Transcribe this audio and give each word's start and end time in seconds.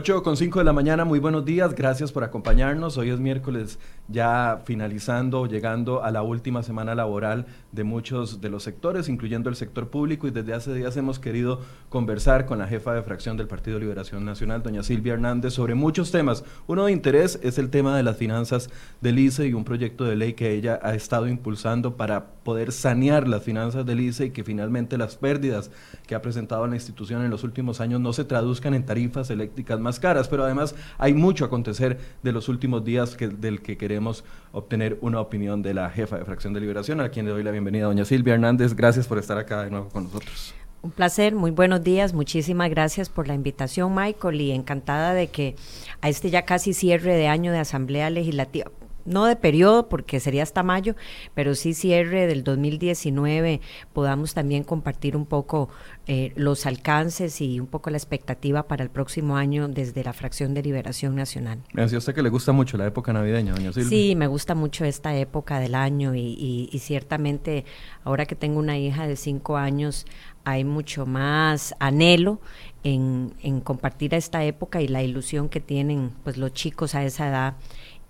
8 0.00 0.22
con 0.22 0.38
5 0.38 0.60
de 0.60 0.64
la 0.64 0.72
mañana, 0.72 1.04
muy 1.04 1.18
buenos 1.18 1.44
días, 1.44 1.74
gracias 1.74 2.10
por 2.10 2.24
acompañarnos. 2.24 2.96
Hoy 2.96 3.10
es 3.10 3.20
miércoles, 3.20 3.78
ya 4.08 4.62
finalizando, 4.64 5.44
llegando 5.44 6.02
a 6.02 6.10
la 6.10 6.22
última 6.22 6.62
semana 6.62 6.94
laboral 6.94 7.44
de 7.70 7.84
muchos 7.84 8.40
de 8.40 8.48
los 8.48 8.62
sectores, 8.62 9.10
incluyendo 9.10 9.50
el 9.50 9.56
sector 9.56 9.88
público, 9.88 10.26
y 10.26 10.30
desde 10.30 10.54
hace 10.54 10.72
días 10.72 10.96
hemos 10.96 11.18
querido 11.18 11.60
conversar 11.90 12.46
con 12.46 12.58
la 12.58 12.66
jefa 12.66 12.94
de 12.94 13.02
fracción 13.02 13.36
del 13.36 13.46
Partido 13.46 13.78
Liberación 13.78 14.24
Nacional, 14.24 14.62
doña 14.62 14.82
Silvia 14.82 15.12
Hernández, 15.12 15.52
sobre 15.52 15.74
muchos 15.74 16.10
temas. 16.10 16.44
Uno 16.66 16.86
de 16.86 16.92
interés 16.92 17.38
es 17.42 17.58
el 17.58 17.68
tema 17.68 17.94
de 17.94 18.02
las 18.02 18.16
finanzas 18.16 18.70
del 19.02 19.18
ICE 19.18 19.48
y 19.48 19.52
un 19.52 19.64
proyecto 19.64 20.04
de 20.04 20.16
ley 20.16 20.32
que 20.32 20.54
ella 20.54 20.80
ha 20.82 20.94
estado 20.94 21.28
impulsando 21.28 21.98
para 21.98 22.24
poder 22.42 22.72
sanear 22.72 23.28
las 23.28 23.42
finanzas 23.42 23.84
del 23.84 24.00
ICE 24.00 24.26
y 24.26 24.30
que 24.30 24.44
finalmente 24.44 24.96
las 24.96 25.16
pérdidas 25.16 25.70
que 26.06 26.14
ha 26.14 26.22
presentado 26.22 26.66
la 26.66 26.76
institución 26.76 27.22
en 27.22 27.30
los 27.30 27.44
últimos 27.44 27.82
años 27.82 28.00
no 28.00 28.14
se 28.14 28.24
traduzcan 28.24 28.72
en 28.72 28.86
tarifas 28.86 29.28
eléctricas 29.28 29.78
más 29.78 29.89
caras, 29.98 30.28
pero 30.28 30.44
además 30.44 30.74
hay 30.98 31.14
mucho 31.14 31.44
acontecer 31.44 31.98
de 32.22 32.32
los 32.32 32.48
últimos 32.48 32.84
días 32.84 33.16
que, 33.16 33.28
del 33.28 33.62
que 33.62 33.76
queremos 33.76 34.24
obtener 34.52 34.98
una 35.00 35.20
opinión 35.20 35.62
de 35.62 35.74
la 35.74 35.90
jefa 35.90 36.18
de 36.18 36.24
Fracción 36.24 36.52
de 36.52 36.60
Liberación, 36.60 37.00
a 37.00 37.08
quien 37.08 37.26
le 37.26 37.32
doy 37.32 37.42
la 37.42 37.50
bienvenida, 37.50 37.86
doña 37.86 38.04
Silvia 38.04 38.34
Hernández. 38.34 38.74
Gracias 38.74 39.06
por 39.06 39.18
estar 39.18 39.38
acá 39.38 39.64
de 39.64 39.70
nuevo 39.70 39.88
con 39.88 40.04
nosotros. 40.04 40.54
Un 40.82 40.92
placer, 40.92 41.34
muy 41.34 41.50
buenos 41.50 41.84
días, 41.84 42.14
muchísimas 42.14 42.70
gracias 42.70 43.10
por 43.10 43.28
la 43.28 43.34
invitación, 43.34 43.94
Michael, 43.94 44.40
y 44.40 44.52
encantada 44.52 45.12
de 45.12 45.26
que 45.26 45.54
a 46.00 46.08
este 46.08 46.30
ya 46.30 46.46
casi 46.46 46.72
cierre 46.72 47.14
de 47.16 47.28
año 47.28 47.52
de 47.52 47.58
Asamblea 47.58 48.08
Legislativa, 48.08 48.70
no 49.04 49.24
de 49.26 49.36
periodo 49.36 49.88
porque 49.88 50.20
sería 50.20 50.42
hasta 50.42 50.62
mayo, 50.62 50.94
pero 51.34 51.54
sí 51.54 51.74
cierre 51.74 52.26
del 52.26 52.44
2019 52.44 53.60
podamos 53.92 54.34
también 54.34 54.64
compartir 54.64 55.16
un 55.16 55.26
poco 55.26 55.68
eh, 56.06 56.32
los 56.36 56.66
alcances 56.66 57.40
y 57.40 57.60
un 57.60 57.66
poco 57.66 57.90
la 57.90 57.96
expectativa 57.96 58.64
para 58.64 58.82
el 58.82 58.90
próximo 58.90 59.36
año 59.36 59.68
desde 59.68 60.02
la 60.02 60.12
fracción 60.12 60.54
de 60.54 60.62
Liberación 60.62 61.14
Nacional. 61.14 61.58
Me 61.72 61.82
decía 61.82 61.98
usted 61.98 62.14
que 62.14 62.22
le 62.22 62.30
gusta 62.30 62.52
mucho 62.52 62.76
la 62.76 62.86
época 62.86 63.12
navideña, 63.12 63.52
doña 63.52 63.72
Silvia. 63.72 63.88
Sí, 63.88 64.16
me 64.16 64.26
gusta 64.26 64.54
mucho 64.54 64.84
esta 64.84 65.16
época 65.16 65.60
del 65.60 65.74
año 65.74 66.14
y, 66.14 66.68
y 66.72 66.78
ciertamente 66.78 67.64
ahora 68.04 68.26
que 68.26 68.34
tengo 68.34 68.58
una 68.58 68.78
hija 68.78 69.06
de 69.06 69.16
cinco 69.16 69.56
años 69.56 70.06
hay 70.44 70.64
mucho 70.64 71.06
más 71.06 71.74
anhelo 71.78 72.40
en, 72.82 73.34
en 73.42 73.60
compartir 73.60 74.14
esta 74.14 74.44
época 74.44 74.80
y 74.80 74.88
la 74.88 75.02
ilusión 75.02 75.48
que 75.48 75.60
tienen 75.60 76.12
pues 76.24 76.36
los 76.38 76.52
chicos 76.52 76.94
a 76.94 77.04
esa 77.04 77.28
edad 77.28 77.54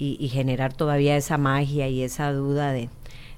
y, 0.01 0.29
generar 0.29 0.73
todavía 0.73 1.17
esa 1.17 1.37
magia 1.37 1.87
y 1.89 2.03
esa 2.03 2.33
duda 2.33 2.73
de, 2.73 2.89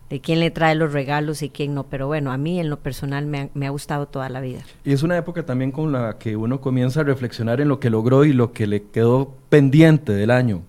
de 0.09 0.21
quién 0.21 0.39
le 0.39 0.53
trae 0.53 0.77
los 0.77 0.93
regalos 0.93 1.43
y 1.43 1.51
quién 1.51 1.75
no. 1.75 1.85
Pero 1.85 2.07
bueno, 2.07 2.31
a 2.31 2.37
mí 2.37 2.61
en 2.61 2.71
lo 2.71 2.79
personal 2.79 3.27
me 3.27 3.41
ha, 3.41 3.49
me 3.55 3.67
ha, 3.67 3.71
gustado 3.71 4.07
toda 4.07 4.29
la 4.29 4.41
vida. 4.41 4.61
Y 4.85 4.93
es 4.93 5.03
una 5.03 5.17
época 5.19 5.45
también 5.45 5.73
con 5.73 5.91
la 5.91 6.19
que 6.19 6.37
uno 6.37 6.61
comienza 6.61 7.01
a 7.01 7.05
reflexionar 7.05 7.61
en 7.61 7.69
lo 7.69 7.81
que 7.81 7.91
logró 7.91 8.25
y 8.25 8.33
lo 8.33 8.53
que 8.53 8.69
le 8.69 8.85
quedó 8.85 9.35
pendiente 9.49 10.13
del 10.13 10.31
año. 10.31 10.63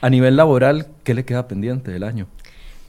A 0.00 0.10
nivel 0.10 0.36
laboral, 0.36 0.86
¿qué 1.02 1.12
le 1.12 1.24
queda 1.24 1.48
pendiente 1.48 1.90
del 1.90 2.04
año? 2.04 2.28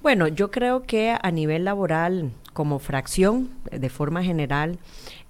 Bueno, 0.04 0.28
yo 0.28 0.52
creo 0.52 0.84
que 0.84 1.16
a 1.20 1.32
nivel 1.32 1.66
laboral, 1.66 2.32
como 2.54 2.78
fracción, 2.78 3.50
de 3.72 3.90
forma 3.90 4.24
general, 4.24 4.78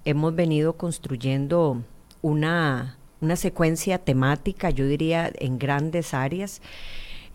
hemos 0.04 0.34
venido 0.34 0.74
construyendo 0.74 1.82
una, 2.20 2.98
una 3.22 3.36
secuencia 3.36 3.96
temática, 3.96 4.68
yo 4.68 4.86
diría, 4.86 5.30
en 5.38 5.58
grandes 5.58 6.12
áreas 6.12 6.60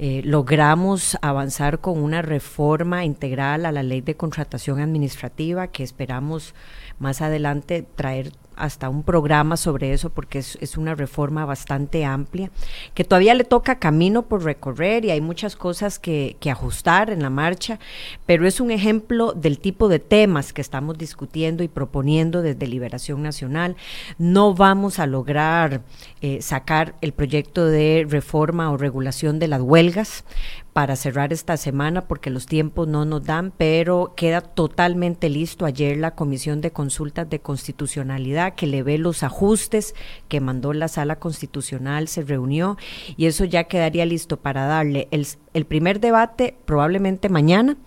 eh, 0.02 0.22
logramos 0.24 1.18
avanzar 1.22 1.80
con 1.80 2.02
una 2.02 2.22
reforma 2.22 3.04
integral 3.04 3.66
a 3.66 3.74
la 3.74 3.84
ley 3.84 4.00
de 4.00 4.16
contratación 4.16 4.80
administrativa 4.80 5.68
que 5.68 5.84
esperamos 5.84 6.56
más 7.00 7.22
adelante 7.22 7.86
traer 7.96 8.32
hasta 8.60 8.90
un 8.90 9.04
programa 9.04 9.58
sobre 9.58 9.94
eso 9.94 10.10
porque 10.10 10.40
es, 10.40 10.78
una 10.78 10.96
reforma 10.96 11.46
bastante 11.46 12.06
amplia, 12.06 12.52
que 12.94 13.04
todavía 13.04 13.34
le 13.34 13.44
toca 13.44 13.80
camino 13.80 14.24
por 14.24 14.44
recorrer 14.44 15.04
y 15.06 15.12
hay 15.12 15.22
muchas 15.22 15.56
cosas 15.56 15.98
que, 16.00 16.38
que, 16.40 16.52
ajustar 16.52 17.10
en 17.10 17.22
la 17.22 17.30
marcha, 17.30 17.80
pero 18.26 18.48
es 18.48 18.60
un 18.60 18.72
ejemplo 18.72 19.34
del 19.34 19.60
tipo 19.60 19.88
de 19.88 20.00
temas 20.00 20.54
que 20.54 20.62
estamos 20.62 20.98
discutiendo 20.98 21.64
y 21.64 21.68
proponiendo 21.68 22.42
desde 22.42 22.68
Liberación 22.68 23.24
Nacional. 23.24 23.76
No 24.18 24.54
vamos 24.54 25.00
a 25.00 25.08
lograr 25.08 25.82
eh, 26.22 26.42
sacar 26.42 26.96
el 27.02 27.14
proyecto 27.14 27.66
de 27.66 28.06
reforma 28.08 28.72
o 28.72 28.78
regulación 28.78 29.40
de 29.40 29.48
las 29.48 29.62
huelgas 29.62 30.24
para 30.80 30.96
cerrar 30.96 31.34
esta 31.34 31.58
semana 31.58 32.08
porque 32.08 32.30
los 32.30 32.46
tiempos 32.46 32.88
no 32.88 33.04
nos 33.04 33.26
dan, 33.26 33.52
pero 33.58 34.14
queda 34.16 34.40
totalmente 34.40 35.28
listo 35.28 35.66
ayer 35.66 35.98
la 35.98 36.16
Comisión 36.16 36.62
de 36.62 36.72
Consultas 36.72 37.30
de 37.30 37.42
Constitucionalidad 37.42 38.56
que 38.56 38.66
le 38.66 38.82
ve 38.82 38.98
los 38.98 39.24
ajustes 39.24 39.94
que 40.30 40.40
mandó 40.40 40.72
la 40.72 40.88
Sala 40.88 41.18
Constitucional, 41.18 42.08
se 42.08 42.22
reunió 42.22 42.78
y 43.18 43.26
eso 43.26 43.44
ya 43.44 43.66
quedaría 43.66 44.06
listo 44.06 44.38
para 44.38 44.68
darle 44.68 45.10
el, 45.12 45.28
el 45.54 45.66
primer 45.66 46.00
debate 46.00 46.56
probablemente 46.66 47.30
mañana 47.30 47.78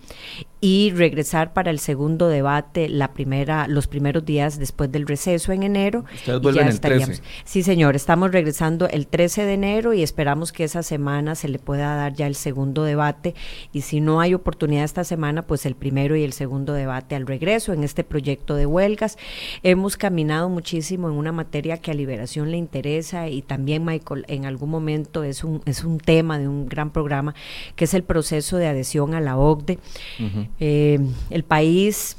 y 0.65 0.91
regresar 0.91 1.51
para 1.51 1.71
el 1.71 1.79
segundo 1.79 2.29
debate 2.29 2.87
la 2.87 3.11
primera 3.11 3.67
los 3.67 3.87
primeros 3.87 4.23
días 4.23 4.57
después 4.57 4.89
del 4.89 5.05
receso 5.05 5.51
en 5.51 5.63
enero. 5.63 6.05
Ustedes 6.13 6.39
vuelven 6.39 6.69
el 6.69 6.79
13. 6.79 7.21
Sí, 7.43 7.63
señor, 7.63 7.97
estamos 7.97 8.31
regresando 8.31 8.87
el 8.87 9.07
13 9.07 9.43
de 9.43 9.53
enero 9.55 9.93
y 9.93 10.03
esperamos 10.03 10.53
que 10.53 10.63
esa 10.63 10.81
semana 10.81 11.35
se 11.35 11.49
le 11.49 11.59
pueda 11.59 11.97
dar 11.97 12.13
ya 12.13 12.27
el 12.27 12.35
segundo 12.35 12.85
debate 12.85 13.35
y 13.73 13.81
si 13.81 13.99
no 13.99 14.21
hay 14.21 14.33
oportunidad 14.33 14.85
esta 14.85 15.03
semana, 15.03 15.41
pues 15.41 15.65
el 15.65 15.75
primero 15.75 16.15
y 16.15 16.23
el 16.23 16.31
segundo 16.31 16.71
debate 16.71 17.15
al 17.15 17.27
regreso 17.27 17.73
en 17.73 17.83
este 17.83 18.05
proyecto 18.05 18.55
de 18.55 18.65
huelgas. 18.65 19.17
Hemos 19.63 19.97
caminado 19.97 20.47
muchísimo 20.47 21.09
en 21.09 21.15
una 21.15 21.33
materia 21.33 21.77
que 21.79 21.91
a 21.91 21.93
Liberación 21.93 22.51
le 22.51 22.57
interesa 22.57 23.27
y 23.27 23.41
también 23.41 23.83
Michael 23.83 24.23
en 24.29 24.45
algún 24.45 24.69
momento 24.69 25.25
es 25.25 25.43
un 25.43 25.61
es 25.65 25.83
un 25.83 25.97
tema 25.97 26.39
de 26.39 26.47
un 26.47 26.69
gran 26.69 26.91
programa 26.91 27.35
que 27.75 27.85
es 27.85 27.93
el 27.93 28.03
proceso 28.03 28.57
de 28.57 28.67
adhesión 28.67 29.13
a 29.13 29.21
la 29.21 29.37
OCDE. 29.37 29.79
Uh 30.19 30.23
-huh. 30.23 30.49
eh, 30.59 30.99
el 31.29 31.43
país 31.43 32.17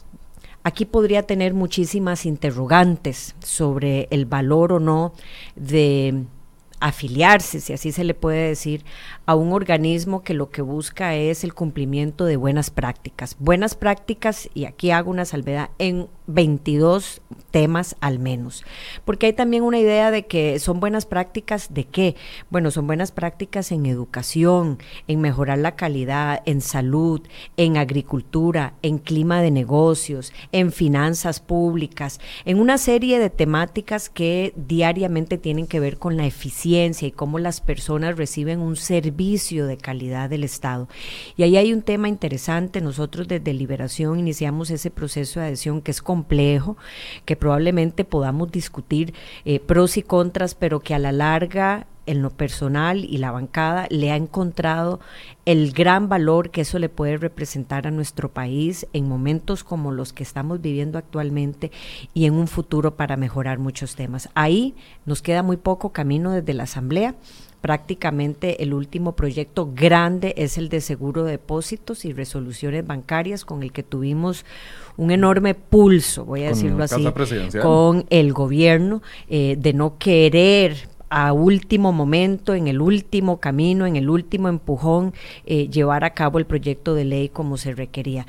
aquí 0.64 0.86
podría 0.86 1.22
tener 1.22 1.54
muchísimas 1.54 2.26
interrogantes 2.26 3.36
sobre 3.44 4.08
el 4.10 4.24
valor 4.24 4.72
o 4.72 4.80
no 4.80 5.12
de 5.54 6.24
afiliarse, 6.80 7.60
si 7.60 7.72
así 7.72 7.92
se 7.92 8.04
le 8.04 8.14
puede 8.14 8.48
decir, 8.48 8.84
a 9.26 9.34
un 9.34 9.52
organismo 9.52 10.22
que 10.22 10.34
lo 10.34 10.50
que 10.50 10.62
busca 10.62 11.14
es 11.14 11.44
el 11.44 11.54
cumplimiento 11.54 12.26
de 12.26 12.36
buenas 12.36 12.70
prácticas. 12.70 13.36
Buenas 13.38 13.74
prácticas, 13.74 14.50
y 14.52 14.66
aquí 14.66 14.90
hago 14.90 15.10
una 15.10 15.24
salvedad, 15.24 15.70
en 15.78 16.08
22 16.26 17.22
temas 17.50 17.96
al 18.00 18.18
menos. 18.18 18.64
Porque 19.04 19.26
hay 19.26 19.32
también 19.32 19.62
una 19.62 19.78
idea 19.78 20.10
de 20.10 20.26
que 20.26 20.58
son 20.58 20.80
buenas 20.80 21.06
prácticas 21.06 21.72
de 21.72 21.84
qué? 21.84 22.16
Bueno, 22.50 22.70
son 22.70 22.86
buenas 22.86 23.12
prácticas 23.12 23.72
en 23.72 23.86
educación, 23.86 24.78
en 25.06 25.20
mejorar 25.20 25.58
la 25.58 25.76
calidad, 25.76 26.42
en 26.46 26.60
salud, 26.60 27.22
en 27.56 27.76
agricultura, 27.76 28.74
en 28.82 28.98
clima 28.98 29.40
de 29.40 29.50
negocios, 29.50 30.32
en 30.52 30.72
finanzas 30.72 31.40
públicas, 31.40 32.20
en 32.44 32.58
una 32.58 32.78
serie 32.78 33.18
de 33.18 33.30
temáticas 33.30 34.08
que 34.08 34.52
diariamente 34.56 35.38
tienen 35.38 35.66
que 35.66 35.80
ver 35.80 35.98
con 35.98 36.16
la 36.16 36.26
eficiencia 36.26 37.08
y 37.08 37.12
cómo 37.12 37.38
las 37.38 37.60
personas 37.60 38.16
reciben 38.16 38.60
un 38.60 38.76
servicio 38.76 39.13
de 39.14 39.76
calidad 39.76 40.28
del 40.28 40.44
Estado. 40.44 40.88
Y 41.36 41.42
ahí 41.42 41.56
hay 41.56 41.72
un 41.72 41.82
tema 41.82 42.08
interesante, 42.08 42.80
nosotros 42.80 43.28
desde 43.28 43.52
Liberación 43.52 44.18
iniciamos 44.18 44.70
ese 44.70 44.90
proceso 44.90 45.40
de 45.40 45.46
adhesión 45.46 45.80
que 45.80 45.90
es 45.90 46.02
complejo, 46.02 46.76
que 47.24 47.36
probablemente 47.36 48.04
podamos 48.04 48.50
discutir 48.50 49.14
eh, 49.44 49.60
pros 49.60 49.96
y 49.96 50.02
contras, 50.02 50.54
pero 50.54 50.80
que 50.80 50.94
a 50.94 50.98
la 50.98 51.12
larga 51.12 51.86
en 52.06 52.22
lo 52.22 52.30
personal 52.30 53.04
y 53.04 53.18
la 53.18 53.30
bancada 53.30 53.86
le 53.90 54.10
ha 54.10 54.16
encontrado 54.16 55.00
el 55.46 55.72
gran 55.72 56.08
valor 56.08 56.50
que 56.50 56.62
eso 56.62 56.78
le 56.78 56.88
puede 56.88 57.16
representar 57.16 57.86
a 57.86 57.90
nuestro 57.90 58.30
país 58.30 58.86
en 58.92 59.08
momentos 59.08 59.64
como 59.64 59.92
los 59.92 60.12
que 60.12 60.22
estamos 60.22 60.60
viviendo 60.60 60.98
actualmente 60.98 61.70
y 62.12 62.26
en 62.26 62.34
un 62.34 62.48
futuro 62.48 62.96
para 62.96 63.16
mejorar 63.16 63.58
muchos 63.58 63.96
temas. 63.96 64.28
Ahí 64.34 64.74
nos 65.06 65.22
queda 65.22 65.42
muy 65.42 65.56
poco 65.56 65.92
camino 65.92 66.32
desde 66.32 66.54
la 66.54 66.64
Asamblea 66.64 67.14
prácticamente 67.64 68.62
el 68.62 68.74
último 68.74 69.16
proyecto 69.16 69.70
grande 69.74 70.34
es 70.36 70.58
el 70.58 70.68
de 70.68 70.82
seguro 70.82 71.24
de 71.24 71.30
depósitos 71.30 72.04
y 72.04 72.12
resoluciones 72.12 72.86
bancarias 72.86 73.46
con 73.46 73.62
el 73.62 73.72
que 73.72 73.82
tuvimos 73.82 74.44
un 74.98 75.10
enorme 75.10 75.54
pulso, 75.54 76.26
voy 76.26 76.42
a 76.42 76.50
con 76.50 76.58
decirlo 76.58 76.84
así, 76.84 77.08
con 77.62 78.04
el 78.10 78.34
gobierno 78.34 79.00
eh, 79.30 79.56
de 79.58 79.72
no 79.72 79.96
querer 79.96 80.76
a 81.08 81.32
último 81.32 81.90
momento, 81.90 82.52
en 82.52 82.68
el 82.68 82.82
último 82.82 83.40
camino, 83.40 83.86
en 83.86 83.96
el 83.96 84.10
último 84.10 84.50
empujón, 84.50 85.14
eh, 85.46 85.70
llevar 85.70 86.04
a 86.04 86.12
cabo 86.12 86.38
el 86.38 86.44
proyecto 86.44 86.94
de 86.94 87.06
ley 87.06 87.30
como 87.30 87.56
se 87.56 87.72
requería. 87.72 88.26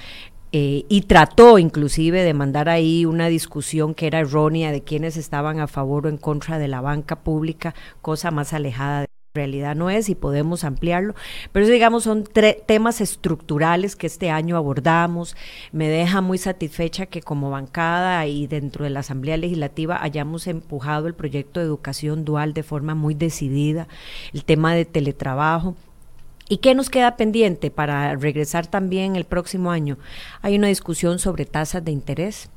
Eh, 0.53 0.85
y 0.87 1.01
trató 1.01 1.59
inclusive 1.59 2.23
de 2.23 2.33
mandar 2.33 2.69
ahí 2.69 3.03
una 3.03 3.27
discusión 3.27 3.95
que 3.95 4.07
era 4.07 4.19
errónea 4.21 4.71
de 4.71 4.81
quienes 4.81 5.17
estaban 5.17 5.59
a 5.59 5.67
favor 5.67 6.05
o 6.05 6.09
en 6.09 6.15
contra 6.15 6.57
de 6.57 6.69
la 6.69 6.79
banca 6.79 7.17
pública, 7.17 7.75
cosa 8.01 8.31
más 8.31 8.53
alejada 8.53 9.01
de 9.01 9.14
realidad 9.35 9.75
no 9.75 9.89
es 9.89 10.09
y 10.09 10.15
podemos 10.15 10.63
ampliarlo, 10.63 11.13
pero 11.51 11.65
eso 11.65 11.73
digamos 11.73 12.03
son 12.03 12.23
temas 12.65 13.01
estructurales 13.01 13.95
que 13.95 14.07
este 14.07 14.31
año 14.31 14.57
abordamos. 14.57 15.35
Me 15.71 15.87
deja 15.89 16.21
muy 16.21 16.37
satisfecha 16.37 17.05
que 17.05 17.21
como 17.21 17.49
bancada 17.49 18.25
y 18.25 18.47
dentro 18.47 18.83
de 18.83 18.89
la 18.89 19.01
Asamblea 19.01 19.37
Legislativa 19.37 20.01
hayamos 20.01 20.47
empujado 20.47 21.07
el 21.07 21.13
proyecto 21.13 21.59
de 21.59 21.67
educación 21.67 22.25
dual 22.25 22.53
de 22.53 22.63
forma 22.63 22.95
muy 22.95 23.13
decidida, 23.13 23.87
el 24.33 24.43
tema 24.45 24.73
de 24.73 24.85
teletrabajo. 24.85 25.75
¿Y 26.47 26.57
qué 26.57 26.75
nos 26.75 26.91
queda 26.91 27.17
pendiente 27.17 27.71
para 27.71 28.15
regresar 28.15 28.67
también 28.67 29.15
el 29.15 29.25
próximo 29.25 29.71
año? 29.71 29.97
Hay 30.43 30.55
una 30.55 30.67
discusión 30.67 31.17
sobre 31.17 31.45
tasas 31.45 31.83
de 31.83 31.91
interés 31.91 32.49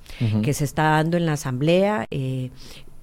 que 0.42 0.52
se 0.52 0.64
está 0.64 0.90
dando 0.90 1.16
en 1.16 1.24
la 1.24 1.32
Asamblea. 1.34 2.06
Eh, 2.10 2.50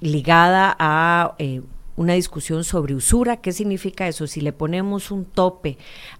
ligada 0.01 0.75
a 0.77 1.35
eh, 1.39 1.61
una 1.95 2.13
discusión 2.13 2.63
sobre 2.63 2.95
usura. 2.95 3.37
¿Qué 3.37 3.51
significa 3.51 4.07
eso? 4.07 4.27
Si 4.27 4.41
le 4.41 4.53
ponemos 4.53 5.11
un 5.11 5.25
tope 5.25 5.77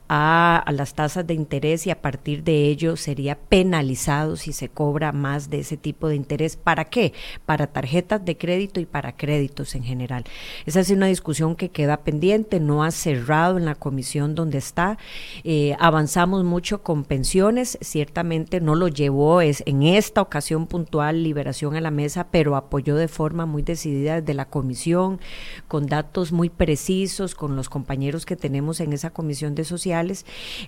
a, 0.07 0.63
las 0.71 0.93
tasas 0.93 1.25
de 1.25 1.33
interés 1.33 1.87
y 1.87 1.91
a 1.91 2.01
partir 2.01 2.43
de 2.43 2.67
ello 2.67 2.95
sería 2.95 3.37
penalizado 3.37 4.35
si 4.35 4.53
se 4.53 4.69
cobra 4.69 5.11
más 5.11 5.49
de 5.49 5.59
ese 5.59 5.77
tipo 5.77 6.07
de 6.07 6.15
interés. 6.15 6.57
¿Para 6.57 6.85
qué? 6.85 7.13
Para 7.45 7.67
tarjetas 7.67 8.23
de 8.23 8.37
crédito 8.37 8.79
y 8.79 8.85
para 8.85 9.15
créditos 9.15 9.75
en 9.75 9.83
general. 9.83 10.25
Esa 10.65 10.79
es 10.79 10.89
una 10.89 11.07
discusión 11.07 11.55
que 11.55 11.69
queda 11.69 11.97
pendiente, 11.97 12.59
no 12.59 12.83
ha 12.83 12.91
cerrado 12.91 13.57
en 13.57 13.65
la 13.65 13.75
comisión 13.75 14.35
donde 14.35 14.57
está. 14.57 14.97
Eh, 15.43 15.75
avanzamos 15.79 16.43
mucho 16.43 16.83
con 16.83 17.03
pensiones, 17.03 17.77
ciertamente 17.81 18.61
no 18.61 18.75
lo 18.75 18.87
llevó 18.87 19.41
es, 19.41 19.63
en 19.65 19.83
esta 19.83 20.21
ocasión 20.21 20.67
puntual 20.67 21.23
Liberación 21.23 21.75
a 21.75 21.81
la 21.81 21.91
mesa, 21.91 22.27
pero 22.29 22.55
apoyó 22.55 22.95
de 22.95 23.07
forma 23.07 23.45
muy 23.45 23.63
decidida 23.63 24.21
desde 24.21 24.33
la 24.33 24.45
comisión, 24.45 25.19
con 25.67 25.87
datos 25.87 26.31
muy 26.31 26.49
precisos, 26.49 27.33
con 27.33 27.55
los 27.55 27.69
compañeros 27.69 28.25
que 28.25 28.35
tenemos 28.35 28.79
en 28.79 28.93
esa 28.93 29.09
comisión 29.09 29.55
de 29.55 29.63
sociedad 29.63 29.95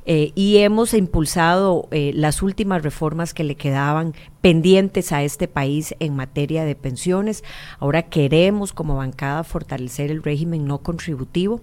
eh, 0.05 0.31
y 0.35 0.57
hemos 0.57 0.93
impulsado 0.93 1.87
eh, 1.91 2.11
las 2.13 2.41
últimas 2.41 2.81
reformas 2.83 3.33
que 3.33 3.43
le 3.43 3.55
quedaban 3.55 4.13
pendientes 4.47 5.11
a 5.11 5.23
este 5.23 5.49
país 5.49 5.93
en 5.99 6.15
materia 6.15 6.63
de 6.63 6.73
pensiones. 6.73 7.43
Ahora 7.79 8.03
queremos 8.03 8.71
como 8.71 8.95
bancada 8.95 9.43
fortalecer 9.43 10.09
el 10.09 10.23
régimen 10.23 10.65
no 10.65 10.77
contributivo, 10.77 11.59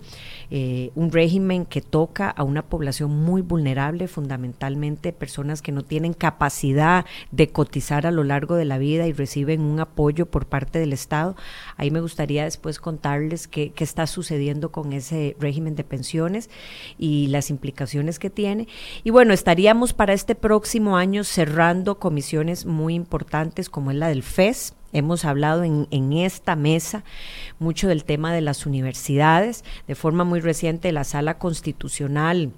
eh, 0.51 0.91
un 0.95 1.11
régimen 1.11 1.65
que 1.65 1.81
toca 1.81 2.29
a 2.29 2.43
una 2.43 2.61
población 2.61 3.25
muy 3.25 3.41
vulnerable, 3.41 4.07
fundamentalmente 4.07 5.15
personas 5.15 5.63
que 5.63 5.73
no 5.73 5.83
tienen 5.83 6.13
capacidad 6.13 7.07
de 7.31 7.49
cotizar 7.49 8.07
a 8.07 8.11
lo 8.11 8.23
largo 8.23 8.55
de 8.55 8.67
la 8.67 8.77
vida 8.77 9.07
y 9.07 9.15
reciben 9.15 9.63
un 9.63 9.81
apoyo 9.81 10.27
por 10.27 10.45
parte 10.45 10.79
del 10.79 10.93
Estado. 10.93 11.37
Ahí 11.79 11.91
me 11.91 12.03
gustaría 12.03 12.45
después 12.45 12.81
contarles 12.81 13.49
qué, 13.49 13.73
qué 13.73 13.85
está 13.85 14.07
sucediendo 14.07 14.73
con 14.73 14.93
ese 14.93 15.39
régimen 15.41 15.75
de 15.75 15.85
pensiones 15.85 16.51
y 16.99 17.29
las 17.29 17.49
implicaciones 17.49 18.19
que 18.19 18.29
tiene. 18.29 18.69
Y 19.05 19.09
bueno, 19.09 19.33
estaríamos 19.33 19.95
para 19.95 20.13
este 20.13 20.35
próximo 20.35 20.99
año 20.99 21.25
cerrando 21.25 21.99
comisiones 21.99 22.67
muy 22.75 22.95
importantes 22.95 23.71
como 23.71 23.91
es 23.91 23.97
la 23.97 24.09
del 24.09 24.23
FES. 24.23 24.75
Hemos 24.93 25.25
hablado 25.25 25.65
en, 25.65 25.89
en, 25.91 26.13
esta 26.13 26.55
mesa 26.55 27.03
mucho 27.59 27.89
del 27.89 28.05
tema 28.05 28.33
de 28.33 28.41
las 28.41 28.67
universidades. 28.67 29.65
De 29.89 29.95
forma 29.95 30.25
muy 30.25 30.41
reciente, 30.41 30.93
la 30.93 31.05
Sala 31.05 31.39
Constitucional 31.39 32.53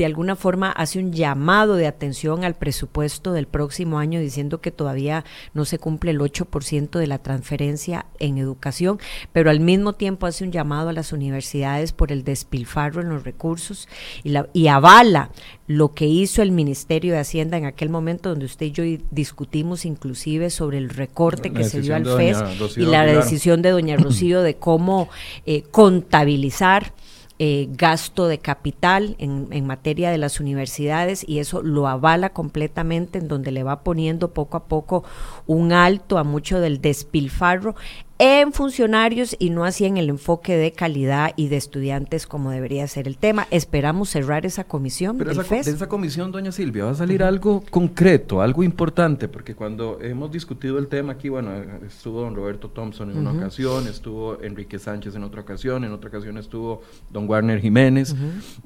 de 0.00 0.06
alguna 0.06 0.34
forma 0.34 0.72
hace 0.72 0.98
un 0.98 1.12
llamado 1.12 1.76
de 1.76 1.86
atención 1.86 2.42
al 2.42 2.54
presupuesto 2.54 3.34
del 3.34 3.46
próximo 3.46 3.98
año 3.98 4.18
diciendo 4.18 4.62
que 4.62 4.70
todavía 4.70 5.26
no 5.52 5.66
se 5.66 5.78
cumple 5.78 6.12
el 6.12 6.20
8% 6.20 6.98
de 6.98 7.06
la 7.06 7.18
transferencia 7.18 8.06
en 8.18 8.38
educación, 8.38 8.98
pero 9.34 9.50
al 9.50 9.60
mismo 9.60 9.92
tiempo 9.92 10.24
hace 10.24 10.42
un 10.42 10.52
llamado 10.52 10.88
a 10.88 10.94
las 10.94 11.12
universidades 11.12 11.92
por 11.92 12.12
el 12.12 12.24
despilfarro 12.24 13.02
en 13.02 13.10
los 13.10 13.24
recursos 13.24 13.90
y, 14.24 14.30
la, 14.30 14.48
y 14.54 14.68
avala 14.68 15.32
lo 15.66 15.92
que 15.92 16.06
hizo 16.06 16.40
el 16.40 16.50
Ministerio 16.50 17.12
de 17.12 17.18
Hacienda 17.18 17.58
en 17.58 17.66
aquel 17.66 17.90
momento 17.90 18.30
donde 18.30 18.46
usted 18.46 18.66
y 18.66 18.72
yo 18.72 18.84
discutimos 19.10 19.84
inclusive 19.84 20.48
sobre 20.48 20.78
el 20.78 20.88
recorte 20.88 21.52
que 21.52 21.64
se 21.64 21.82
dio 21.82 21.94
al 21.94 22.06
FES 22.06 22.38
y 22.78 22.86
la 22.86 23.04
decisión 23.04 23.60
de 23.60 23.68
doña 23.68 23.98
Rocío 23.98 24.40
de 24.40 24.54
cómo 24.54 25.10
eh, 25.44 25.60
contabilizar 25.70 26.94
eh, 27.42 27.68
gasto 27.70 28.28
de 28.28 28.36
capital 28.36 29.16
en, 29.18 29.48
en, 29.50 29.66
materia 29.66 30.10
de 30.10 30.18
las 30.18 30.40
universidades 30.40 31.24
y 31.26 31.38
eso 31.38 31.62
lo 31.62 31.88
avala 31.88 32.34
completamente 32.34 33.18
en 33.18 33.28
donde 33.28 33.50
le 33.50 33.62
va 33.62 33.82
poniendo 33.82 34.34
poco 34.34 34.58
a 34.58 34.64
poco 34.64 35.04
un 35.46 35.72
alto 35.72 36.18
a 36.18 36.22
mucho 36.22 36.60
del 36.60 36.82
despilfarro 36.82 37.76
en 38.22 38.52
funcionarios 38.52 39.34
y 39.38 39.48
no 39.48 39.64
así 39.64 39.86
en 39.86 39.96
el 39.96 40.10
enfoque 40.10 40.54
de 40.54 40.72
calidad 40.72 41.32
y 41.36 41.48
de 41.48 41.56
estudiantes 41.56 42.26
como 42.26 42.50
debería 42.50 42.86
ser 42.86 43.08
el 43.08 43.16
tema. 43.16 43.46
Esperamos 43.50 44.10
cerrar 44.10 44.44
esa 44.44 44.64
comisión. 44.64 45.16
Pero 45.16 45.30
esa, 45.30 45.42
de 45.42 45.60
esa 45.60 45.88
comisión, 45.88 46.30
doña 46.30 46.52
Silvia, 46.52 46.84
va 46.84 46.90
a 46.90 46.94
salir 46.94 47.22
algo 47.22 47.64
concreto, 47.70 48.42
algo 48.42 48.62
importante, 48.62 49.26
porque 49.26 49.54
cuando 49.54 49.98
hemos 50.02 50.30
discutido 50.30 50.78
el 50.78 50.88
tema 50.88 51.14
aquí, 51.14 51.30
bueno, 51.30 51.50
estuvo 51.86 52.20
don 52.20 52.34
Roberto 52.34 52.68
Thompson 52.68 53.10
en 53.10 53.18
una 53.18 53.32
ocasión, 53.32 53.88
estuvo 53.88 54.38
Enrique 54.42 54.78
Sánchez 54.78 55.14
en 55.14 55.24
otra 55.24 55.40
ocasión, 55.40 55.84
en 55.84 55.92
otra 55.92 56.10
ocasión 56.10 56.36
estuvo 56.36 56.82
don 57.10 57.26
Warner 57.26 57.58
Jiménez, 57.58 58.14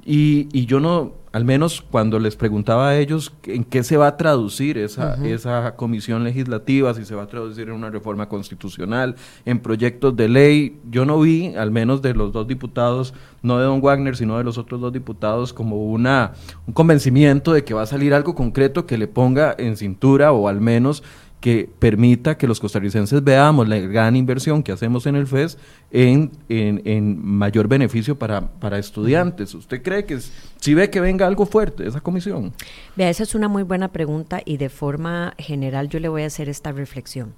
y, 0.05 0.49
y 0.53 0.67
yo 0.67 0.81
no, 0.81 1.13
al 1.31 1.45
menos 1.45 1.81
cuando 1.81 2.19
les 2.19 2.35
preguntaba 2.35 2.89
a 2.89 2.99
ellos 2.99 3.33
en 3.45 3.63
qué 3.63 3.85
se 3.85 3.97
va 3.97 4.09
a 4.09 4.17
traducir 4.17 4.79
esa, 4.79 5.15
esa 5.25 5.77
comisión 5.77 6.25
legislativa, 6.25 6.93
si 6.95 7.05
se 7.05 7.15
va 7.15 7.23
a 7.23 7.27
traducir 7.29 7.69
en 7.69 7.75
una 7.75 7.91
reforma 7.91 8.29
constitucional, 8.29 9.15
en 9.47 9.61
proyectos 9.61 10.17
de 10.17 10.29
ley. 10.29 10.81
Yo 10.91 11.05
no 11.05 11.21
vi, 11.21 11.55
al 11.55 11.71
menos 11.71 12.03
de 12.03 12.15
los 12.15 12.33
dos 12.33 12.47
diputados, 12.47 13.15
no 13.43 13.59
de 13.59 13.65
don 13.65 13.81
Wagner, 13.81 14.17
sino 14.17 14.39
de 14.39 14.45
los 14.45 14.59
otros 14.59 14.81
dos 14.81 14.93
diputados, 14.93 15.53
como 15.53 15.85
una, 15.85 16.33
un 16.67 16.75
convencimiento 16.75 17.53
de 17.53 17.65
que 17.65 17.75
va 17.75 17.83
a 17.83 17.87
salir 17.87 18.15
algo 18.15 18.35
concreto 18.35 18.87
que 18.87 18.99
le 18.99 19.09
ponga 19.09 19.55
en 19.59 19.77
cintura 19.77 20.33
o 20.33 20.49
al 20.49 20.61
menos 20.61 21.03
que 21.45 21.69
permita 21.79 22.39
que 22.39 22.47
los 22.47 22.59
costarricenses 22.59 23.23
veamos 23.23 23.69
la 23.69 23.77
gran 23.77 24.17
inversión 24.17 24.63
que 24.63 24.73
hacemos 24.73 25.05
en 25.05 25.15
el 25.15 25.27
FES 25.27 25.59
en, 25.91 26.33
en, 26.49 27.23
mayor 27.23 27.69
beneficio 27.69 28.19
para, 28.19 28.41
para, 28.53 28.79
estudiantes. 28.79 29.53
¿Usted 29.53 29.83
cree 29.83 30.07
que 30.07 30.21
si 30.59 30.73
ve 30.73 30.89
que 30.89 31.01
venga 31.01 31.27
algo 31.27 31.45
fuerte 31.45 31.87
esa 31.87 32.01
comisión? 32.01 32.55
Vea, 32.97 33.11
esa 33.11 33.25
es 33.25 33.35
una 33.35 33.49
muy 33.49 33.63
buena 33.63 33.89
pregunta 33.89 34.41
y 34.43 34.57
de 34.57 34.71
forma 34.71 35.35
general 35.37 35.91
yo 35.91 36.01
le 36.01 36.09
voy 36.09 36.23
a 36.23 36.29
hacer 36.29 36.49
esta 36.49 36.73
reflexión. 36.73 37.35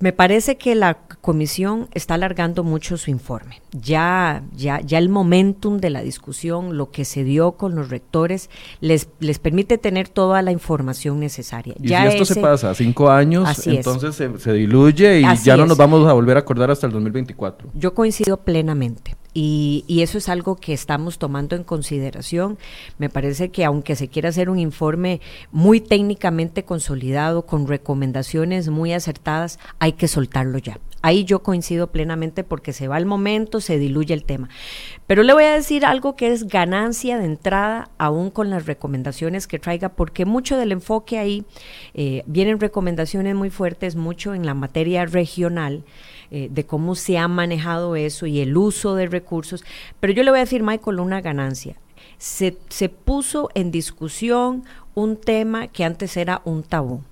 Me 0.00 0.12
parece 0.14 0.56
que 0.56 0.74
la 0.74 0.94
comisión 1.20 1.88
está 1.92 2.14
alargando 2.14 2.64
mucho 2.64 2.96
su 2.96 3.10
informe. 3.10 3.60
Ya, 3.72 4.42
ya, 4.56 4.80
ya 4.80 4.96
el 4.96 5.10
momentum 5.10 5.78
de 5.78 5.90
la 5.90 6.00
discusión, 6.02 6.78
lo 6.78 6.90
que 6.90 7.04
se 7.04 7.22
dio 7.22 7.52
con 7.52 7.74
los 7.74 7.90
rectores, 7.90 8.48
les, 8.80 9.08
les 9.20 9.38
permite 9.38 9.76
tener 9.76 10.08
toda 10.08 10.40
la 10.40 10.52
información 10.52 11.20
necesaria. 11.20 11.74
Y 11.82 11.88
si 11.88 11.94
esto 11.94 12.24
se 12.24 12.40
pasa 12.40 12.70
a 12.70 12.74
cinco 12.74 13.10
años, 13.10 13.66
entonces 13.66 14.14
se, 14.14 14.52
diluye 14.54 15.20
y 15.20 15.36
ya 15.44 15.58
no 15.58 15.66
nos 15.66 15.76
vamos 15.76 16.08
a 16.08 16.14
volver 16.14 16.38
a 16.38 16.40
acordar 16.40 16.70
hasta 16.70 16.86
el 16.86 16.92
2024. 16.94 17.70
Yo 17.74 17.92
coincido 17.92 18.38
plenamente. 18.38 19.09
Y, 19.32 19.84
y, 19.86 20.02
eso 20.02 20.18
es 20.18 20.28
algo 20.28 20.56
que 20.56 20.72
estamos 20.72 21.18
tomando 21.18 21.54
en 21.54 21.62
consideración. 21.62 22.58
Me 22.98 23.08
parece 23.08 23.50
que 23.50 23.64
aunque 23.64 23.94
se 23.94 24.08
quiera 24.08 24.30
hacer 24.30 24.50
un 24.50 24.58
informe 24.58 25.20
muy 25.52 25.80
técnicamente 25.80 26.64
consolidado, 26.64 27.46
con 27.46 27.66
recomendaciones 27.66 28.68
muy 28.68 28.92
acertadas, 28.92 29.58
hay 29.78 29.92
que 29.92 30.08
soltarlo 30.08 30.58
ya. 30.58 30.80
Ahí 31.02 31.24
yo 31.24 31.42
coincido 31.42 31.90
plenamente 31.90 32.44
porque 32.44 32.74
se 32.74 32.86
va 32.86 32.98
el 32.98 33.06
momento, 33.06 33.62
se 33.62 33.78
diluye 33.78 34.12
el 34.12 34.24
tema. 34.24 34.50
Pero 35.06 35.22
le 35.22 35.32
voy 35.32 35.44
a 35.44 35.54
decir 35.54 35.86
algo 35.86 36.14
que 36.14 36.30
es 36.30 36.46
ganancia 36.46 37.18
de 37.18 37.24
entrada, 37.24 37.90
aún 37.96 38.30
con 38.30 38.50
las 38.50 38.66
recomendaciones 38.66 39.46
que 39.46 39.58
traiga, 39.58 39.88
porque 39.90 40.26
mucho 40.26 40.58
del 40.58 40.72
enfoque 40.72 41.18
ahí, 41.18 41.44
eh, 41.94 42.22
vienen 42.26 42.60
recomendaciones 42.60 43.34
muy 43.34 43.48
fuertes, 43.48 43.96
mucho 43.96 44.34
en 44.34 44.44
la 44.44 44.52
materia 44.52 45.06
regional. 45.06 45.84
Eh, 46.32 46.48
de 46.48 46.64
cómo 46.64 46.94
se 46.94 47.18
ha 47.18 47.26
manejado 47.26 47.96
eso 47.96 48.24
y 48.24 48.38
el 48.38 48.56
uso 48.56 48.94
de 48.94 49.06
recursos. 49.06 49.64
Pero 49.98 50.12
yo 50.12 50.22
le 50.22 50.30
voy 50.30 50.38
a 50.38 50.44
decir, 50.44 50.62
Michael, 50.62 51.00
una 51.00 51.20
ganancia. 51.20 51.76
Se, 52.18 52.56
se 52.68 52.88
puso 52.88 53.48
en 53.54 53.72
discusión 53.72 54.64
un 54.94 55.16
tema 55.16 55.66
que 55.66 55.84
antes 55.84 56.16
era 56.16 56.40
un 56.44 56.62
tabú 56.62 57.02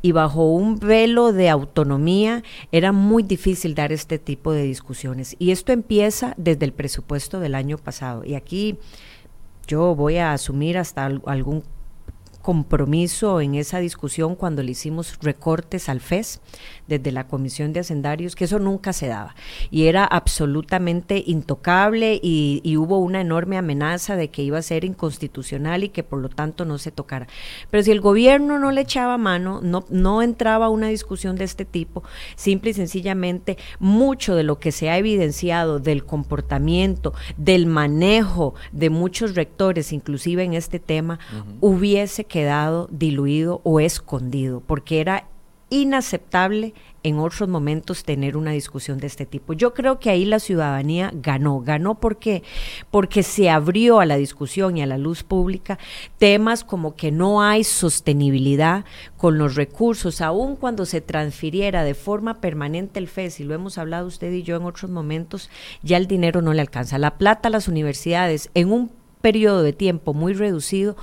y 0.00 0.12
bajo 0.12 0.52
un 0.52 0.78
velo 0.78 1.32
de 1.32 1.48
autonomía 1.48 2.42
era 2.72 2.92
muy 2.92 3.22
difícil 3.22 3.74
dar 3.74 3.92
este 3.92 4.18
tipo 4.18 4.52
de 4.52 4.62
discusiones. 4.62 5.34
Y 5.38 5.50
esto 5.50 5.72
empieza 5.72 6.34
desde 6.36 6.64
el 6.64 6.72
presupuesto 6.72 7.40
del 7.40 7.54
año 7.54 7.78
pasado. 7.78 8.24
Y 8.24 8.34
aquí 8.34 8.78
yo 9.66 9.94
voy 9.94 10.18
a 10.18 10.32
asumir 10.32 10.78
hasta 10.78 11.04
algún 11.04 11.62
compromiso 12.48 13.42
en 13.42 13.56
esa 13.56 13.78
discusión 13.78 14.34
cuando 14.34 14.62
le 14.62 14.70
hicimos 14.70 15.18
recortes 15.20 15.90
al 15.90 16.00
FES 16.00 16.40
desde 16.86 17.12
la 17.12 17.26
Comisión 17.26 17.74
de 17.74 17.80
Hacendarios, 17.80 18.34
que 18.34 18.44
eso 18.44 18.58
nunca 18.58 18.94
se 18.94 19.06
daba 19.06 19.34
y 19.70 19.84
era 19.84 20.06
absolutamente 20.06 21.22
intocable 21.26 22.18
y, 22.22 22.62
y 22.64 22.78
hubo 22.78 23.00
una 23.00 23.20
enorme 23.20 23.58
amenaza 23.58 24.16
de 24.16 24.30
que 24.30 24.42
iba 24.42 24.56
a 24.56 24.62
ser 24.62 24.86
inconstitucional 24.86 25.84
y 25.84 25.90
que 25.90 26.02
por 26.02 26.20
lo 26.20 26.30
tanto 26.30 26.64
no 26.64 26.78
se 26.78 26.90
tocara. 26.90 27.26
Pero 27.70 27.82
si 27.82 27.90
el 27.90 28.00
gobierno 28.00 28.58
no 28.58 28.70
le 28.70 28.80
echaba 28.80 29.18
mano, 29.18 29.60
no, 29.62 29.84
no 29.90 30.22
entraba 30.22 30.70
una 30.70 30.88
discusión 30.88 31.36
de 31.36 31.44
este 31.44 31.66
tipo, 31.66 32.02
simple 32.34 32.70
y 32.70 32.72
sencillamente 32.72 33.58
mucho 33.78 34.34
de 34.34 34.44
lo 34.44 34.58
que 34.58 34.72
se 34.72 34.88
ha 34.88 34.96
evidenciado 34.96 35.80
del 35.80 36.06
comportamiento, 36.06 37.12
del 37.36 37.66
manejo 37.66 38.54
de 38.72 38.88
muchos 38.88 39.34
rectores, 39.34 39.92
inclusive 39.92 40.44
en 40.44 40.54
este 40.54 40.78
tema, 40.78 41.18
hubiese 41.60 42.24
quedado 42.38 42.88
diluido 42.92 43.60
o 43.64 43.80
escondido, 43.80 44.62
porque 44.64 45.00
era 45.00 45.26
inaceptable 45.70 46.72
en 47.02 47.18
otros 47.18 47.48
momentos 47.48 48.04
tener 48.04 48.36
una 48.36 48.52
discusión 48.52 48.98
de 48.98 49.08
este 49.08 49.26
tipo. 49.26 49.54
Yo 49.54 49.74
creo 49.74 49.98
que 49.98 50.08
ahí 50.08 50.24
la 50.24 50.38
ciudadanía 50.38 51.10
ganó. 51.12 51.60
Ganó 51.60 51.96
porque 51.96 52.44
porque 52.92 53.24
se 53.24 53.50
abrió 53.50 53.98
a 53.98 54.06
la 54.06 54.16
discusión 54.16 54.76
y 54.76 54.82
a 54.82 54.86
la 54.86 54.98
luz 54.98 55.24
pública 55.24 55.80
temas 56.18 56.62
como 56.62 56.94
que 56.94 57.10
no 57.10 57.42
hay 57.42 57.64
sostenibilidad 57.64 58.84
con 59.16 59.36
los 59.36 59.56
recursos, 59.56 60.20
aun 60.20 60.54
cuando 60.54 60.86
se 60.86 61.00
transfiriera 61.00 61.82
de 61.82 61.94
forma 61.94 62.40
permanente 62.40 63.00
el 63.00 63.08
FES, 63.08 63.40
y 63.40 63.44
lo 63.44 63.54
hemos 63.54 63.78
hablado 63.78 64.06
usted 64.06 64.32
y 64.32 64.44
yo 64.44 64.56
en 64.56 64.62
otros 64.62 64.90
momentos, 64.92 65.50
ya 65.82 65.96
el 65.96 66.06
dinero 66.06 66.40
no 66.40 66.52
le 66.52 66.60
alcanza. 66.60 66.98
La 66.98 67.18
plata 67.18 67.48
a 67.48 67.52
las 67.52 67.66
universidades 67.66 68.48
en 68.54 68.70
un 68.72 68.90
periodo 69.20 69.62
de 69.62 69.72
tiempo 69.72 70.14
muy 70.14 70.32
reducido, 70.32 70.96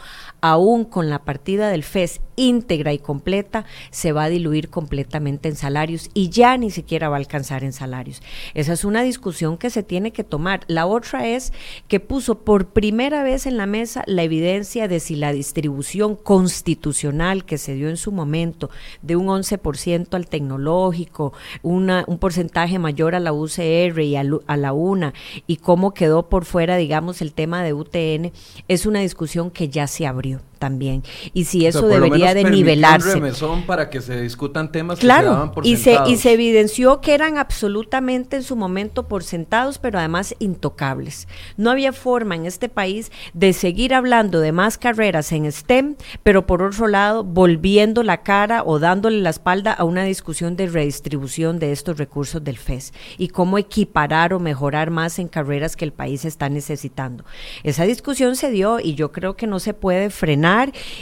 aún 0.46 0.86
con 0.86 1.10
la 1.10 1.26
partida 1.26 1.70
del 1.70 1.82
FES 1.82 2.22
íntegra 2.36 2.94
y 2.94 3.00
completa, 3.00 3.66
se 3.90 4.12
va 4.12 4.26
a 4.26 4.30
diluir 4.30 4.70
completamente 4.70 5.50
en 5.50 5.56
salarios 5.56 6.12
y 6.14 6.30
ya 6.30 6.56
ni 6.58 6.70
siquiera 6.70 7.10
va 7.10 7.16
a 7.16 7.20
alcanzar 7.20 7.64
en 7.64 7.74
salarios. 7.74 8.22
Esa 8.54 8.74
es 8.74 8.86
una 8.86 9.02
discusión 9.02 9.58
que 9.58 9.72
se 9.72 9.82
tiene 9.82 10.12
que 10.12 10.24
tomar. 10.24 10.62
La 10.68 10.86
otra 10.86 11.28
es 11.28 11.52
que 11.88 12.00
puso 12.00 12.44
por 12.44 12.68
primera 12.68 13.24
vez 13.24 13.48
en 13.48 13.58
la 13.58 13.66
mesa 13.66 14.04
la 14.06 14.22
evidencia 14.22 14.88
de 14.88 15.00
si 15.00 15.16
la 15.16 15.32
distribución 15.32 16.16
constitucional 16.16 17.46
que 17.46 17.58
se 17.58 17.74
dio 17.74 17.90
en 17.90 17.98
su 17.98 18.12
momento 18.12 18.70
de 19.02 19.16
un 19.16 19.26
11% 19.26 20.14
al 20.14 20.28
tecnológico, 20.28 21.34
un 21.64 22.18
porcentaje 22.20 22.78
mayor 22.78 23.16
a 23.16 23.20
la 23.20 23.34
UCR 23.34 24.00
y 24.02 24.16
a, 24.16 24.24
a 24.46 24.58
la 24.58 24.74
UNA, 24.74 25.14
y 25.48 25.58
cómo 25.58 25.96
quedó 25.96 26.30
por 26.30 26.46
fuera, 26.46 26.78
digamos, 26.78 27.24
el 27.24 27.34
tema 27.34 27.64
de 27.64 27.74
UTN, 27.74 28.32
es 28.68 28.86
una 28.86 29.00
discusión 29.00 29.50
que 29.50 29.70
ya 29.70 29.88
se 29.88 30.06
abrió 30.06 30.35
apoio. 30.36 30.55
También. 30.56 31.04
Y 31.34 31.46
si 31.46 31.66
eso 31.66 31.88
debería 31.88 32.34
de 32.34 32.46
nivelarse. 32.46 33.22
para 33.68 33.90
que 33.90 34.02
se 34.02 34.22
discutan 34.22 34.72
temas 34.72 35.00
claro, 35.00 35.54
y 35.64 35.78
se 35.78 35.98
y 36.08 36.18
se 36.18 36.34
evidenció 36.34 37.02
que 37.02 37.14
eran 37.14 37.38
absolutamente 37.38 38.38
en 38.38 38.44
su 38.44 38.56
momento 38.56 39.08
por 39.08 39.24
sentados, 39.24 39.78
pero 39.78 40.00
además 40.00 40.36
intocables. 40.40 41.28
No 41.58 41.72
había 41.72 41.94
forma 41.94 42.36
en 42.36 42.46
este 42.46 42.70
país 42.70 43.12
de 43.34 43.54
seguir 43.54 43.94
hablando 43.94 44.40
de 44.40 44.52
más 44.52 44.78
carreras 44.78 45.32
en 45.32 45.52
STEM, 45.52 45.96
pero 46.24 46.46
por 46.46 46.62
otro 46.62 46.88
lado 46.88 47.24
volviendo 47.24 48.04
la 48.04 48.24
cara 48.24 48.64
o 48.66 48.80
dándole 48.80 49.22
la 49.22 49.30
espalda 49.30 49.72
a 49.72 49.84
una 49.84 50.04
discusión 50.04 50.56
de 50.56 50.68
redistribución 50.68 51.60
de 51.60 51.72
estos 51.72 51.98
recursos 51.98 52.44
del 52.44 52.58
FES 52.58 52.94
y 53.18 53.30
cómo 53.30 53.58
equiparar 53.58 54.34
o 54.34 54.40
mejorar 54.40 54.92
más 54.92 55.20
en 55.20 55.28
carreras 55.28 55.76
que 55.76 55.86
el 55.86 55.94
país 55.94 56.26
está 56.26 56.50
necesitando. 56.50 57.26
Esa 57.64 57.84
discusión 57.84 58.36
se 58.36 58.52
dio 58.52 58.80
y 58.80 58.96
yo 58.96 59.12
creo 59.12 59.36
que 59.36 59.48
no 59.48 59.60
se 59.60 59.74
puede 59.74 60.10
frenar 60.10 60.45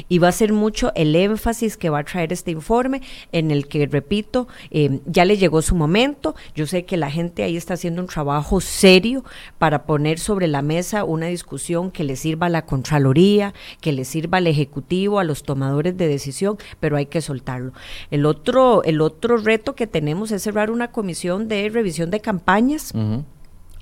y 0.09 0.19
va 0.19 0.29
a 0.29 0.31
ser 0.31 0.53
mucho 0.53 0.91
el 0.95 1.15
énfasis 1.15 1.77
que 1.77 1.89
va 1.89 1.99
a 1.99 2.03
traer 2.03 2.31
este 2.31 2.51
informe 2.51 3.01
en 3.31 3.51
el 3.51 3.67
que, 3.67 3.85
repito, 3.85 4.47
eh, 4.71 5.01
ya 5.05 5.25
le 5.25 5.37
llegó 5.37 5.61
su 5.61 5.75
momento. 5.75 6.35
Yo 6.55 6.65
sé 6.65 6.85
que 6.85 6.97
la 6.97 7.11
gente 7.11 7.43
ahí 7.43 7.57
está 7.57 7.73
haciendo 7.73 8.01
un 8.01 8.07
trabajo 8.07 8.61
serio 8.61 9.23
para 9.57 9.83
poner 9.83 10.19
sobre 10.19 10.47
la 10.47 10.61
mesa 10.61 11.03
una 11.03 11.27
discusión 11.27 11.91
que 11.91 12.03
le 12.03 12.15
sirva 12.15 12.47
a 12.47 12.49
la 12.49 12.65
Contraloría, 12.65 13.53
que 13.81 13.91
le 13.91 14.05
sirva 14.05 14.37
al 14.37 14.47
Ejecutivo, 14.47 15.19
a 15.19 15.23
los 15.23 15.43
tomadores 15.43 15.97
de 15.97 16.07
decisión, 16.07 16.57
pero 16.79 16.97
hay 16.97 17.07
que 17.07 17.21
soltarlo. 17.21 17.73
El 18.11 18.25
otro, 18.25 18.83
el 18.83 19.01
otro 19.01 19.37
reto 19.37 19.75
que 19.75 19.87
tenemos 19.87 20.31
es 20.31 20.43
cerrar 20.43 20.71
una 20.71 20.91
comisión 20.91 21.47
de 21.47 21.69
revisión 21.69 22.09
de 22.11 22.21
campañas 22.21 22.93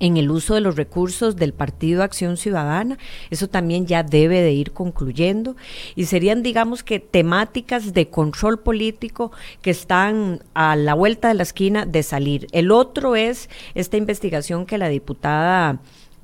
en 0.02 0.18
el 0.18 0.30
uso 0.32 0.56
de 0.56 0.62
los 0.62 0.76
recursos 0.76 1.38
del 1.38 1.54
Partido 1.54 2.04
Acción 2.04 2.36
Ciudadana. 2.36 2.98
Eso 3.30 3.48
también 3.48 3.86
ya 3.86 4.04
debe 4.04 4.42
de 4.42 4.52
ir 4.52 4.72
concluyendo. 4.72 5.56
Y 5.96 6.06
serían, 6.06 6.44
digamos 6.44 6.84
que, 6.84 7.00
temáticas 7.00 7.94
de 7.94 8.10
control 8.10 8.60
político 8.60 9.32
que 9.62 9.70
están 9.70 10.42
a 10.56 10.76
la 10.76 10.96
vuelta 10.96 11.30
de 11.30 11.36
la 11.36 11.44
esquina 11.44 11.86
de 11.86 12.04
salir. 12.04 12.48
El 12.52 12.72
otro 12.72 13.16
es 13.16 13.50
esta 13.76 13.96
investigación 13.96 14.66
que 14.66 14.80
la 14.80 14.90
diputada 14.90 15.80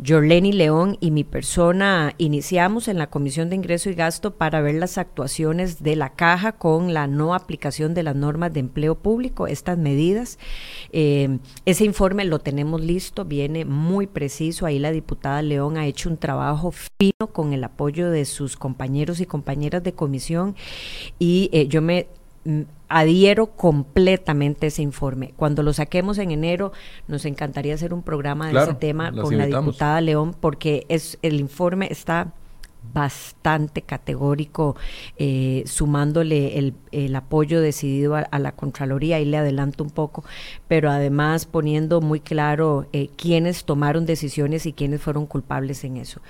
Jorleni 0.05 0.53
León 0.53 0.97
y 0.99 1.11
mi 1.11 1.23
persona 1.23 2.13
iniciamos 2.17 2.87
en 2.87 2.97
la 2.97 3.09
Comisión 3.09 3.49
de 3.49 3.55
Ingreso 3.55 3.89
y 3.89 3.95
Gasto 3.95 4.35
para 4.35 4.61
ver 4.61 4.75
las 4.75 4.97
actuaciones 4.97 5.81
de 5.81 5.95
la 5.95 6.13
caja 6.13 6.51
con 6.51 6.93
la 6.93 7.07
no 7.07 7.33
aplicación 7.33 7.93
de 7.93 8.03
las 8.03 8.15
normas 8.15 8.53
de 8.53 8.59
empleo 8.59 8.95
público, 8.95 9.47
estas 9.47 9.77
medidas. 9.77 10.37
Eh, 10.91 11.39
ese 11.65 11.83
informe 11.83 12.25
lo 12.25 12.39
tenemos 12.39 12.81
listo, 12.81 13.25
viene 13.25 13.65
muy 13.65 14.05
preciso. 14.05 14.65
Ahí 14.65 14.77
la 14.77 14.91
diputada 14.91 15.41
León 15.41 15.77
ha 15.77 15.87
hecho 15.87 16.09
un 16.09 16.17
trabajo 16.17 16.71
fino 16.71 17.27
con 17.33 17.53
el 17.53 17.63
apoyo 17.63 18.11
de 18.11 18.25
sus 18.25 18.55
compañeros 18.55 19.19
y 19.19 19.25
compañeras 19.25 19.83
de 19.83 19.93
comisión 19.93 20.55
y 21.17 21.49
eh, 21.53 21.67
yo 21.67 21.81
me 21.81 22.07
mm, 22.45 22.61
adhiero 22.89 23.47
completamente 23.47 24.67
ese 24.67 24.81
informe. 24.81 25.33
Cuando 25.35 25.63
lo 25.63 25.73
saquemos 25.73 26.17
en 26.17 26.31
enero, 26.31 26.71
nos 27.07 27.25
encantaría 27.25 27.73
hacer 27.73 27.93
un 27.93 28.03
programa 28.03 28.51
de 28.51 28.59
ese 28.59 28.73
tema 28.73 29.11
con 29.11 29.37
la 29.37 29.45
diputada 29.45 30.01
León, 30.01 30.35
porque 30.39 30.85
es 30.89 31.17
el 31.21 31.39
informe 31.39 31.87
está 31.91 32.33
bastante 32.93 33.81
categórico, 33.81 34.75
eh, 35.17 35.63
sumándole 35.65 36.57
el, 36.57 36.73
el, 36.91 37.15
apoyo 37.15 37.61
decidido 37.61 38.15
a, 38.15 38.39
la 38.39 38.51
Contraloría, 38.53 39.19
y 39.19 39.25
le 39.25 39.37
adelanto 39.37 39.83
un 39.83 39.89
poco, 39.89 40.23
pero 40.67 40.89
además 40.89 41.45
poniendo 41.45 42.01
muy 42.01 42.19
claro 42.19 42.87
eh, 42.93 43.09
quiénes 43.15 43.65
tomaron 43.65 44.05
decisiones 44.05 44.65
y 44.65 44.73
quiénes 44.73 45.01
fueron 45.01 45.25
culpables 45.25 45.83
en 45.83 45.97
eso. 45.97 46.21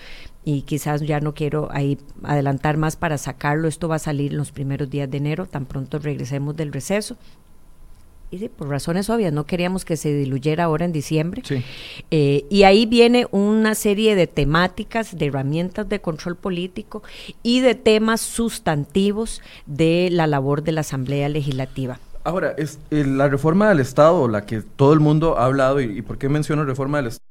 Y 0.50 0.62
quizás 0.62 1.02
ya 1.02 1.20
no 1.20 1.34
quiero 1.34 1.68
ahí 1.72 1.98
adelantar 2.24 2.78
más 2.78 2.96
para 2.96 3.18
sacarlo, 3.18 3.68
esto 3.68 3.90
va 3.90 3.96
a 3.96 4.00
salir 4.00 4.32
en 4.32 4.38
los 4.38 4.54
primeros 4.54 4.90
días 4.90 5.12
de 5.12 5.18
enero, 5.18 5.46
tan 5.46 5.66
pronto 5.66 6.00
regresemos 6.00 6.56
del 6.56 6.72
receso, 6.72 7.18
y 8.32 8.40
sí, 8.40 8.48
por 8.50 8.70
razones 8.70 9.10
obvias, 9.10 9.34
no 9.34 9.46
queríamos 9.46 9.84
que 9.84 9.98
se 9.98 10.14
diluyera 10.14 10.64
ahora 10.64 10.86
en 10.86 10.94
diciembre. 10.94 11.44
Eh, 12.12 12.46
y 12.50 12.64
ahí 12.64 12.86
viene 12.86 13.28
una 13.32 13.76
serie 13.76 14.16
de 14.16 14.26
temáticas, 14.28 15.18
de 15.18 15.26
herramientas 15.26 15.90
de 15.90 16.00
control 16.00 16.38
político 16.38 17.04
y 17.44 17.60
de 17.60 17.76
temas 17.76 18.22
sustantivos 18.22 19.42
de 19.66 20.08
la 20.12 20.28
labor 20.28 20.64
de 20.64 20.72
la 20.72 20.82
Asamblea 20.82 21.28
Legislativa. 21.28 22.00
Ahora, 22.24 22.54
es 22.58 22.80
la 22.90 23.28
reforma 23.28 23.68
del 23.68 23.82
Estado, 23.82 24.28
la 24.30 24.46
que 24.46 24.62
todo 24.62 24.94
el 24.94 25.02
mundo 25.02 25.38
ha 25.38 25.46
hablado, 25.46 25.82
y, 25.82 25.98
y 25.98 26.02
por 26.02 26.18
qué 26.18 26.30
menciono 26.30 26.64
reforma 26.64 27.00
del 27.00 27.08
Estado, 27.08 27.27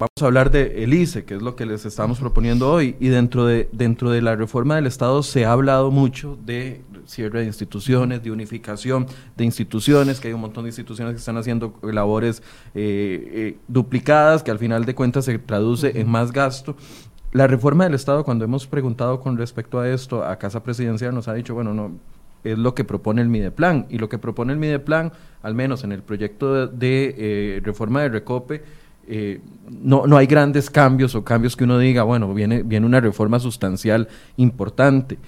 Vamos 0.00 0.22
a 0.22 0.24
hablar 0.24 0.50
de 0.50 0.82
el 0.82 0.94
ICE, 0.94 1.26
que 1.26 1.34
es 1.34 1.42
lo 1.42 1.56
que 1.56 1.66
les 1.66 1.84
estamos 1.84 2.18
proponiendo 2.18 2.72
hoy, 2.72 2.96
y 3.00 3.08
dentro 3.08 3.44
de, 3.44 3.68
dentro 3.70 4.10
de 4.10 4.22
la 4.22 4.34
reforma 4.34 4.76
del 4.76 4.86
Estado 4.86 5.22
se 5.22 5.44
ha 5.44 5.52
hablado 5.52 5.90
mucho 5.90 6.38
de 6.42 6.80
cierre 7.04 7.40
de 7.40 7.44
instituciones, 7.44 8.22
de 8.22 8.30
unificación 8.30 9.06
de 9.36 9.44
instituciones, 9.44 10.18
que 10.18 10.28
hay 10.28 10.32
un 10.32 10.40
montón 10.40 10.64
de 10.64 10.70
instituciones 10.70 11.12
que 11.12 11.18
están 11.18 11.36
haciendo 11.36 11.74
labores 11.82 12.42
eh, 12.74 13.30
eh, 13.30 13.58
duplicadas, 13.68 14.42
que 14.42 14.50
al 14.50 14.58
final 14.58 14.86
de 14.86 14.94
cuentas 14.94 15.26
se 15.26 15.38
traduce 15.38 16.00
en 16.00 16.08
más 16.08 16.32
gasto. 16.32 16.76
La 17.32 17.46
reforma 17.46 17.84
del 17.84 17.92
Estado, 17.92 18.24
cuando 18.24 18.46
hemos 18.46 18.66
preguntado 18.66 19.20
con 19.20 19.36
respecto 19.36 19.80
a 19.80 19.90
esto 19.90 20.24
a 20.24 20.38
Casa 20.38 20.62
Presidencial, 20.62 21.14
nos 21.14 21.28
ha 21.28 21.34
dicho, 21.34 21.52
bueno, 21.52 21.74
no, 21.74 21.92
es 22.42 22.56
lo 22.56 22.74
que 22.74 22.84
propone 22.84 23.20
el 23.20 23.28
Mideplan, 23.28 23.84
y 23.90 23.98
lo 23.98 24.08
que 24.08 24.16
propone 24.16 24.54
el 24.54 24.58
Mideplan, 24.58 25.12
al 25.42 25.54
menos 25.54 25.84
en 25.84 25.92
el 25.92 26.02
proyecto 26.02 26.66
de, 26.68 27.14
eh, 27.18 27.60
reforma 27.62 28.00
de 28.00 28.08
Recope, 28.08 28.62
eh, 29.06 29.40
no, 29.68 30.06
no 30.06 30.16
hay 30.16 30.26
grandes 30.26 30.70
cambios 30.70 31.14
o 31.14 31.24
cambios 31.24 31.56
que 31.56 31.64
uno 31.64 31.78
diga, 31.78 32.02
bueno, 32.02 32.32
viene, 32.34 32.62
viene 32.62 32.86
una 32.86 33.00
reforma 33.00 33.40
sustancial 33.40 34.08
importante. 34.36 35.18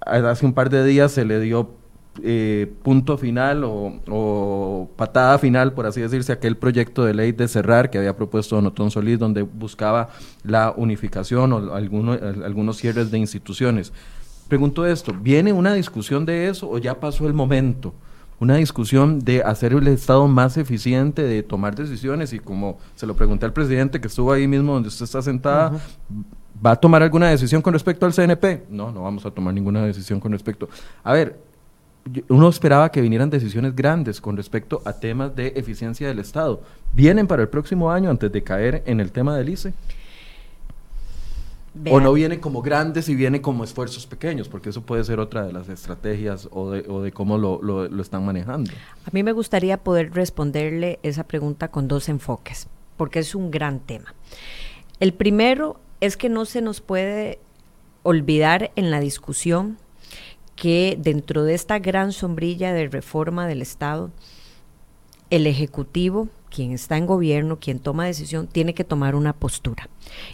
Hace 0.00 0.46
un 0.46 0.54
par 0.54 0.70
de 0.70 0.84
días 0.84 1.12
se 1.12 1.24
le 1.24 1.40
dio 1.40 1.80
eh, 2.22 2.70
punto 2.82 3.16
final 3.16 3.62
o, 3.64 4.90
patada 4.96 5.38
final, 5.38 5.72
por 5.72 5.86
así 5.86 6.00
decirse, 6.00 6.32
aquel 6.32 6.56
proyecto 6.56 7.04
de 7.04 7.14
ley 7.14 7.32
de 7.32 7.46
cerrar 7.46 7.88
que 7.88 7.98
había 7.98 8.16
propuesto 8.16 8.56
Don 8.56 8.66
Otón 8.66 8.90
Solís, 8.90 9.18
donde 9.18 9.42
buscaba 9.42 10.08
la 10.42 10.74
unificación 10.76 11.52
o 11.52 11.74
algunos 11.74 12.76
cierres 12.76 13.10
de 13.10 13.18
instituciones. 13.18 13.92
Pregunto 14.48 14.84
esto, 14.86 15.14
¿viene 15.14 15.52
una 15.52 15.74
discusión 15.74 16.26
de 16.26 16.48
eso 16.48 16.68
o 16.68 16.78
ya 16.78 16.98
pasó 16.98 17.26
el 17.26 17.34
momento? 17.34 17.94
Una 18.40 18.56
discusión 18.56 19.20
de 19.20 19.42
hacer 19.42 19.72
el 19.72 19.86
Estado 19.86 20.26
más 20.26 20.56
eficiente, 20.56 21.22
de 21.22 21.42
tomar 21.42 21.76
decisiones 21.76 22.32
y 22.32 22.38
como 22.38 22.78
se 22.96 23.06
lo 23.06 23.14
pregunté 23.14 23.46
al 23.46 23.52
presidente 23.52 24.00
que 24.00 24.08
estuvo 24.08 24.32
ahí 24.32 24.48
mismo 24.48 24.72
donde 24.72 24.88
usted 24.88 25.04
está 25.04 25.22
sentada, 25.22 25.78
¿Va 26.64 26.72
a 26.72 26.76
tomar 26.76 27.02
alguna 27.02 27.30
decisión 27.30 27.62
con 27.62 27.72
respecto 27.72 28.04
al 28.04 28.12
CNP? 28.12 28.66
No, 28.68 28.92
no 28.92 29.02
vamos 29.02 29.24
a 29.24 29.30
tomar 29.30 29.54
ninguna 29.54 29.82
decisión 29.82 30.20
con 30.20 30.32
respecto. 30.32 30.68
A 31.02 31.14
ver, 31.14 31.40
uno 32.28 32.48
esperaba 32.48 32.90
que 32.90 33.00
vinieran 33.00 33.30
decisiones 33.30 33.74
grandes 33.74 34.20
con 34.20 34.36
respecto 34.36 34.82
a 34.84 34.92
temas 34.92 35.34
de 35.34 35.54
eficiencia 35.56 36.08
del 36.08 36.18
Estado. 36.18 36.62
¿Vienen 36.92 37.26
para 37.26 37.42
el 37.42 37.48
próximo 37.48 37.90
año 37.90 38.10
antes 38.10 38.30
de 38.30 38.42
caer 38.42 38.82
en 38.86 39.00
el 39.00 39.10
tema 39.10 39.36
del 39.36 39.48
ICE? 39.48 39.72
O 41.88 42.00
no 42.00 42.12
vienen 42.12 42.40
como 42.40 42.62
grandes 42.62 43.08
y 43.08 43.14
vienen 43.14 43.42
como 43.42 43.62
esfuerzos 43.62 44.06
pequeños, 44.06 44.48
porque 44.48 44.70
eso 44.70 44.82
puede 44.82 45.04
ser 45.04 45.20
otra 45.20 45.46
de 45.46 45.52
las 45.52 45.68
estrategias 45.68 46.48
o 46.50 46.70
de, 46.70 46.84
o 46.88 47.00
de 47.00 47.12
cómo 47.12 47.38
lo, 47.38 47.62
lo, 47.62 47.88
lo, 47.88 48.02
están 48.02 48.24
manejando. 48.24 48.72
A 49.04 49.10
mí 49.12 49.22
me 49.22 49.30
gustaría 49.30 49.76
poder 49.76 50.12
responderle 50.12 50.98
esa 51.04 51.24
pregunta 51.24 51.68
con 51.68 51.86
dos 51.86 52.08
enfoques, 52.08 52.66
porque 52.96 53.20
es 53.20 53.36
un 53.36 53.52
gran 53.52 53.78
tema. 53.78 54.14
El 54.98 55.14
primero 55.14 55.78
es 56.00 56.16
que 56.16 56.28
no 56.28 56.44
se 56.44 56.60
nos 56.60 56.80
puede 56.80 57.38
olvidar 58.02 58.72
en 58.74 58.90
la 58.90 58.98
discusión 58.98 59.78
que 60.56 60.98
dentro 61.00 61.44
de 61.44 61.54
esta 61.54 61.78
gran 61.78 62.12
sombrilla 62.12 62.72
de 62.72 62.88
reforma 62.88 63.46
del 63.46 63.62
Estado, 63.62 64.10
el 65.30 65.46
Ejecutivo, 65.46 66.28
quien 66.50 66.72
está 66.72 66.96
en 66.96 67.06
gobierno, 67.06 67.58
quien 67.58 67.78
toma 67.78 68.04
decisión, 68.04 68.46
tiene 68.46 68.74
que 68.74 68.84
tomar 68.84 69.14
una 69.14 69.32
postura. 69.32 69.88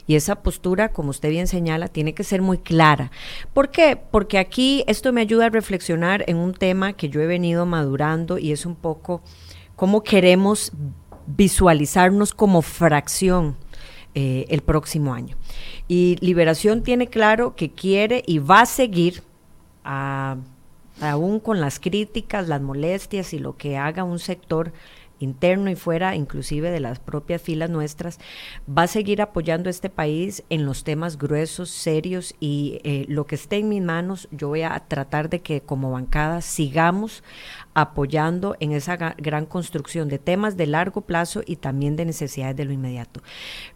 Y 0.06 0.16
esa 0.16 0.42
postura, 0.42 0.88
como 0.88 1.10
usted 1.10 1.30
bien 1.30 1.46
señala, 1.46 1.88
tiene 1.88 2.14
que 2.14 2.24
ser 2.24 2.42
muy 2.42 2.58
clara. 2.58 3.10
¿Por 3.52 3.70
qué? 3.70 3.96
Porque 3.96 4.38
aquí 4.38 4.82
esto 4.86 5.12
me 5.12 5.20
ayuda 5.20 5.46
a 5.46 5.50
reflexionar 5.50 6.24
en 6.26 6.38
un 6.38 6.54
tema 6.54 6.94
que 6.94 7.08
yo 7.08 7.20
he 7.20 7.26
venido 7.26 7.66
madurando 7.66 8.38
y 8.38 8.52
es 8.52 8.66
un 8.66 8.74
poco 8.74 9.22
cómo 9.76 10.02
queremos 10.02 10.72
visualizarnos 11.26 12.32
como 12.34 12.62
fracción 12.62 13.56
eh, 14.14 14.46
el 14.48 14.62
próximo 14.62 15.12
año. 15.12 15.36
Y 15.88 16.16
Liberación 16.20 16.82
tiene 16.82 17.08
claro 17.08 17.54
que 17.54 17.70
quiere 17.70 18.22
y 18.26 18.38
va 18.38 18.62
a 18.62 18.66
seguir 18.66 19.22
aún 19.84 21.40
con 21.40 21.60
las 21.60 21.78
críticas, 21.78 22.48
las 22.48 22.60
molestias 22.60 23.32
y 23.34 23.38
lo 23.38 23.56
que 23.56 23.76
haga 23.76 24.04
un 24.04 24.18
sector 24.18 24.72
interno 25.18 25.70
y 25.70 25.74
fuera, 25.74 26.14
inclusive 26.14 26.70
de 26.70 26.80
las 26.80 26.98
propias 26.98 27.42
filas 27.42 27.70
nuestras, 27.70 28.18
va 28.66 28.82
a 28.82 28.86
seguir 28.86 29.22
apoyando 29.22 29.68
a 29.68 29.70
este 29.70 29.90
país 29.90 30.44
en 30.50 30.64
los 30.64 30.84
temas 30.84 31.18
gruesos, 31.18 31.70
serios 31.70 32.34
y 32.40 32.80
eh, 32.84 33.06
lo 33.08 33.26
que 33.26 33.34
esté 33.34 33.56
en 33.56 33.68
mis 33.68 33.82
manos, 33.82 34.28
yo 34.30 34.48
voy 34.48 34.62
a 34.62 34.78
tratar 34.80 35.30
de 35.30 35.40
que 35.40 35.60
como 35.60 35.90
bancada 35.90 36.40
sigamos 36.40 37.22
apoyando 37.74 38.56
en 38.60 38.72
esa 38.72 38.96
gran 38.96 39.44
construcción 39.44 40.08
de 40.08 40.18
temas 40.18 40.56
de 40.56 40.66
largo 40.66 41.02
plazo 41.02 41.42
y 41.44 41.56
también 41.56 41.96
de 41.96 42.06
necesidades 42.06 42.56
de 42.56 42.64
lo 42.64 42.72
inmediato. 42.72 43.20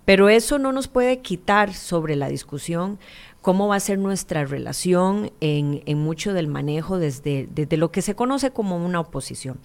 Pero 0.07 0.29
eso 0.29 0.59
no 0.59 0.73
nos 0.73 0.89
puede 0.89 1.21
quitar 1.21 1.75
sobre 1.75 2.17
la 2.17 2.29
discusión 2.29 2.99
cómo 3.41 3.69
va 3.69 3.77
a 3.77 3.81
ser 3.81 3.99
nuestra 3.99 4.45
relación 4.45 5.33
en, 5.41 5.83
en 5.87 5.99
mucho 5.99 6.33
del 6.33 6.49
manejo 6.49 6.99
desde, 6.99 7.49
desde 7.51 7.77
lo 7.77 7.91
que 7.91 8.03
se 8.03 8.15
conoce 8.15 8.51
como 8.51 8.77
una 8.77 9.01
oposición. 9.01 9.59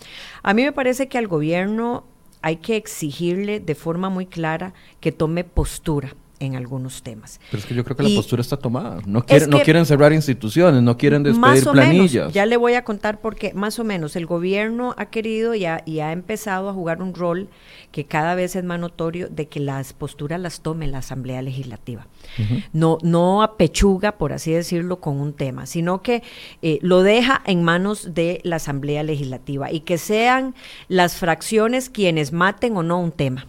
A 0.43 0.53
mí 0.53 0.63
me 0.63 0.71
parece 0.71 1.07
que 1.07 1.17
al 1.17 1.27
gobierno 1.27 2.05
hay 2.41 2.57
que 2.57 2.75
exigirle 2.75 3.59
de 3.59 3.75
forma 3.75 4.09
muy 4.09 4.25
clara 4.25 4.73
que 4.99 5.11
tome 5.11 5.43
postura 5.43 6.15
en 6.39 6.55
algunos 6.55 7.03
temas. 7.03 7.39
Pero 7.49 7.61
es 7.61 7.65
que 7.65 7.73
yo 7.73 7.83
creo 7.83 7.95
que 7.95 8.03
la 8.03 8.15
postura 8.15 8.41
está 8.41 8.57
tomada. 8.57 9.01
No, 9.05 9.25
quieren, 9.25 9.49
no 9.49 9.61
quieren 9.61 9.85
cerrar 9.85 10.13
instituciones, 10.13 10.81
no 10.81 10.97
quieren 10.97 11.23
despedir 11.23 11.63
planillas. 11.63 12.33
ya 12.33 12.45
le 12.45 12.57
voy 12.57 12.73
a 12.73 12.83
contar 12.83 13.21
porque 13.21 13.53
más 13.53 13.79
o 13.79 13.83
menos 13.83 14.15
el 14.15 14.25
gobierno 14.25 14.93
ha 14.97 15.07
querido 15.07 15.55
y 15.55 15.65
ha, 15.65 15.81
y 15.85 15.99
ha 15.99 16.11
empezado 16.11 16.69
a 16.69 16.73
jugar 16.73 17.01
un 17.01 17.13
rol 17.13 17.47
que 17.91 18.05
cada 18.05 18.35
vez 18.35 18.55
es 18.55 18.63
más 18.63 18.79
notorio 18.79 19.29
de 19.29 19.47
que 19.47 19.59
las 19.59 19.93
posturas 19.93 20.39
las 20.39 20.61
tome 20.61 20.87
la 20.87 20.99
Asamblea 20.99 21.41
Legislativa. 21.41 22.07
no, 22.73 22.97
no 23.01 23.41
apechuga, 23.41 24.17
por 24.17 24.33
así 24.33 24.51
decirlo, 24.51 24.99
con 24.99 25.19
un 25.19 25.33
tema, 25.33 25.65
sino 25.65 26.01
que 26.01 26.23
eh, 26.61 26.79
lo 26.81 27.03
deja 27.03 27.41
en 27.45 27.63
manos 27.63 28.13
de 28.13 28.41
la 28.43 28.57
Asamblea 28.57 29.03
Legislativa 29.03 29.71
y 29.71 29.81
que 29.81 29.97
sean 29.97 30.55
las 30.87 31.15
fracciones 31.15 31.89
quienes 31.89 32.33
maten 32.33 32.75
o 32.75 32.83
no 32.83 32.99
un 32.99 33.11
tema 33.11 33.47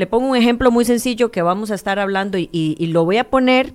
le 0.00 0.06
pongo 0.06 0.28
un 0.30 0.36
ejemplo 0.36 0.70
muy 0.70 0.86
sencillo 0.86 1.30
que 1.30 1.42
vamos 1.42 1.70
a 1.70 1.74
estar 1.74 1.98
hablando 1.98 2.38
y, 2.38 2.86
lo 2.86 3.04
voy 3.04 3.18
a 3.18 3.28
poner 3.28 3.74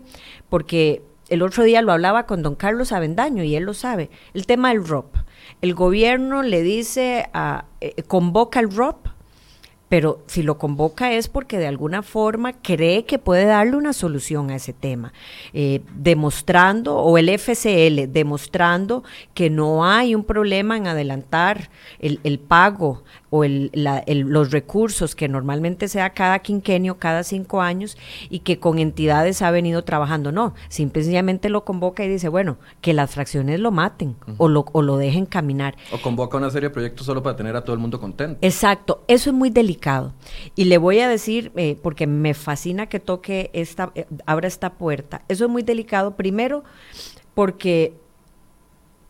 porque 0.50 1.04
el 1.30 1.44
otro 1.44 1.64
día 1.64 1.84
lo 1.84 1.92
hablaba 1.92 2.26
con 2.26 2.42
don 2.42 2.56
Carlos 2.56 2.92
Avendaño 2.92 3.44
y 3.44 3.56
él 3.56 3.64
lo 3.64 3.76
sabe. 3.76 4.10
El 4.34 4.48
tema 4.48 4.70
del 4.70 4.88
ROP. 4.88 5.18
El 5.62 5.76
gobierno 5.76 6.42
le 6.42 6.64
dice, 6.64 7.30
a, 7.34 7.66
eh, 7.80 8.02
convoca 8.08 8.60
el 8.60 8.76
ROP, 8.76 9.08
pero 9.88 10.24
si 10.26 10.42
lo 10.42 10.58
convoca 10.58 11.14
es 11.14 11.28
porque 11.28 11.60
de 11.60 11.68
alguna 11.68 12.02
forma 12.02 12.54
cree 12.54 13.06
que 13.06 13.20
puede 13.20 13.46
darle 13.46 13.78
una 13.78 13.94
solución 13.94 14.50
a 14.50 14.56
ese 14.56 14.74
tema, 14.74 15.14
eh, 15.54 15.82
demostrando, 15.96 16.98
o 16.98 17.20
el 17.20 17.30
FCL, 17.30 18.12
demostrando 18.12 19.04
que 19.36 19.52
no 19.52 19.86
hay 19.86 20.16
un 20.16 20.24
problema 20.24 20.76
en 20.76 20.88
adelantar 20.88 21.70
el, 22.00 22.20
el 22.24 22.40
pago 22.40 23.04
o 23.36 23.44
el, 23.44 23.70
los 24.08 24.52
recursos 24.52 25.14
que 25.14 25.28
normalmente 25.28 25.90
se 25.90 26.00
da 26.00 26.12
cada 26.12 26.40
quinquenio, 26.40 26.98
cada 27.00 27.24
cinco 27.24 27.62
años, 27.62 27.98
y 28.30 28.40
que 28.40 28.60
con 28.60 28.80
entidades 28.80 29.42
ha 29.42 29.52
venido 29.52 29.84
trabajando. 29.84 30.32
No, 30.32 30.54
simplemente 30.70 31.50
lo 31.50 31.66
convoca 31.66 32.06
y 32.06 32.08
dice, 32.08 32.30
bueno, 32.30 32.58
que 32.80 32.94
las 32.94 33.12
fracciones 33.12 33.60
lo 33.60 33.72
maten 33.72 34.16
o, 34.38 34.48
lo, 34.48 34.66
o 34.72 34.82
lo 34.82 34.98
dejen 34.98 35.26
caminar. 35.26 35.76
O 35.92 36.02
convoca 36.02 36.38
una 36.38 36.50
serie 36.50 36.70
de 36.70 36.74
proyectos 36.74 37.06
solo 37.06 37.22
para 37.22 37.36
tener 37.36 37.56
a 37.58 37.64
todo 37.64 37.74
el 37.74 37.80
mundo 37.80 38.00
contento. 38.00 38.40
Exacto, 38.42 39.04
eso 39.08 39.32
es 39.32 39.36
muy 39.36 39.50
delicado. 39.50 40.14
Y 40.56 40.66
le 40.66 40.78
voy 40.78 41.00
a 41.00 41.10
decir, 41.10 41.52
eh, 41.58 41.78
porque 41.82 42.08
me 42.08 42.34
fascina 42.34 42.88
que 42.88 43.02
toque 43.02 43.50
esta, 43.54 43.92
eh, 43.96 44.06
abra 44.26 44.48
esta 44.48 44.74
puerta, 44.74 45.24
eso 45.28 45.46
es 45.46 45.52
muy 45.52 45.64
delicado, 45.64 46.16
primero 46.16 46.64
porque 47.34 47.94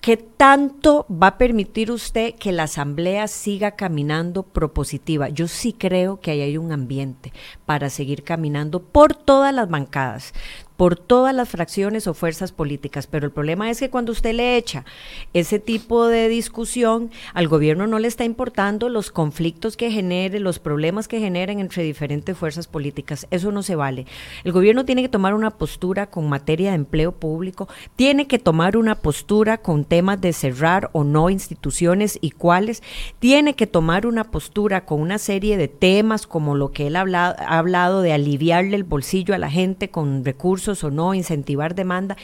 ¿Qué 0.05 0.17
tanto 0.17 1.07
va 1.09 1.29
a 1.29 1.37
permitir 1.39 1.89
usted 1.89 2.35
que 2.35 2.51
la 2.51 2.65
Asamblea 2.65 3.27
siga 3.27 3.71
caminando 3.71 4.43
propositiva? 4.43 5.29
Yo 5.29 5.47
sí 5.47 5.73
creo 5.73 6.19
que 6.19 6.29
ahí 6.29 6.41
hay 6.41 6.59
un 6.59 6.71
ambiente 6.71 7.33
para 7.65 7.89
seguir 7.89 8.21
caminando 8.21 8.83
por 8.83 9.15
todas 9.15 9.51
las 9.51 9.67
bancadas 9.67 10.35
por 10.77 10.97
todas 10.97 11.33
las 11.33 11.49
fracciones 11.49 12.07
o 12.07 12.13
fuerzas 12.13 12.51
políticas, 12.51 13.07
pero 13.07 13.25
el 13.25 13.31
problema 13.31 13.69
es 13.69 13.79
que 13.79 13.89
cuando 13.89 14.11
usted 14.11 14.33
le 14.33 14.57
echa 14.57 14.85
ese 15.33 15.59
tipo 15.59 16.07
de 16.07 16.27
discusión, 16.27 17.11
al 17.33 17.47
gobierno 17.47 17.87
no 17.87 17.99
le 17.99 18.07
está 18.07 18.25
importando 18.25 18.89
los 18.89 19.11
conflictos 19.11 19.77
que 19.77 19.91
genere, 19.91 20.39
los 20.39 20.59
problemas 20.59 21.07
que 21.07 21.19
generen 21.19 21.59
entre 21.59 21.83
diferentes 21.83 22.37
fuerzas 22.37 22.67
políticas. 22.67 23.27
Eso 23.31 23.51
no 23.51 23.63
se 23.63 23.75
vale. 23.75 24.05
El 24.43 24.51
gobierno 24.51 24.85
tiene 24.85 25.01
que 25.01 25.09
tomar 25.09 25.33
una 25.33 25.51
postura 25.51 26.07
con 26.09 26.27
materia 26.27 26.71
de 26.71 26.75
empleo 26.75 27.13
público, 27.13 27.69
tiene 27.95 28.27
que 28.27 28.39
tomar 28.39 28.75
una 28.75 28.95
postura 28.95 29.59
con 29.59 29.85
temas 29.85 30.19
de 30.19 30.33
cerrar 30.33 30.89
o 30.91 31.03
no 31.03 31.29
instituciones 31.29 32.17
y 32.21 32.31
cuáles, 32.31 32.83
tiene 33.19 33.55
que 33.55 33.67
tomar 33.67 34.05
una 34.05 34.25
postura 34.25 34.85
con 34.85 34.99
una 34.99 35.19
serie 35.19 35.57
de 35.57 35.67
temas 35.67 36.27
como 36.27 36.55
lo 36.55 36.71
que 36.71 36.87
él 36.87 36.95
ha 36.95 37.01
hablado, 37.01 37.35
ha 37.39 37.57
hablado 37.57 38.01
de 38.01 38.13
aliviarle 38.13 38.75
el 38.75 38.83
bolsillo 38.83 39.33
a 39.33 39.37
la 39.37 39.49
gente 39.49 39.89
con 39.89 40.25
recursos 40.25 40.64
o 40.67 40.91
no, 40.91 41.13
incentivar 41.13 41.75
demanda 41.75 42.17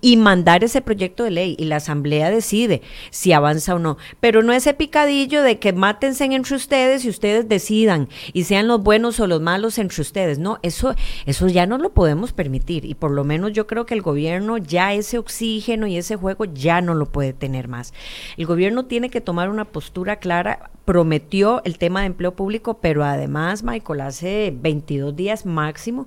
y 0.00 0.16
mandar 0.16 0.64
ese 0.64 0.80
proyecto 0.80 1.24
de 1.24 1.30
ley 1.30 1.56
y 1.58 1.64
la 1.64 1.76
Asamblea 1.76 2.30
decide 2.30 2.82
si 3.10 3.32
avanza 3.32 3.74
o 3.74 3.78
no. 3.78 3.98
Pero 4.20 4.42
no 4.42 4.52
ese 4.52 4.74
picadillo 4.74 5.42
de 5.42 5.58
que 5.58 5.72
mátense 5.72 6.24
entre 6.24 6.54
ustedes 6.54 7.04
y 7.04 7.08
ustedes 7.08 7.48
decidan 7.48 8.08
y 8.32 8.44
sean 8.44 8.68
los 8.68 8.82
buenos 8.82 9.18
o 9.20 9.26
los 9.26 9.40
malos 9.40 9.78
entre 9.78 10.02
ustedes. 10.02 10.38
No, 10.38 10.58
eso, 10.62 10.94
eso 11.26 11.48
ya 11.48 11.66
no 11.66 11.78
lo 11.78 11.90
podemos 11.90 12.32
permitir 12.32 12.84
y 12.84 12.94
por 12.94 13.10
lo 13.10 13.24
menos 13.24 13.52
yo 13.52 13.66
creo 13.66 13.86
que 13.86 13.94
el 13.94 14.02
gobierno 14.02 14.58
ya 14.58 14.94
ese 14.94 15.18
oxígeno 15.18 15.86
y 15.86 15.96
ese 15.96 16.16
juego 16.16 16.44
ya 16.44 16.80
no 16.80 16.94
lo 16.94 17.06
puede 17.06 17.32
tener 17.32 17.68
más. 17.68 17.92
El 18.36 18.46
gobierno 18.46 18.86
tiene 18.86 19.10
que 19.10 19.20
tomar 19.20 19.48
una 19.48 19.64
postura 19.64 20.16
clara 20.16 20.70
prometió 20.88 21.60
el 21.66 21.76
tema 21.76 22.00
de 22.00 22.06
empleo 22.06 22.34
público, 22.34 22.78
pero 22.80 23.04
además, 23.04 23.62
Michael, 23.62 24.00
hace 24.00 24.54
22 24.58 25.14
días 25.14 25.44
máximo, 25.44 26.06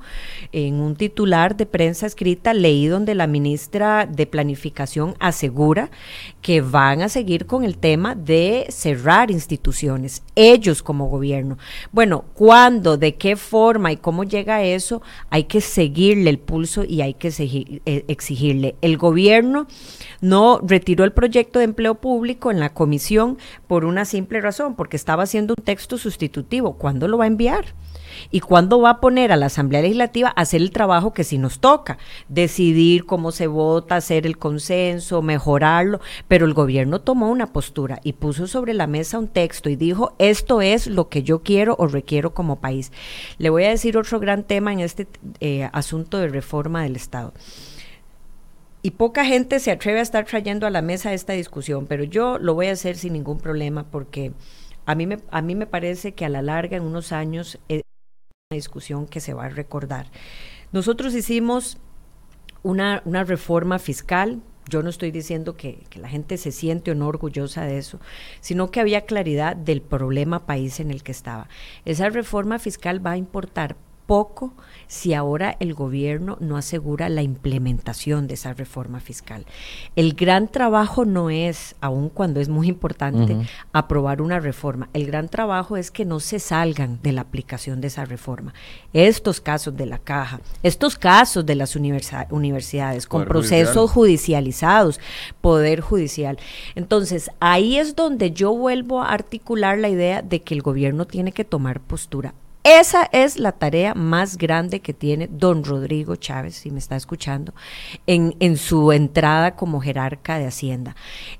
en 0.53 0.79
un 0.79 0.95
titular 0.95 1.55
de 1.55 1.67
escrita, 1.85 2.53
leí 2.53 2.87
donde 2.87 3.15
la 3.15 3.27
ministra 3.27 4.05
de 4.05 4.25
Planificación 4.25 5.15
asegura 5.19 5.89
que 6.41 6.61
van 6.61 7.01
a 7.01 7.09
seguir 7.09 7.45
con 7.45 7.63
el 7.63 7.77
tema 7.77 8.15
de 8.15 8.65
cerrar 8.69 9.31
instituciones, 9.31 10.23
ellos 10.35 10.83
como 10.83 11.07
gobierno. 11.07 11.57
Bueno, 11.91 12.25
¿cuándo, 12.33 12.97
de 12.97 13.15
qué 13.15 13.35
forma 13.35 13.91
y 13.91 13.97
cómo 13.97 14.23
llega 14.23 14.63
eso? 14.63 15.01
Hay 15.29 15.45
que 15.45 15.61
seguirle 15.61 16.29
el 16.29 16.39
pulso 16.39 16.83
y 16.83 17.01
hay 17.01 17.13
que 17.13 17.29
eh, 17.85 18.05
exigirle. 18.07 18.75
El 18.81 18.97
gobierno 18.97 19.67
no 20.21 20.59
retiró 20.63 21.03
el 21.03 21.13
proyecto 21.13 21.59
de 21.59 21.65
empleo 21.65 21.95
público 21.95 22.51
en 22.51 22.59
la 22.59 22.73
comisión 22.73 23.37
por 23.67 23.85
una 23.85 24.05
simple 24.05 24.41
razón 24.41 24.75
porque 24.75 24.97
estaba 24.97 25.23
haciendo 25.23 25.55
un 25.57 25.63
texto 25.63 25.97
sustitutivo. 25.97 26.73
¿Cuándo 26.73 27.07
lo 27.07 27.17
va 27.17 27.25
a 27.25 27.27
enviar? 27.27 27.65
¿Y 28.31 28.39
cuándo 28.39 28.81
va 28.81 28.91
a 28.91 28.99
poner 29.01 29.31
a 29.31 29.37
la 29.37 29.47
Asamblea 29.47 29.81
Legislativa 29.81 30.29
a 30.29 30.41
hacer 30.41 30.61
el 30.61 30.71
trabajo 30.71 31.13
que 31.13 31.23
sí 31.23 31.37
nos 31.37 31.59
toca? 31.59 31.97
Decidir 32.29 33.05
cómo 33.05 33.31
se 33.31 33.47
vota, 33.47 33.95
hacer 33.95 34.25
el 34.25 34.37
consenso, 34.37 35.21
mejorarlo. 35.21 35.99
Pero 36.27 36.45
el 36.45 36.53
gobierno 36.53 37.01
tomó 37.01 37.29
una 37.29 37.53
postura 37.53 37.99
y 38.03 38.13
puso 38.13 38.47
sobre 38.47 38.73
la 38.73 38.87
mesa 38.87 39.19
un 39.19 39.27
texto 39.27 39.69
y 39.69 39.75
dijo, 39.75 40.13
esto 40.19 40.61
es 40.61 40.87
lo 40.87 41.09
que 41.09 41.23
yo 41.23 41.43
quiero 41.43 41.75
o 41.79 41.87
requiero 41.87 42.33
como 42.33 42.59
país. 42.59 42.91
Le 43.37 43.49
voy 43.49 43.65
a 43.65 43.69
decir 43.69 43.97
otro 43.97 44.19
gran 44.19 44.43
tema 44.43 44.73
en 44.73 44.79
este 44.79 45.07
eh, 45.39 45.69
asunto 45.73 46.17
de 46.17 46.27
reforma 46.27 46.83
del 46.83 46.95
Estado 46.95 47.33
y 48.83 48.91
poca 48.91 49.25
gente 49.25 49.59
se 49.59 49.71
atreve 49.71 49.99
a 49.99 50.03
estar 50.03 50.25
trayendo 50.25 50.65
a 50.65 50.71
la 50.71 50.81
mesa 50.81 51.13
esta 51.13 51.33
discusión, 51.33 51.85
pero 51.85 52.03
yo 52.03 52.39
lo 52.39 52.55
voy 52.55 52.67
a 52.67 52.71
hacer 52.71 52.97
sin 52.97 53.13
ningún 53.13 53.39
problema 53.39 53.83
porque 53.83 54.31
a 54.85 54.95
mí 54.95 55.05
me, 55.05 55.19
a 55.29 55.41
mí 55.41 55.55
me 55.55 55.67
parece 55.67 56.13
que 56.13 56.25
a 56.25 56.29
la 56.29 56.41
larga, 56.41 56.77
en 56.77 56.83
unos 56.83 57.11
años, 57.11 57.59
una 57.69 57.81
discusión 58.55 59.07
que 59.07 59.19
se 59.19 59.33
va 59.33 59.45
a 59.45 59.49
recordar. 59.49 60.07
Nosotros 60.71 61.13
hicimos 61.13 61.77
una, 62.63 63.01
una 63.05 63.23
reforma 63.23 63.79
fiscal, 63.79 64.41
yo 64.69 64.83
no 64.83 64.89
estoy 64.89 65.11
diciendo 65.11 65.57
que, 65.57 65.83
que, 65.89 65.99
la 65.99 66.07
gente 66.07 66.37
se 66.37 66.51
siente 66.51 66.91
o 66.91 66.95
no 66.95 67.07
orgullosa 67.07 67.63
de 67.63 67.77
eso, 67.77 67.99
sino 68.39 68.71
que 68.71 68.79
había 68.79 69.05
claridad 69.05 69.55
del 69.55 69.81
problema 69.81 70.45
país 70.45 70.79
en 70.79 70.91
el 70.91 71.03
que 71.03 71.11
estaba. 71.11 71.49
Esa 71.83 72.09
reforma 72.09 72.59
fiscal 72.59 73.05
va 73.05 73.11
a 73.11 73.17
importar 73.17 73.75
poco 74.11 74.51
si 74.87 75.13
ahora 75.13 75.55
el 75.61 75.73
gobierno 75.73 76.35
no 76.41 76.57
asegura 76.57 77.07
la 77.07 77.21
implementación 77.21 78.27
de 78.27 78.33
esa 78.33 78.51
reforma 78.53 78.99
fiscal. 78.99 79.45
El 79.95 80.15
gran 80.15 80.49
trabajo 80.49 81.05
no 81.05 81.29
es, 81.29 81.77
aun 81.79 82.09
cuando 82.09 82.41
es 82.41 82.49
muy 82.49 82.67
importante, 82.67 83.37
aprobar 83.71 84.21
una 84.21 84.41
reforma, 84.41 84.89
el 84.91 85.05
gran 85.05 85.29
trabajo 85.29 85.77
es 85.77 85.91
que 85.91 86.03
no 86.03 86.19
se 86.19 86.39
salgan 86.39 86.99
de 87.01 87.13
la 87.13 87.21
aplicación 87.21 87.79
de 87.79 87.87
esa 87.87 88.03
reforma. 88.03 88.53
Estos 88.91 89.39
casos 89.39 89.77
de 89.77 89.85
la 89.85 89.97
caja, 89.97 90.41
estos 90.61 90.97
casos 90.97 91.45
de 91.45 91.55
las 91.55 91.77
universidades 91.77 93.07
con 93.07 93.23
procesos 93.23 93.91
judicializados, 93.91 94.99
poder 95.39 95.79
judicial. 95.79 96.37
Entonces, 96.75 97.31
ahí 97.39 97.77
es 97.77 97.95
donde 97.95 98.31
yo 98.31 98.53
vuelvo 98.53 99.01
a 99.01 99.13
articular 99.13 99.77
la 99.77 99.87
idea 99.87 100.21
de 100.21 100.41
que 100.41 100.53
el 100.53 100.61
gobierno 100.61 101.05
tiene 101.07 101.31
que 101.31 101.45
tomar 101.45 101.79
postura 101.79 102.33
esa 102.63 103.09
es 103.11 103.39
la 103.39 103.53
tarea 103.53 103.95
más 103.95 104.37
grande 104.37 104.81
que 104.81 104.93
tiene 104.93 105.27
don 105.27 105.63
Rodrigo 105.63 106.15
Chávez, 106.15 106.55
si 106.55 106.69
me 106.69 106.77
está 106.77 106.95
escuchando, 106.95 107.53
en, 108.05 108.35
en, 108.39 108.55
su 108.55 108.91
entrada 108.91 109.55
como 109.55 109.81
jerarca 109.81 110.37
de 110.37 110.45
Hacienda. 110.45 110.95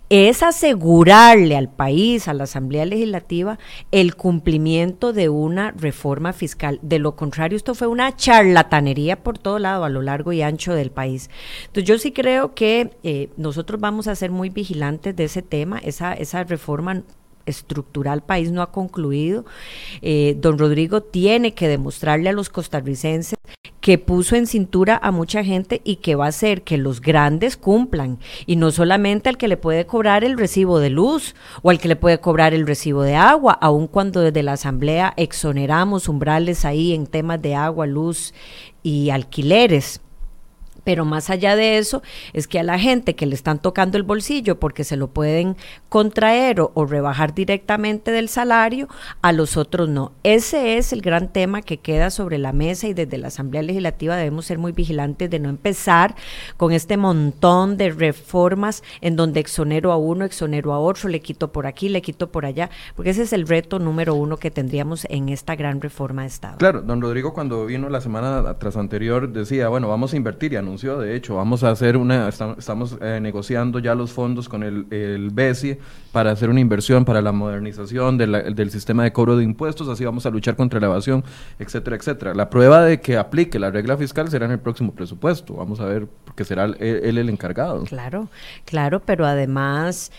Es 0.09 0.41
asegurarle 0.41 1.55
al 1.55 1.69
país, 1.69 2.27
a 2.27 2.33
la 2.33 2.45
Asamblea 2.45 2.85
Legislativa, 2.85 3.59
el 3.91 4.15
cumplimiento 4.15 5.13
de 5.13 5.29
una 5.29 5.71
reforma 5.71 6.33
fiscal. 6.33 6.79
De 6.81 6.97
lo 6.97 7.15
contrario, 7.15 7.55
esto 7.55 7.75
fue 7.75 7.87
una 7.87 8.15
charlatanería 8.15 9.21
por 9.21 9.37
todo 9.37 9.59
lado, 9.59 9.85
a 9.85 9.89
lo 9.89 10.01
largo 10.01 10.33
y 10.33 10.41
ancho 10.41 10.73
del 10.73 10.89
país. 10.89 11.29
Entonces, 11.67 11.83
yo 11.83 11.99
sí 11.99 12.11
creo 12.11 12.55
que 12.55 12.97
eh, 13.03 13.29
nosotros 13.37 13.79
vamos 13.79 14.07
a 14.07 14.15
ser 14.15 14.31
muy 14.31 14.49
vigilantes 14.49 15.15
de 15.15 15.25
ese 15.25 15.43
tema. 15.43 15.77
Esa, 15.77 16.13
esa 16.13 16.43
reforma 16.43 17.03
estructural 17.45 18.21
país 18.21 18.51
no 18.51 18.61
ha 18.61 18.71
concluido. 18.71 19.45
Eh, 20.01 20.35
don 20.39 20.57
Rodrigo 20.57 21.01
tiene 21.01 21.53
que 21.53 21.67
demostrarle 21.67 22.29
a 22.29 22.33
los 22.33 22.49
costarricenses 22.49 23.37
que 23.81 23.97
puso 23.97 24.35
en 24.35 24.45
cintura 24.47 24.99
a 25.01 25.11
mucha 25.11 25.43
gente 25.43 25.81
y 25.83 25.97
que 25.97 26.15
va 26.15 26.25
a 26.25 26.29
hacer 26.29 26.61
que 26.61 26.77
los 26.77 27.01
grandes 27.01 27.57
cumplan 27.57 28.19
y 28.45 28.55
no 28.55 28.71
solamente 28.71 29.27
al 29.27 29.37
que 29.37 29.47
le 29.47 29.57
puede 29.57 29.85
cobrar 29.85 30.23
el 30.23 30.37
recibo 30.37 30.79
de 30.79 30.91
luz 30.91 31.35
o 31.63 31.71
al 31.71 31.79
que 31.79 31.87
le 31.87 31.95
puede 31.95 32.19
cobrar 32.19 32.53
el 32.53 32.67
recibo 32.67 33.01
de 33.01 33.15
agua, 33.15 33.53
aun 33.53 33.87
cuando 33.87 34.21
desde 34.21 34.43
la 34.43 34.53
asamblea 34.53 35.13
exoneramos 35.17 36.07
umbrales 36.07 36.63
ahí 36.63 36.93
en 36.93 37.07
temas 37.07 37.41
de 37.41 37.55
agua, 37.55 37.87
luz 37.87 38.33
y 38.83 39.09
alquileres 39.09 40.01
pero 40.83 41.05
más 41.05 41.29
allá 41.29 41.55
de 41.55 41.77
eso, 41.77 42.01
es 42.33 42.47
que 42.47 42.59
a 42.59 42.63
la 42.63 42.79
gente 42.79 43.15
que 43.15 43.25
le 43.25 43.35
están 43.35 43.59
tocando 43.59 43.97
el 43.97 44.03
bolsillo 44.03 44.59
porque 44.59 44.83
se 44.83 44.97
lo 44.97 45.07
pueden 45.07 45.55
contraer 45.89 46.61
o, 46.61 46.71
rebajar 46.85 47.33
directamente 47.33 48.11
del 48.11 48.27
salario, 48.27 48.87
a 49.21 49.31
los 49.31 49.57
otros 49.57 49.87
no. 49.87 50.11
Ese 50.23 50.77
es 50.77 50.93
el 50.93 51.01
gran 51.01 51.31
tema 51.31 51.61
que 51.61 51.77
queda 51.77 52.09
sobre 52.09 52.37
la 52.37 52.53
mesa 52.53 52.87
y 52.87 52.93
desde 52.93 53.17
la 53.17 53.27
Asamblea 53.27 53.61
Legislativa 53.61 54.15
debemos 54.15 54.45
ser 54.45 54.57
muy 54.57 54.71
vigilantes 54.71 55.29
de 55.29 55.39
no 55.39 55.49
empezar 55.49 56.15
con 56.57 56.71
este 56.71 56.97
montón 56.97 57.77
de 57.77 57.91
reformas 57.91 58.83
en 59.01 59.15
donde 59.15 59.39
exonero 59.39 59.91
a 59.91 59.97
uno, 59.97 60.25
exonero 60.25 60.73
a 60.73 60.79
otro, 60.79 61.09
le 61.09 61.19
quito 61.19 61.51
por 61.51 61.67
aquí, 61.67 61.89
le 61.89 62.01
quito 62.01 62.31
por 62.31 62.45
allá, 62.45 62.69
porque 62.95 63.11
ese 63.11 63.23
es 63.23 63.33
el 63.33 63.47
reto 63.47 63.79
número 63.79 64.15
uno 64.15 64.37
que 64.37 64.51
tendríamos 64.51 65.05
en 65.09 65.29
esta 65.29 65.55
gran 65.55 65.81
reforma 65.81 66.23
de 66.23 66.27
Estado. 66.29 66.57
Claro, 66.57 66.81
don 66.81 67.01
Rodrigo 67.01 67.33
cuando 67.33 67.65
vino 67.65 67.89
la 67.89 68.01
semana 68.01 68.57
tras 68.57 68.75
anterior 68.75 69.29
decía, 69.29 69.69
bueno, 69.69 69.87
vamos 69.87 70.13
a 70.13 70.17
invertir 70.17 70.53
y 70.53 70.55
anunció, 70.71 70.97
de 70.99 71.15
hecho, 71.15 71.35
vamos 71.35 71.63
a 71.63 71.69
hacer 71.69 71.97
una, 71.97 72.29
estamos 72.29 72.97
eh, 73.01 73.19
negociando 73.21 73.79
ya 73.79 73.93
los 73.93 74.11
fondos 74.11 74.47
con 74.47 74.63
el, 74.63 74.87
el 74.89 75.29
BESI 75.29 75.77
para 76.11 76.31
hacer 76.31 76.49
una 76.49 76.61
inversión 76.61 77.03
para 77.03 77.21
la 77.21 77.33
modernización 77.33 78.17
del 78.17 78.71
sistema 78.71 79.03
de 79.03 79.11
cobro 79.11 79.35
de 79.35 79.43
impuestos, 79.43 79.89
así 79.89 80.05
vamos 80.05 80.25
a 80.25 80.29
luchar 80.29 80.55
contra 80.55 80.79
la 80.79 80.87
evasión, 80.87 81.23
etcétera, 81.59 81.97
etcétera. 81.97 82.33
La 82.33 82.49
prueba 82.49 82.83
de 82.83 83.01
que 83.01 83.17
aplique 83.17 83.59
la 83.59 83.69
regla 83.69 83.97
fiscal 83.97 84.29
será 84.29 84.45
en 84.45 84.53
el 84.53 84.59
próximo 84.59 84.93
presupuesto, 84.93 85.55
vamos 85.55 85.81
a 85.81 85.85
ver, 85.85 86.07
porque 86.25 86.45
será 86.45 86.65
él, 86.65 86.77
él 86.79 87.17
el 87.17 87.29
encargado. 87.29 87.83
Claro, 87.83 88.29
claro, 88.65 89.01
pero 89.05 89.25
además 89.25 90.11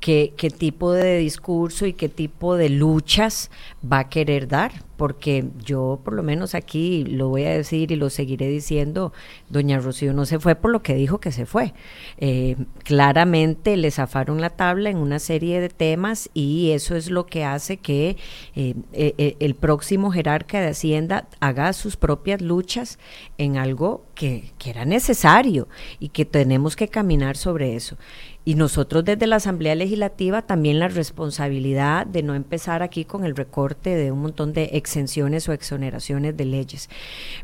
qué, 0.00 0.32
qué 0.36 0.50
tipo 0.50 0.92
de 0.92 1.18
discurso 1.18 1.86
y 1.86 1.92
qué 1.92 2.08
tipo 2.08 2.56
de 2.56 2.68
luchas 2.68 3.50
va 3.80 4.00
a 4.00 4.08
querer 4.08 4.48
dar, 4.48 4.84
porque 4.96 5.44
yo 5.64 6.00
por 6.04 6.14
lo 6.14 6.22
menos 6.22 6.54
aquí 6.54 7.04
lo 7.04 7.28
voy 7.28 7.44
a 7.44 7.50
decir 7.50 7.92
y 7.92 7.96
lo 7.96 8.10
seguiré 8.10 8.48
diciendo, 8.48 9.12
doña 9.48 9.78
Rocío 9.78 10.12
no 10.12 10.26
se 10.26 10.38
fue 10.38 10.56
por 10.56 10.70
lo 10.70 10.82
que 10.82 10.94
dijo 10.94 11.18
que 11.18 11.32
se 11.32 11.46
fue. 11.46 11.74
Eh, 12.18 12.56
claramente 12.84 13.76
le 13.76 13.90
zafaron 13.90 14.40
la 14.40 14.50
tabla 14.50 14.90
en 14.90 14.98
una 14.98 15.18
serie 15.18 15.60
de 15.60 15.68
temas 15.68 16.30
y 16.34 16.70
eso 16.72 16.96
es 16.96 17.10
lo 17.10 17.26
que 17.26 17.44
hace 17.44 17.76
que 17.76 18.16
eh, 18.56 18.74
eh, 18.92 19.36
el 19.38 19.54
próximo 19.54 20.10
jerarca 20.10 20.60
de 20.60 20.68
Hacienda 20.68 21.28
haga 21.40 21.72
sus 21.72 21.96
propias 21.96 22.40
luchas 22.40 22.98
en 23.36 23.56
algo 23.56 24.04
que, 24.14 24.52
que 24.58 24.70
era 24.70 24.84
necesario 24.84 25.68
y 26.00 26.08
que 26.08 26.24
tenemos 26.24 26.76
que 26.76 26.88
caminar 26.88 27.36
sobre 27.36 27.76
eso. 27.76 27.96
Y 28.48 28.54
nosotros 28.54 29.04
desde 29.04 29.26
la 29.26 29.36
Asamblea 29.36 29.74
Legislativa 29.74 30.40
también 30.40 30.78
la 30.78 30.88
responsabilidad 30.88 32.06
de 32.06 32.22
no 32.22 32.34
empezar 32.34 32.82
aquí 32.82 33.04
con 33.04 33.26
el 33.26 33.36
recorte 33.36 33.94
de 33.94 34.10
un 34.10 34.22
montón 34.22 34.54
de 34.54 34.70
exenciones 34.72 35.46
o 35.50 35.52
exoneraciones 35.52 36.34
de 36.34 36.46
leyes. 36.46 36.88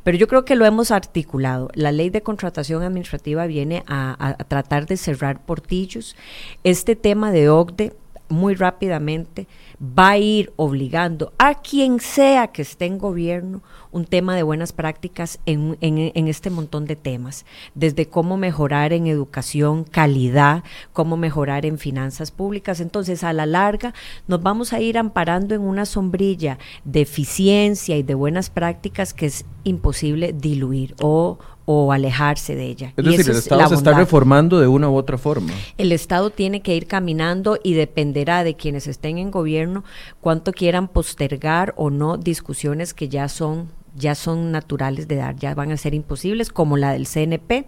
Pero 0.02 0.16
yo 0.16 0.26
creo 0.28 0.46
que 0.46 0.56
lo 0.56 0.64
hemos 0.64 0.90
articulado. 0.90 1.68
La 1.74 1.92
ley 1.92 2.08
de 2.08 2.22
contratación 2.22 2.82
administrativa 2.82 3.46
viene 3.46 3.84
a, 3.86 4.34
tratar 4.48 4.86
de 4.86 4.96
cerrar 4.96 5.44
portillos. 5.44 6.16
Este 6.62 6.96
tema 6.96 7.32
de 7.32 7.50
OCDE 7.50 7.92
muy 8.30 8.54
rápidamente 8.54 9.46
va 9.78 10.12
a 10.12 10.16
ir 10.16 10.54
obligando 10.56 11.34
a 11.36 11.60
quien 11.60 12.00
sea 12.00 12.46
que 12.46 12.62
esté 12.62 12.86
en 12.86 12.96
gobierno 12.96 13.62
un 13.94 14.06
tema 14.06 14.34
de 14.34 14.42
buenas 14.42 14.72
prácticas 14.72 15.38
en, 15.46 15.78
en, 15.80 16.28
este 16.28 16.50
montón 16.50 16.84
de 16.84 16.96
temas, 16.96 17.46
desde 17.76 18.06
cómo 18.06 18.36
mejorar 18.36 18.92
en 18.92 19.06
educación, 19.06 19.84
calidad, 19.84 20.64
cómo 20.92 21.16
mejorar 21.16 21.64
en 21.64 21.78
finanzas 21.78 22.32
públicas. 22.32 22.80
Entonces, 22.80 23.22
a 23.22 23.32
la 23.32 23.46
larga, 23.46 23.94
nos 24.26 24.42
vamos 24.42 24.72
a 24.72 24.80
ir 24.80 24.98
amparando 24.98 25.54
en 25.54 25.60
una 25.60 25.86
sombrilla 25.86 26.58
de 26.84 27.02
eficiencia 27.02 27.96
y 27.96 28.02
de 28.02 28.14
buenas 28.14 28.50
prácticas 28.50 29.14
que 29.14 29.26
es 29.26 29.44
imposible 29.62 30.34
diluir 30.36 30.96
o 31.00 31.38
o 31.66 31.92
alejarse 31.92 32.54
de 32.54 32.66
ella. 32.66 32.92
Es 32.94 33.04
decir, 33.04 33.30
el 33.30 33.36
Estado 33.36 33.68
se 33.68 33.74
está 33.76 33.94
reformando 33.94 34.60
de 34.60 34.66
una 34.66 34.90
u 34.90 34.96
otra 34.96 35.16
forma. 35.16 35.50
El 35.78 35.92
Estado 35.92 36.28
tiene 36.28 36.60
que 36.60 36.76
ir 36.76 36.86
caminando 36.86 37.58
y 37.62 37.72
dependerá 37.72 38.44
de 38.44 38.54
quienes 38.54 38.86
estén 38.86 39.16
en 39.16 39.30
gobierno 39.30 39.82
cuánto 40.20 40.52
quieran 40.52 40.88
postergar 40.88 41.72
o 41.78 41.88
no 41.88 42.18
discusiones 42.18 42.92
que 42.92 43.08
ya 43.08 43.30
son 43.30 43.70
ya 43.94 44.14
son 44.14 44.52
naturales 44.52 45.08
de 45.08 45.16
dar, 45.16 45.36
ya 45.36 45.54
van 45.54 45.72
a 45.72 45.76
ser 45.76 45.94
imposibles, 45.94 46.50
como 46.50 46.76
la 46.76 46.92
del 46.92 47.06
CNP. 47.06 47.66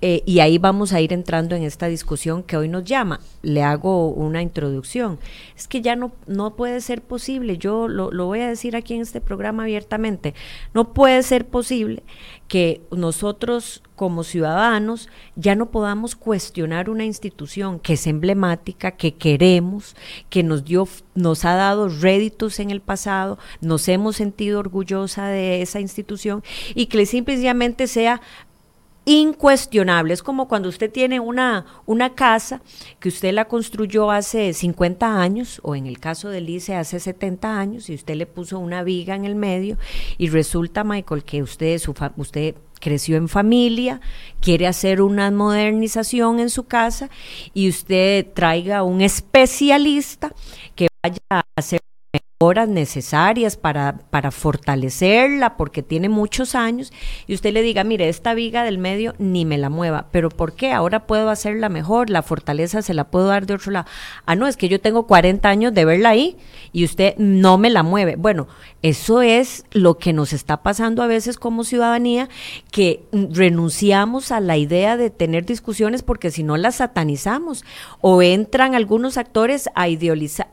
Eh, 0.00 0.22
y 0.26 0.40
ahí 0.40 0.58
vamos 0.58 0.92
a 0.92 1.00
ir 1.00 1.12
entrando 1.12 1.54
en 1.54 1.62
esta 1.62 1.86
discusión 1.86 2.42
que 2.42 2.56
hoy 2.56 2.68
nos 2.68 2.84
llama. 2.84 3.20
Le 3.42 3.62
hago 3.62 4.08
una 4.08 4.42
introducción. 4.42 5.18
Es 5.56 5.66
que 5.66 5.80
ya 5.80 5.96
no, 5.96 6.12
no 6.26 6.56
puede 6.56 6.80
ser 6.80 7.02
posible, 7.02 7.58
yo 7.58 7.88
lo, 7.88 8.10
lo 8.10 8.26
voy 8.26 8.40
a 8.40 8.48
decir 8.48 8.76
aquí 8.76 8.94
en 8.94 9.02
este 9.02 9.20
programa 9.20 9.62
abiertamente, 9.64 10.34
no 10.72 10.92
puede 10.92 11.22
ser 11.22 11.46
posible 11.46 12.02
que 12.48 12.82
nosotros 12.90 13.82
como 13.96 14.24
ciudadanos 14.24 15.08
ya 15.36 15.54
no 15.54 15.70
podamos 15.70 16.16
cuestionar 16.16 16.90
una 16.90 17.04
institución 17.04 17.78
que 17.78 17.94
es 17.94 18.06
emblemática, 18.06 18.92
que 18.92 19.14
queremos, 19.14 19.96
que 20.28 20.42
nos 20.42 20.64
dio, 20.64 20.88
nos 21.14 21.44
ha 21.44 21.54
dado 21.54 21.88
réditos 21.88 22.60
en 22.60 22.70
el 22.70 22.80
pasado, 22.80 23.38
nos 23.60 23.88
hemos 23.88 24.16
sentido 24.16 24.58
orgullosa 24.58 25.28
de 25.28 25.62
esa 25.62 25.80
institución 25.80 26.42
y 26.74 26.86
que 26.86 27.06
simplemente 27.06 27.86
sea 27.86 28.20
incuestionable. 29.04 30.14
Es 30.14 30.22
como 30.22 30.48
cuando 30.48 30.68
usted 30.68 30.90
tiene 30.90 31.20
una, 31.20 31.66
una 31.86 32.14
casa 32.14 32.62
que 33.00 33.08
usted 33.08 33.32
la 33.32 33.46
construyó 33.46 34.10
hace 34.10 34.52
50 34.52 35.20
años, 35.20 35.60
o 35.62 35.74
en 35.74 35.86
el 35.86 35.98
caso 35.98 36.28
de 36.28 36.40
Lice 36.40 36.74
hace 36.74 37.00
70 37.00 37.58
años, 37.58 37.90
y 37.90 37.94
usted 37.94 38.14
le 38.16 38.26
puso 38.26 38.58
una 38.58 38.82
viga 38.82 39.14
en 39.14 39.24
el 39.24 39.34
medio, 39.34 39.76
y 40.18 40.28
resulta, 40.28 40.84
Michael, 40.84 41.24
que 41.24 41.42
usted, 41.42 41.78
su 41.78 41.94
usted 42.16 42.54
creció 42.80 43.16
en 43.16 43.28
familia, 43.28 44.00
quiere 44.40 44.66
hacer 44.66 45.00
una 45.00 45.30
modernización 45.30 46.40
en 46.40 46.50
su 46.50 46.64
casa, 46.64 47.08
y 47.52 47.68
usted 47.68 48.26
traiga 48.34 48.82
un 48.82 49.00
especialista 49.00 50.32
que 50.74 50.88
vaya 51.02 51.18
a 51.30 51.42
hacer 51.56 51.80
horas 52.44 52.68
necesarias 52.68 53.56
para, 53.56 53.98
para 54.10 54.30
fortalecerla 54.30 55.56
porque 55.56 55.82
tiene 55.82 56.08
muchos 56.08 56.54
años 56.54 56.92
y 57.26 57.34
usted 57.34 57.52
le 57.52 57.62
diga, 57.62 57.84
mire, 57.84 58.08
esta 58.08 58.34
viga 58.34 58.64
del 58.64 58.78
medio 58.78 59.14
ni 59.18 59.44
me 59.44 59.58
la 59.58 59.70
mueva, 59.70 60.06
pero 60.10 60.28
¿por 60.28 60.54
qué? 60.54 60.72
Ahora 60.72 61.06
puedo 61.06 61.30
hacerla 61.30 61.68
mejor, 61.68 62.10
la 62.10 62.22
fortaleza 62.22 62.82
se 62.82 62.94
la 62.94 63.04
puedo 63.04 63.26
dar 63.26 63.46
de 63.46 63.54
otro 63.54 63.72
lado. 63.72 63.86
Ah, 64.26 64.36
no, 64.36 64.46
es 64.46 64.56
que 64.56 64.68
yo 64.68 64.80
tengo 64.80 65.06
40 65.06 65.48
años 65.48 65.74
de 65.74 65.84
verla 65.84 66.10
ahí 66.10 66.36
y 66.72 66.84
usted 66.84 67.14
no 67.18 67.58
me 67.58 67.70
la 67.70 67.82
mueve. 67.82 68.16
Bueno, 68.16 68.48
eso 68.82 69.22
es 69.22 69.64
lo 69.72 69.98
que 69.98 70.12
nos 70.12 70.32
está 70.32 70.62
pasando 70.62 71.02
a 71.02 71.06
veces 71.06 71.38
como 71.38 71.64
ciudadanía, 71.64 72.28
que 72.70 73.04
renunciamos 73.12 74.30
a 74.30 74.40
la 74.40 74.56
idea 74.56 74.96
de 74.96 75.10
tener 75.10 75.46
discusiones 75.46 76.02
porque 76.02 76.30
si 76.30 76.42
no 76.42 76.56
las 76.56 76.76
satanizamos 76.76 77.64
o 78.00 78.22
entran 78.22 78.74
algunos 78.74 79.16
actores 79.16 79.68
a 79.74 79.88
idealizar, 79.88 80.48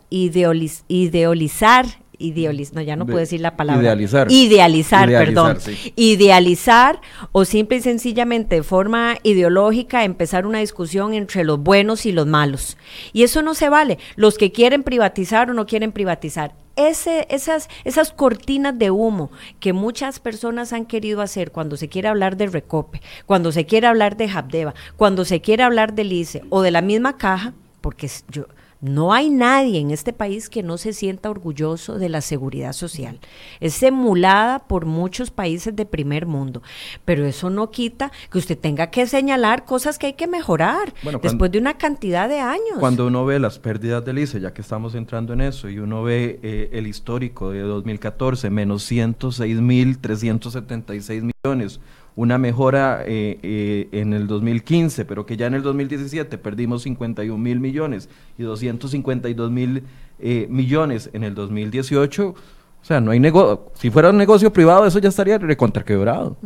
idealizar 2.21 2.75
no, 2.75 2.81
ya 2.81 2.95
no 2.95 3.05
puedo 3.05 3.19
decir 3.19 3.41
la 3.41 3.55
palabra. 3.55 3.81
Idealizar. 3.81 4.31
Idealizar, 4.31 5.09
perdón. 5.09 5.57
Idealizar 5.95 7.01
o 7.31 7.45
simple 7.45 7.77
y 7.77 7.81
sencillamente 7.81 8.55
de 8.55 8.63
forma 8.63 9.17
ideológica 9.23 10.03
empezar 10.03 10.45
una 10.45 10.59
discusión 10.59 11.13
entre 11.13 11.43
los 11.43 11.59
buenos 11.59 12.05
y 12.05 12.11
los 12.11 12.27
malos. 12.27 12.77
Y 13.13 13.23
eso 13.23 13.41
no 13.41 13.53
se 13.53 13.69
vale. 13.69 13.97
Los 14.15 14.37
que 14.37 14.51
quieren 14.51 14.83
privatizar 14.83 15.49
o 15.49 15.53
no 15.53 15.65
quieren 15.65 15.91
privatizar. 15.91 16.53
Ese, 16.77 17.27
esas, 17.29 17.67
esas 17.83 18.11
cortinas 18.13 18.77
de 18.79 18.91
humo 18.91 19.29
que 19.59 19.73
muchas 19.73 20.19
personas 20.19 20.71
han 20.71 20.85
querido 20.85 21.21
hacer 21.21 21.51
cuando 21.51 21.75
se 21.75 21.89
quiere 21.89 22.07
hablar 22.07 22.37
de 22.37 22.47
Recope, 22.47 23.01
cuando 23.25 23.51
se 23.51 23.65
quiere 23.65 23.87
hablar 23.87 24.15
de 24.15 24.29
Habdeba, 24.29 24.73
cuando 24.95 25.25
se 25.25 25.41
quiere 25.41 25.63
hablar 25.63 25.93
del 25.93 26.13
ICE 26.13 26.43
o 26.49 26.61
de 26.61 26.71
la 26.71 26.81
misma 26.81 27.17
caja, 27.17 27.53
porque 27.81 28.09
yo, 28.29 28.45
no 28.81 29.13
hay 29.13 29.29
nadie 29.29 29.79
en 29.79 29.91
este 29.91 30.11
país 30.11 30.49
que 30.49 30.63
no 30.63 30.77
se 30.77 30.91
sienta 30.93 31.29
orgulloso 31.29 31.99
de 31.99 32.09
la 32.09 32.19
seguridad 32.21 32.73
social. 32.73 33.19
Es 33.59 33.83
emulada 33.83 34.57
por 34.59 34.85
muchos 34.85 35.29
países 35.29 35.75
de 35.75 35.85
primer 35.85 36.25
mundo, 36.25 36.63
pero 37.05 37.25
eso 37.25 37.51
no 37.51 37.69
quita 37.69 38.11
que 38.31 38.39
usted 38.39 38.57
tenga 38.57 38.89
que 38.89 39.05
señalar 39.05 39.65
cosas 39.65 39.99
que 39.99 40.07
hay 40.07 40.13
que 40.13 40.25
mejorar 40.27 40.93
después 41.21 41.51
de 41.51 41.59
una 41.59 41.77
cantidad 41.77 42.27
de 42.27 42.39
años. 42.39 42.79
Cuando 42.79 43.05
uno 43.07 43.25
ve 43.25 43.39
las 43.39 43.59
pérdidas 43.59 44.03
del 44.03 44.17
ICE, 44.19 44.39
ya 44.39 44.53
que 44.53 44.61
estamos 44.61 44.95
entrando 44.95 45.33
en 45.33 45.41
eso, 45.41 45.69
y 45.69 45.77
uno 45.77 46.01
ve 46.03 46.39
eh, 46.41 46.69
el 46.73 46.87
histórico 46.87 47.51
de 47.51 47.59
2014, 47.61 48.49
menos 48.49 48.91
106.376 48.91 51.31
millones, 51.43 51.79
una 52.15 52.37
mejora 52.37 53.03
eh, 53.05 53.39
eh, 53.41 53.89
en 53.91 54.13
el 54.13 54.27
2015, 54.27 55.05
pero 55.05 55.25
que 55.25 55.37
ya 55.37 55.47
en 55.47 55.53
el 55.53 55.63
2017 55.63 56.37
perdimos 56.37 56.83
51 56.83 57.37
mil 57.37 57.59
millones 57.59 58.09
y 58.37 58.43
252 58.43 59.51
mil 59.51 59.83
eh, 60.19 60.47
millones 60.49 61.09
en 61.13 61.23
el 61.23 61.35
2018. 61.35 62.27
O 62.29 62.83
sea, 62.83 62.99
no 62.99 63.11
hay 63.11 63.19
negocio. 63.19 63.71
Si 63.75 63.89
fuera 63.89 64.09
un 64.09 64.17
negocio 64.17 64.51
privado, 64.51 64.85
eso 64.85 64.99
ya 64.99 65.09
estaría 65.09 65.37
recontraquebrado. 65.37 66.37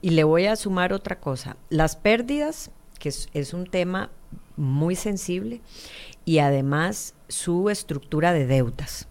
Y 0.00 0.10
le 0.10 0.24
voy 0.24 0.46
a 0.46 0.56
sumar 0.56 0.92
otra 0.92 1.18
cosa. 1.18 1.56
Las 1.68 1.96
pérdidas, 1.96 2.70
que 2.98 3.08
es, 3.08 3.28
es 3.34 3.52
un 3.52 3.66
tema 3.66 4.10
muy 4.56 4.94
sensible, 4.94 5.60
y 6.24 6.38
además 6.38 7.14
su 7.28 7.70
estructura 7.70 8.32
de 8.32 8.46
deudas. 8.46 9.08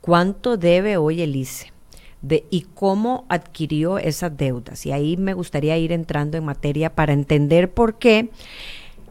¿Cuánto 0.00 0.56
debe 0.56 0.96
hoy 0.96 1.22
el 1.22 1.36
ICE? 1.36 1.72
De 2.22 2.44
y 2.50 2.62
cómo 2.74 3.24
adquirió 3.28 3.98
esas 3.98 4.36
deudas. 4.36 4.86
Y 4.86 4.92
ahí 4.92 5.16
me 5.16 5.34
gustaría 5.34 5.76
ir 5.78 5.92
entrando 5.92 6.36
en 6.36 6.44
materia 6.44 6.94
para 6.94 7.12
entender 7.12 7.70
por 7.70 7.98
qué 7.98 8.30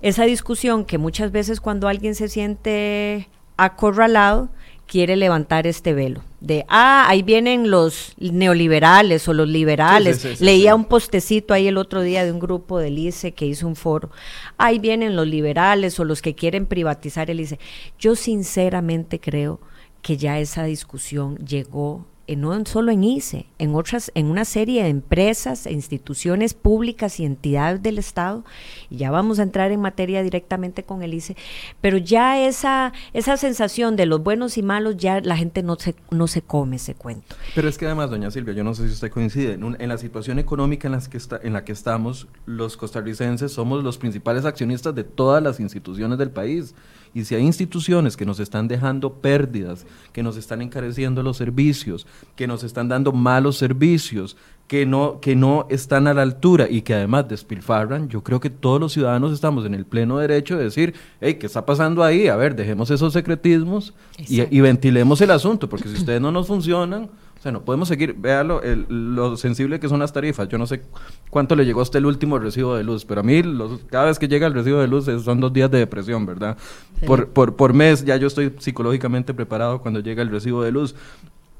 esa 0.02 0.26
discusión 0.26 0.86
que 0.86 0.98
muchas 0.98 1.32
veces 1.32 1.62
cuando 1.62 1.88
alguien 1.88 2.15
se 2.15 2.28
siente 2.28 3.30
acorralado, 3.58 4.50
quiere 4.86 5.15
levantar 5.15 5.67
este 5.67 5.93
velo 5.93 6.22
de, 6.39 6.65
ah, 6.70 7.06
ahí 7.08 7.24
vienen 7.24 7.72
los 7.72 8.13
neoliberales 8.20 9.28
o 9.28 9.34
los 9.34 9.48
liberales. 9.48 10.39
Leía 10.39 10.76
un 10.76 10.86
postecito 10.86 11.54
ahí 11.54 11.67
el 11.67 11.78
otro 11.78 12.02
día 12.02 12.24
de 12.24 12.32
un 12.32 12.39
grupo 12.39 12.78
del 12.80 13.00
ICE 13.00 13.34
que 13.34 13.46
hizo 13.46 13.67
un 13.67 13.76
foro. 13.76 14.12
Ahí 14.58 14.78
vienen 14.78 15.15
los 15.15 15.28
liberales 15.28 16.00
o 16.00 16.06
los 16.06 16.22
que 16.22 16.36
quieren 16.36 16.67
privatizar 16.67 17.32
el 17.32 17.39
ICE. 17.39 17.60
Yo 17.98 18.15
sinceramente 18.15 19.20
creo 19.20 19.60
que 20.02 20.17
ya 20.17 20.39
esa 20.39 20.63
discusión 20.65 21.38
llegó 21.38 22.06
no 22.36 22.66
solo 22.66 22.92
en 22.92 23.04
ICE, 23.04 23.46
en 23.58 23.76
otras, 23.76 24.12
en 24.16 24.28
una 24.28 24.46
serie 24.46 24.84
de 24.84 24.90
empresas, 24.90 25.66
e 25.66 25.72
instituciones 25.72 26.54
públicas 26.54 27.20
y 27.20 27.26
entidades 27.26 27.82
del 27.82 27.98
Estado, 27.98 28.44
y 28.90 28.98
ya 28.98 29.12
vamos 29.12 29.40
a 29.40 29.44
entrar 29.44 29.72
en 29.72 29.80
materia 29.80 30.22
directamente 30.24 30.84
con 30.84 31.04
el 31.04 31.13
ICE, 31.13 31.38
pero 31.82 31.98
ya 31.98 32.40
esa, 32.46 32.94
esa 33.13 33.38
sensación 33.38 33.96
de 33.96 34.06
los 34.06 34.22
buenos 34.22 34.58
y 34.58 34.63
malos, 34.63 34.98
ya 34.98 35.22
la 35.22 35.38
gente 35.38 35.63
no 35.63 35.76
se, 35.78 35.96
no 36.12 36.28
se 36.28 36.42
come 36.42 36.76
ese 36.76 36.96
cuento. 36.96 37.36
Pero 37.56 37.70
es 37.70 37.78
que 37.78 37.86
además, 37.86 38.10
doña 38.10 38.32
Silvia, 38.32 38.54
yo 38.54 38.63
no 38.63 38.74
sé 38.74 38.88
si 38.88 38.94
usted 38.94 39.12
coincide, 39.12 39.54
en, 39.54 39.88
la 39.88 39.98
situación 39.98 40.40
económica 40.40 40.88
en, 40.88 40.94
las 40.94 41.08
que 41.08 41.18
está, 41.18 41.40
en 41.42 41.54
la 41.54 41.63
que 41.63 41.72
estamos, 41.72 42.28
los 42.46 42.78
costarricenses 42.78 43.52
somos 43.52 43.84
los 43.84 43.98
principales 43.98 44.46
accionistas 44.46 44.94
de 44.94 45.04
todas 45.04 45.42
las 45.42 45.60
instituciones 45.60 46.18
del 46.18 46.32
país. 46.32 46.76
Y 47.13 47.26
si 47.26 47.36
hay 47.36 47.43
instituciones 47.43 48.17
que 48.17 48.26
nos 48.26 48.39
están 48.39 48.67
dejando 48.67 49.13
pérdidas, 49.13 49.86
que 50.13 50.24
nos 50.24 50.38
están 50.38 50.62
encareciendo 50.62 51.24
los 51.24 51.38
servicios, 51.38 52.06
que 52.36 52.48
nos 52.48 52.63
están 52.63 52.88
dando 52.88 53.12
malos 53.12 53.58
servicios, 53.58 54.38
que 54.67 54.86
no, 54.86 55.20
que 55.22 55.36
no 55.36 55.65
están 55.70 56.08
a 56.08 56.13
la 56.13 56.22
altura 56.22 56.67
y 56.70 56.82
que 56.82 56.93
además 56.93 57.28
despilfarran, 57.28 58.10
yo 58.10 58.22
creo 58.22 58.39
que 58.39 58.50
todos 58.50 58.82
los 58.82 58.91
ciudadanos 58.91 59.32
estamos 59.32 59.65
en 59.65 59.74
el 59.74 59.86
pleno 59.86 60.17
derecho 60.17 60.58
de 60.58 60.65
decir, 60.65 60.93
hey, 61.22 61.36
¿qué 61.36 61.46
está 61.46 61.65
pasando 61.65 62.04
ahí? 62.04 62.28
A 62.28 62.36
ver, 62.36 62.56
dejemos 62.56 62.91
esos 62.91 63.13
secretismos 63.13 63.93
y, 64.17 64.41
y, 64.56 64.62
ventilemos 64.62 65.22
el 65.22 65.32
asunto, 65.32 65.70
porque 65.70 65.88
si 65.88 65.96
ustedes 65.96 66.20
no 66.20 66.32
nos 66.34 66.48
funcionan, 66.48 67.10
o 67.48 67.50
sea, 67.50 67.52
no 67.52 67.62
podemos 67.62 67.88
seguir, 67.88 68.14
véalo, 68.14 68.62
lo 68.90 69.38
sensible 69.38 69.80
que 69.80 69.88
son 69.88 70.00
las 70.00 70.12
tarifas. 70.12 70.50
Yo 70.50 70.58
no 70.58 70.66
sé 70.66 70.82
cuánto 71.30 71.56
le 71.56 71.66
llegó 71.66 71.82
a 71.82 71.84
usted 71.84 72.00
el 72.00 72.06
último 72.06 72.40
recibo 72.40 72.76
de 72.76 72.84
luz, 72.84 73.06
pero 73.06 73.22
a 73.22 73.24
mí 73.24 73.44
los, 73.44 73.80
cada 73.90 74.06
vez 74.06 74.18
que 74.18 74.28
llega 74.28 74.48
el 74.48 74.54
recibo 74.54 74.80
de 74.80 74.88
luz 74.88 75.06
son 75.24 75.40
dos 75.40 75.54
días 75.54 75.70
de 75.70 75.78
depresión, 75.78 76.26
¿verdad? 76.26 76.58
Por, 77.06 77.30
por, 77.30 77.56
por 77.56 77.74
mes 77.74 78.04
ya 78.04 78.18
yo 78.18 78.28
estoy 78.28 78.54
psicológicamente 78.58 79.34
preparado 79.34 79.82
cuando 79.82 80.00
llega 80.00 80.24
el 80.24 80.30
recibo 80.30 80.64
de 80.64 80.72
luz. 80.72 80.96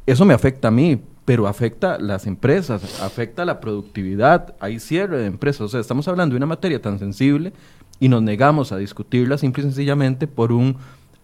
Eso 0.08 0.26
me 0.26 0.34
afecta 0.34 0.70
a 0.70 0.72
mí, 0.72 1.00
pero 1.26 1.48
afecta 1.48 1.96
a 1.96 2.00
las 2.00 2.26
empresas, 2.26 3.02
afecta 3.02 3.44
a 3.44 3.46
la 3.46 3.60
productividad, 3.60 4.56
hay 4.60 4.80
cierre 4.80 5.18
de 5.20 5.26
empresas. 5.26 5.62
O 5.62 5.68
sea, 5.68 5.80
estamos 5.80 6.08
hablando 6.08 6.34
de 6.34 6.38
una 6.38 6.46
materia 6.48 6.82
tan 6.82 6.98
sensible 6.98 7.54
y 8.00 8.10
nos 8.10 8.22
negamos 8.22 8.72
a 8.72 8.78
discutirla 8.78 9.38
simple 9.38 9.64
y 9.64 9.66
sencillamente 9.66 10.28
por 10.28 10.52
un 10.52 10.78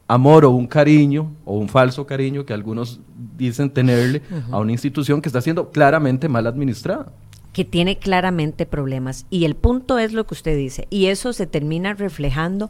amor 0.08 0.46
o 0.46 0.52
un 0.52 0.68
cariño 0.68 1.32
o 1.46 1.58
un 1.58 1.70
falso 1.70 2.06
cariño 2.06 2.46
que 2.46 2.54
algunos 2.54 3.00
dicen 3.38 3.70
tenerle 3.70 4.22
a 4.52 4.60
una 4.60 4.72
institución 4.72 5.22
que 5.22 5.30
está 5.30 5.42
siendo 5.42 5.72
claramente 5.72 6.30
mal 6.30 6.48
administrada 6.48 7.12
que 7.54 7.64
tiene 7.64 7.98
claramente 8.00 8.66
problemas. 8.66 9.26
Y 9.30 9.46
el 9.46 9.56
punto 9.56 10.00
es 10.00 10.12
lo 10.12 10.26
que 10.26 10.34
usted 10.34 10.58
dice, 10.58 10.88
y 10.90 11.06
eso 11.06 11.32
se 11.32 11.48
termina 11.48 11.94
reflejando 11.94 12.70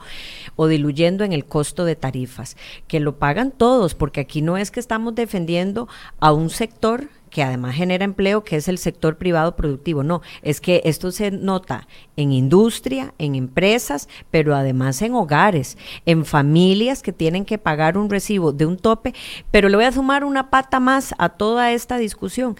o 0.56 0.68
diluyendo 0.68 1.24
en 1.24 1.32
el 1.32 1.46
costo 1.46 1.86
de 1.86 1.96
tarifas, 1.96 2.58
que 2.88 3.00
lo 3.00 3.18
pagan 3.18 3.52
todos, 3.52 3.96
porque 3.96 4.20
aquí 4.20 4.42
no 4.42 4.58
es 4.58 4.70
que 4.70 4.82
estamos 4.82 5.16
defendiendo 5.16 5.88
a 6.20 6.34
un 6.34 6.50
sector 6.50 7.08
que 7.34 7.44
además 7.44 7.76
genera 7.76 8.06
empleo, 8.06 8.44
que 8.44 8.56
es 8.56 8.68
el 8.68 8.78
sector 8.78 9.18
privado 9.18 9.56
productivo. 9.56 10.04
No, 10.04 10.22
es 10.44 10.62
que 10.62 10.82
esto 10.86 11.12
se 11.12 11.32
nota 11.32 11.88
en 12.16 12.32
industria, 12.32 13.16
en 13.18 13.34
empresas, 13.34 14.08
pero 14.30 14.56
además 14.56 15.02
en 15.02 15.16
hogares, 15.16 15.78
en 16.06 16.26
familias 16.26 17.02
que 17.02 17.12
tienen 17.12 17.44
que 17.44 17.58
pagar 17.58 17.98
un 17.98 18.12
recibo 18.12 18.54
de 18.54 18.68
un 18.68 18.78
tope. 18.78 19.16
Pero 19.50 19.68
le 19.68 19.76
voy 19.76 19.86
a 19.86 19.92
sumar 19.92 20.24
una 20.24 20.52
pata 20.52 20.80
más 20.80 21.16
a 21.18 21.30
toda 21.30 21.72
esta 21.72 21.98
discusión. 21.98 22.56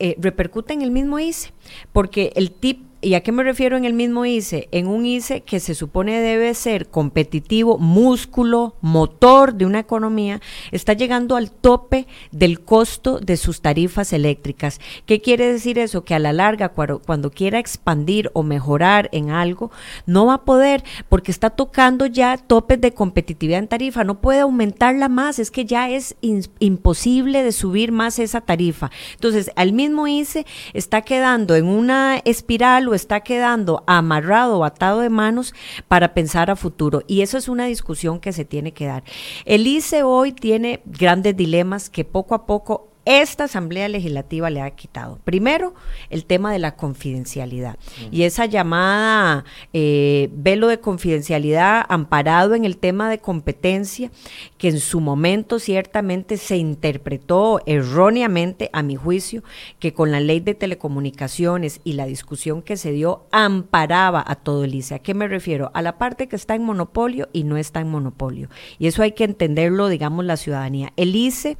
Eh, 0.00 0.16
repercute 0.18 0.72
en 0.72 0.82
el 0.82 0.90
mismo 0.90 1.20
ICE, 1.20 1.52
porque 1.92 2.32
el 2.34 2.50
tip 2.50 2.89
¿Y 3.02 3.14
a 3.14 3.22
qué 3.22 3.32
me 3.32 3.42
refiero 3.42 3.78
en 3.78 3.86
el 3.86 3.94
mismo 3.94 4.26
ICE? 4.26 4.68
En 4.72 4.86
un 4.86 5.06
ICE 5.06 5.40
que 5.40 5.58
se 5.58 5.74
supone 5.74 6.20
debe 6.20 6.52
ser 6.52 6.88
competitivo, 6.88 7.78
músculo, 7.78 8.74
motor 8.82 9.54
de 9.54 9.64
una 9.64 9.78
economía, 9.78 10.42
está 10.70 10.92
llegando 10.92 11.36
al 11.36 11.50
tope 11.50 12.06
del 12.30 12.60
costo 12.60 13.18
de 13.18 13.38
sus 13.38 13.62
tarifas 13.62 14.12
eléctricas. 14.12 14.80
¿Qué 15.06 15.22
quiere 15.22 15.50
decir 15.50 15.78
eso? 15.78 16.04
Que 16.04 16.14
a 16.14 16.18
la 16.18 16.34
larga, 16.34 16.72
cuando, 16.74 17.30
quiera 17.30 17.58
expandir 17.58 18.30
o 18.34 18.42
mejorar 18.42 19.08
en 19.12 19.30
algo, 19.30 19.70
no 20.04 20.26
va 20.26 20.34
a 20.34 20.44
poder 20.44 20.84
porque 21.08 21.30
está 21.30 21.48
tocando 21.48 22.04
ya 22.04 22.36
topes 22.36 22.82
de 22.82 22.92
competitividad 22.92 23.60
en 23.60 23.68
tarifa, 23.68 24.04
no 24.04 24.20
puede 24.20 24.40
aumentarla 24.40 25.08
más, 25.08 25.38
es 25.38 25.50
que 25.50 25.64
ya 25.64 25.88
es 25.88 26.16
imposible 26.20 27.42
de 27.44 27.52
subir 27.52 27.92
más 27.92 28.18
esa 28.18 28.42
tarifa. 28.42 28.90
Entonces, 29.14 29.50
al 29.56 29.72
mismo 29.72 30.06
ICE 30.06 30.44
está 30.74 31.00
quedando 31.00 31.56
en 31.56 31.64
una 31.66 32.20
espiral, 32.26 32.89
está 32.94 33.20
quedando 33.20 33.82
amarrado 33.86 34.64
atado 34.64 35.00
de 35.00 35.10
manos 35.10 35.54
para 35.88 36.14
pensar 36.14 36.50
a 36.50 36.56
futuro. 36.56 37.02
Y 37.06 37.22
eso 37.22 37.38
es 37.38 37.48
una 37.48 37.66
discusión 37.66 38.20
que 38.20 38.32
se 38.32 38.44
tiene 38.44 38.72
que 38.72 38.86
dar. 38.86 39.04
El 39.44 39.66
ICE 39.66 40.02
hoy 40.02 40.32
tiene 40.32 40.80
grandes 40.84 41.36
dilemas 41.36 41.90
que 41.90 42.04
poco 42.04 42.34
a 42.34 42.46
poco 42.46 42.89
esta 43.04 43.44
Asamblea 43.44 43.88
Legislativa 43.88 44.50
le 44.50 44.60
ha 44.60 44.70
quitado. 44.70 45.18
Primero, 45.24 45.74
el 46.10 46.24
tema 46.24 46.52
de 46.52 46.58
la 46.58 46.76
confidencialidad 46.76 47.76
y 48.10 48.22
esa 48.22 48.46
llamada 48.46 49.44
eh, 49.72 50.28
velo 50.32 50.68
de 50.68 50.80
confidencialidad 50.80 51.84
amparado 51.88 52.54
en 52.54 52.64
el 52.64 52.76
tema 52.76 53.10
de 53.10 53.18
competencia 53.18 54.10
que 54.58 54.68
en 54.68 54.80
su 54.80 55.00
momento 55.00 55.58
ciertamente 55.58 56.36
se 56.36 56.56
interpretó 56.56 57.60
erróneamente, 57.66 58.70
a 58.72 58.82
mi 58.82 58.96
juicio, 58.96 59.42
que 59.78 59.94
con 59.94 60.12
la 60.12 60.20
ley 60.20 60.40
de 60.40 60.54
telecomunicaciones 60.54 61.80
y 61.84 61.94
la 61.94 62.06
discusión 62.06 62.62
que 62.62 62.76
se 62.76 62.92
dio 62.92 63.26
amparaba 63.32 64.22
a 64.26 64.36
todo 64.36 64.64
el 64.64 64.74
ICE. 64.74 64.96
¿A 64.96 64.98
qué 64.98 65.14
me 65.14 65.28
refiero? 65.28 65.70
A 65.74 65.82
la 65.82 65.98
parte 65.98 66.28
que 66.28 66.36
está 66.36 66.54
en 66.54 66.64
monopolio 66.64 67.28
y 67.32 67.44
no 67.44 67.56
está 67.56 67.80
en 67.80 67.88
monopolio. 67.88 68.48
Y 68.78 68.86
eso 68.86 69.02
hay 69.02 69.12
que 69.12 69.24
entenderlo, 69.24 69.88
digamos, 69.88 70.24
la 70.24 70.36
ciudadanía. 70.36 70.92
El 70.96 71.16
ICE 71.16 71.56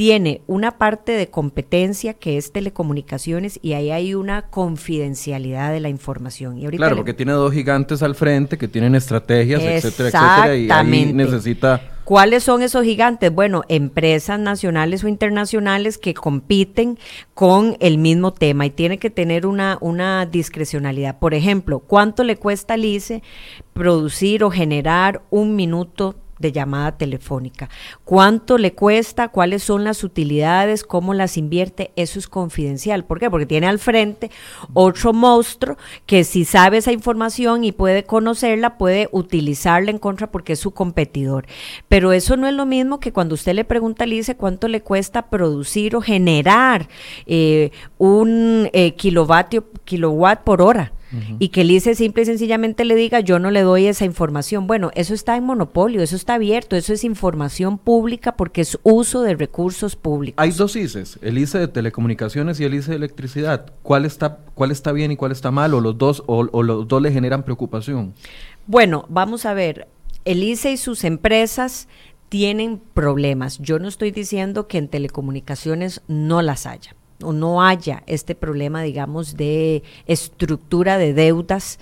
tiene 0.00 0.40
una 0.46 0.78
parte 0.78 1.12
de 1.12 1.28
competencia 1.28 2.14
que 2.14 2.38
es 2.38 2.52
telecomunicaciones 2.52 3.58
y 3.60 3.74
ahí 3.74 3.90
hay 3.90 4.14
una 4.14 4.48
confidencialidad 4.48 5.72
de 5.72 5.80
la 5.80 5.90
información. 5.90 6.56
Y 6.56 6.66
claro, 6.68 6.96
porque 6.96 7.12
tiene 7.12 7.32
dos 7.32 7.52
gigantes 7.52 8.02
al 8.02 8.14
frente 8.14 8.56
que 8.56 8.66
tienen 8.66 8.94
estrategias, 8.94 9.60
etcétera, 9.60 10.08
etcétera, 10.08 10.56
y 10.56 10.70
ahí 10.70 11.12
necesita... 11.12 11.82
¿Cuáles 12.04 12.44
son 12.44 12.62
esos 12.62 12.82
gigantes? 12.82 13.30
Bueno, 13.30 13.62
empresas 13.68 14.40
nacionales 14.40 15.04
o 15.04 15.08
internacionales 15.08 15.98
que 15.98 16.14
compiten 16.14 16.98
con 17.34 17.76
el 17.78 17.98
mismo 17.98 18.32
tema 18.32 18.64
y 18.64 18.70
tiene 18.70 18.96
que 18.96 19.10
tener 19.10 19.44
una, 19.44 19.76
una 19.82 20.24
discrecionalidad. 20.24 21.18
Por 21.18 21.34
ejemplo, 21.34 21.80
¿cuánto 21.80 22.24
le 22.24 22.36
cuesta 22.36 22.72
al 22.72 22.86
ICE 22.86 23.22
producir 23.74 24.44
o 24.44 24.50
generar 24.50 25.20
un 25.28 25.56
minuto 25.56 26.16
de 26.40 26.52
llamada 26.52 26.96
telefónica. 26.96 27.68
¿Cuánto 28.04 28.58
le 28.58 28.72
cuesta? 28.72 29.28
¿Cuáles 29.28 29.62
son 29.62 29.84
las 29.84 30.02
utilidades? 30.02 30.82
¿Cómo 30.82 31.14
las 31.14 31.36
invierte? 31.36 31.92
Eso 31.96 32.18
es 32.18 32.26
confidencial. 32.26 33.04
¿Por 33.04 33.20
qué? 33.20 33.30
Porque 33.30 33.46
tiene 33.46 33.68
al 33.68 33.78
frente 33.78 34.30
otro 34.72 35.12
monstruo 35.12 35.76
que 36.06 36.24
si 36.24 36.44
sabe 36.44 36.78
esa 36.78 36.92
información 36.92 37.62
y 37.62 37.72
puede 37.72 38.04
conocerla, 38.04 38.78
puede 38.78 39.08
utilizarla 39.12 39.90
en 39.90 39.98
contra 39.98 40.32
porque 40.32 40.54
es 40.54 40.58
su 40.58 40.72
competidor. 40.72 41.46
Pero 41.88 42.12
eso 42.12 42.36
no 42.36 42.48
es 42.48 42.54
lo 42.54 42.66
mismo 42.66 42.98
que 43.00 43.12
cuando 43.12 43.34
usted 43.34 43.54
le 43.54 43.64
pregunta 43.64 44.04
al 44.04 44.12
ICE 44.12 44.36
cuánto 44.36 44.66
le 44.66 44.80
cuesta 44.80 45.28
producir 45.28 45.94
o 45.94 46.00
generar 46.00 46.88
eh, 47.26 47.70
un 47.98 48.70
eh, 48.72 48.94
kilovatio, 48.94 49.66
kilowatt 49.84 50.42
por 50.42 50.62
hora 50.62 50.92
y 51.38 51.48
que 51.48 51.62
el 51.62 51.70
ICE 51.70 51.94
simple 51.94 52.22
y 52.22 52.26
sencillamente 52.26 52.84
le 52.84 52.94
diga 52.94 53.20
yo 53.20 53.38
no 53.38 53.50
le 53.50 53.62
doy 53.62 53.86
esa 53.86 54.04
información. 54.04 54.66
Bueno, 54.66 54.90
eso 54.94 55.14
está 55.14 55.36
en 55.36 55.44
monopolio, 55.44 56.02
eso 56.02 56.16
está 56.16 56.34
abierto, 56.34 56.76
eso 56.76 56.92
es 56.92 57.04
información 57.04 57.78
pública 57.78 58.36
porque 58.36 58.60
es 58.60 58.78
uso 58.82 59.22
de 59.22 59.34
recursos 59.34 59.96
públicos. 59.96 60.40
Hay 60.42 60.52
dos 60.52 60.76
ICEs, 60.76 61.18
el 61.22 61.38
ICE 61.38 61.58
de 61.58 61.68
telecomunicaciones 61.68 62.60
y 62.60 62.64
el 62.64 62.74
ICE 62.74 62.92
de 62.92 62.96
electricidad. 62.96 63.72
¿Cuál 63.82 64.04
está, 64.04 64.38
cuál 64.54 64.70
está 64.70 64.92
bien 64.92 65.10
y 65.10 65.16
cuál 65.16 65.32
está 65.32 65.50
mal 65.50 65.74
o 65.74 65.80
los 65.80 65.98
dos 65.98 66.22
o, 66.26 66.46
o 66.52 66.62
los 66.62 66.86
dos 66.86 67.02
le 67.02 67.12
generan 67.12 67.42
preocupación? 67.42 68.14
Bueno, 68.66 69.06
vamos 69.08 69.46
a 69.46 69.54
ver, 69.54 69.88
el 70.24 70.42
ICE 70.44 70.72
y 70.72 70.76
sus 70.76 71.04
empresas 71.04 71.88
tienen 72.28 72.80
problemas. 72.94 73.58
Yo 73.58 73.78
no 73.78 73.88
estoy 73.88 74.12
diciendo 74.12 74.68
que 74.68 74.78
en 74.78 74.88
telecomunicaciones 74.88 76.02
no 76.06 76.42
las 76.42 76.66
haya 76.66 76.94
o 77.22 77.32
no 77.32 77.62
haya 77.62 78.02
este 78.06 78.34
problema, 78.34 78.82
digamos, 78.82 79.36
de 79.36 79.82
estructura 80.06 80.98
de 80.98 81.14
deudas, 81.14 81.78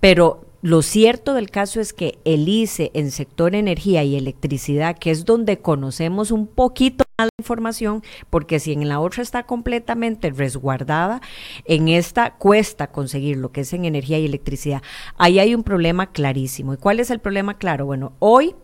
pero 0.00 0.46
lo 0.62 0.82
cierto 0.82 1.34
del 1.34 1.50
caso 1.50 1.80
es 1.80 1.92
que 1.92 2.20
el 2.24 2.48
ICE 2.48 2.92
en 2.94 3.10
sector 3.10 3.56
energía 3.56 4.04
y 4.04 4.14
electricidad, 4.14 4.96
que 4.96 5.10
es 5.10 5.24
donde 5.24 5.58
conocemos 5.58 6.30
un 6.30 6.46
poquito 6.46 7.04
más 7.18 7.26
de 7.26 7.42
información, 7.42 8.04
porque 8.30 8.60
si 8.60 8.72
en 8.72 8.88
la 8.88 9.00
otra 9.00 9.24
está 9.24 9.42
completamente 9.42 10.30
resguardada, 10.30 11.20
en 11.64 11.88
esta 11.88 12.34
cuesta 12.34 12.92
conseguir 12.92 13.38
lo 13.38 13.50
que 13.50 13.62
es 13.62 13.72
en 13.72 13.86
energía 13.86 14.20
y 14.20 14.24
electricidad. 14.24 14.82
Ahí 15.18 15.40
hay 15.40 15.52
un 15.52 15.64
problema 15.64 16.12
clarísimo. 16.12 16.74
¿Y 16.74 16.76
cuál 16.76 17.00
es 17.00 17.10
el 17.10 17.18
problema 17.18 17.58
claro? 17.58 17.86
Bueno, 17.86 18.12
hoy, 18.20 18.54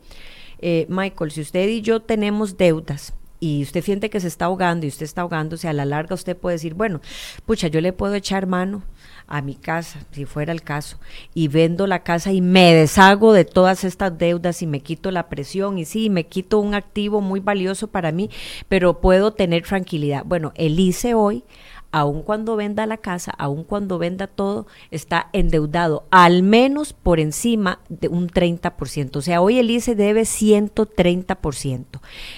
eh, 0.60 0.86
Michael, 0.88 1.32
si 1.32 1.40
usted 1.40 1.66
y 1.66 1.80
yo 1.80 1.98
tenemos 1.98 2.56
deudas, 2.56 3.12
y 3.40 3.62
usted 3.62 3.83
siente 3.83 4.11
que 4.11 4.20
se 4.20 4.29
está 4.29 4.46
ahogando 4.46 4.87
y 4.87 4.88
usted 4.88 5.05
está 5.05 5.22
ahogándose, 5.22 5.68
a 5.68 5.72
la 5.72 5.85
larga 5.85 6.14
usted 6.14 6.37
puede 6.37 6.57
decir, 6.57 6.74
bueno, 6.74 7.01
pucha, 7.46 7.68
yo 7.68 7.81
le 7.81 7.92
puedo 7.92 8.14
echar 8.14 8.46
mano 8.46 8.83
a 9.27 9.42
mi 9.42 9.55
casa, 9.55 10.01
si 10.11 10.24
fuera 10.24 10.53
el 10.53 10.62
caso, 10.62 10.98
y 11.35 11.48
vendo 11.48 11.87
la 11.87 12.03
casa 12.03 12.33
y 12.33 12.40
me 12.40 12.74
deshago 12.74 13.33
de 13.33 13.44
todas 13.44 13.85
estas 13.85 14.16
deudas 14.16 14.62
y 14.62 14.66
me 14.66 14.81
quito 14.81 15.11
la 15.11 15.29
presión 15.29 15.79
y 15.79 15.85
sí, 15.85 16.09
me 16.11 16.27
quito 16.27 16.59
un 16.59 16.74
activo 16.74 17.20
muy 17.20 17.40
valioso 17.40 17.88
para 17.88 18.11
mí, 18.11 18.31
pero 18.68 19.01
puedo 19.01 19.33
tener 19.33 19.64
tranquilidad. 19.64 20.22
Bueno, 20.24 20.53
el 20.57 20.81
ICE 20.81 21.14
hoy 21.14 21.44
aun 21.90 22.22
cuando 22.22 22.57
venda 22.57 22.87
la 22.87 22.98
casa, 22.98 23.33
aun 23.38 23.64
cuando 23.64 23.98
venda 23.98 24.27
todo, 24.27 24.66
está 24.90 25.31
endeudado 25.33 26.05
al 26.11 26.42
menos 26.42 26.92
por 26.92 27.20
encima 27.20 27.81
de 27.88 28.09
un 28.09 28.29
30%. 28.29 29.16
O 29.16 29.22
sea, 29.22 29.40
hoy 29.40 29.59
el 29.59 29.70
ICE 29.70 29.94
debe 29.94 30.22
130%. 30.22 31.85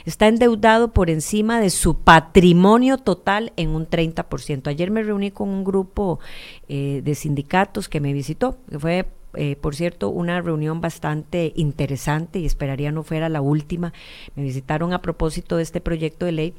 Está 0.05 0.29
endeudado 0.29 0.93
por 0.93 1.11
encima 1.11 1.61
de 1.61 1.71
su 1.71 1.95
patrimonio 1.99 2.99
total 2.99 3.53
en 3.57 3.71
un 3.71 3.89
30%. 3.89 4.69
Ayer 4.69 4.91
me 4.91 5.03
reuní 5.03 5.31
con 5.31 5.49
un 5.49 5.65
grupo 5.65 6.21
eh, 6.69 7.03
de 7.05 7.15
sindicatos 7.15 7.89
que 7.89 8.01
me 8.01 8.13
visitó, 8.13 8.57
que 8.71 8.79
fue 8.79 9.07
eh, 9.35 9.57
por 9.57 9.77
cierto, 9.77 10.09
una 10.09 10.41
reunión 10.41 10.81
bastante 10.81 11.53
interesante 11.55 12.41
y 12.41 12.47
esperaría 12.47 12.91
no 12.91 13.03
fuera 13.03 13.29
la 13.29 13.41
última. 13.41 13.93
Me 14.35 14.43
visitaron 14.43 14.93
a 14.93 15.03
propósito 15.03 15.57
de 15.57 15.63
este 15.63 15.81
proyecto 15.81 16.27
de 16.27 16.33
ley 16.33 16.55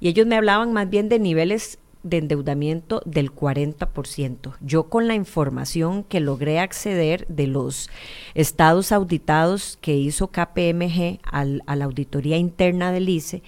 y 0.00 0.08
ellos 0.08 0.26
me 0.26 0.36
hablaban 0.36 0.72
más 0.72 0.90
bien 0.90 1.08
de 1.08 1.18
niveles 1.18 1.78
de 2.02 2.18
endeudamiento 2.18 3.02
del 3.04 3.34
40%. 3.34 4.54
Yo 4.60 4.84
con 4.84 5.08
la 5.08 5.14
información 5.14 6.04
que 6.04 6.20
logré 6.20 6.58
acceder 6.58 7.26
de 7.28 7.46
los 7.46 7.90
estados 8.34 8.92
auditados 8.92 9.78
que 9.80 9.96
hizo 9.96 10.28
KPMG 10.28 11.20
a 11.24 11.76
la 11.76 11.84
auditoría 11.84 12.36
interna 12.36 12.92
del 12.92 13.08
ICE, 13.08 13.42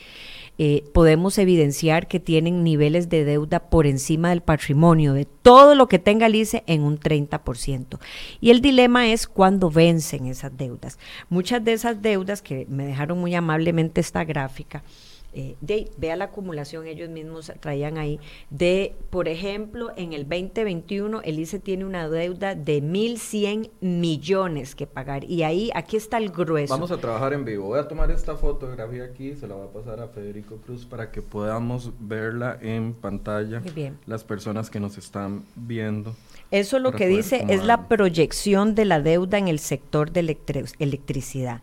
eh, 0.59 0.85
podemos 0.93 1.39
evidenciar 1.39 2.07
que 2.07 2.21
tienen 2.21 2.63
niveles 2.63 3.09
de 3.09 3.25
deuda 3.25 3.71
por 3.71 3.87
encima 3.87 4.29
del 4.29 4.43
patrimonio 4.43 5.15
de 5.15 5.25
todo 5.25 5.75
lo 5.75 5.89
que 5.89 5.99
tenga 5.99 6.27
el 6.27 6.35
ICE 6.35 6.63
en 6.67 6.83
un 6.83 7.01
30%. 7.01 7.99
Y 8.41 8.51
el 8.51 8.61
dilema 8.61 9.09
es 9.09 9.27
cuándo 9.27 9.71
vencen 9.71 10.27
esas 10.27 10.57
deudas. 10.57 10.99
Muchas 11.31 11.65
de 11.65 11.73
esas 11.73 12.03
deudas 12.03 12.43
que 12.43 12.67
me 12.69 12.85
dejaron 12.85 13.19
muy 13.19 13.35
amablemente 13.35 14.01
esta 14.01 14.25
gráfica, 14.25 14.85
eh, 15.35 15.57
de, 15.61 15.91
vea 15.97 16.17
la 16.17 16.27
acumulación, 16.27 16.87
ellos 16.87 17.09
mismos 17.09 17.53
traían 17.61 17.99
ahí, 17.99 18.21
de, 18.51 18.95
por 19.11 19.29
ejemplo, 19.29 19.91
en 19.97 20.13
el 20.13 20.29
2021 20.29 21.23
el 21.23 21.39
ICE 21.39 21.59
tiene 21.59 21.85
una 21.85 22.09
deuda 22.09 22.55
de 22.55 22.83
1.100 22.83 23.71
millones 23.81 24.75
que 24.75 24.87
pagar. 24.87 25.25
Y 25.25 25.43
ahí, 25.43 25.71
aquí 25.75 25.97
está 25.97 26.19
el 26.19 26.31
grueso. 26.31 26.75
Vamos 26.75 26.91
a 26.91 26.99
trabajar 26.99 27.33
en 27.33 27.45
vivo. 27.45 27.67
Voy 27.67 27.79
a 27.79 27.89
tomar 27.89 28.11
esta 28.11 28.37
fotografía 28.37 29.05
aquí, 29.05 29.35
se 29.35 29.47
la 29.47 29.55
voy 29.55 29.69
a 29.69 29.73
pasar 29.73 30.01
a 30.01 30.09
Federico 30.09 30.57
Cruz 30.57 30.85
para 30.85 31.11
que 31.11 31.23
podamos 31.23 31.93
verla 31.99 32.59
en 32.61 32.95
pantalla. 32.95 33.61
Muy 33.61 33.71
bien. 33.71 33.99
Las 34.07 34.25
personas 34.25 34.71
que 34.71 34.81
nos 34.81 34.99
están 34.99 35.45
viendo. 35.55 36.15
Eso 36.51 36.79
lo 36.79 36.93
que 36.93 37.07
dice 37.07 37.47
es 37.49 37.65
la 37.65 37.89
proyección 37.89 38.75
de 38.75 38.85
la 38.85 39.01
deuda 39.01 39.39
en 39.39 39.49
el 39.49 39.59
sector 39.59 40.13
de 40.13 40.37
electricidad. 40.79 41.63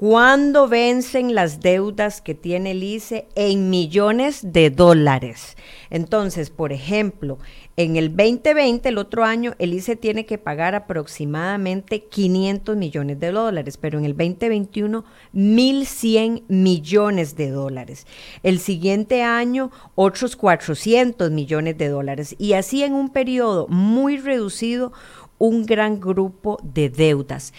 ¿Cuándo 0.00 0.66
vencen 0.66 1.34
las 1.34 1.60
deudas 1.60 2.22
que 2.22 2.34
tiene 2.34 2.70
el 2.70 2.82
ICE? 2.82 3.28
En 3.34 3.68
millones 3.68 4.40
de 4.42 4.70
dólares. 4.70 5.58
Entonces, 5.90 6.48
por 6.48 6.72
ejemplo, 6.72 7.36
en 7.76 7.96
el 7.96 8.08
2020, 8.16 8.88
el 8.88 8.96
otro 8.96 9.24
año, 9.24 9.52
el 9.58 9.74
ICE 9.74 9.96
tiene 9.96 10.24
que 10.24 10.38
pagar 10.38 10.74
aproximadamente 10.74 12.04
500 12.04 12.78
millones 12.78 13.20
de 13.20 13.30
dólares, 13.30 13.76
pero 13.76 13.98
en 13.98 14.06
el 14.06 14.16
2021, 14.16 15.04
1.100 15.34 16.44
millones 16.48 17.36
de 17.36 17.50
dólares. 17.50 18.06
El 18.42 18.58
siguiente 18.58 19.22
año, 19.22 19.70
otros 19.96 20.34
400 20.34 21.30
millones 21.30 21.76
de 21.76 21.90
dólares. 21.90 22.34
Y 22.38 22.54
así 22.54 22.84
en 22.84 22.94
un 22.94 23.10
periodo 23.10 23.68
muy 23.68 24.16
reducido, 24.16 24.92
un 25.40 25.64
gran 25.64 26.00
grupo 26.00 26.58
de 26.62 26.90
deudas. 26.90 27.54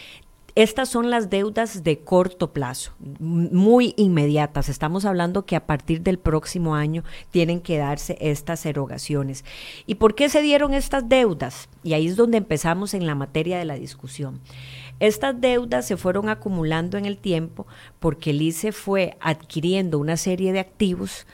Estas 0.56 0.89
son 0.89 1.10
las 1.10 1.30
deudas 1.30 1.84
de 1.84 1.99
corto 1.99 2.52
plazo, 2.52 2.91
muy 3.20 3.93
inmediatas. 3.95 4.68
Estamos 4.68 5.06
hablando 5.06 5.45
que 5.45 5.56
a 5.56 5.66
partir 5.66 6.02
del 6.02 6.20
próximo 6.20 6.76
año 6.76 7.04
tienen 7.30 7.62
que 7.62 7.78
darse 7.78 8.18
estas 8.20 8.66
erogaciones. 8.66 9.45
¿Y 9.86 9.95
por 9.95 10.14
qué 10.14 10.28
se 10.28 10.41
dieron 10.41 10.74
estas 10.74 11.08
deudas? 11.08 11.70
Y 11.84 11.93
ahí 11.93 12.08
es 12.08 12.18
donde 12.18 12.38
empezamos 12.38 12.93
en 12.93 13.08
la 13.08 13.16
materia 13.16 13.58
de 13.60 13.66
la 13.66 13.76
discusión. 13.76 14.41
Estas 14.99 15.39
deudas 15.41 15.88
se 15.88 15.97
fueron 15.97 16.30
acumulando 16.30 16.97
en 16.97 17.06
el 17.06 17.18
tiempo 17.18 17.66
porque 17.99 18.30
el 18.30 18.41
ICE 18.41 18.72
fue 18.72 19.18
adquiriendo 19.20 19.97
una 19.97 20.16
serie 20.16 20.54
de 20.54 20.60
activos 20.60 21.26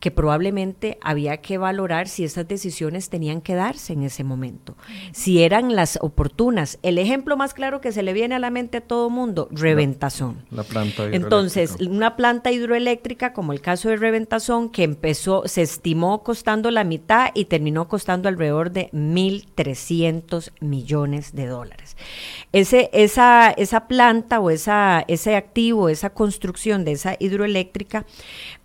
que 0.00 0.10
probablemente 0.10 0.98
había 1.00 1.38
que 1.38 1.58
valorar 1.58 2.08
si 2.08 2.24
estas 2.24 2.46
decisiones 2.46 3.08
tenían 3.08 3.40
que 3.40 3.54
darse 3.54 3.94
en 3.94 4.02
ese 4.02 4.24
momento, 4.24 4.76
si 5.12 5.42
eran 5.42 5.74
las 5.74 5.98
oportunas. 6.02 6.78
El 6.82 6.98
ejemplo 6.98 7.36
más 7.36 7.54
claro 7.54 7.80
que 7.80 7.92
se 7.92 8.02
le 8.02 8.12
viene 8.12 8.34
a 8.34 8.38
la 8.38 8.50
mente 8.50 8.78
a 8.78 8.80
todo 8.82 9.08
mundo, 9.08 9.48
Reventazón. 9.50 10.44
La, 10.50 10.64
planta 10.64 11.04
Entonces, 11.06 11.76
una 11.80 12.16
planta 12.16 12.52
hidroeléctrica, 12.52 13.32
como 13.32 13.52
el 13.52 13.60
caso 13.60 13.88
de 13.88 13.96
Reventazón, 13.96 14.68
que 14.68 14.84
empezó, 14.84 15.42
se 15.46 15.62
estimó 15.62 16.22
costando 16.22 16.70
la 16.70 16.84
mitad 16.84 17.30
y 17.34 17.46
terminó 17.46 17.88
costando 17.88 18.28
alrededor 18.28 18.70
de 18.70 18.90
1.300 18.92 20.52
millones 20.60 21.34
de 21.34 21.46
dólares. 21.46 21.96
Ese, 22.52 22.90
esa, 22.92 23.50
esa 23.50 23.88
planta 23.88 24.40
o 24.40 24.50
esa, 24.50 25.04
ese 25.08 25.36
activo, 25.36 25.88
esa 25.88 26.10
construcción 26.10 26.84
de 26.84 26.92
esa 26.92 27.16
hidroeléctrica, 27.18 28.04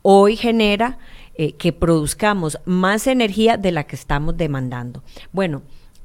hoy 0.02 0.36
genera 0.36 0.98
eh, 1.36 1.54
que 1.54 1.74
produzcamos 1.74 2.60
más 2.66 3.08
energía 3.08 3.58
de 3.58 3.72
la 3.72 3.86
que 3.86 3.96
estamos 3.96 4.38
demandando. 4.38 5.04
Bueno, 5.32 5.64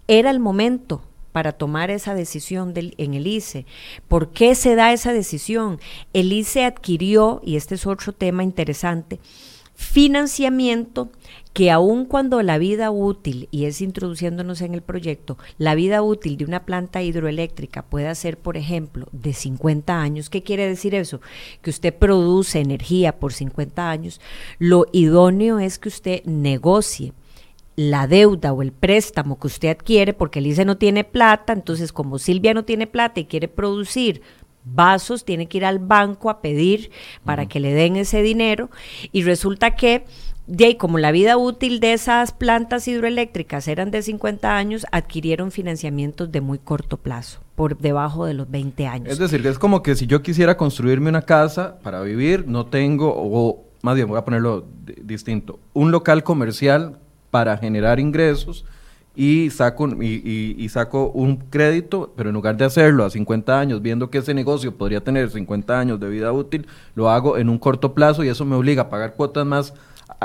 era 0.08 0.30
el 0.30 0.40
momento 0.40 1.02
para 1.32 1.52
tomar 1.52 1.90
esa 1.90 2.14
decisión 2.14 2.72
del, 2.72 2.94
en 2.96 3.14
el 3.14 3.26
ICE. 3.26 3.66
¿Por 4.08 4.30
qué 4.30 4.54
se 4.54 4.74
da 4.74 4.92
esa 4.92 5.12
decisión? 5.12 5.78
El 6.12 6.32
ICE 6.32 6.64
adquirió, 6.64 7.42
y 7.44 7.56
este 7.56 7.74
es 7.74 7.86
otro 7.86 8.12
tema 8.12 8.42
interesante, 8.42 9.20
financiamiento 9.74 11.10
que 11.56 11.70
aun 11.70 12.04
cuando 12.04 12.42
la 12.42 12.58
vida 12.58 12.90
útil, 12.90 13.48
y 13.50 13.64
es 13.64 13.80
introduciéndonos 13.80 14.60
en 14.60 14.74
el 14.74 14.82
proyecto, 14.82 15.38
la 15.56 15.74
vida 15.74 16.02
útil 16.02 16.36
de 16.36 16.44
una 16.44 16.66
planta 16.66 17.00
hidroeléctrica 17.00 17.80
pueda 17.80 18.14
ser, 18.14 18.36
por 18.36 18.58
ejemplo, 18.58 19.08
de 19.12 19.32
50 19.32 19.98
años, 19.98 20.28
¿qué 20.28 20.42
quiere 20.42 20.68
decir 20.68 20.94
eso? 20.94 21.22
Que 21.62 21.70
usted 21.70 21.94
produce 21.94 22.60
energía 22.60 23.18
por 23.18 23.32
50 23.32 23.88
años, 23.88 24.20
lo 24.58 24.84
idóneo 24.92 25.58
es 25.58 25.78
que 25.78 25.88
usted 25.88 26.22
negocie 26.26 27.14
la 27.74 28.06
deuda 28.06 28.52
o 28.52 28.60
el 28.60 28.72
préstamo 28.72 29.38
que 29.38 29.46
usted 29.46 29.70
adquiere, 29.70 30.12
porque 30.12 30.40
el 30.40 30.48
ICE 30.48 30.66
no 30.66 30.76
tiene 30.76 31.04
plata, 31.04 31.54
entonces 31.54 31.90
como 31.90 32.18
Silvia 32.18 32.52
no 32.52 32.66
tiene 32.66 32.86
plata 32.86 33.20
y 33.20 33.24
quiere 33.24 33.48
producir 33.48 34.20
vasos, 34.66 35.24
tiene 35.24 35.46
que 35.46 35.56
ir 35.56 35.64
al 35.64 35.78
banco 35.78 36.28
a 36.28 36.42
pedir 36.42 36.90
para 37.24 37.46
que 37.46 37.60
le 37.60 37.72
den 37.72 37.96
ese 37.96 38.20
dinero 38.20 38.68
y 39.10 39.22
resulta 39.22 39.74
que 39.74 40.04
de 40.46 40.66
ahí, 40.66 40.74
como 40.76 40.98
la 40.98 41.10
vida 41.10 41.36
útil 41.36 41.80
de 41.80 41.92
esas 41.92 42.32
plantas 42.32 42.86
hidroeléctricas 42.86 43.66
eran 43.66 43.90
de 43.90 44.02
50 44.02 44.56
años, 44.56 44.86
adquirieron 44.92 45.50
financiamientos 45.50 46.30
de 46.30 46.40
muy 46.40 46.58
corto 46.58 46.98
plazo, 46.98 47.40
por 47.56 47.78
debajo 47.78 48.26
de 48.26 48.34
los 48.34 48.48
20 48.48 48.86
años. 48.86 49.08
Es 49.12 49.18
decir, 49.18 49.44
es 49.46 49.58
como 49.58 49.82
que 49.82 49.96
si 49.96 50.06
yo 50.06 50.22
quisiera 50.22 50.56
construirme 50.56 51.08
una 51.08 51.22
casa 51.22 51.78
para 51.82 52.00
vivir, 52.02 52.46
no 52.46 52.66
tengo, 52.66 53.12
o 53.16 53.64
más 53.82 53.96
bien 53.96 54.06
voy 54.06 54.18
a 54.18 54.24
ponerlo 54.24 54.64
distinto, 55.02 55.58
un 55.72 55.90
local 55.90 56.22
comercial 56.22 56.98
para 57.32 57.56
generar 57.58 57.98
ingresos 57.98 58.64
y 59.16 59.50
saco, 59.50 59.88
y, 60.00 60.54
y, 60.58 60.68
saco 60.68 61.08
un 61.08 61.38
crédito, 61.38 62.12
pero 62.16 62.28
en 62.28 62.34
lugar 62.34 62.56
de 62.56 62.66
hacerlo 62.66 63.04
a 63.04 63.10
50 63.10 63.58
años, 63.58 63.82
viendo 63.82 64.10
que 64.10 64.18
ese 64.18 64.34
negocio 64.34 64.76
podría 64.76 65.00
tener 65.00 65.30
50 65.30 65.80
años 65.80 65.98
de 65.98 66.08
vida 66.08 66.30
útil, 66.32 66.66
lo 66.94 67.10
hago 67.10 67.36
en 67.38 67.48
un 67.48 67.58
corto 67.58 67.94
plazo 67.94 68.22
y 68.22 68.28
eso 68.28 68.44
me 68.44 68.54
obliga 68.54 68.82
a 68.82 68.90
pagar 68.90 69.14
cuotas 69.14 69.46
más 69.46 69.74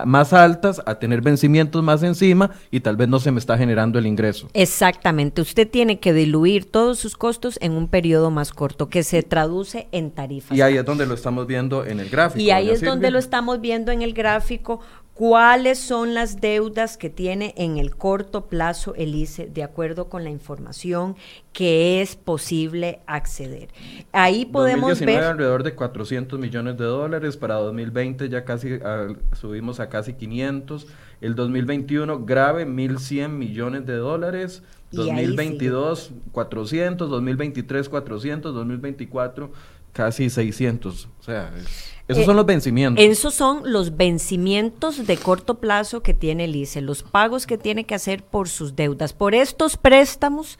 más 0.05 0.33
altas, 0.33 0.81
a 0.85 0.95
tener 0.95 1.21
vencimientos 1.21 1.83
más 1.83 2.03
encima 2.03 2.51
y 2.69 2.79
tal 2.79 2.97
vez 2.97 3.07
no 3.07 3.19
se 3.19 3.31
me 3.31 3.39
está 3.39 3.57
generando 3.57 3.99
el 3.99 4.05
ingreso. 4.05 4.49
Exactamente, 4.53 5.41
usted 5.41 5.69
tiene 5.69 5.99
que 5.99 6.13
diluir 6.13 6.69
todos 6.69 6.99
sus 6.99 7.17
costos 7.17 7.57
en 7.61 7.73
un 7.73 7.87
periodo 7.87 8.31
más 8.31 8.51
corto 8.51 8.89
que 8.89 9.03
se 9.03 9.23
traduce 9.23 9.87
en 9.91 10.11
tarifas. 10.11 10.57
Y 10.57 10.61
ahí 10.61 10.77
es 10.77 10.85
donde 10.85 11.05
lo 11.05 11.13
estamos 11.13 11.47
viendo 11.47 11.85
en 11.85 11.99
el 11.99 12.09
gráfico. 12.09 12.41
Y 12.41 12.51
ahí 12.51 12.69
es 12.69 12.81
donde 12.81 13.11
lo 13.11 13.19
estamos 13.19 13.61
viendo 13.61 13.91
en 13.91 14.01
el 14.01 14.13
gráfico 14.13 14.79
cuáles 15.13 15.77
son 15.77 16.13
las 16.13 16.41
deudas 16.41 16.97
que 16.97 17.09
tiene 17.09 17.53
en 17.57 17.77
el 17.77 17.95
corto 17.95 18.45
plazo 18.45 18.95
el 18.95 19.13
ICE 19.13 19.47
de 19.47 19.63
acuerdo 19.63 20.09
con 20.09 20.23
la 20.23 20.29
información 20.29 21.15
que 21.53 22.01
es 22.01 22.15
posible 22.15 23.01
acceder. 23.05 23.69
Ahí 24.13 24.45
podemos 24.45 24.89
2019 24.89 25.19
ver 25.19 25.31
alrededor 25.31 25.63
de 25.63 25.75
400 25.75 26.39
millones 26.39 26.77
de 26.77 26.85
dólares, 26.85 27.37
para 27.37 27.55
2020 27.55 28.29
ya 28.29 28.45
casi 28.45 28.79
subimos 29.33 29.79
a 29.79 29.89
casi 29.89 30.13
500, 30.13 30.87
el 31.19 31.35
2021 31.35 32.25
grave 32.25 32.65
1100 32.65 33.37
millones 33.37 33.85
de 33.85 33.95
dólares, 33.95 34.63
2022 34.91 36.11
400, 36.31 37.09
2023 37.09 37.89
400, 37.89 38.53
2024 38.53 39.51
casi 39.93 40.29
600, 40.29 41.07
o 41.19 41.23
sea, 41.23 41.51
esos 42.11 42.25
son 42.25 42.35
los 42.35 42.45
vencimientos. 42.45 43.03
Esos 43.03 43.33
son 43.33 43.71
los 43.71 43.95
vencimientos 43.95 45.07
de 45.07 45.17
corto 45.17 45.59
plazo 45.59 46.01
que 46.03 46.13
tiene 46.13 46.45
el 46.45 46.55
ICE, 46.55 46.81
los 46.81 47.03
pagos 47.03 47.47
que 47.47 47.57
tiene 47.57 47.85
que 47.85 47.95
hacer 47.95 48.23
por 48.23 48.49
sus 48.49 48.75
deudas, 48.75 49.13
por 49.13 49.33
estos 49.33 49.77
préstamos 49.77 50.59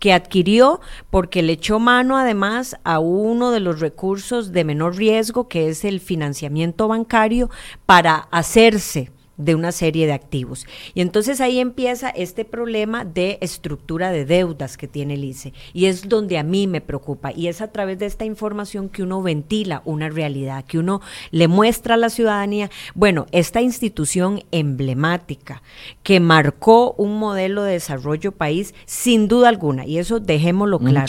que 0.00 0.12
adquirió, 0.12 0.80
porque 1.10 1.42
le 1.42 1.52
echó 1.52 1.78
mano 1.78 2.16
además 2.16 2.76
a 2.84 2.98
uno 2.98 3.50
de 3.52 3.60
los 3.60 3.80
recursos 3.80 4.52
de 4.52 4.64
menor 4.64 4.96
riesgo, 4.96 5.48
que 5.48 5.68
es 5.68 5.84
el 5.84 6.00
financiamiento 6.00 6.88
bancario, 6.88 7.48
para 7.86 8.16
hacerse 8.32 9.12
de 9.38 9.54
una 9.54 9.72
serie 9.72 10.06
de 10.06 10.12
activos. 10.12 10.66
Y 10.94 11.00
entonces 11.00 11.40
ahí 11.40 11.58
empieza 11.58 12.10
este 12.10 12.44
problema 12.44 13.04
de 13.04 13.38
estructura 13.40 14.10
de 14.10 14.24
deudas 14.24 14.76
que 14.76 14.88
tiene 14.88 15.14
el 15.14 15.24
ICE. 15.24 15.54
Y 15.72 15.86
es 15.86 16.08
donde 16.08 16.38
a 16.38 16.42
mí 16.42 16.66
me 16.66 16.80
preocupa. 16.80 17.32
Y 17.32 17.46
es 17.46 17.60
a 17.60 17.72
través 17.72 17.98
de 17.98 18.06
esta 18.06 18.24
información 18.24 18.88
que 18.88 19.02
uno 19.02 19.22
ventila 19.22 19.82
una 19.84 20.08
realidad, 20.08 20.64
que 20.64 20.78
uno 20.78 21.00
le 21.30 21.48
muestra 21.48 21.94
a 21.94 21.98
la 21.98 22.10
ciudadanía, 22.10 22.70
bueno, 22.94 23.26
esta 23.32 23.62
institución 23.62 24.42
emblemática 24.50 25.62
que 26.02 26.20
marcó 26.20 26.94
un 26.98 27.18
modelo 27.18 27.62
de 27.62 27.72
desarrollo 27.72 28.32
país, 28.32 28.74
sin 28.84 29.28
duda 29.28 29.48
alguna, 29.48 29.86
y 29.86 29.98
eso 29.98 30.20
dejémoslo 30.20 30.78
claro, 30.78 31.06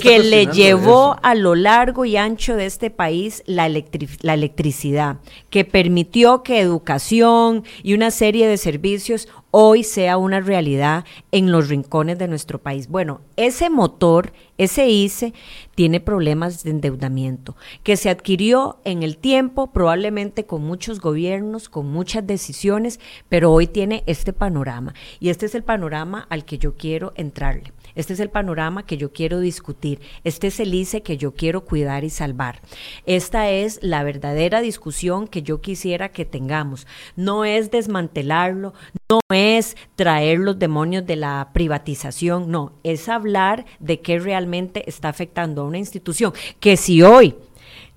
que 0.00 0.18
le 0.18 0.46
llevó 0.46 1.16
a 1.22 1.34
lo 1.34 1.54
largo 1.54 2.04
y 2.04 2.16
ancho 2.16 2.56
de 2.56 2.66
este 2.66 2.90
país 2.90 3.42
la, 3.46 3.68
la 3.68 4.34
electricidad, 4.34 5.16
que 5.48 5.64
permitió 5.64 6.42
que 6.42 6.60
educación, 6.60 7.64
y 7.82 7.94
una 7.94 8.10
serie 8.10 8.48
de 8.48 8.56
servicios 8.56 9.28
hoy 9.50 9.82
sea 9.82 10.16
una 10.16 10.40
realidad 10.40 11.04
en 11.32 11.50
los 11.50 11.68
rincones 11.68 12.18
de 12.18 12.28
nuestro 12.28 12.58
país. 12.58 12.88
Bueno, 12.88 13.20
ese 13.36 13.70
motor, 13.70 14.32
ese 14.58 14.88
ICE, 14.88 15.32
tiene 15.74 16.00
problemas 16.00 16.62
de 16.62 16.70
endeudamiento 16.70 17.56
que 17.82 17.96
se 17.96 18.10
adquirió 18.10 18.78
en 18.84 19.02
el 19.02 19.16
tiempo, 19.16 19.72
probablemente 19.72 20.44
con 20.44 20.62
muchos 20.62 21.00
gobiernos, 21.00 21.68
con 21.68 21.90
muchas 21.90 22.26
decisiones, 22.26 23.00
pero 23.28 23.52
hoy 23.52 23.66
tiene 23.66 24.04
este 24.06 24.32
panorama. 24.32 24.94
Y 25.18 25.30
este 25.30 25.46
es 25.46 25.54
el 25.54 25.64
panorama 25.64 26.26
al 26.30 26.44
que 26.44 26.58
yo 26.58 26.74
quiero 26.74 27.12
entrarle. 27.16 27.72
Este 27.94 28.12
es 28.12 28.20
el 28.20 28.30
panorama 28.30 28.86
que 28.86 28.96
yo 28.96 29.12
quiero 29.12 29.40
discutir. 29.40 30.00
Este 30.24 30.48
es 30.48 30.60
el 30.60 30.74
ICE 30.74 31.02
que 31.02 31.16
yo 31.16 31.34
quiero 31.34 31.64
cuidar 31.64 32.04
y 32.04 32.10
salvar. 32.10 32.60
Esta 33.06 33.50
es 33.50 33.78
la 33.82 34.02
verdadera 34.02 34.60
discusión 34.60 35.26
que 35.26 35.42
yo 35.42 35.60
quisiera 35.60 36.10
que 36.10 36.24
tengamos. 36.24 36.86
No 37.16 37.44
es 37.44 37.70
desmantelarlo, 37.70 38.74
no 39.08 39.20
es 39.30 39.76
traer 39.96 40.38
los 40.38 40.58
demonios 40.58 41.06
de 41.06 41.16
la 41.16 41.50
privatización, 41.52 42.50
no, 42.50 42.72
es 42.82 43.08
hablar 43.08 43.66
de 43.78 44.00
qué 44.00 44.18
realmente 44.18 44.88
está 44.88 45.08
afectando 45.08 45.62
a 45.62 45.66
una 45.66 45.78
institución 45.78 46.32
que 46.58 46.76
si 46.76 47.02
hoy 47.02 47.34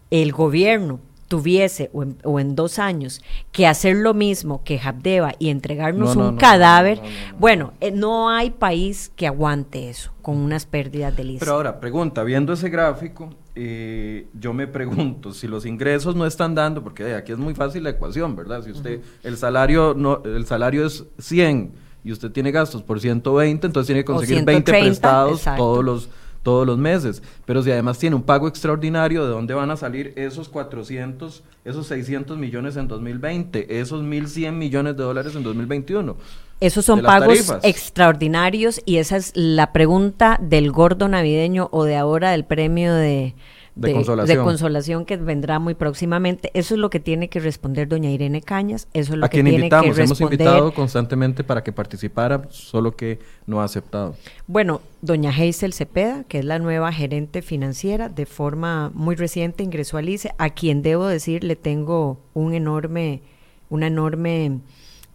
el 0.09 0.31
gobierno 0.31 0.99
tuviese 1.33 1.89
o 1.93 2.39
en, 2.39 2.55
dos 2.55 2.77
años 2.77 3.19
que 3.51 3.65
hacer 3.65 3.95
lo 3.95 4.13
mismo 4.13 4.63
que 4.63 4.79
Habdeba 4.79 5.33
y 5.39 5.49
entregarnos 5.49 6.15
un 6.15 6.37
cadáver, 6.37 7.01
bueno, 7.39 7.73
eh, 7.81 7.89
no 7.89 8.29
hay 8.29 8.51
país 8.51 9.11
que 9.15 9.25
aguante 9.25 9.89
eso 9.89 10.11
con 10.21 10.37
unas 10.37 10.67
pérdidas 10.67 11.17
de 11.17 11.23
lista. 11.23 11.43
Pero 11.43 11.55
ahora, 11.55 11.79
pregunta, 11.79 12.23
viendo 12.23 12.53
ese 12.53 12.69
gráfico, 12.69 13.31
eh, 13.55 14.27
yo 14.39 14.53
me 14.53 14.67
pregunto 14.67 15.33
si 15.33 15.47
los 15.47 15.65
ingresos 15.65 16.15
no 16.15 16.27
están 16.27 16.53
dando, 16.53 16.83
porque 16.83 17.15
aquí 17.15 17.31
es 17.31 17.39
muy 17.39 17.55
fácil 17.55 17.81
la 17.81 17.89
ecuación, 17.89 18.35
¿verdad? 18.35 18.61
Si 18.63 18.69
usted, 18.69 19.01
el 19.23 19.35
salario 19.35 19.95
no, 19.97 20.21
el 20.23 20.45
salario 20.45 20.85
es 20.85 21.03
100 21.17 21.71
y 22.03 22.11
usted 22.11 22.31
tiene 22.31 22.51
gastos 22.51 22.83
por 22.83 22.99
120, 22.99 23.65
entonces 23.65 23.87
tiene 23.87 24.01
que 24.01 24.05
conseguir 24.05 24.45
20 24.45 24.71
prestados 24.71 25.43
todos 25.57 25.83
los 25.83 26.09
todos 26.43 26.67
los 26.67 26.77
meses. 26.77 27.23
Pero 27.45 27.63
si 27.63 27.71
además 27.71 27.97
tiene 27.97 28.15
un 28.15 28.23
pago 28.23 28.47
extraordinario, 28.47 29.23
¿de 29.25 29.31
dónde 29.31 29.53
van 29.53 29.71
a 29.71 29.77
salir 29.77 30.13
esos 30.15 30.49
400, 30.49 31.43
esos 31.65 31.87
600 31.87 32.37
millones 32.37 32.75
en 32.75 32.87
2020, 32.87 33.79
esos 33.79 34.03
1.100 34.03 34.51
millones 34.51 34.95
de 34.95 35.03
dólares 35.03 35.35
en 35.35 35.43
2021? 35.43 36.15
Esos 36.59 36.85
son 36.85 37.01
pagos 37.01 37.53
extraordinarios 37.63 38.81
y 38.85 38.97
esa 38.97 39.17
es 39.17 39.31
la 39.35 39.73
pregunta 39.73 40.39
del 40.41 40.71
gordo 40.71 41.07
navideño 41.07 41.67
o 41.71 41.83
de 41.83 41.97
ahora 41.97 42.31
del 42.31 42.45
premio 42.45 42.93
de 42.93 43.35
de, 43.75 43.93
consolación. 44.37 45.05
que 45.05 45.17
vendrá 45.17 45.59
muy 45.59 45.73
próximamente. 45.73 46.51
Eso 46.53 46.75
es 46.75 46.79
lo 46.79 46.89
que 46.89 46.99
tiene 46.99 47.29
que 47.29 47.39
responder 47.39 47.87
doña 47.87 48.11
Irene 48.11 48.41
Cañas. 48.41 48.87
Eso 48.93 49.13
es 49.13 49.19
lo 49.19 49.25
a 49.25 49.29
que 49.29 49.37
quien 49.37 49.45
tiene 49.45 49.59
invitamos, 49.59 49.97
hemos 49.97 50.21
invitado 50.21 50.73
constantemente 50.73 51.43
para 51.43 51.63
que 51.63 51.71
participara, 51.71 52.43
solo 52.49 52.95
que 52.95 53.19
no 53.45 53.61
ha 53.61 53.65
aceptado. 53.65 54.15
Bueno, 54.47 54.81
doña 55.01 55.31
Hazel 55.31 55.73
Cepeda, 55.73 56.23
que 56.25 56.39
es 56.39 56.45
la 56.45 56.59
nueva 56.59 56.91
gerente 56.91 57.41
financiera, 57.41 58.09
de 58.09 58.25
forma 58.25 58.91
muy 58.93 59.15
reciente 59.15 59.63
ingresó 59.63 59.97
al 59.97 60.09
ICE, 60.09 60.33
a 60.37 60.51
quien 60.51 60.81
debo 60.81 61.07
decir 61.07 61.43
le 61.43 61.55
tengo 61.55 62.19
un 62.33 62.53
enorme, 62.53 63.21
una 63.69 63.87
enorme 63.87 64.59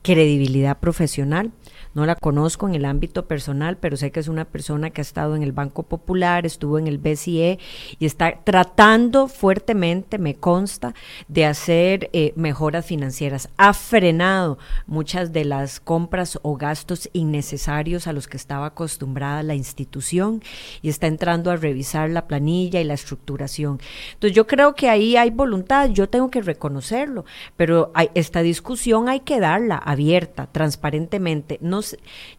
credibilidad 0.03 0.79
profesional. 0.79 1.53
No 1.99 2.07
la 2.07 2.15
conozco 2.15 2.69
en 2.69 2.77
el 2.77 2.85
ámbito 2.85 3.27
personal, 3.27 3.77
pero 3.77 3.97
sé 3.97 4.13
que 4.13 4.21
es 4.21 4.29
una 4.29 4.45
persona 4.45 4.91
que 4.91 5.01
ha 5.01 5.03
estado 5.03 5.35
en 5.35 5.43
el 5.43 5.51
Banco 5.51 5.83
Popular, 5.83 6.47
estuvo 6.47 6.79
en 6.79 6.87
el 6.87 6.99
BCE 6.99 7.59
y 7.99 8.07
está 8.07 8.39
tratando 8.45 9.27
fuertemente, 9.27 10.17
me 10.17 10.37
consta, 10.37 10.95
de 11.27 11.45
hacer 11.45 12.09
eh, 12.13 12.33
mejoras 12.37 12.87
financieras. 12.87 13.49
Ha 13.57 13.75
frenado 13.75 14.59
muchas 14.87 15.33
de 15.33 15.45
las 15.45 15.81
compras 15.81 16.39
o 16.43 16.57
gastos 16.57 17.11
innecesarios 17.15 18.07
a 18.07 18.13
los 18.13 18.29
que 18.29 18.37
estaba 18.37 18.67
acostumbrada 18.67 19.43
la 19.43 19.57
institución 19.57 20.41
y 20.83 20.91
está 20.91 21.09
entrando 21.09 21.51
a 21.51 21.57
revisar 21.57 22.11
la 22.11 22.29
planilla 22.29 22.81
y 22.81 22.85
la 22.85 22.95
estructuración. 22.95 23.81
Entonces 24.13 24.37
yo 24.37 24.47
creo 24.47 24.77
que 24.77 24.89
ahí 24.89 25.17
hay 25.17 25.31
voluntad, 25.31 25.91
yo 25.91 26.09
tengo 26.09 26.31
que 26.31 26.43
reconocerlo, 26.43 27.25
pero 27.57 27.91
hay, 27.93 28.11
esta 28.15 28.43
discusión 28.43 29.09
hay 29.09 29.19
que 29.19 29.41
darla 29.41 29.79
abierta, 29.79 30.47
transparentemente. 30.53 31.59
No 31.61 31.83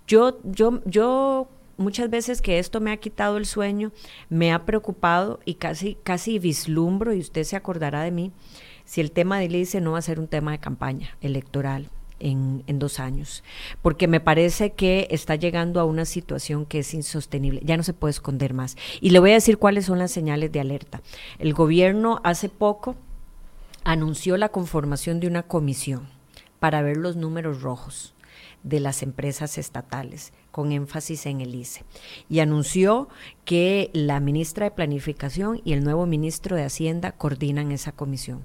yo, 0.08 0.40
yo, 0.44 0.82
yo 0.86 1.48
muchas 1.80 2.10
veces 2.10 2.42
que 2.42 2.60
esto 2.60 2.82
me 2.82 2.92
ha 2.92 2.98
quitado 2.98 3.38
el 3.38 3.46
sueño, 3.46 3.92
me 4.30 4.52
ha 4.52 4.66
preocupado 4.66 5.40
y 5.46 5.56
casi, 5.56 5.98
casi 6.04 6.38
vislumbro, 6.38 7.14
y 7.14 7.20
usted 7.20 7.44
se 7.44 7.56
acordará 7.56 8.04
de 8.04 8.12
mí, 8.12 8.32
si 8.86 9.02
el 9.02 9.12
tema 9.12 9.40
de 9.40 9.46
ICE 9.46 9.82
no 9.82 9.94
va 9.94 10.00
a 10.00 10.04
ser 10.04 10.20
un 10.20 10.28
tema 10.28 10.52
de 10.52 10.60
campaña 10.60 11.18
electoral. 11.22 11.90
En, 12.22 12.66
dos 12.80 13.00
años, 13.00 13.46
porque 13.82 14.10
me 14.10 14.20
parece 14.20 14.72
que 14.72 15.08
está 15.10 15.36
llegando 15.36 15.80
a 15.80 15.86
una 15.86 16.04
situación 16.04 16.66
que 16.66 16.80
es 16.80 16.94
insostenible, 16.94 17.62
ya 17.64 17.78
no 17.78 17.84
se 17.84 17.94
puede 17.94 18.10
esconder 18.10 18.54
más. 18.54 18.76
Y 19.00 19.12
le 19.12 19.20
voy 19.20 19.32
a 19.32 19.36
decir 19.36 19.58
cuáles 19.58 19.86
son 19.86 20.00
las 20.00 20.12
señales 20.12 20.52
de 20.52 20.60
alerta. 20.60 21.02
El 21.38 21.54
gobierno 21.54 22.20
hace 22.26 22.50
poco 22.50 22.98
anunció 23.86 24.36
la 24.36 24.50
conformación 24.50 25.22
de 25.22 25.28
una 25.28 25.44
comisión 25.44 26.10
para 26.60 26.82
ver 26.82 26.98
los 26.98 27.16
números 27.16 27.62
rojos 27.62 28.14
de 28.64 28.80
las 28.80 29.04
empresas 29.04 29.58
estatales, 29.58 30.34
con 30.52 30.72
énfasis 30.72 31.26
en 31.26 31.42
el 31.42 31.56
ICE. 31.56 31.84
Y 32.30 32.40
anunció 32.40 33.10
que 33.46 33.90
la 33.94 34.20
ministra 34.20 34.66
de 34.66 34.72
Planificación 34.72 35.62
y 35.64 35.74
el 35.74 35.84
nuevo 35.84 36.06
ministro 36.06 36.56
de 36.56 36.64
Hacienda 36.64 37.12
coordinan 37.12 37.72
esa 37.72 37.92
comisión. 37.92 38.44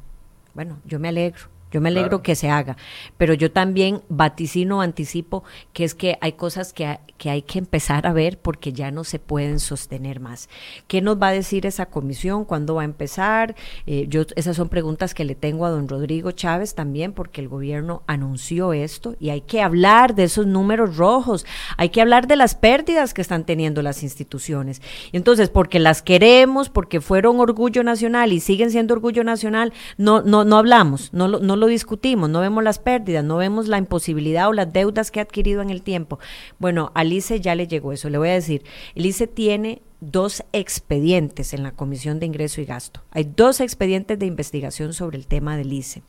Bueno, 0.54 0.78
yo 0.84 1.00
me 1.00 1.08
alegro. 1.08 1.53
Yo 1.74 1.80
me 1.80 1.88
alegro 1.88 2.22
que 2.22 2.36
se 2.36 2.50
haga, 2.50 2.76
pero 3.18 3.34
yo 3.34 3.50
también 3.50 4.02
vaticino, 4.08 4.80
anticipo 4.80 5.42
que 5.72 5.82
es 5.82 5.96
que 5.96 6.18
hay 6.20 6.34
cosas 6.34 6.72
que, 6.72 7.00
que, 7.18 7.30
hay 7.30 7.42
que 7.42 7.58
empezar 7.58 8.06
a 8.06 8.12
ver 8.12 8.38
porque 8.38 8.72
ya 8.72 8.92
no 8.92 9.02
se 9.02 9.18
pueden 9.18 9.58
sostener 9.58 10.20
más. 10.20 10.48
¿Qué 10.86 11.00
nos 11.00 11.20
va 11.20 11.30
a 11.30 11.32
decir 11.32 11.66
esa 11.66 11.86
comisión? 11.86 12.44
¿Cuándo 12.44 12.76
va 12.76 12.82
a 12.82 12.84
empezar? 12.84 13.56
Eh, 13.88 14.06
yo 14.08 14.22
esas 14.36 14.54
son 14.54 14.68
preguntas 14.68 15.14
que 15.14 15.24
le 15.24 15.34
tengo 15.34 15.66
a 15.66 15.70
don 15.70 15.88
Rodrigo 15.88 16.30
Chávez 16.30 16.76
también 16.76 17.12
porque 17.12 17.40
el 17.40 17.48
gobierno 17.48 18.04
anunció 18.06 18.72
esto 18.72 19.16
y 19.18 19.30
hay 19.30 19.40
que 19.40 19.60
hablar 19.60 20.14
de 20.14 20.22
esos 20.22 20.46
números 20.46 20.96
rojos, 20.96 21.44
hay 21.76 21.88
que 21.88 22.00
hablar 22.00 22.28
de 22.28 22.36
las 22.36 22.54
pérdidas 22.54 23.14
que 23.14 23.22
están 23.22 23.42
teniendo 23.42 23.82
las 23.82 24.04
instituciones. 24.04 24.80
Entonces, 25.10 25.48
porque 25.48 25.80
las 25.80 26.02
queremos, 26.02 26.68
porque 26.68 27.00
fueron 27.00 27.40
orgullo 27.40 27.82
nacional 27.82 28.32
y 28.32 28.38
siguen 28.38 28.70
siendo 28.70 28.94
orgullo 28.94 29.24
nacional, 29.24 29.72
no 29.98 30.22
no 30.22 30.44
no 30.44 30.56
hablamos, 30.56 31.12
no 31.12 31.26
no 31.26 31.56
lo 31.56 31.63
discutimos, 31.66 32.30
no 32.30 32.40
vemos 32.40 32.62
las 32.64 32.78
pérdidas, 32.78 33.24
no 33.24 33.36
vemos 33.36 33.68
la 33.68 33.78
imposibilidad 33.78 34.48
o 34.48 34.52
las 34.52 34.72
deudas 34.72 35.10
que 35.10 35.20
ha 35.20 35.24
adquirido 35.24 35.62
en 35.62 35.70
el 35.70 35.82
tiempo. 35.82 36.18
Bueno, 36.58 36.92
a 36.94 37.04
ICE 37.04 37.40
ya 37.40 37.54
le 37.54 37.66
llegó 37.66 37.92
eso. 37.92 38.10
Le 38.10 38.18
voy 38.18 38.28
a 38.28 38.34
decir, 38.34 38.64
el 38.94 39.06
ICE 39.06 39.26
tiene 39.26 39.82
dos 40.00 40.44
expedientes 40.52 41.54
en 41.54 41.62
la 41.62 41.72
Comisión 41.72 42.20
de 42.20 42.26
Ingreso 42.26 42.60
y 42.60 42.64
Gasto. 42.64 43.02
Hay 43.10 43.24
dos 43.24 43.60
expedientes 43.60 44.18
de 44.18 44.26
investigación 44.26 44.92
sobre 44.92 45.16
el 45.16 45.26
tema 45.26 45.56
del 45.56 45.72
ICE. 45.72 46.02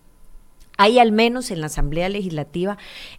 Hay 0.78 1.00
al 1.00 1.12
menos 1.12 1.52
en 1.52 1.62
la 1.62 1.68
Asamblea 1.68 2.10
Legislativa 2.10 2.78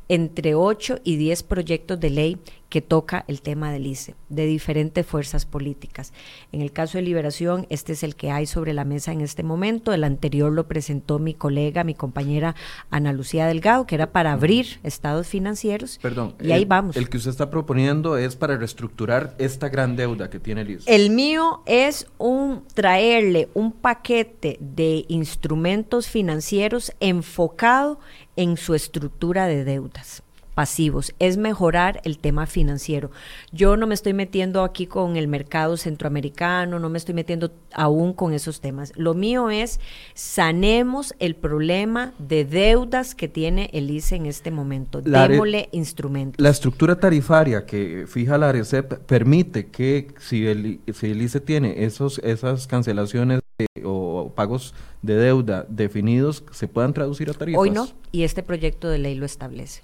entre 0.08 0.54
8 0.54 1.00
y 1.04 1.16
10 1.16 1.42
proyectos 1.44 1.98
de 1.98 2.10
ley 2.10 2.38
que 2.68 2.82
toca 2.82 3.24
el 3.28 3.42
tema 3.42 3.70
del 3.70 3.86
ICE, 3.86 4.14
de 4.28 4.46
diferentes 4.46 5.06
fuerzas 5.06 5.46
políticas. 5.46 6.12
En 6.52 6.62
el 6.62 6.72
caso 6.72 6.98
de 6.98 7.02
Liberación, 7.02 7.66
este 7.70 7.92
es 7.92 8.02
el 8.02 8.16
que 8.16 8.30
hay 8.30 8.46
sobre 8.46 8.74
la 8.74 8.84
mesa 8.84 9.12
en 9.12 9.20
este 9.20 9.42
momento. 9.42 9.92
El 9.92 10.04
anterior 10.04 10.52
lo 10.52 10.66
presentó 10.66 11.18
mi 11.18 11.34
colega, 11.34 11.84
mi 11.84 11.94
compañera 11.94 12.56
Ana 12.90 13.12
Lucía 13.12 13.46
Delgado, 13.46 13.86
que 13.86 13.94
era 13.94 14.10
para 14.10 14.32
abrir 14.32 14.80
estados 14.82 15.28
financieros. 15.28 15.98
Perdón. 16.02 16.34
Y 16.40 16.52
ahí 16.52 16.64
vamos. 16.64 16.96
El 16.96 17.08
que 17.08 17.18
usted 17.18 17.30
está 17.30 17.50
proponiendo 17.50 18.16
es 18.16 18.34
para 18.34 18.56
reestructurar 18.56 19.34
esta 19.38 19.68
gran 19.68 19.96
deuda 19.96 20.28
que 20.28 20.40
tiene 20.40 20.62
el 20.62 20.70
ICE. 20.70 20.94
El 20.94 21.10
mío 21.10 21.62
es 21.66 22.08
un 22.18 22.64
traerle 22.74 23.48
un 23.54 23.72
paquete 23.72 24.58
de 24.60 25.04
instrumentos 25.08 26.08
financieros 26.08 26.92
enfocado 27.00 28.00
en 28.34 28.56
su 28.56 28.74
estructura 28.74 29.46
de 29.46 29.64
deudas 29.64 30.22
pasivos, 30.56 31.14
es 31.18 31.36
mejorar 31.36 32.00
el 32.04 32.18
tema 32.18 32.46
financiero. 32.46 33.10
Yo 33.52 33.76
no 33.76 33.86
me 33.86 33.92
estoy 33.92 34.14
metiendo 34.14 34.64
aquí 34.64 34.86
con 34.86 35.16
el 35.18 35.28
mercado 35.28 35.76
centroamericano, 35.76 36.78
no 36.78 36.88
me 36.88 36.96
estoy 36.96 37.14
metiendo 37.14 37.52
aún 37.74 38.14
con 38.14 38.32
esos 38.32 38.62
temas. 38.62 38.94
Lo 38.96 39.12
mío 39.12 39.50
es 39.50 39.80
sanemos 40.14 41.14
el 41.18 41.36
problema 41.36 42.14
de 42.18 42.46
deudas 42.46 43.14
que 43.14 43.28
tiene 43.28 43.68
el 43.74 43.90
ICE 43.90 44.16
en 44.16 44.24
este 44.24 44.50
momento. 44.50 45.02
Démosle 45.02 45.68
instrumentos. 45.72 46.42
La 46.42 46.48
estructura 46.48 46.98
tarifaria 46.98 47.66
que 47.66 48.06
fija 48.08 48.38
la 48.38 48.48
ARECEP 48.48 48.94
permite 49.00 49.66
que 49.66 50.08
si 50.18 50.46
el, 50.46 50.80
si 50.94 51.10
el 51.10 51.20
ICE 51.20 51.40
tiene 51.40 51.84
esos, 51.84 52.18
esas 52.20 52.66
cancelaciones 52.66 53.42
o 53.84 54.32
pagos 54.34 54.74
de 55.02 55.16
deuda 55.16 55.64
definidos 55.68 56.44
se 56.50 56.68
puedan 56.68 56.92
traducir 56.92 57.30
a 57.30 57.34
tarifas. 57.34 57.60
Hoy 57.60 57.70
no, 57.70 57.88
y 58.12 58.24
este 58.24 58.42
proyecto 58.42 58.88
de 58.88 58.98
ley 58.98 59.14
lo 59.14 59.24
establece. 59.24 59.82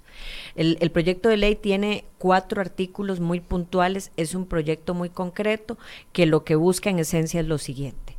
El, 0.55 0.91
proyecto 0.91 1.29
de 1.29 1.37
ley 1.37 1.55
tiene 1.55 2.05
cuatro 2.17 2.61
artículos 2.61 3.19
muy 3.19 3.39
puntuales, 3.39 4.11
es 4.15 4.35
un 4.35 4.45
proyecto 4.45 4.93
muy 4.93 5.09
concreto 5.09 5.77
que 6.11 6.25
lo 6.25 6.43
que 6.43 6.55
busca 6.55 6.89
en 6.89 6.99
esencia 6.99 7.39
es 7.39 7.47
lo 7.47 7.57
siguiente. 7.57 8.15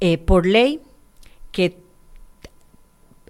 Eh, 0.00 0.18
por 0.18 0.46
ley, 0.46 0.80
que 1.50 1.76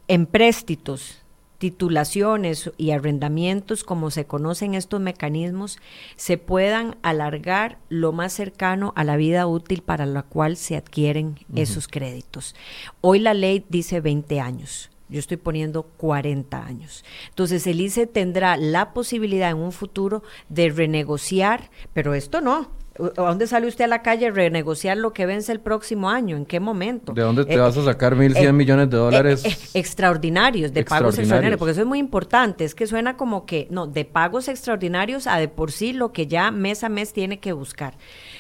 empréstitos 0.09 1.24
titulaciones 1.65 2.71
y 2.77 2.91
arrendamientos, 2.91 3.85
como 3.85 4.11
se 4.11 4.27
conocen 4.27 4.75
estos 4.75 5.01
mecanismos, 5.01 5.79
se 6.15 6.37
puedan 6.37 6.99
alargar 7.01 7.79
lo 7.89 8.13
más 8.13 8.35
cercano 8.35 8.93
a 8.97 9.03
la 9.03 9.17
vida 9.17 9.47
útil 9.47 9.81
para 9.81 10.05
la 10.05 10.25
cual 10.25 10.59
se 10.59 10.77
adquieren 10.77 11.39
esos 11.55 11.89
créditos. 11.89 12.55
Hoy 13.01 13.19
la 13.19 13.33
ley 13.33 13.65
dice 13.71 14.03
20 14.03 14.41
años. 14.41 14.91
Yo 15.09 15.19
estoy 15.19 15.39
poniendo 15.39 15.85
40 15.85 16.67
años. 16.67 17.03
Entonces 17.31 17.67
el 17.67 17.81
ICE 17.81 18.07
tendrá 18.07 18.59
la 18.59 18.93
posibilidad 18.93 19.51
en 19.51 19.57
un 19.57 19.73
futuro 19.73 20.23
de 20.51 20.69
renegociar, 20.69 21.71
pero 21.95 22.13
esto 22.13 22.43
no, 22.43 22.73
¿A 22.97 23.23
dónde 23.23 23.49
sale 23.49 23.67
usted 23.67 23.87
a 23.87 23.89
la 23.89 24.03
calle 24.03 24.29
a 24.29 24.31
renegociar 24.31 24.97
lo 24.97 25.13
que 25.13 25.27
vence 25.27 25.51
el 25.51 25.59
próximo 25.59 26.11
año? 26.11 26.37
¿En 26.37 26.47
qué 26.47 26.61
momento? 26.61 27.13
¿De 27.13 27.23
dónde 27.23 27.45
te 27.45 27.55
eh, 27.55 27.59
vas 27.59 27.77
a 27.77 27.85
sacar 27.85 28.15
1.100 28.15 28.37
eh, 28.37 28.53
millones 28.53 28.89
de 28.89 28.97
dólares? 28.97 29.45
Eh, 29.45 29.57
extraordinarios, 29.75 30.73
de 30.73 30.85
pagos 30.85 31.19
extraordinarios, 31.19 31.59
porque 31.59 31.73
eso 31.73 31.81
es 31.81 31.89
muy 31.89 31.99
importante. 31.99 32.65
Es 32.65 32.77
que 32.77 32.87
suena 32.87 33.17
como 33.17 33.47
que, 33.47 33.67
no, 33.71 33.89
de 33.89 34.05
pagos 34.05 34.47
extraordinarios 34.47 35.27
a 35.27 35.39
de 35.39 35.49
por 35.49 35.73
sí 35.73 35.93
lo 35.93 36.13
que 36.13 36.29
ya 36.29 36.53
mes 36.53 36.85
a 36.85 36.89
mes 36.89 37.13
tiene 37.13 37.41
que 37.41 37.53
buscar. 37.53 37.95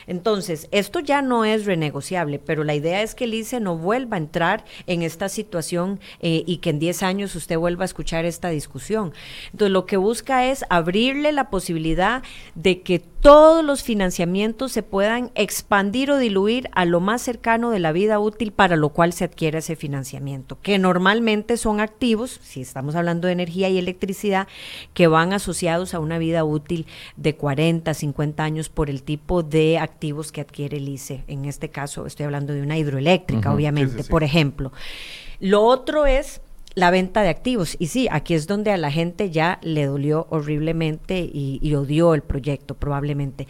Entonces, 0.06 0.68
esto 0.70 1.00
ya 1.00 1.20
no 1.20 1.44
es 1.44 1.64
renegociable, 1.64 2.38
pero 2.38 2.62
la 2.62 2.76
idea 2.76 3.02
es 3.02 3.16
que 3.16 3.24
el 3.24 3.34
ICE 3.34 3.58
no 3.58 3.76
vuelva 3.76 4.16
a 4.16 4.20
entrar 4.20 4.64
en 4.86 5.02
esta 5.02 5.28
situación 5.28 5.98
y 6.20 6.58
que 6.58 6.70
en 6.70 6.78
10 6.78 7.02
años 7.02 7.34
usted 7.34 7.56
vuelva 7.56 7.84
a 7.84 7.86
escuchar 7.86 8.24
esta 8.24 8.50
discusión. 8.50 9.14
Entonces, 9.46 9.72
lo 9.72 9.86
que 9.86 9.96
busca 9.96 10.46
es 10.46 10.64
abrirle 10.68 11.32
la 11.32 11.48
posibilidad 11.50 12.22
de 12.54 12.82
que 12.82 13.02
todos 13.24 13.64
los 13.64 13.82
financiamientos 13.82 14.70
se 14.70 14.82
puedan 14.82 15.30
expandir 15.34 16.10
o 16.10 16.18
diluir 16.18 16.68
a 16.74 16.84
lo 16.84 17.00
más 17.00 17.22
cercano 17.22 17.70
de 17.70 17.78
la 17.78 17.90
vida 17.90 18.18
útil 18.18 18.52
para 18.52 18.76
lo 18.76 18.90
cual 18.90 19.14
se 19.14 19.24
adquiere 19.24 19.60
ese 19.60 19.76
financiamiento, 19.76 20.58
que 20.60 20.78
normalmente 20.78 21.56
son 21.56 21.80
activos, 21.80 22.38
si 22.42 22.60
estamos 22.60 22.96
hablando 22.96 23.26
de 23.26 23.32
energía 23.32 23.70
y 23.70 23.78
electricidad, 23.78 24.46
que 24.92 25.06
van 25.06 25.32
asociados 25.32 25.94
a 25.94 26.00
una 26.00 26.18
vida 26.18 26.44
útil 26.44 26.84
de 27.16 27.34
40, 27.34 27.94
50 27.94 28.44
años 28.44 28.68
por 28.68 28.90
el 28.90 29.02
tipo 29.02 29.42
de 29.42 29.78
activos 29.78 30.30
que 30.30 30.42
adquiere 30.42 30.76
el 30.76 30.90
ICE. 30.90 31.24
En 31.26 31.46
este 31.46 31.70
caso 31.70 32.04
estoy 32.04 32.26
hablando 32.26 32.52
de 32.52 32.60
una 32.60 32.76
hidroeléctrica, 32.76 33.54
obviamente, 33.54 34.04
por 34.04 34.22
ejemplo. 34.22 34.70
Lo 35.40 35.62
otro 35.62 36.04
es 36.04 36.42
la 36.74 36.90
venta 36.90 37.22
de 37.22 37.28
activos. 37.28 37.76
Y 37.78 37.86
sí, 37.88 38.08
aquí 38.10 38.34
es 38.34 38.46
donde 38.46 38.72
a 38.72 38.76
la 38.76 38.90
gente 38.90 39.30
ya 39.30 39.58
le 39.62 39.86
dolió 39.86 40.26
horriblemente 40.30 41.18
y, 41.32 41.74
odió 41.74 42.14
el 42.14 42.22
proyecto, 42.22 42.74
probablemente. 42.74 43.48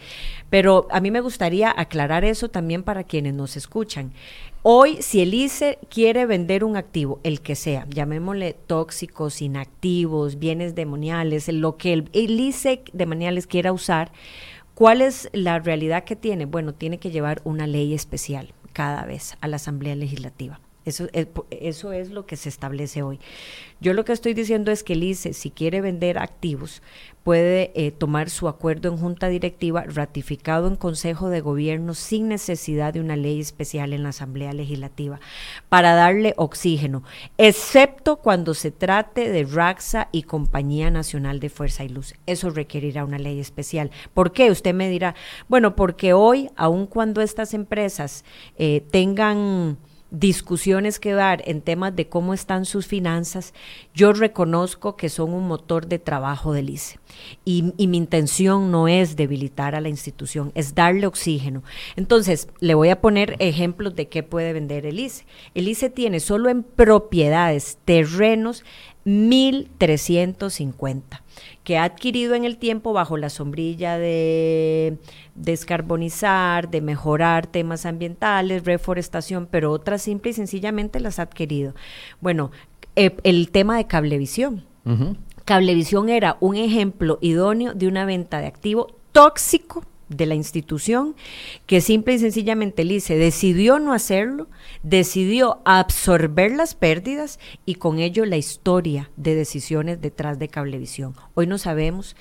Pero 0.49 0.87
a 0.91 0.99
mí 0.99 1.11
me 1.11 1.21
gustaría 1.21 1.73
aclarar 1.75 2.23
eso 2.23 2.49
también 2.49 2.83
para 2.83 3.03
quienes 3.03 3.33
nos 3.33 3.55
escuchan. 3.57 4.13
Hoy, 4.63 4.97
si 5.01 5.21
el 5.21 5.33
ICE 5.33 5.77
quiere 5.89 6.25
vender 6.25 6.63
un 6.63 6.75
activo, 6.75 7.19
el 7.23 7.41
que 7.41 7.55
sea, 7.55 7.85
llamémosle 7.87 8.53
tóxicos, 8.53 9.43
inactivos, 9.43 10.39
bienes 10.39 10.73
demoniales, 10.73 11.47
lo 11.49 11.77
que 11.77 11.93
el, 11.93 12.09
el 12.13 12.39
ICE 12.39 12.81
demoniales 12.91 13.45
quiera 13.45 13.71
usar, 13.71 14.11
¿cuál 14.73 15.01
es 15.01 15.29
la 15.33 15.59
realidad 15.59 16.03
que 16.03 16.15
tiene? 16.15 16.45
Bueno, 16.45 16.73
tiene 16.73 16.97
que 16.97 17.11
llevar 17.11 17.41
una 17.43 17.67
ley 17.67 17.93
especial 17.93 18.53
cada 18.73 19.05
vez 19.05 19.37
a 19.39 19.47
la 19.47 19.57
Asamblea 19.57 19.95
Legislativa. 19.95 20.59
Eso 20.85 21.07
es, 21.13 21.27
eso 21.49 21.91
es 21.91 22.11
lo 22.11 22.25
que 22.25 22.37
se 22.37 22.49
establece 22.49 23.01
hoy. 23.01 23.19
Yo 23.81 23.93
lo 23.93 24.05
que 24.05 24.13
estoy 24.13 24.33
diciendo 24.33 24.71
es 24.71 24.83
que 24.83 24.93
el 24.93 25.03
ICE, 25.03 25.33
si 25.33 25.51
quiere 25.51 25.81
vender 25.81 26.17
activos, 26.17 26.81
puede 27.23 27.71
eh, 27.73 27.89
tomar 27.89 28.29
su 28.29 28.47
acuerdo 28.47 28.87
en 28.87 28.97
junta 28.97 29.29
directiva 29.29 29.83
ratificado 29.83 30.67
en 30.67 30.75
Consejo 30.75 31.29
de 31.29 31.41
Gobierno 31.41 31.95
sin 31.95 32.27
necesidad 32.27 32.93
de 32.93 33.01
una 33.01 33.15
ley 33.15 33.41
especial 33.41 33.93
en 33.93 34.03
la 34.03 34.09
Asamblea 34.09 34.53
Legislativa 34.53 35.19
para 35.67 35.95
darle 35.95 36.35
oxígeno, 36.37 37.03
excepto 37.39 38.17
cuando 38.17 38.53
se 38.53 38.69
trate 38.69 39.31
de 39.31 39.43
RAXA 39.43 40.07
y 40.11 40.21
Compañía 40.23 40.91
Nacional 40.91 41.39
de 41.39 41.49
Fuerza 41.49 41.83
y 41.83 41.89
Luz. 41.89 42.13
Eso 42.27 42.51
requerirá 42.51 43.03
una 43.03 43.17
ley 43.17 43.39
especial. 43.39 43.89
¿Por 44.13 44.31
qué? 44.31 44.51
Usted 44.51 44.75
me 44.75 44.87
dirá, 44.87 45.15
bueno, 45.47 45.75
porque 45.75 46.13
hoy, 46.13 46.51
aun 46.55 46.85
cuando 46.85 47.21
estas 47.21 47.55
empresas 47.55 48.23
eh, 48.57 48.85
tengan 48.91 49.79
discusiones 50.19 50.99
que 50.99 51.13
dar 51.13 51.41
en 51.45 51.61
temas 51.61 51.95
de 51.95 52.07
cómo 52.07 52.33
están 52.33 52.65
sus 52.65 52.87
finanzas, 52.87 53.53
yo 53.93 54.13
reconozco 54.13 54.95
que 54.95 55.09
son 55.09 55.33
un 55.33 55.47
motor 55.47 55.87
de 55.87 55.99
trabajo 55.99 56.53
del 56.53 56.69
ICE. 56.69 56.99
Y, 57.43 57.63
mi 57.87 57.97
intención 57.97 58.71
no 58.71 58.87
es 58.87 59.15
debilitar 59.15 59.75
a 59.75 59.81
la 59.81 59.89
institución, 59.89 60.51
es 60.55 60.75
darle 60.75 61.07
oxígeno. 61.07 61.63
Entonces, 61.95 62.49
le 62.59 62.75
voy 62.75 62.89
a 62.89 63.01
poner 63.01 63.35
ejemplos 63.39 63.95
de 63.95 64.07
qué 64.07 64.23
puede 64.23 64.53
vender 64.53 64.85
el 64.85 64.99
ICE. 64.99 65.25
El 65.53 65.67
ICE 65.67 65.89
tiene 65.89 66.19
solo 66.19 66.49
en 66.49 66.63
propiedades, 66.63 67.77
terrenos, 67.85 68.63
1.350 69.05 71.21
que 71.63 71.77
ha 71.77 71.83
adquirido 71.83 72.33
en 72.35 72.45
el 72.45 72.57
tiempo 72.57 72.93
bajo 72.93 73.17
la 73.17 73.29
sombrilla 73.29 73.97
de 73.97 74.97
descarbonizar, 75.33 76.69
de 76.69 76.81
mejorar 76.81 77.47
temas 77.47 77.85
ambientales, 77.85 78.65
reforestación, 78.65 79.47
pero 79.49 79.71
otras 79.71 80.03
simple 80.03 80.31
y 80.31 80.33
sencillamente 80.33 80.99
las 80.99 81.19
ha 81.19 81.23
adquirido. 81.23 81.73
Bueno, 82.21 82.51
eh, 82.95 83.15
el 83.23 83.49
tema 83.49 83.77
de 83.77 83.87
cablevisión. 83.87 84.63
Cablevisión 85.45 86.09
era 86.09 86.37
un 86.39 86.55
ejemplo 86.55 87.17
idóneo 87.19 87.73
de 87.73 87.87
una 87.87 88.05
venta 88.05 88.39
de 88.39 88.45
activo 88.45 88.95
tóxico 89.11 89.83
de 90.09 90.27
la 90.27 90.35
institución 90.35 91.15
que 91.65 91.81
simple 91.81 92.13
y 92.13 92.19
sencillamente 92.19 92.83
el 92.83 92.91
ICE 92.91 93.17
decidió 93.17 93.79
no 93.79 93.93
hacerlo, 93.93 94.47
decidió 94.85 95.61
absorber 95.65 96.51
las 96.51 96.75
pérdidas 96.75 97.39
y 97.65 97.75
con 97.75 97.97
ello 97.97 98.23
la 98.23 98.37
historia 98.37 99.09
de 99.17 99.33
decisiones 99.33 99.99
detrás 99.99 100.37
de 100.37 100.47
Cablevisión. 100.47 101.15
Hoy 101.33 101.47
no 101.47 101.57
sabemos 101.57 102.15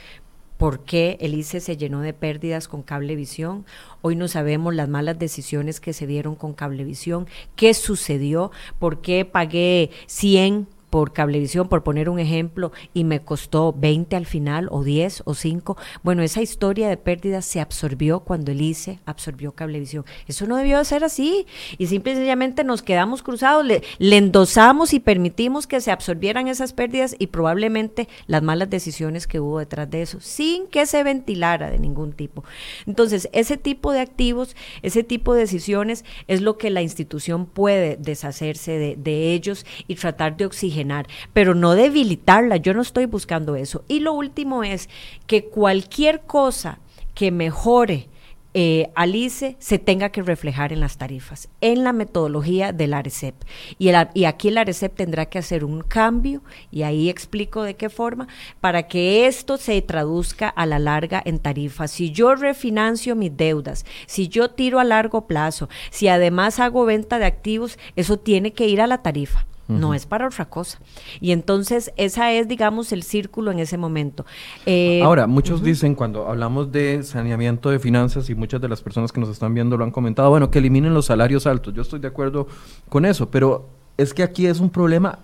por 0.57 0.83
qué 0.83 1.19
el 1.21 1.35
ICE 1.35 1.61
se 1.61 1.77
llenó 1.77 2.01
de 2.01 2.15
pérdidas 2.15 2.67
con 2.67 2.83
Cablevisión. 2.83 3.67
Hoy 4.01 4.17
no 4.17 4.29
sabemos 4.29 4.75
las 4.75 4.89
malas 4.89 5.19
decisiones 5.19 5.79
que 5.79 5.93
se 5.93 6.07
dieron 6.07 6.37
con 6.37 6.55
Cablevisión, 6.55 7.27
qué 7.55 7.75
sucedió, 7.75 8.51
por 8.79 9.03
qué 9.03 9.27
pagué 9.27 9.91
100 10.07 10.67
por 10.95 11.13
cablevisión, 11.13 11.67
por 11.67 11.83
poner 11.83 12.09
un 12.09 12.21
ejemplo, 12.21 12.71
y 12.93 13.03
me 13.03 13.19
costó 13.19 13.73
20 13.77 14.15
al 14.15 14.27
final, 14.27 14.69
o 14.71 14.85
10 14.85 15.25
o 15.25 15.35
5. 15.35 15.77
Bueno, 16.05 16.23
esa 16.23 16.41
historia 16.41 16.89
de 16.89 16.97
pérdidas 16.97 17.45
se 17.47 17.61
absorbió 17.61 18.21
cuando 18.21 18.53
el 18.53 18.61
ICE 18.61 19.01
absorbió 19.05 19.51
cablevisión. 19.51 20.05
Eso 20.29 20.47
no 20.47 20.57
debió 20.57 20.85
ser 20.85 21.03
así. 21.03 21.49
Y 21.79 21.89
simple 21.89 22.13
y 22.13 22.15
sencillamente 22.15 22.63
nos 22.63 22.83
quedamos 22.83 23.25
cruzados, 23.25 23.65
le, 23.65 23.83
le 23.99 24.19
endosamos 24.19 24.95
y 24.95 25.01
permitimos 25.01 25.67
que 25.67 25.81
se 25.81 25.91
absorbieran 25.91 26.47
esas 26.47 26.73
pérdidas 26.73 27.17
y 27.19 27.27
probablemente 27.27 28.09
las 28.29 28.45
malas 28.45 28.71
decisiones 28.71 29.27
que 29.27 29.41
hubo 29.41 29.59
detrás 29.59 29.91
de 29.91 30.03
eso, 30.03 30.21
sin 30.21 30.69
que 30.69 30.87
se 30.87 31.03
ventilara 31.03 31.73
de 31.73 31.81
ningún 31.81 32.13
tipo. 32.13 32.45
Entonces, 32.87 33.29
ese 33.33 33.57
tipo 33.57 33.91
de 33.91 33.99
activos, 33.99 34.55
ese 34.83 35.03
tipo 35.03 35.35
de 35.35 35.41
decisiones 35.41 36.05
es 36.29 36.41
lo 36.41 36.57
que 36.57 36.71
la 36.71 36.83
institución 36.83 37.47
puede 37.47 37.97
deshacerse 37.97 38.79
de, 38.79 38.95
de 38.95 39.33
ellos 39.33 39.67
y 39.89 39.97
tratar 39.97 40.37
de 40.37 40.47
oxigenar 40.47 40.84
pero 41.32 41.55
no 41.55 41.74
debilitarla. 41.74 42.57
Yo 42.57 42.74
no 42.74 42.82
estoy 42.82 43.07
buscando 43.07 43.57
eso. 43.57 43.85
Y 43.89 44.01
lo 44.01 44.12
último 44.12 44.64
es 44.64 44.89
que 45.26 45.45
cualquier 45.47 46.22
cosa 46.22 46.78
que 47.14 47.30
mejore 47.30 48.09
eh, 48.57 48.93
Alice 48.95 49.57
se 49.59 49.78
tenga 49.80 50.11
que 50.11 50.22
reflejar 50.22 50.72
en 50.72 50.78
las 50.78 50.97
tarifas, 50.97 51.49
en 51.61 51.82
la 51.82 51.93
metodología 51.93 52.72
del 52.72 52.95
ARECEP. 52.95 53.35
Y, 53.78 53.89
el, 53.89 54.09
y 54.14 54.26
aquí 54.26 54.47
el 54.47 54.59
ARECEP 54.59 54.95
tendrá 54.95 55.26
que 55.26 55.41
hacer 55.41 55.64
un 55.64 55.80
cambio, 55.80 56.41
y 56.70 56.85
ahí 56.85 57.11
explico 57.11 57.64
de 57.64 57.74
qué 57.74 57.91
forma, 57.91 58.28
para 58.61 58.85
que 58.85 59.26
esto 59.26 59.57
se 59.57 59.82
traduzca 59.82 60.49
a 60.49 60.66
la 60.66 60.78
larga 60.78 61.20
en 61.24 61.41
tarifas. 61.41 61.91
Si 61.91 62.12
yo 62.12 62.37
refinancio 62.37 63.16
mis 63.16 63.37
deudas, 63.37 63.85
si 64.07 64.28
yo 64.28 64.51
tiro 64.51 64.78
a 64.78 64.85
largo 64.85 65.26
plazo, 65.26 65.68
si 65.91 66.07
además 66.07 66.61
hago 66.61 66.85
venta 66.85 67.18
de 67.18 67.26
activos, 67.26 67.76
eso 67.97 68.20
tiene 68.20 68.53
que 68.53 68.68
ir 68.68 68.80
a 68.80 68.87
la 68.87 69.03
tarifa 69.03 69.47
no 69.69 69.95
es 69.95 70.07
para 70.07 70.27
otra 70.27 70.45
cosa. 70.47 70.79
Y 71.21 71.33
entonces 71.33 71.93
esa 71.97 72.33
es, 72.33 72.49
digamos, 72.49 72.93
el 72.93 73.03
círculo 73.03 73.51
en 73.51 73.59
ese 73.59 73.79
momento. 73.79 74.27
Eh, 74.67 75.03
Ahora, 75.03 75.27
muchos 75.27 75.62
dicen 75.62 75.95
cuando 75.95 76.29
hablamos 76.29 76.71
de 76.73 77.03
saneamiento 77.03 77.71
de 77.71 77.79
finanzas 77.79 78.29
y 78.31 78.35
muchas 78.35 78.61
de 78.61 78.69
las 78.69 78.83
personas 78.83 79.12
que 79.12 79.21
nos 79.21 79.29
están 79.29 79.55
viendo 79.55 79.77
lo 79.77 79.85
han 79.85 79.91
comentado, 79.91 80.31
bueno, 80.31 80.51
que 80.51 80.59
eliminen 80.59 80.95
los 80.95 81.07
salarios 81.07 81.47
altos. 81.47 81.75
Yo 81.75 81.83
estoy 81.83 82.01
de 82.01 82.09
acuerdo 82.09 82.47
con 82.89 83.05
eso, 83.05 83.31
pero 83.31 83.69
es 83.97 84.12
que 84.12 84.23
aquí 84.23 84.47
es 84.47 84.61
un 84.61 84.71
problema 84.71 85.19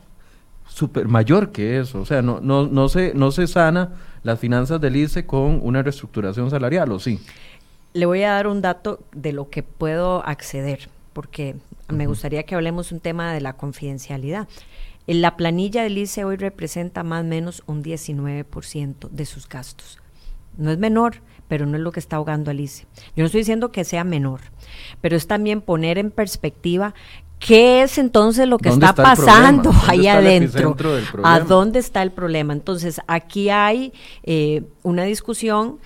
súper 0.66 1.08
mayor 1.08 1.50
que 1.50 1.78
eso. 1.78 2.00
O 2.00 2.06
sea, 2.06 2.22
no, 2.22 2.40
no, 2.40 2.66
no, 2.66 2.88
se, 2.88 3.12
no 3.14 3.30
se 3.30 3.46
sana 3.46 3.94
las 4.22 4.38
finanzas 4.38 4.80
del 4.80 4.96
ICE 4.96 5.26
con 5.26 5.60
una 5.62 5.82
reestructuración 5.82 6.50
salarial, 6.50 6.92
¿o 6.92 6.98
sí? 6.98 7.20
Le 7.92 8.06
voy 8.06 8.22
a 8.22 8.32
dar 8.32 8.46
un 8.46 8.62
dato 8.62 9.00
de 9.12 9.32
lo 9.32 9.50
que 9.50 9.62
puedo 9.62 10.24
acceder, 10.24 10.88
porque 11.12 11.56
me 11.88 12.06
gustaría 12.06 12.44
que 12.44 12.54
hablemos 12.54 12.92
un 12.92 13.00
tema 13.00 13.32
de 13.32 13.40
la 13.40 13.54
confidencialidad. 13.54 14.48
La 15.06 15.36
planilla 15.36 15.82
del 15.82 15.98
ICE 15.98 16.24
hoy 16.24 16.36
representa 16.36 17.02
más 17.02 17.22
o 17.22 17.26
menos 17.26 17.62
un 17.66 17.82
19% 17.82 19.08
de 19.10 19.26
sus 19.26 19.48
gastos. 19.48 19.98
No 20.56 20.70
es 20.70 20.78
menor, 20.78 21.16
pero 21.48 21.66
no 21.66 21.76
es 21.76 21.82
lo 21.82 21.90
que 21.90 22.00
está 22.00 22.16
ahogando 22.16 22.50
al 22.50 22.60
ICE. 22.60 22.86
Yo 23.16 23.22
no 23.22 23.26
estoy 23.26 23.40
diciendo 23.40 23.72
que 23.72 23.84
sea 23.84 24.04
menor, 24.04 24.40
pero 25.00 25.16
es 25.16 25.26
también 25.26 25.62
poner 25.62 25.98
en 25.98 26.10
perspectiva 26.10 26.94
¿Qué 27.40 27.82
es 27.82 27.96
entonces 27.96 28.46
lo 28.46 28.58
que 28.58 28.68
está, 28.68 28.94
pasando 28.94 29.72
ahí 29.88 30.06
adentro? 30.06 30.76
¿A 31.24 31.40
dónde 31.40 31.78
está 31.78 32.02
el 32.02 32.12
problema? 32.12 32.52
Entonces, 32.52 33.00
aquí 33.06 33.48
hay 33.48 33.94
eh, 34.22 34.62
una 34.82 35.04
discusión 35.04 35.78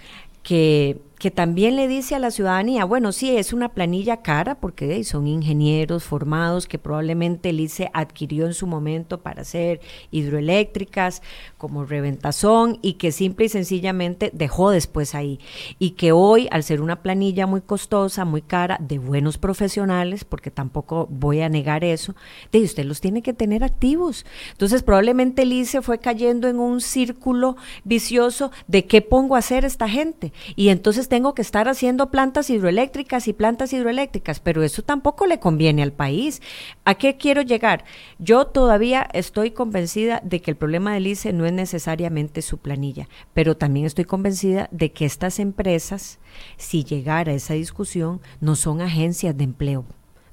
que 0.42 0.98
que 1.24 1.30
también 1.30 1.74
le 1.74 1.88
dice 1.88 2.14
a 2.14 2.18
la 2.18 2.30
ciudadanía, 2.30 2.84
bueno, 2.84 3.10
sí, 3.10 3.34
es 3.34 3.54
una 3.54 3.70
planilla 3.70 4.18
cara 4.18 4.56
porque 4.56 5.02
son 5.04 5.26
ingenieros 5.26 6.04
formados 6.04 6.66
que 6.66 6.78
probablemente 6.78 7.48
el 7.48 7.60
ICE 7.60 7.90
adquirió 7.94 8.44
en 8.44 8.52
su 8.52 8.66
momento 8.66 9.22
para 9.22 9.40
hacer 9.40 9.80
hidroeléctricas 10.10 11.22
como 11.56 11.86
reventazón 11.86 12.78
y 12.82 12.94
que 12.94 13.10
simple 13.10 13.46
y 13.46 13.48
sencillamente 13.48 14.32
dejó 14.34 14.68
después 14.68 15.14
ahí. 15.14 15.40
Y 15.78 15.92
que 15.92 16.12
hoy, 16.12 16.46
al 16.50 16.62
ser 16.62 16.82
una 16.82 17.00
planilla 17.00 17.46
muy 17.46 17.62
costosa, 17.62 18.26
muy 18.26 18.42
cara, 18.42 18.76
de 18.78 18.98
buenos 18.98 19.38
profesionales, 19.38 20.26
porque 20.26 20.50
tampoco 20.50 21.08
voy 21.10 21.40
a 21.40 21.48
negar 21.48 21.84
eso, 21.84 22.14
de 22.52 22.60
usted 22.60 22.84
los 22.84 23.00
tiene 23.00 23.22
que 23.22 23.32
tener 23.32 23.64
activos. 23.64 24.26
Entonces, 24.52 24.82
probablemente 24.82 25.40
el 25.40 25.54
ICE 25.54 25.80
fue 25.80 26.00
cayendo 26.00 26.48
en 26.48 26.58
un 26.58 26.82
círculo 26.82 27.56
vicioso 27.82 28.50
de 28.66 28.84
qué 28.84 29.00
pongo 29.00 29.36
a 29.36 29.38
hacer 29.38 29.64
esta 29.64 29.88
gente. 29.88 30.34
Y 30.54 30.68
entonces 30.68 31.08
tengo 31.14 31.32
que 31.32 31.42
estar 31.42 31.68
haciendo 31.68 32.10
plantas 32.10 32.50
hidroeléctricas 32.50 33.28
y 33.28 33.32
plantas 33.32 33.72
hidroeléctricas, 33.72 34.40
pero 34.40 34.64
eso 34.64 34.82
tampoco 34.82 35.28
le 35.28 35.38
conviene 35.38 35.84
al 35.84 35.92
país. 35.92 36.42
¿A 36.84 36.96
qué 36.96 37.16
quiero 37.16 37.40
llegar? 37.40 37.84
Yo 38.18 38.48
todavía 38.48 39.06
estoy 39.12 39.52
convencida 39.52 40.20
de 40.24 40.42
que 40.42 40.50
el 40.50 40.56
problema 40.56 40.92
del 40.92 41.06
ICE 41.06 41.32
no 41.32 41.46
es 41.46 41.52
necesariamente 41.52 42.42
su 42.42 42.58
planilla, 42.58 43.08
pero 43.32 43.56
también 43.56 43.86
estoy 43.86 44.06
convencida 44.06 44.68
de 44.72 44.90
que 44.90 45.04
estas 45.04 45.38
empresas, 45.38 46.18
si 46.56 46.82
llegara 46.82 47.30
a 47.30 47.36
esa 47.36 47.54
discusión, 47.54 48.20
no 48.40 48.56
son 48.56 48.80
agencias 48.80 49.36
de 49.36 49.44
empleo 49.44 49.84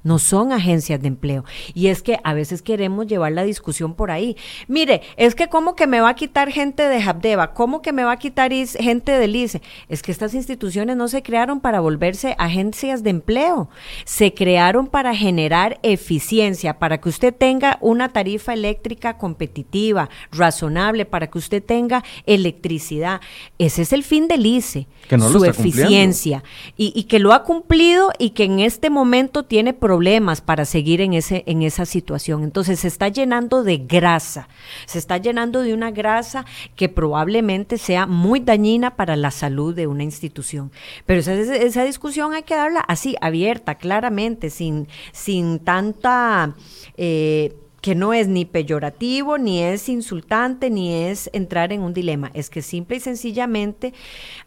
no 0.02 0.18
son 0.18 0.52
agencias 0.52 1.00
de 1.00 1.08
empleo. 1.08 1.44
Y 1.74 1.88
es 1.88 2.02
que 2.02 2.18
a 2.24 2.34
veces 2.34 2.62
queremos 2.62 3.06
llevar 3.06 3.32
la 3.32 3.44
discusión 3.44 3.94
por 3.94 4.10
ahí. 4.10 4.36
Mire, 4.68 5.02
es 5.16 5.34
que 5.34 5.48
cómo 5.48 5.74
que 5.74 5.86
me 5.86 6.00
va 6.00 6.10
a 6.10 6.14
quitar 6.14 6.50
gente 6.50 6.82
de 6.82 7.02
Habdeba, 7.02 7.54
cómo 7.54 7.82
que 7.82 7.92
me 7.92 8.04
va 8.04 8.12
a 8.12 8.18
quitar 8.18 8.52
gente 8.52 9.12
del 9.12 9.36
ICE. 9.36 9.62
Es 9.88 10.02
que 10.02 10.10
estas 10.10 10.34
instituciones 10.34 10.96
no 10.96 11.08
se 11.08 11.22
crearon 11.22 11.60
para 11.60 11.80
volverse 11.80 12.34
agencias 12.38 13.02
de 13.02 13.10
empleo, 13.10 13.68
se 14.04 14.34
crearon 14.34 14.88
para 14.88 15.14
generar 15.14 15.78
eficiencia, 15.82 16.78
para 16.78 17.00
que 17.00 17.08
usted 17.08 17.34
tenga 17.34 17.78
una 17.80 18.08
tarifa 18.08 18.52
eléctrica 18.52 19.16
competitiva, 19.16 20.10
razonable, 20.32 21.04
para 21.04 21.28
que 21.28 21.38
usted 21.38 21.62
tenga 21.62 22.02
electricidad. 22.26 23.20
Ese 23.58 23.82
es 23.82 23.92
el 23.92 24.02
fin 24.02 24.26
del 24.28 24.44
ICE, 24.44 24.88
su 25.30 25.44
eficiencia, 25.44 26.42
y, 26.76 26.92
y 26.96 27.04
que 27.04 27.20
lo 27.20 27.32
ha 27.32 27.44
cumplido 27.44 28.10
y 28.18 28.30
que 28.30 28.44
en 28.44 28.58
este 28.58 28.90
momento 28.90 29.44
tiene 29.44 29.72
problemas 29.72 29.91
problemas 29.92 30.40
para 30.40 30.64
seguir 30.64 31.02
en, 31.02 31.12
ese, 31.12 31.44
en 31.46 31.60
esa 31.60 31.84
situación. 31.84 32.44
Entonces 32.44 32.80
se 32.80 32.88
está 32.88 33.08
llenando 33.08 33.62
de 33.62 33.76
grasa, 33.76 34.48
se 34.86 34.98
está 34.98 35.18
llenando 35.18 35.60
de 35.60 35.74
una 35.74 35.90
grasa 35.90 36.46
que 36.76 36.88
probablemente 36.88 37.76
sea 37.76 38.06
muy 38.06 38.40
dañina 38.40 38.96
para 38.96 39.16
la 39.16 39.30
salud 39.30 39.74
de 39.74 39.86
una 39.86 40.02
institución. 40.02 40.72
Pero 41.04 41.20
esa, 41.20 41.34
esa 41.34 41.84
discusión 41.84 42.32
hay 42.32 42.42
que 42.42 42.54
darla 42.54 42.80
así, 42.80 43.16
abierta, 43.20 43.74
claramente, 43.74 44.48
sin, 44.48 44.88
sin 45.12 45.58
tanta... 45.58 46.54
Eh, 46.96 47.54
que 47.82 47.96
no 47.96 48.12
es 48.12 48.28
ni 48.28 48.44
peyorativo, 48.44 49.38
ni 49.38 49.60
es 49.60 49.88
insultante, 49.88 50.70
ni 50.70 50.94
es 50.94 51.28
entrar 51.32 51.72
en 51.72 51.82
un 51.82 51.92
dilema. 51.92 52.30
Es 52.32 52.48
que 52.48 52.62
simple 52.62 52.98
y 52.98 53.00
sencillamente 53.00 53.92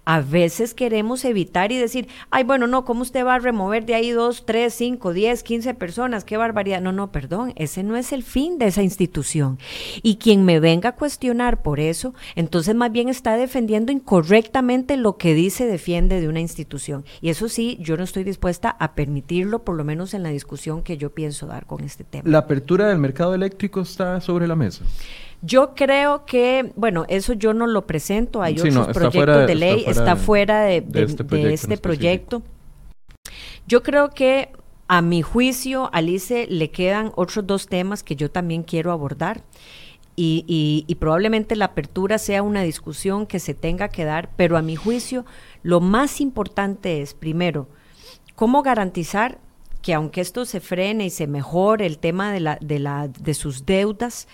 a 0.05 0.21
veces 0.21 0.73
queremos 0.73 1.25
evitar 1.25 1.71
y 1.71 1.77
decir, 1.77 2.07
ay, 2.29 2.43
bueno, 2.43 2.67
no, 2.67 2.85
¿cómo 2.85 3.01
usted 3.01 3.25
va 3.25 3.35
a 3.35 3.39
remover 3.39 3.85
de 3.85 3.95
ahí 3.95 4.11
dos, 4.11 4.45
tres, 4.45 4.73
cinco, 4.73 5.13
diez, 5.13 5.43
quince 5.43 5.73
personas? 5.73 6.23
Qué 6.23 6.37
barbaridad. 6.37 6.81
No, 6.81 6.91
no, 6.91 7.11
perdón, 7.11 7.53
ese 7.55 7.83
no 7.83 7.95
es 7.95 8.13
el 8.13 8.23
fin 8.23 8.57
de 8.57 8.67
esa 8.67 8.83
institución. 8.83 9.59
Y 10.03 10.17
quien 10.17 10.45
me 10.45 10.59
venga 10.59 10.89
a 10.89 10.95
cuestionar 10.95 11.61
por 11.61 11.79
eso, 11.79 12.13
entonces 12.35 12.75
más 12.75 12.91
bien 12.91 13.09
está 13.09 13.35
defendiendo 13.35 13.91
incorrectamente 13.91 14.97
lo 14.97 15.17
que 15.17 15.33
dice 15.33 15.65
defiende 15.65 16.21
de 16.21 16.27
una 16.27 16.39
institución. 16.39 17.03
Y 17.21 17.29
eso 17.29 17.49
sí, 17.49 17.77
yo 17.81 17.97
no 17.97 18.03
estoy 18.03 18.23
dispuesta 18.23 18.69
a 18.69 18.93
permitirlo, 18.93 19.63
por 19.63 19.75
lo 19.75 19.83
menos 19.83 20.13
en 20.13 20.23
la 20.23 20.29
discusión 20.29 20.83
que 20.83 20.97
yo 20.97 21.13
pienso 21.13 21.47
dar 21.47 21.65
con 21.65 21.83
este 21.83 22.03
tema. 22.03 22.29
La 22.29 22.39
apertura 22.39 22.87
del 22.87 22.99
mercado 22.99 23.33
eléctrico 23.33 23.81
está 23.81 24.21
sobre 24.21 24.47
la 24.47 24.55
mesa? 24.55 24.83
Yo 25.45 25.75
creo 25.75 26.25
que, 26.25 26.71
bueno, 26.75 27.05
eso 27.07 27.33
yo 27.33 27.53
no 27.53 27.67
lo 27.67 27.85
presento, 27.85 28.41
hay 28.41 28.59
otros 28.59 28.87
proyectos 28.87 29.45
de, 29.45 29.53
ley, 29.53 29.83
está 29.85 30.15
fuera, 30.15 30.61
de, 30.63 30.83
este 31.51 31.77
proyecto. 31.77 32.41
Yo 33.67 33.83
creo 33.83 34.09
que 34.09 34.49
a 34.87 35.03
mi 35.03 35.21
juicio, 35.21 35.89
Alice 35.93 36.47
le 36.49 36.71
quedan 36.71 37.11
otros 37.15 37.45
dos 37.45 37.67
temas 37.67 38.01
que 38.01 38.15
yo 38.15 38.31
también 38.31 38.63
quiero 38.63 38.91
abordar. 38.91 39.43
Y, 40.15 40.85
y, 40.87 40.95
probablemente 40.95 41.57
la 41.57 41.65
apertura 41.65 42.17
sea 42.17 42.41
una 42.41 42.61
discusión 42.61 43.27
que 43.27 43.39
se 43.39 43.53
tenga 43.53 43.89
que 43.89 44.05
dar, 44.05 44.29
pero 44.37 44.55
a 44.55 44.61
mi 44.61 44.77
juicio 44.77 45.25
lo 45.61 45.81
más 45.81 46.21
importante 46.21 47.01
es, 47.01 47.13
primero, 47.13 47.67
cómo 48.35 48.63
garantizar 48.63 49.39
que 49.81 49.93
aunque 49.93 50.21
esto 50.21 50.45
se 50.45 50.61
frene 50.61 51.05
y 51.05 51.09
se 51.11 51.27
mejore 51.27 51.85
el 51.85 51.99
tema 51.99 52.31
de, 52.31 52.39
la, 52.39 52.57
de, 52.59 52.79
la, 52.79 53.07
de 53.07 53.33
sus 53.35 53.67
deudas, 53.67 54.27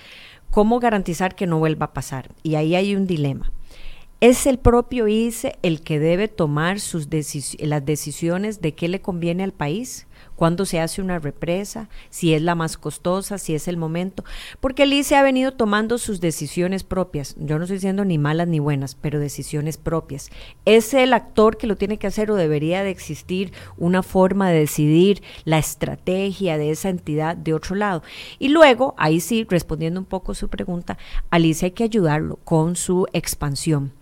¿cómo 0.52 0.80
garantizar 0.80 1.34
que 1.36 1.48
no 1.48 1.58
vuelva 1.58 1.88
a 1.88 1.94
pasar? 1.94 2.30
Y 2.44 2.56
ahí 2.56 2.76
hay 2.76 2.96
un 2.96 3.08
dilema. 3.08 3.52
Es 4.20 4.46
el 4.46 4.60
propio 4.60 5.08
ICE 5.08 5.58
el 5.64 5.82
que 5.82 6.00
debe 6.00 6.28
tomar 6.28 6.80
sus 6.80 7.08
las 7.60 7.86
decisiones 7.86 8.62
de 8.62 8.76
qué 8.76 8.88
le 8.88 9.02
conviene 9.02 9.44
al 9.44 9.54
país 9.54 10.06
cuándo 10.36 10.66
se 10.66 10.80
hace 10.80 11.02
una 11.02 11.20
represa, 11.20 11.90
si 12.10 12.34
es 12.34 12.42
la 12.42 12.56
más 12.56 12.78
costosa, 12.78 13.38
si 13.38 13.54
es 13.56 13.68
el 13.68 13.78
momento, 13.78 14.24
porque 14.60 14.84
el 14.84 14.94
ICE 14.94 15.16
ha 15.16 15.24
venido 15.24 15.54
tomando 15.54 15.98
sus 15.98 16.20
decisiones 16.22 16.84
propias. 16.84 17.36
Yo 17.38 17.58
no 17.58 17.66
estoy 17.66 17.78
diciendo 17.78 18.06
ni 18.06 18.18
malas 18.18 18.48
ni 18.48 18.60
buenas, 18.60 18.96
pero 18.96 19.20
decisiones 19.20 19.78
propias. 19.78 20.30
¿Es 20.66 20.94
el 20.94 21.14
actor 21.14 21.58
que 21.58 21.68
lo 21.68 21.76
tiene 21.76 21.98
que 21.98 22.08
hacer 22.08 22.32
o 22.32 22.36
debería 22.36 22.84
de 22.84 22.90
existir 22.90 23.54
una 23.78 24.04
forma 24.04 24.50
de 24.50 24.60
decidir 24.60 25.22
la 25.46 25.58
estrategia 25.58 26.58
de 26.58 26.72
esa 26.72 26.90
entidad 26.90 27.36
de 27.38 27.54
otro 27.54 27.76
lado? 27.76 28.04
Y 28.40 28.50
luego, 28.50 28.96
ahí 28.98 29.20
sí, 29.20 29.46
respondiendo 29.50 30.00
un 30.00 30.06
poco 30.06 30.34
su 30.34 30.50
pregunta, 30.50 30.98
al 31.30 31.46
ICE 31.46 31.68
hay 31.68 31.72
que 31.72 31.84
ayudarlo 31.84 32.38
con 32.44 32.76
su 32.76 33.08
expansión, 33.14 33.94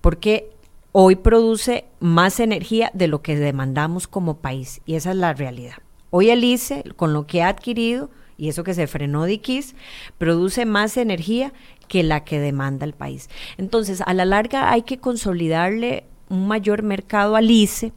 porque 0.00 0.50
hoy 0.92 1.16
produce 1.16 1.84
más 2.00 2.40
energía 2.40 2.90
de 2.94 3.08
lo 3.08 3.22
que 3.22 3.36
demandamos 3.36 4.06
como 4.06 4.38
país 4.38 4.80
y 4.86 4.94
esa 4.94 5.10
es 5.10 5.16
la 5.16 5.34
realidad. 5.34 5.76
Hoy 6.10 6.30
el 6.30 6.42
ICE, 6.42 6.84
con 6.96 7.12
lo 7.12 7.26
que 7.26 7.42
ha 7.42 7.48
adquirido, 7.48 8.10
y 8.38 8.48
eso 8.48 8.64
que 8.64 8.72
se 8.72 8.86
frenó 8.86 9.24
de 9.24 9.40
produce 10.16 10.64
más 10.64 10.96
energía 10.96 11.52
que 11.88 12.02
la 12.02 12.24
que 12.24 12.38
demanda 12.38 12.86
el 12.86 12.94
país. 12.94 13.28
Entonces, 13.56 14.02
a 14.06 14.14
la 14.14 14.24
larga 14.24 14.70
hay 14.70 14.82
que 14.82 14.98
consolidarle 14.98 16.04
un 16.28 16.46
mayor 16.46 16.82
mercado 16.82 17.36
al 17.36 17.50
ICE 17.50 17.92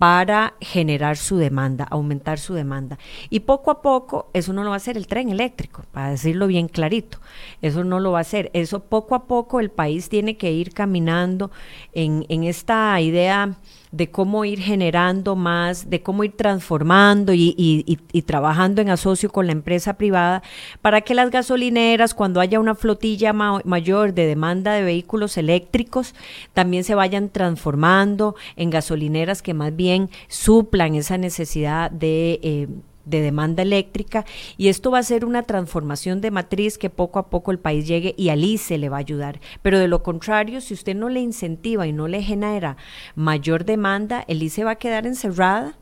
para 0.00 0.54
generar 0.62 1.18
su 1.18 1.36
demanda, 1.36 1.84
aumentar 1.90 2.38
su 2.38 2.54
demanda. 2.54 2.98
Y 3.28 3.40
poco 3.40 3.70
a 3.70 3.82
poco, 3.82 4.30
eso 4.32 4.54
no 4.54 4.64
lo 4.64 4.70
va 4.70 4.76
a 4.76 4.78
hacer 4.78 4.96
el 4.96 5.06
tren 5.06 5.28
eléctrico, 5.28 5.84
para 5.92 6.08
decirlo 6.08 6.46
bien 6.46 6.68
clarito, 6.68 7.18
eso 7.60 7.84
no 7.84 8.00
lo 8.00 8.12
va 8.12 8.18
a 8.18 8.22
hacer. 8.22 8.50
Eso 8.54 8.80
poco 8.80 9.14
a 9.14 9.26
poco 9.26 9.60
el 9.60 9.70
país 9.70 10.08
tiene 10.08 10.38
que 10.38 10.52
ir 10.52 10.72
caminando 10.72 11.50
en, 11.92 12.24
en 12.30 12.44
esta 12.44 12.98
idea 12.98 13.58
de 13.92 14.10
cómo 14.10 14.44
ir 14.44 14.60
generando 14.60 15.34
más, 15.34 15.90
de 15.90 16.00
cómo 16.00 16.22
ir 16.22 16.36
transformando 16.36 17.32
y, 17.34 17.98
trabajando 18.24 18.80
en 18.80 18.90
asocio 18.90 19.30
con 19.30 19.46
la 19.46 19.52
empresa 19.52 19.94
privada 19.94 20.42
para 20.80 21.00
que 21.00 21.14
las 21.14 21.30
gasolineras, 21.30 22.14
cuando 22.14 22.40
haya 22.40 22.60
una 22.60 22.76
flotilla 22.76 23.32
mayor 23.32 24.14
de 24.14 24.26
demanda 24.26 24.72
de 24.72 24.82
vehículos 24.82 25.36
eléctricos, 25.36 26.14
también 26.54 26.84
se 26.84 26.94
vayan 26.94 27.30
transformando 27.30 28.36
en 28.56 28.70
gasolineras 28.70 29.42
que 29.42 29.54
más 29.54 29.74
bien 29.74 29.89
suplan 30.28 30.94
esa 30.94 31.18
necesidad 31.18 31.90
de... 31.90 32.40
Eh, 32.42 32.68
de 33.04 33.20
demanda 33.20 33.62
eléctrica 33.62 34.24
y 34.56 34.68
esto 34.68 34.90
va 34.90 34.98
a 34.98 35.02
ser 35.02 35.24
una 35.24 35.42
transformación 35.42 36.20
de 36.20 36.30
matriz 36.30 36.78
que 36.78 36.90
poco 36.90 37.18
a 37.18 37.28
poco 37.28 37.50
el 37.50 37.58
país 37.58 37.86
llegue 37.86 38.14
y 38.16 38.28
al 38.28 38.44
ICE 38.44 38.78
le 38.78 38.88
va 38.88 38.96
a 38.98 39.00
ayudar. 39.00 39.40
Pero 39.62 39.78
de 39.78 39.88
lo 39.88 40.02
contrario, 40.02 40.60
si 40.60 40.74
usted 40.74 40.94
no 40.94 41.08
le 41.08 41.20
incentiva 41.20 41.86
y 41.86 41.92
no 41.92 42.08
le 42.08 42.22
genera 42.22 42.76
mayor 43.16 43.64
demanda, 43.64 44.24
el 44.28 44.42
ICE 44.42 44.64
va 44.64 44.72
a 44.72 44.76
quedar 44.76 45.06
encerrada 45.06 45.76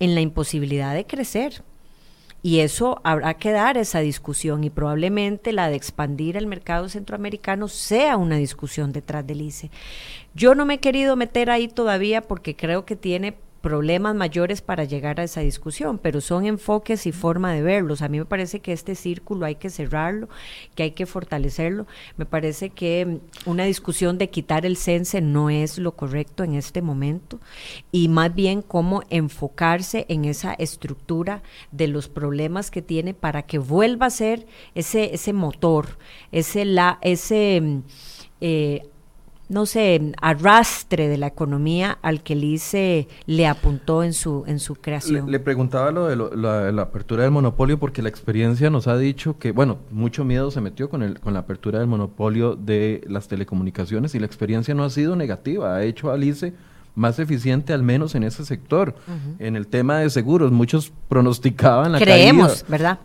en 0.00 0.14
la 0.14 0.20
imposibilidad 0.20 0.94
de 0.94 1.06
crecer. 1.06 1.62
Y 2.44 2.58
eso 2.58 3.00
habrá 3.04 3.34
que 3.34 3.52
dar 3.52 3.78
esa 3.78 4.00
discusión 4.00 4.64
y 4.64 4.70
probablemente 4.70 5.52
la 5.52 5.68
de 5.68 5.76
expandir 5.76 6.36
el 6.36 6.48
mercado 6.48 6.88
centroamericano 6.88 7.68
sea 7.68 8.16
una 8.16 8.34
discusión 8.36 8.90
detrás 8.92 9.24
del 9.24 9.42
ICE. 9.42 9.70
Yo 10.34 10.56
no 10.56 10.66
me 10.66 10.74
he 10.74 10.80
querido 10.80 11.14
meter 11.14 11.50
ahí 11.50 11.68
todavía 11.68 12.20
porque 12.22 12.56
creo 12.56 12.84
que 12.84 12.96
tiene 12.96 13.36
problemas 13.62 14.14
mayores 14.14 14.60
para 14.60 14.84
llegar 14.84 15.20
a 15.20 15.24
esa 15.24 15.40
discusión, 15.40 15.98
pero 15.98 16.20
son 16.20 16.44
enfoques 16.44 17.06
y 17.06 17.12
forma 17.12 17.52
de 17.52 17.62
verlos. 17.62 18.02
A 18.02 18.08
mí 18.08 18.18
me 18.18 18.26
parece 18.26 18.60
que 18.60 18.72
este 18.72 18.94
círculo 18.94 19.46
hay 19.46 19.54
que 19.54 19.70
cerrarlo, 19.70 20.28
que 20.74 20.82
hay 20.82 20.90
que 20.90 21.06
fortalecerlo. 21.06 21.86
Me 22.16 22.26
parece 22.26 22.70
que 22.70 23.20
una 23.46 23.64
discusión 23.64 24.18
de 24.18 24.28
quitar 24.28 24.66
el 24.66 24.76
CENSE 24.76 25.20
no 25.20 25.48
es 25.48 25.78
lo 25.78 25.92
correcto 25.92 26.44
en 26.44 26.54
este 26.54 26.82
momento 26.82 27.40
y 27.92 28.08
más 28.08 28.34
bien 28.34 28.62
cómo 28.62 29.02
enfocarse 29.08 30.04
en 30.08 30.24
esa 30.24 30.52
estructura 30.54 31.42
de 31.70 31.86
los 31.86 32.08
problemas 32.08 32.70
que 32.70 32.82
tiene 32.82 33.14
para 33.14 33.42
que 33.42 33.58
vuelva 33.58 34.06
a 34.06 34.10
ser 34.10 34.46
ese, 34.74 35.14
ese 35.14 35.32
motor, 35.32 35.98
ese, 36.32 36.64
la, 36.64 36.98
ese 37.00 37.82
eh, 38.40 38.82
no 39.52 39.66
sé, 39.66 40.12
arrastre 40.22 41.08
de 41.08 41.18
la 41.18 41.26
economía 41.26 41.98
al 42.00 42.22
que 42.22 42.34
Lice 42.34 43.06
le 43.26 43.46
apuntó 43.46 44.02
en 44.02 44.14
su, 44.14 44.44
en 44.46 44.58
su 44.58 44.76
creación. 44.76 45.30
Le, 45.30 45.40
preguntaba 45.40 45.92
lo 45.92 46.06
de 46.06 46.16
la, 46.72 46.82
apertura 46.82 47.24
del 47.24 47.32
monopolio 47.32 47.78
porque 47.78 48.00
la 48.00 48.08
experiencia 48.08 48.70
nos 48.70 48.86
ha 48.86 48.96
dicho 48.96 49.38
que, 49.38 49.52
bueno, 49.52 49.78
mucho 49.90 50.24
miedo 50.24 50.50
se 50.50 50.62
metió 50.62 50.88
con, 50.88 51.02
el, 51.02 51.20
con 51.20 51.34
la 51.34 51.40
apertura 51.40 51.80
del 51.80 51.86
monopolio 51.86 52.56
de 52.56 53.04
las 53.06 53.28
telecomunicaciones 53.28 54.14
y 54.14 54.20
la 54.20 54.26
experiencia 54.26 54.74
no 54.74 54.84
ha 54.84 54.90
sido 54.90 55.16
negativa, 55.16 55.76
ha 55.76 55.84
hecho 55.84 56.10
a 56.10 56.16
Lice 56.16 56.54
más 56.94 57.18
eficiente 57.18 57.74
al 57.74 57.82
menos 57.82 58.14
en 58.14 58.22
ese 58.22 58.46
sector. 58.46 58.94
En 59.38 59.56
el 59.56 59.66
tema 59.66 59.98
de 59.98 60.08
seguros, 60.08 60.50
muchos 60.50 60.92
pronosticaban 61.08 61.92
la 61.92 61.98
Creemos, 61.98 62.64
¿verdad? 62.68 62.98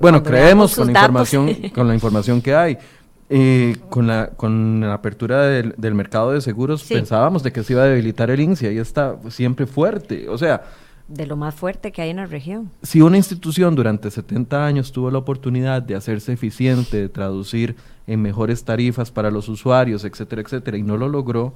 Bueno, 0.00 0.22
creemos 0.22 0.76
con 0.76 0.92
la, 0.92 1.00
información, 1.00 1.54
con 1.74 1.88
la 1.88 1.94
información 1.94 2.40
que 2.40 2.54
hay. 2.54 2.78
Eh, 3.34 3.78
con, 3.88 4.06
la, 4.06 4.26
con 4.26 4.82
la 4.82 4.92
apertura 4.92 5.46
del, 5.46 5.94
mercado 5.94 6.32
de 6.32 6.42
seguros 6.42 6.84
pensábamos 6.84 7.42
de 7.42 7.50
que 7.50 7.62
se 7.62 7.72
iba 7.72 7.82
a 7.82 7.86
debilitar 7.86 8.30
el 8.30 8.38
INSI, 8.38 8.66
ahí 8.66 8.76
está 8.76 9.16
siempre 9.30 9.64
fuerte, 9.64 10.28
o 10.28 10.36
sea... 10.36 10.64
De 11.08 11.24
lo 11.24 11.34
más 11.34 11.54
fuerte 11.54 11.92
que 11.92 12.02
hay 12.02 12.10
en 12.10 12.18
la 12.18 12.26
región. 12.26 12.70
Si 12.82 13.00
una 13.00 13.16
institución 13.16 13.74
durante 13.74 14.10
70 14.10 14.66
años 14.66 14.92
tuvo 14.92 15.10
la 15.10 15.16
oportunidad 15.16 15.80
de 15.80 15.94
hacerse 15.94 16.34
eficiente, 16.34 16.98
de 16.98 17.08
traducir 17.08 17.74
en 18.06 18.20
mejores 18.20 18.64
tarifas 18.64 19.10
para 19.10 19.30
los 19.30 19.48
usuarios, 19.48 20.04
etcétera, 20.04 20.42
etcétera, 20.42 20.76
y 20.76 20.82
no 20.82 20.98
lo 20.98 21.08
logró, 21.08 21.54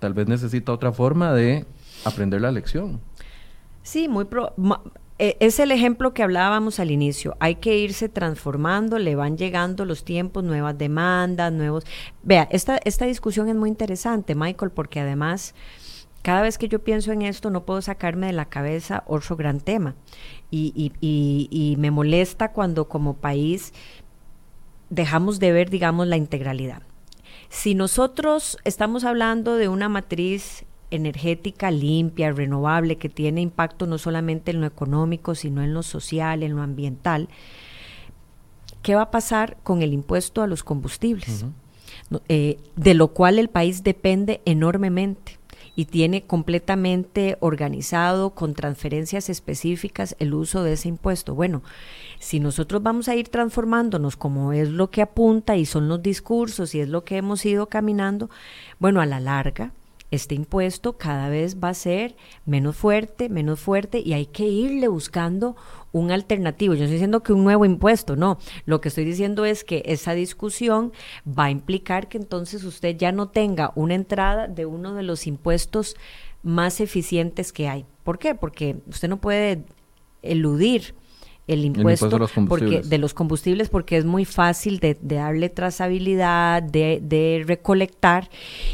tal 0.00 0.12
vez 0.12 0.28
necesita 0.28 0.70
otra 0.70 0.92
forma 0.92 1.32
de 1.32 1.64
aprender 2.04 2.42
la 2.42 2.52
lección. 2.52 3.00
Sí, 3.82 4.06
muy 4.06 4.24
e, 4.24 4.66
es 5.18 5.58
el 5.60 5.70
ejemplo 5.70 6.12
que 6.12 6.22
hablábamos 6.22 6.78
al 6.78 6.90
inicio. 6.90 7.36
Hay 7.40 7.56
que 7.56 7.78
irse 7.78 8.08
transformando, 8.08 8.98
le 8.98 9.14
van 9.14 9.38
llegando 9.38 9.84
los 9.84 10.04
tiempos, 10.04 10.44
nuevas 10.44 10.76
demandas, 10.76 11.52
nuevos... 11.52 11.84
Vea, 12.22 12.48
esta, 12.50 12.78
esta 12.84 13.06
discusión 13.06 13.48
es 13.48 13.54
muy 13.54 13.70
interesante, 13.70 14.34
Michael, 14.34 14.72
porque 14.72 15.00
además, 15.00 15.54
cada 16.22 16.42
vez 16.42 16.58
que 16.58 16.68
yo 16.68 16.84
pienso 16.84 17.12
en 17.12 17.22
esto, 17.22 17.50
no 17.50 17.64
puedo 17.64 17.80
sacarme 17.80 18.26
de 18.26 18.34
la 18.34 18.46
cabeza 18.46 19.04
otro 19.06 19.36
gran 19.36 19.60
tema. 19.60 19.94
Y, 20.50 20.92
y 21.00 21.76
me 21.78 21.90
molesta 21.90 22.52
cuando 22.52 22.88
como 22.88 23.16
país 23.16 23.72
dejamos 24.90 25.40
de 25.40 25.52
ver, 25.52 25.70
digamos, 25.70 26.06
la 26.06 26.16
integralidad. 26.16 26.82
Si 27.48 27.74
nosotros 27.74 28.58
estamos 28.64 29.04
hablando 29.04 29.56
de 29.56 29.68
una 29.68 29.88
matriz 29.88 30.66
energética 30.96 31.70
limpia, 31.70 32.32
renovable, 32.32 32.96
que 32.96 33.08
tiene 33.08 33.40
impacto 33.40 33.86
no 33.86 33.98
solamente 33.98 34.50
en 34.50 34.60
lo 34.60 34.66
económico, 34.66 35.34
sino 35.34 35.62
en 35.62 35.74
lo 35.74 35.82
social, 35.82 36.42
en 36.42 36.56
lo 36.56 36.62
ambiental, 36.62 37.28
¿qué 38.82 38.94
va 38.94 39.02
a 39.02 39.10
pasar 39.10 39.56
con 39.62 39.82
el 39.82 39.92
impuesto 39.92 40.42
a 40.42 40.46
los 40.46 40.64
combustibles? 40.64 41.44
Eh, 42.28 42.58
de 42.76 42.94
lo 42.94 43.08
cual 43.08 43.38
el 43.38 43.48
país 43.48 43.82
depende 43.82 44.40
enormemente 44.44 45.38
y 45.74 45.84
tiene 45.84 46.22
completamente 46.22 47.36
organizado 47.40 48.30
con 48.30 48.54
transferencias 48.54 49.28
específicas 49.28 50.16
el 50.18 50.32
uso 50.32 50.62
de 50.62 50.72
ese 50.72 50.88
impuesto. 50.88 51.34
Bueno, 51.34 51.62
si 52.18 52.40
nosotros 52.40 52.82
vamos 52.82 53.08
a 53.08 53.14
ir 53.14 53.28
transformándonos 53.28 54.16
como 54.16 54.52
es 54.52 54.70
lo 54.70 54.90
que 54.90 55.02
apunta 55.02 55.56
y 55.56 55.66
son 55.66 55.88
los 55.88 56.02
discursos 56.02 56.74
y 56.74 56.80
es 56.80 56.88
lo 56.88 57.04
que 57.04 57.18
hemos 57.18 57.44
ido 57.44 57.68
caminando, 57.68 58.30
bueno, 58.78 59.00
a 59.00 59.06
la 59.06 59.20
larga 59.20 59.72
este 60.10 60.34
impuesto 60.34 60.96
cada 60.96 61.28
vez 61.28 61.56
va 61.62 61.70
a 61.70 61.74
ser 61.74 62.16
menos 62.44 62.76
fuerte, 62.76 63.28
menos 63.28 63.60
fuerte 63.60 64.00
y 64.04 64.12
hay 64.12 64.26
que 64.26 64.44
irle 64.44 64.88
buscando 64.88 65.56
un 65.92 66.10
alternativo. 66.10 66.74
Yo 66.74 66.80
no 66.80 66.84
estoy 66.84 66.96
diciendo 66.96 67.22
que 67.22 67.32
un 67.32 67.44
nuevo 67.44 67.64
impuesto, 67.64 68.16
no. 68.16 68.38
Lo 68.64 68.80
que 68.80 68.88
estoy 68.88 69.04
diciendo 69.04 69.44
es 69.44 69.64
que 69.64 69.82
esa 69.86 70.12
discusión 70.12 70.92
va 71.26 71.44
a 71.44 71.50
implicar 71.50 72.08
que 72.08 72.18
entonces 72.18 72.64
usted 72.64 72.96
ya 72.96 73.12
no 73.12 73.28
tenga 73.28 73.72
una 73.74 73.94
entrada 73.94 74.48
de 74.48 74.66
uno 74.66 74.94
de 74.94 75.02
los 75.02 75.26
impuestos 75.26 75.96
más 76.42 76.80
eficientes 76.80 77.52
que 77.52 77.68
hay. 77.68 77.86
¿Por 78.04 78.18
qué? 78.18 78.34
Porque 78.34 78.76
usted 78.88 79.08
no 79.08 79.16
puede 79.16 79.64
eludir 80.22 80.94
el 81.46 81.64
impuesto, 81.64 82.08
de, 82.08 82.18
los 82.18 82.32
porque, 82.48 82.82
de 82.82 82.98
los 82.98 83.14
combustibles 83.14 83.68
porque 83.68 83.96
es 83.96 84.04
muy 84.04 84.24
fácil 84.24 84.80
de, 84.80 84.96
darle 85.00 85.48
trazabilidad, 85.48 86.62
de, 86.62 87.00
de, 87.02 87.44
recolectar 87.46 88.28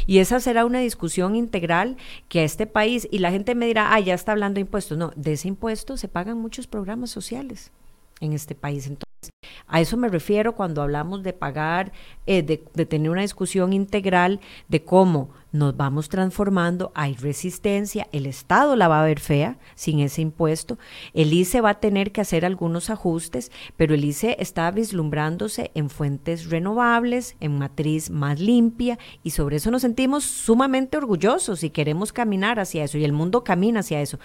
y 0.07 0.17
esa 0.17 0.39
será 0.39 0.65
una 0.65 0.79
discusión 0.79 1.35
integral 1.35 1.97
que 2.29 2.39
a 2.39 2.43
este 2.43 2.65
país 2.65 3.07
y 3.11 3.19
la 3.19 3.31
gente 3.31 3.53
me 3.53 3.67
dirá, 3.67 3.93
ah, 3.93 3.99
ya 3.99 4.13
está 4.15 4.31
hablando 4.31 4.55
de 4.55 4.61
impuestos. 4.61 4.97
No, 4.97 5.11
de 5.15 5.33
ese 5.33 5.47
impuesto 5.47 5.97
se 5.97 6.07
pagan 6.07 6.39
muchos 6.39 6.67
programas 6.67 7.11
sociales 7.11 7.71
en 8.19 8.33
este 8.33 8.55
país. 8.55 8.87
Entonces, 8.87 9.29
a 9.67 9.79
eso 9.79 9.95
me 9.97 10.09
refiero 10.09 10.55
cuando 10.55 10.81
hablamos 10.81 11.23
de 11.23 11.33
pagar, 11.33 11.91
eh, 12.25 12.41
de, 12.41 12.63
de 12.73 12.85
tener 12.85 13.11
una 13.11 13.21
discusión 13.21 13.73
integral 13.73 14.39
de 14.67 14.83
cómo 14.83 15.29
nos 15.53 15.77
vamos 15.77 16.09
transformando, 16.09 16.91
hay 16.95 17.13
resistencia, 17.13 18.07
el 18.11 18.25
Estado 18.25 18.75
la 18.75 18.87
va 18.87 19.01
a 19.01 19.05
ver 19.05 19.19
fea 19.19 19.57
sin 19.75 19.99
ese 19.99 20.21
impuesto, 20.21 20.79
el 21.13 21.31
ICE 21.31 21.61
va 21.61 21.69
a 21.69 21.79
tener 21.79 22.11
que 22.11 22.21
hacer 22.21 22.43
algunos 22.43 22.89
ajustes, 22.89 23.51
pero 23.77 23.93
el 23.93 24.03
ICE 24.03 24.35
está 24.39 24.69
vislumbrándose 24.71 25.71
en 25.75 25.91
fuentes 25.91 26.49
renovables, 26.49 27.35
en 27.39 27.59
matriz 27.59 28.09
más 28.09 28.39
limpia 28.39 28.97
y 29.21 29.29
sobre 29.29 29.57
eso 29.57 29.69
nos 29.69 29.83
sentimos 29.83 30.23
sumamente 30.23 30.97
orgullosos 30.97 31.63
y 31.63 31.69
queremos 31.69 32.11
caminar 32.11 32.59
hacia 32.59 32.83
eso 32.83 32.97
y 32.97 33.05
el 33.05 33.13
mundo 33.13 33.43
camina 33.43 33.81
hacia 33.81 34.01
eso. 34.01 34.17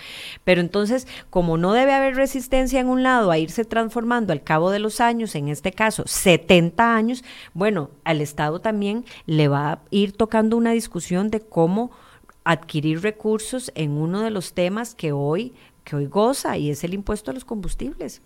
Pero 0.44 0.62
entonces, 0.62 1.06
como 1.28 1.58
no 1.58 1.74
debe 1.74 1.92
haber 1.92 2.16
resistencia 2.16 2.80
en 2.80 2.88
un 2.88 3.02
lado 3.02 3.30
a 3.30 3.36
irse 3.36 3.66
transformando 3.66 4.32
al 4.32 4.42
cabo 4.42 4.70
de 4.70 4.78
los 4.78 5.02
años, 5.02 5.34
en 5.34 5.48
este 5.48 5.72
caso 5.72 6.04
70 6.06 6.96
años, 6.96 7.22
bueno, 7.52 7.90
al 8.04 8.22
Estado 8.22 8.62
también 8.62 9.04
le 9.26 9.48
va 9.48 9.72
a 9.72 9.78
ir 9.90 10.12
tocando 10.12 10.56
una 10.56 10.72
discusión 10.72 11.17
de 11.26 11.40
cómo 11.40 11.90
adquirir 12.44 13.02
recursos 13.02 13.72
en 13.74 13.90
uno 13.90 14.22
de 14.22 14.30
los 14.30 14.54
temas 14.54 14.94
que 14.94 15.12
hoy, 15.12 15.52
que 15.84 15.96
hoy 15.96 16.06
goza 16.06 16.56
y 16.56 16.70
es 16.70 16.84
el 16.84 16.94
impuesto 16.94 17.30
a 17.30 17.34
los 17.34 17.44
combustibles. 17.44 18.22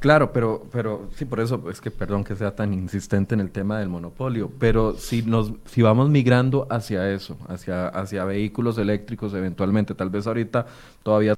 Claro, 0.00 0.32
pero, 0.32 0.64
pero 0.70 1.08
sí, 1.16 1.24
por 1.24 1.40
eso 1.40 1.68
es 1.68 1.80
que 1.80 1.90
perdón 1.90 2.22
que 2.22 2.36
sea 2.36 2.54
tan 2.54 2.72
insistente 2.72 3.34
en 3.34 3.40
el 3.40 3.50
tema 3.50 3.80
del 3.80 3.88
monopolio, 3.88 4.48
pero 4.60 4.94
si 4.94 5.22
nos, 5.22 5.52
si 5.64 5.82
vamos 5.82 6.08
migrando 6.08 6.68
hacia 6.70 7.12
eso, 7.12 7.36
hacia, 7.48 7.88
hacia 7.88 8.24
vehículos 8.24 8.78
eléctricos 8.78 9.34
eventualmente, 9.34 9.96
tal 9.96 10.10
vez 10.10 10.28
ahorita 10.28 10.66
todavía 11.02 11.34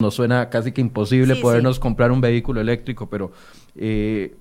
nos 0.00 0.14
suena 0.14 0.50
casi 0.50 0.70
que 0.70 0.80
imposible 0.80 1.34
podernos 1.36 1.80
comprar 1.80 2.12
un 2.12 2.20
vehículo 2.20 2.60
eléctrico, 2.60 3.10
pero 3.10 3.32
eh, 3.74 4.36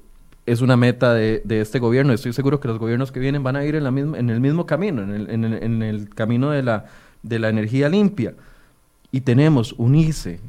es 0.51 0.61
una 0.61 0.75
meta 0.75 1.13
de, 1.13 1.43
este 1.47 1.77
gobierno. 1.77 2.11
Estoy 2.11 2.33
seguro 2.33 2.59
que 2.59 2.67
los 2.67 2.79
gobiernos 2.79 3.11
que 3.11 3.19
vienen 3.19 3.43
van 3.43 3.55
a 3.55 3.63
ir 3.65 3.75
en, 3.75 3.83
la 3.83 3.91
misma, 3.91 4.17
en 4.17 4.29
el 4.31 4.39
mismo 4.39 4.65
camino, 4.65 5.03
en 5.03 5.11
el, 5.11 5.29
en 5.29 5.83
el, 5.83 6.09
camino 6.09 6.49
de 6.49 6.63
la, 6.63 6.85
de 7.21 7.37
la 7.37 7.49
energía 7.49 7.87
limpia. 7.87 8.33
Y 9.11 9.21
tenemos 9.21 9.73
un 9.77 9.95
ICE 9.95 10.39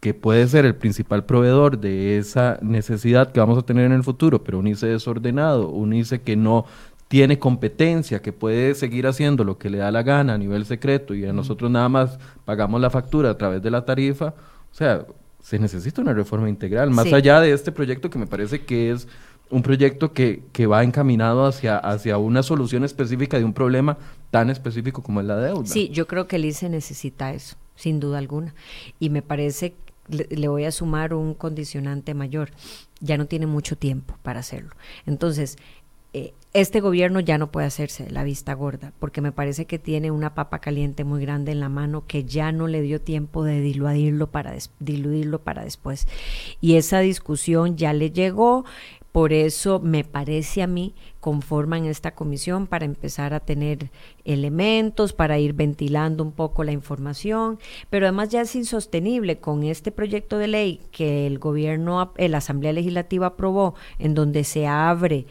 que 0.00 0.14
puede 0.14 0.46
ser 0.48 0.64
el 0.64 0.74
principal 0.74 1.24
proveedor 1.24 1.78
de 1.78 2.16
esa 2.18 2.58
necesidad 2.62 3.30
que 3.30 3.40
vamos 3.40 3.58
a 3.58 3.62
tener 3.62 3.84
en 3.84 3.92
el 3.92 4.04
futuro, 4.04 4.42
pero 4.42 4.58
un 4.58 4.66
ICE 4.66 4.86
desordenado, 4.86 5.68
un 5.68 5.92
ICE 5.92 6.22
que 6.22 6.36
no 6.36 6.64
tiene 7.08 7.38
competencia, 7.38 8.22
que 8.22 8.32
puede 8.32 8.74
seguir 8.74 9.06
haciendo 9.06 9.44
lo 9.44 9.58
que 9.58 9.70
le 9.70 9.78
da 9.78 9.90
la 9.90 10.02
gana 10.02 10.34
a 10.34 10.38
nivel 10.38 10.64
secreto 10.64 11.14
y 11.14 11.26
a 11.26 11.32
nosotros 11.32 11.70
nada 11.70 11.88
más 11.88 12.18
pagamos 12.44 12.80
la 12.80 12.90
factura 12.90 13.30
a 13.30 13.38
través 13.38 13.62
de 13.62 13.70
la 13.70 13.84
tarifa, 13.84 14.34
o 14.72 14.74
sea, 14.74 15.06
se 15.44 15.58
necesita 15.58 16.00
una 16.00 16.14
reforma 16.14 16.48
integral, 16.48 16.90
más 16.90 17.12
allá 17.12 17.38
de 17.38 17.52
este 17.52 17.70
proyecto 17.70 18.08
que 18.08 18.18
me 18.18 18.26
parece 18.26 18.64
que 18.64 18.90
es 18.90 19.06
un 19.50 19.62
proyecto 19.62 20.14
que, 20.14 20.42
que, 20.52 20.66
va 20.66 20.82
encaminado 20.82 21.44
hacia, 21.44 21.76
hacia 21.76 22.16
una 22.16 22.42
solución 22.42 22.82
específica 22.82 23.38
de 23.38 23.44
un 23.44 23.52
problema 23.52 23.98
tan 24.30 24.48
específico 24.48 25.02
como 25.02 25.20
es 25.20 25.26
la 25.26 25.36
deuda. 25.36 25.66
Sí, 25.66 25.90
yo 25.90 26.06
creo 26.06 26.26
que 26.26 26.36
el 26.36 26.46
ICE 26.46 26.70
necesita 26.70 27.34
eso, 27.34 27.56
sin 27.76 28.00
duda 28.00 28.16
alguna. 28.16 28.54
Y 28.98 29.10
me 29.10 29.20
parece, 29.20 29.74
le, 30.08 30.26
le 30.30 30.48
voy 30.48 30.64
a 30.64 30.72
sumar 30.72 31.12
un 31.12 31.34
condicionante 31.34 32.14
mayor, 32.14 32.50
ya 33.00 33.18
no 33.18 33.26
tiene 33.26 33.46
mucho 33.46 33.76
tiempo 33.76 34.16
para 34.22 34.40
hacerlo. 34.40 34.70
Entonces, 35.04 35.58
eh, 36.14 36.32
este 36.52 36.80
gobierno 36.80 37.18
ya 37.18 37.36
no 37.38 37.50
puede 37.50 37.66
hacerse 37.66 38.08
la 38.08 38.22
vista 38.22 38.54
gorda, 38.54 38.92
porque 39.00 39.20
me 39.20 39.32
parece 39.32 39.66
que 39.66 39.80
tiene 39.80 40.12
una 40.12 40.36
papa 40.36 40.60
caliente 40.60 41.02
muy 41.02 41.20
grande 41.20 41.50
en 41.50 41.58
la 41.58 41.68
mano 41.68 42.06
que 42.06 42.22
ya 42.22 42.52
no 42.52 42.68
le 42.68 42.80
dio 42.82 43.00
tiempo 43.00 43.42
de 43.42 43.60
diluirlo 43.60 44.30
para, 44.30 44.54
diluirlo 44.78 45.42
para 45.42 45.64
después. 45.64 46.06
Y 46.60 46.76
esa 46.76 47.00
discusión 47.00 47.76
ya 47.76 47.92
le 47.92 48.12
llegó, 48.12 48.64
por 49.10 49.32
eso 49.32 49.80
me 49.80 50.04
parece 50.04 50.62
a 50.62 50.66
mí 50.68 50.94
conforman 51.20 51.86
esta 51.86 52.16
comisión 52.16 52.66
para 52.66 52.84
empezar 52.84 53.32
a 53.32 53.40
tener 53.40 53.90
elementos, 54.24 55.12
para 55.12 55.38
ir 55.38 55.52
ventilando 55.52 56.22
un 56.22 56.32
poco 56.32 56.64
la 56.64 56.72
información, 56.72 57.60
pero 57.90 58.06
además 58.06 58.30
ya 58.30 58.40
es 58.40 58.54
insostenible 58.56 59.38
con 59.38 59.62
este 59.62 59.92
proyecto 59.92 60.36
de 60.36 60.48
ley 60.48 60.80
que 60.90 61.28
el 61.28 61.38
gobierno, 61.38 62.12
la 62.18 62.38
Asamblea 62.38 62.72
Legislativa 62.72 63.28
aprobó, 63.28 63.74
en 64.00 64.14
donde 64.14 64.42
se 64.42 64.66
abre 64.66 65.26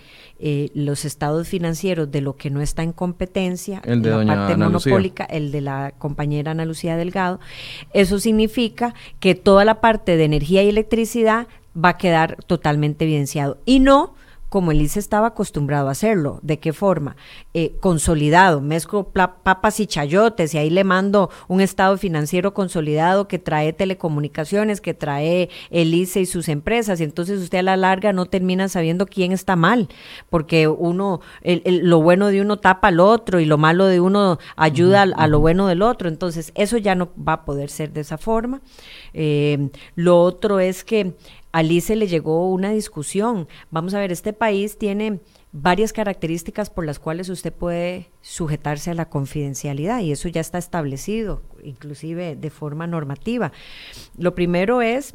eh, 0.46 0.72
los 0.74 1.06
estados 1.06 1.48
financieros 1.48 2.12
de 2.12 2.20
lo 2.20 2.36
que 2.36 2.50
no 2.50 2.60
está 2.60 2.84
en 2.84 2.92
competencia, 2.92 3.82
el 3.86 4.02
de 4.02 4.10
la 4.10 4.26
parte 4.26 4.58
monopólica, 4.58 5.24
el 5.24 5.54
de 5.54 5.62
la 5.62 5.94
compañera 5.98 6.52
Ana 6.52 6.66
Lucía 6.66 6.98
Delgado. 6.98 7.40
Eso 7.94 8.20
significa 8.20 8.94
que 9.22 9.36
toda 9.36 9.64
la 9.64 9.80
parte 9.80 10.18
de 10.18 10.26
energía 10.26 10.62
y 10.62 10.68
electricidad 10.68 11.48
va 11.74 11.90
a 11.90 11.98
quedar 11.98 12.44
totalmente 12.46 13.06
evidenciado. 13.06 13.58
Y 13.64 13.80
no 13.80 14.16
como 14.54 14.72
el 14.72 14.84
ICE 14.84 15.00
estaba 15.00 15.30
acostumbrado 15.30 15.88
a 15.88 15.94
hacerlo. 15.94 16.38
¿De 16.44 16.60
qué 16.60 16.74
forma? 16.74 17.16
Eh, 17.56 17.76
consolidado, 17.80 18.62
mezclo 18.62 19.06
papas 19.12 19.80
y 19.80 19.88
chayotes 19.88 20.54
y 20.54 20.60
ahí 20.60 20.70
le 20.70 20.84
mando 20.84 21.32
un 21.48 21.60
estado 21.60 21.98
financiero 21.98 22.54
consolidado 22.54 23.28
que 23.28 23.40
trae 23.40 23.74
telecomunicaciones, 23.74 24.80
que 24.80 24.94
trae 24.94 25.50
el 25.72 25.92
ICE 25.96 26.22
y 26.22 26.26
sus 26.28 26.50
empresas 26.50 27.02
y 27.02 27.04
entonces 27.04 27.42
usted 27.42 27.58
a 27.58 27.64
la 27.64 27.78
larga 27.78 28.14
no 28.14 28.28
termina 28.28 28.70
sabiendo 28.70 29.08
quién 29.08 29.32
está 29.32 29.56
mal, 29.56 29.90
porque 30.30 30.68
uno, 30.68 31.22
lo 31.42 32.04
bueno 32.04 32.28
de 32.28 32.40
uno 32.40 32.58
tapa 32.58 32.90
al 32.90 33.00
otro 33.00 33.40
y 33.40 33.46
lo 33.46 33.58
malo 33.58 33.88
de 33.88 34.02
uno 34.02 34.38
ayuda 34.56 35.02
a, 35.02 35.26
lo 35.26 35.40
bueno 35.40 35.66
del 35.66 35.82
otro, 35.82 36.10
entonces 36.10 36.52
eso 36.54 36.78
ya 36.78 36.94
no 36.94 37.10
va 37.18 37.34
a 37.34 37.46
poder 37.46 37.72
ser 37.72 37.92
de 37.92 38.02
esa 38.02 38.20
forma. 38.20 38.62
Eh, 39.16 39.70
lo 39.96 40.22
otro 40.22 40.60
es 40.60 40.84
que 40.84 41.16
Alice 41.54 41.96
le 41.96 42.08
llegó 42.08 42.50
una 42.50 42.72
discusión. 42.72 43.48
Vamos 43.70 43.94
a 43.94 44.00
ver, 44.00 44.12
este 44.12 44.34
país 44.34 44.78
tiene 44.78 45.20
varias 45.52 45.94
características 45.94 46.72
por 46.72 46.84
las 46.84 46.98
cuales 46.98 47.30
usted 47.30 47.54
puede 47.54 48.10
sujetarse 48.22 48.90
a 48.90 48.96
la 48.96 49.08
confidencialidad 49.08 50.00
y 50.00 50.12
eso 50.12 50.28
ya 50.28 50.42
está 50.42 50.58
establecido, 50.58 51.44
inclusive 51.64 52.36
de 52.36 52.50
forma 52.50 52.88
normativa. 52.88 53.52
Lo 54.18 54.34
primero 54.34 54.82
es 54.82 55.14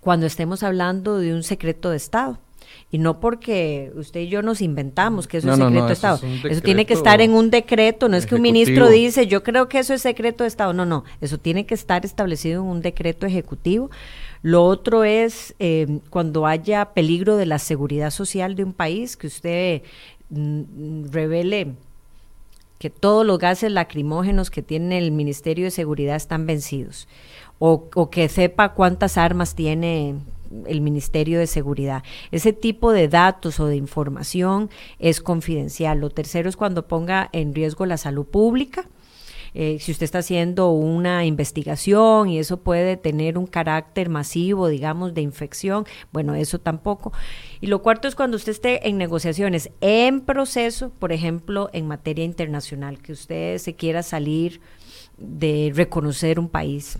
cuando 0.00 0.26
estemos 0.26 0.62
hablando 0.62 1.18
de 1.18 1.34
un 1.34 1.42
secreto 1.42 1.90
de 1.90 1.96
Estado. 1.96 2.38
Y 2.90 2.98
no 2.98 3.18
porque 3.18 3.92
usted 3.96 4.20
y 4.20 4.28
yo 4.28 4.40
nos 4.42 4.60
inventamos 4.60 5.26
que 5.26 5.38
eso 5.38 5.50
es 5.50 5.58
secreto 5.58 5.86
de 5.86 5.92
Estado. 5.92 6.20
eso, 6.44 6.60
tiene 6.60 6.86
que 6.86 6.94
estar 6.94 7.20
en 7.20 7.32
un 7.32 7.50
decreto, 7.50 8.08
no 8.08 8.16
es 8.16 8.26
que 8.26 8.36
un 8.36 8.42
ministro 8.42 8.88
dice, 8.88 9.26
yo 9.26 9.42
creo 9.42 9.68
que 9.68 9.80
eso 9.80 9.94
es 9.94 10.02
secreto 10.02 10.44
de 10.44 10.48
Estado. 10.48 10.72
No, 10.72 10.86
no, 10.86 11.04
eso 11.20 11.38
tiene 11.38 11.66
que 11.66 11.74
estar 11.74 12.04
establecido 12.04 12.62
en 12.62 12.68
un 12.68 12.82
decreto 12.82 13.26
ejecutivo. 13.26 13.90
Lo 14.44 14.62
otro 14.62 15.04
es 15.04 15.54
eh, 15.58 16.00
cuando 16.10 16.46
haya 16.46 16.92
peligro 16.92 17.38
de 17.38 17.46
la 17.46 17.58
seguridad 17.58 18.10
social 18.10 18.56
de 18.56 18.64
un 18.64 18.74
país, 18.74 19.16
que 19.16 19.26
usted 19.26 19.82
mm, 20.28 21.06
revele 21.10 21.76
que 22.78 22.90
todos 22.90 23.24
los 23.24 23.38
gases 23.38 23.72
lacrimógenos 23.72 24.50
que 24.50 24.60
tiene 24.60 24.98
el 24.98 25.12
Ministerio 25.12 25.64
de 25.64 25.70
Seguridad 25.70 26.16
están 26.16 26.44
vencidos, 26.44 27.08
o, 27.58 27.88
o 27.94 28.10
que 28.10 28.28
sepa 28.28 28.74
cuántas 28.74 29.16
armas 29.16 29.54
tiene 29.54 30.16
el 30.66 30.82
Ministerio 30.82 31.38
de 31.38 31.46
Seguridad. 31.46 32.02
Ese 32.30 32.52
tipo 32.52 32.92
de 32.92 33.08
datos 33.08 33.58
o 33.60 33.66
de 33.66 33.76
información 33.76 34.68
es 34.98 35.22
confidencial. 35.22 36.00
Lo 36.00 36.10
tercero 36.10 36.50
es 36.50 36.56
cuando 36.58 36.86
ponga 36.86 37.30
en 37.32 37.54
riesgo 37.54 37.86
la 37.86 37.96
salud 37.96 38.26
pública. 38.26 38.86
Eh, 39.54 39.78
si 39.80 39.92
usted 39.92 40.04
está 40.04 40.18
haciendo 40.18 40.70
una 40.70 41.24
investigación 41.24 42.28
y 42.28 42.38
eso 42.38 42.58
puede 42.58 42.96
tener 42.96 43.38
un 43.38 43.46
carácter 43.46 44.08
masivo, 44.08 44.68
digamos, 44.68 45.14
de 45.14 45.22
infección, 45.22 45.86
bueno, 46.12 46.34
eso 46.34 46.58
tampoco. 46.58 47.12
Y 47.60 47.68
lo 47.68 47.80
cuarto 47.80 48.08
es 48.08 48.16
cuando 48.16 48.36
usted 48.36 48.52
esté 48.52 48.88
en 48.88 48.98
negociaciones 48.98 49.70
en 49.80 50.20
proceso, 50.20 50.90
por 50.90 51.12
ejemplo, 51.12 51.70
en 51.72 51.86
materia 51.86 52.24
internacional, 52.24 52.98
que 52.98 53.12
usted 53.12 53.58
se 53.58 53.74
quiera 53.74 54.02
salir 54.02 54.60
de 55.16 55.72
reconocer 55.74 56.40
un 56.40 56.48
país 56.48 56.98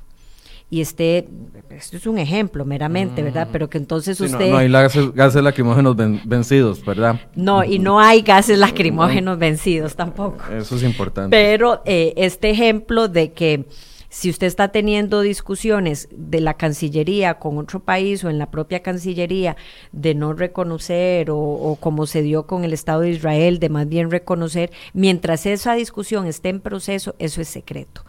y 0.74 0.80
esté, 0.80 1.28
esto 1.70 1.96
es 1.96 2.04
un 2.04 2.18
ejemplo 2.18 2.64
meramente, 2.64 3.22
¿verdad? 3.22 3.46
Mm. 3.46 3.52
Pero 3.52 3.70
que 3.70 3.78
entonces 3.78 4.20
usted... 4.20 4.50
No, 4.50 4.56
hay 4.56 4.68
gases, 4.68 5.40
lacrimógenos 5.40 5.94
vencidos, 6.24 6.84
¿verdad? 6.84 7.20
No, 7.36 7.62
y 7.62 7.78
no 7.78 8.00
hay 8.00 8.22
gases 8.22 8.58
lacrimógenos 8.58 9.38
vencidos 9.38 9.94
tampoco. 9.94 10.44
Eso 10.52 10.74
es 10.74 10.82
importante. 10.82 11.30
Pero 11.30 11.80
eh, 11.84 12.12
este 12.16 12.50
ejemplo 12.50 13.06
de 13.06 13.32
que 13.32 13.68
si 14.08 14.30
usted 14.30 14.48
está 14.48 14.68
teniendo 14.68 15.20
discusiones 15.20 16.08
de 16.10 16.40
la 16.40 16.54
Cancillería 16.54 17.34
con 17.34 17.58
otro 17.58 17.78
país 17.78 18.24
o 18.24 18.30
en 18.30 18.38
la 18.38 18.50
propia 18.50 18.82
Cancillería 18.82 19.56
de 19.92 20.16
no 20.16 20.32
reconocer 20.32 21.30
o, 21.30 21.38
o, 21.38 21.76
como 21.76 22.06
se 22.06 22.22
dio 22.22 22.48
con 22.48 22.64
el 22.64 22.72
Estado 22.72 23.02
de 23.02 23.10
Israel, 23.10 23.60
de 23.60 23.68
más 23.68 23.88
bien 23.88 24.10
reconocer, 24.10 24.72
mientras 24.92 25.46
esa 25.46 25.74
discusión 25.74 26.26
esté 26.26 26.48
en 26.48 26.60
proceso, 26.60 27.14
eso 27.20 27.40
es 27.40 27.48
secreto. 27.48 28.04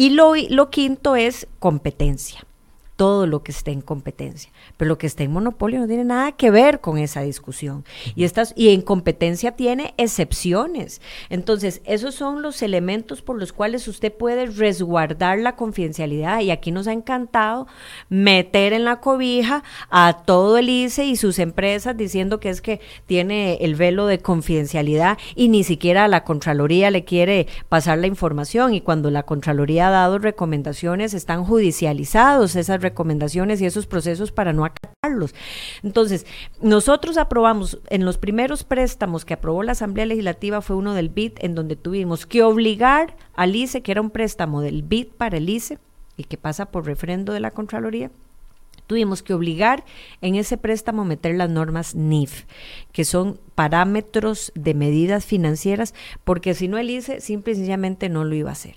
Y 0.00 0.08
lo, 0.08 0.32
lo 0.48 0.70
quinto 0.70 1.14
es 1.14 1.46
competencia 1.58 2.46
todo 3.00 3.26
lo 3.26 3.42
que 3.42 3.50
esté 3.50 3.70
en 3.70 3.80
competencia. 3.80 4.52
Pero 4.76 4.90
lo 4.90 4.98
que 4.98 5.06
esté 5.06 5.24
en 5.24 5.32
monopolio 5.32 5.80
no 5.80 5.86
tiene 5.86 6.04
nada 6.04 6.32
que 6.32 6.50
ver 6.50 6.80
con 6.80 6.98
esa 6.98 7.22
discusión. 7.22 7.82
Y, 8.14 8.24
estas, 8.24 8.52
y 8.56 8.74
en 8.74 8.82
competencia 8.82 9.52
tiene 9.52 9.94
excepciones. 9.96 11.00
Entonces, 11.30 11.80
esos 11.86 12.14
son 12.14 12.42
los 12.42 12.60
elementos 12.60 13.22
por 13.22 13.38
los 13.38 13.54
cuales 13.54 13.88
usted 13.88 14.12
puede 14.12 14.44
resguardar 14.44 15.38
la 15.38 15.56
confidencialidad. 15.56 16.40
Y 16.40 16.50
aquí 16.50 16.72
nos 16.72 16.88
ha 16.88 16.92
encantado 16.92 17.66
meter 18.10 18.74
en 18.74 18.84
la 18.84 19.00
cobija 19.00 19.64
a 19.88 20.18
todo 20.26 20.58
el 20.58 20.68
ICE 20.68 21.06
y 21.06 21.16
sus 21.16 21.38
empresas 21.38 21.96
diciendo 21.96 22.38
que 22.38 22.50
es 22.50 22.60
que 22.60 22.82
tiene 23.06 23.54
el 23.62 23.76
velo 23.76 24.04
de 24.04 24.18
confidencialidad 24.18 25.16
y 25.34 25.48
ni 25.48 25.64
siquiera 25.64 26.04
a 26.04 26.08
la 26.08 26.24
Contraloría 26.24 26.90
le 26.90 27.06
quiere 27.06 27.46
pasar 27.70 27.96
la 27.96 28.08
información. 28.08 28.74
Y 28.74 28.82
cuando 28.82 29.10
la 29.10 29.22
Contraloría 29.22 29.88
ha 29.88 29.90
dado 29.90 30.18
recomendaciones, 30.18 31.14
están 31.14 31.44
judicializados 31.44 32.56
esas 32.56 32.82
recomendaciones 32.82 32.89
recomendaciones 32.90 33.60
y 33.60 33.66
esos 33.66 33.86
procesos 33.86 34.32
para 34.32 34.52
no 34.52 34.64
acatarlos. 34.64 35.34
Entonces, 35.82 36.26
nosotros 36.60 37.16
aprobamos, 37.16 37.80
en 37.88 38.04
los 38.04 38.18
primeros 38.18 38.64
préstamos 38.64 39.24
que 39.24 39.34
aprobó 39.34 39.62
la 39.62 39.72
Asamblea 39.72 40.06
Legislativa 40.06 40.60
fue 40.60 40.76
uno 40.76 40.94
del 40.94 41.08
BID, 41.08 41.32
en 41.38 41.54
donde 41.54 41.76
tuvimos 41.76 42.26
que 42.26 42.42
obligar 42.42 43.16
al 43.34 43.56
ICE, 43.56 43.82
que 43.82 43.92
era 43.92 44.00
un 44.00 44.10
préstamo 44.10 44.60
del 44.60 44.82
BID 44.82 45.08
para 45.16 45.38
el 45.38 45.48
ICE, 45.48 45.78
y 46.16 46.24
que 46.24 46.36
pasa 46.36 46.70
por 46.70 46.84
refrendo 46.86 47.32
de 47.32 47.40
la 47.40 47.50
Contraloría, 47.50 48.10
tuvimos 48.90 49.22
que 49.22 49.34
obligar 49.34 49.84
en 50.20 50.34
ese 50.34 50.58
préstamo 50.58 51.04
meter 51.04 51.36
las 51.36 51.48
normas 51.48 51.94
NIF, 51.94 52.46
que 52.90 53.04
son 53.04 53.38
parámetros 53.54 54.50
de 54.56 54.74
medidas 54.74 55.24
financieras, 55.24 55.94
porque 56.24 56.54
si 56.54 56.66
no 56.66 56.76
el 56.76 56.90
ICE 56.90 57.20
simple 57.20 57.52
y 57.52 57.54
sencillamente 57.54 58.08
no 58.08 58.24
lo 58.24 58.34
iba 58.34 58.48
a 58.48 58.54
hacer. 58.54 58.74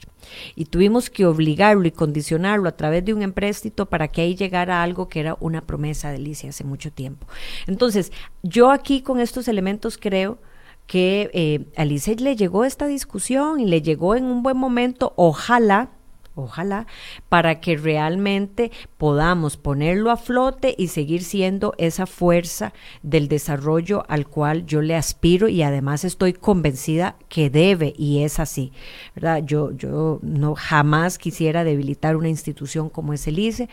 Y 0.55 0.65
tuvimos 0.65 1.09
que 1.09 1.25
obligarlo 1.25 1.87
y 1.87 1.91
condicionarlo 1.91 2.69
a 2.69 2.77
través 2.77 3.03
de 3.03 3.15
un 3.15 3.23
empréstito 3.23 3.87
para 3.87 4.09
que 4.09 4.21
ahí 4.21 4.35
llegara 4.35 4.83
algo 4.83 5.09
que 5.09 5.19
era 5.19 5.35
una 5.39 5.61
promesa 5.61 6.11
del 6.11 6.27
ICE 6.27 6.49
hace 6.49 6.63
mucho 6.63 6.91
tiempo. 6.91 7.25
Entonces, 7.65 8.11
yo 8.43 8.69
aquí 8.69 9.01
con 9.01 9.19
estos 9.19 9.47
elementos 9.47 9.97
creo 9.97 10.37
que 10.85 11.31
eh, 11.33 11.65
al 11.75 11.91
ICE 11.91 12.17
le 12.17 12.35
llegó 12.35 12.65
esta 12.65 12.85
discusión 12.85 13.59
y 13.59 13.65
le 13.65 13.81
llegó 13.81 14.13
en 14.13 14.25
un 14.25 14.43
buen 14.43 14.57
momento, 14.57 15.13
ojalá 15.15 15.89
ojalá, 16.35 16.87
para 17.29 17.59
que 17.59 17.77
realmente 17.77 18.71
podamos 18.97 19.57
ponerlo 19.57 20.11
a 20.11 20.17
flote 20.17 20.75
y 20.77 20.87
seguir 20.87 21.23
siendo 21.23 21.73
esa 21.77 22.05
fuerza 22.05 22.73
del 23.01 23.27
desarrollo 23.27 24.03
al 24.07 24.27
cual 24.27 24.65
yo 24.65 24.81
le 24.81 24.95
aspiro 24.95 25.47
y 25.47 25.63
además 25.63 26.03
estoy 26.03 26.33
convencida 26.33 27.15
que 27.29 27.49
debe 27.49 27.93
y 27.97 28.23
es 28.23 28.39
así, 28.39 28.71
¿verdad? 29.15 29.43
Yo, 29.45 29.71
yo 29.71 30.19
no 30.21 30.55
jamás 30.55 31.17
quisiera 31.17 31.63
debilitar 31.63 32.15
una 32.15 32.29
institución 32.29 32.89
como 32.89 33.13
es 33.13 33.27
el 33.27 33.39
ICE 33.39 33.69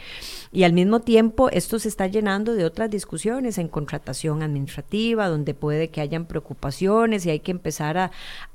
y 0.52 0.64
al 0.64 0.72
mismo 0.72 1.00
tiempo 1.00 1.48
esto 1.50 1.78
se 1.78 1.88
está 1.88 2.06
llenando 2.06 2.54
de 2.54 2.64
otras 2.64 2.90
discusiones 2.90 3.58
en 3.58 3.68
contratación 3.68 4.42
administrativa, 4.42 5.28
donde 5.28 5.54
puede 5.54 5.90
que 5.90 6.00
hayan 6.00 6.26
preocupaciones 6.26 7.24
y 7.24 7.30
hay 7.30 7.40
que 7.40 7.50
empezar 7.50 7.98
a, 7.98 8.10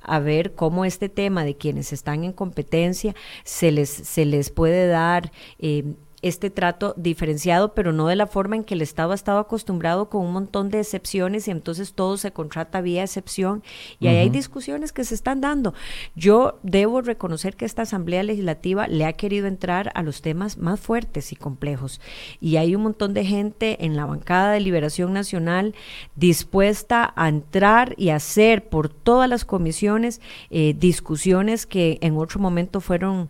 a 0.08 0.20
ver 0.20 0.54
cómo 0.54 0.86
este 0.86 1.10
tema 1.10 1.44
de 1.44 1.56
quienes 1.56 1.94
están 1.94 2.24
en 2.24 2.34
competencia 2.34 3.16
se 3.44 3.72
les 3.72 3.90
se 3.90 4.26
les 4.26 4.50
puede 4.50 4.88
dar 4.88 5.32
eh, 5.60 5.84
este 6.26 6.50
trato 6.50 6.96
diferenciado, 6.98 7.76
pero 7.76 7.94
no 7.94 8.08
de 8.08 8.16
la 8.16 8.26
forma 8.26 8.56
en 8.56 8.64
que 8.64 8.74
el 8.74 8.82
Estado 8.82 9.12
ha 9.12 9.16
estado 9.16 9.38
acostumbrado 9.38 10.10
con 10.10 10.26
un 10.26 10.34
montón 10.34 10.70
de 10.70 10.80
excepciones 10.80 11.48
y 11.48 11.52
entonces 11.52 11.94
todo 11.94 12.18
se 12.18 12.32
contrata 12.32 12.82
vía 12.82 13.04
excepción 13.04 13.62
y 14.00 14.08
ahí 14.08 14.18
hay 14.18 14.30
discusiones 14.32 14.92
que 14.92 15.04
se 15.04 15.14
están 15.14 15.40
dando. 15.40 15.76
Yo 16.16 16.58
debo 16.64 17.02
reconocer 17.02 17.56
que 17.56 17.66
esta 17.66 17.84
Asamblea 17.84 18.24
Legislativa 18.24 18.88
le 18.88 19.06
ha 19.06 19.14
querido 19.14 19.46
entrar 19.46 19.92
a 19.94 20.02
los 20.02 20.24
temas 20.24 20.58
más 20.58 20.80
fuertes 20.80 21.32
y 21.32 21.36
complejos 21.36 22.02
y 22.42 22.58
hay 22.58 22.74
un 22.74 22.82
montón 22.82 23.14
de 23.14 23.24
gente 23.24 23.86
en 23.86 23.96
la 23.96 24.08
bancada 24.08 24.52
de 24.52 24.62
Liberación 24.62 25.14
Nacional 25.14 25.76
dispuesta 26.16 27.14
a 27.16 27.30
entrar 27.30 27.94
y 27.98 28.10
hacer 28.10 28.68
por 28.68 28.90
todas 28.90 29.30
las 29.30 29.46
comisiones 29.46 30.22
eh, 30.50 30.74
discusiones 30.76 31.68
que 31.68 32.00
en 32.02 32.18
otro 32.18 32.40
momento 32.40 32.82
fueron 32.82 33.30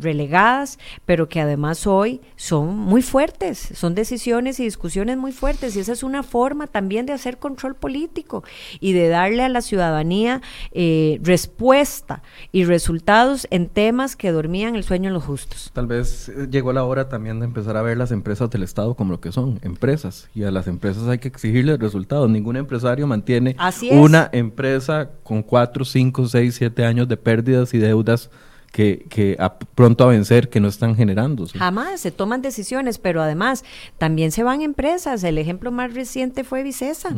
relegadas, 0.00 0.78
pero 1.04 1.28
que 1.28 1.40
además 1.40 1.86
hoy 1.86 2.20
son 2.36 2.76
muy 2.76 3.02
fuertes, 3.02 3.58
son 3.74 3.94
decisiones 3.94 4.60
y 4.60 4.64
discusiones 4.64 5.16
muy 5.16 5.32
fuertes 5.32 5.76
y 5.76 5.80
esa 5.80 5.92
es 5.92 6.02
una 6.02 6.22
forma 6.22 6.66
también 6.66 7.06
de 7.06 7.12
hacer 7.12 7.38
control 7.38 7.74
político 7.74 8.44
y 8.80 8.92
de 8.92 9.08
darle 9.08 9.42
a 9.42 9.48
la 9.48 9.62
ciudadanía 9.62 10.40
eh, 10.72 11.18
respuesta 11.22 12.22
y 12.52 12.64
resultados 12.64 13.46
en 13.50 13.68
temas 13.68 14.16
que 14.16 14.32
dormían 14.32 14.76
el 14.76 14.84
sueño 14.84 15.10
de 15.10 15.14
los 15.14 15.24
justos. 15.24 15.70
Tal 15.72 15.86
vez 15.86 16.28
eh, 16.28 16.48
llegó 16.50 16.72
la 16.72 16.84
hora 16.84 17.08
también 17.08 17.40
de 17.40 17.46
empezar 17.46 17.76
a 17.76 17.82
ver 17.82 17.96
las 17.96 18.12
empresas 18.12 18.50
del 18.50 18.62
Estado 18.62 18.94
como 18.94 19.12
lo 19.12 19.20
que 19.20 19.32
son, 19.32 19.58
empresas, 19.62 20.28
y 20.34 20.44
a 20.44 20.50
las 20.50 20.66
empresas 20.66 21.06
hay 21.08 21.18
que 21.18 21.28
exigirles 21.28 21.78
resultados. 21.78 22.28
Ningún 22.30 22.56
empresario 22.56 23.06
mantiene 23.06 23.56
una 23.90 24.28
empresa 24.32 25.10
con 25.22 25.42
cuatro, 25.42 25.84
cinco, 25.84 26.26
seis, 26.26 26.56
siete 26.56 26.84
años 26.84 27.08
de 27.08 27.16
pérdidas 27.16 27.74
y 27.74 27.78
deudas 27.78 28.30
que, 28.72 29.06
que 29.08 29.36
a, 29.38 29.58
pronto 29.58 30.04
a 30.04 30.08
vencer 30.08 30.48
que 30.48 30.60
no 30.60 30.68
están 30.68 30.94
generando. 30.94 31.46
Jamás 31.46 32.00
se 32.00 32.10
toman 32.10 32.42
decisiones, 32.42 32.98
pero 32.98 33.22
además 33.22 33.64
también 33.98 34.32
se 34.32 34.42
van 34.42 34.62
empresas. 34.62 35.24
El 35.24 35.38
ejemplo 35.38 35.70
más 35.70 35.94
reciente 35.94 36.44
fue 36.44 36.62
Vicesa 36.62 37.10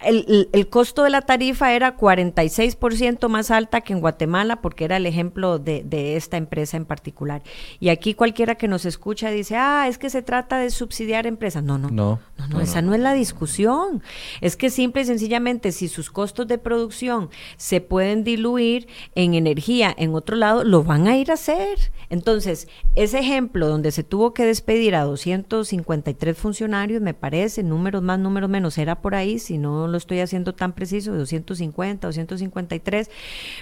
el, 0.00 0.48
el, 0.52 0.68
costo 0.68 1.02
de 1.02 1.10
la 1.10 1.22
tarifa 1.22 1.72
era 1.72 1.96
46% 1.96 3.28
más 3.28 3.50
alta 3.50 3.80
que 3.80 3.92
en 3.92 4.00
Guatemala, 4.00 4.60
porque 4.60 4.84
era 4.84 4.96
el 4.96 5.06
ejemplo 5.06 5.58
de, 5.58 5.82
de, 5.82 6.16
esta 6.16 6.36
empresa 6.36 6.76
en 6.76 6.84
particular. 6.84 7.42
Y 7.80 7.88
aquí 7.88 8.14
cualquiera 8.14 8.54
que 8.54 8.68
nos 8.68 8.84
escucha 8.84 9.30
dice, 9.30 9.56
ah, 9.56 9.86
es 9.88 9.98
que 9.98 10.08
se 10.08 10.22
trata 10.22 10.58
de 10.58 10.70
subsidiar 10.70 11.26
empresas. 11.26 11.64
No, 11.64 11.78
no, 11.78 11.90
no, 11.90 12.20
no, 12.36 12.48
no 12.48 12.60
esa 12.60 12.80
no. 12.80 12.94
es 12.94 13.00
la 13.00 13.12
discusión. 13.12 14.02
Es 14.40 14.56
que 14.56 14.70
simple 14.70 15.02
y 15.02 15.06
sencillamente, 15.06 15.72
si 15.72 15.88
sus 15.88 16.10
costos 16.10 16.46
de 16.46 16.58
producción 16.58 17.30
se 17.56 17.80
pueden 17.80 18.22
diluir 18.22 18.86
en 19.16 19.34
energía 19.34 19.92
en 19.98 20.14
otro 20.14 20.36
lado, 20.36 20.62
lo 20.62 20.84
van 20.84 21.08
a 21.08 21.16
ir 21.16 21.32
a 21.32 21.34
hacer. 21.34 21.90
Entonces, 22.08 22.68
ese 22.94 23.18
ejemplo 23.18 23.68
donde 23.68 23.90
se 23.90 24.04
tuvo 24.04 24.32
que 24.32 24.44
despedir 24.44 24.94
a 24.94 25.02
253 25.02 26.38
funcionarios, 26.38 27.02
me 27.02 27.14
parece, 27.14 27.64
números 27.64 28.02
más, 28.02 28.18
números 28.18 28.48
menos, 28.48 28.78
era 28.78 29.00
por 29.00 29.16
ahí, 29.16 29.40
si 29.40 29.58
no 29.58 29.87
lo 29.88 29.98
estoy 29.98 30.20
haciendo 30.20 30.54
tan 30.54 30.72
preciso, 30.72 31.14
250, 31.14 32.06
253. 32.06 33.10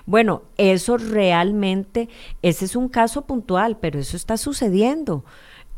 Bueno, 0.05 0.43
eso 0.57 0.97
realmente, 0.97 2.09
ese 2.43 2.65
es 2.65 2.77
un 2.77 2.89
caso 2.89 3.23
puntual, 3.23 3.79
pero 3.81 3.99
eso 3.99 4.17
está 4.17 4.37
sucediendo. 4.37 5.25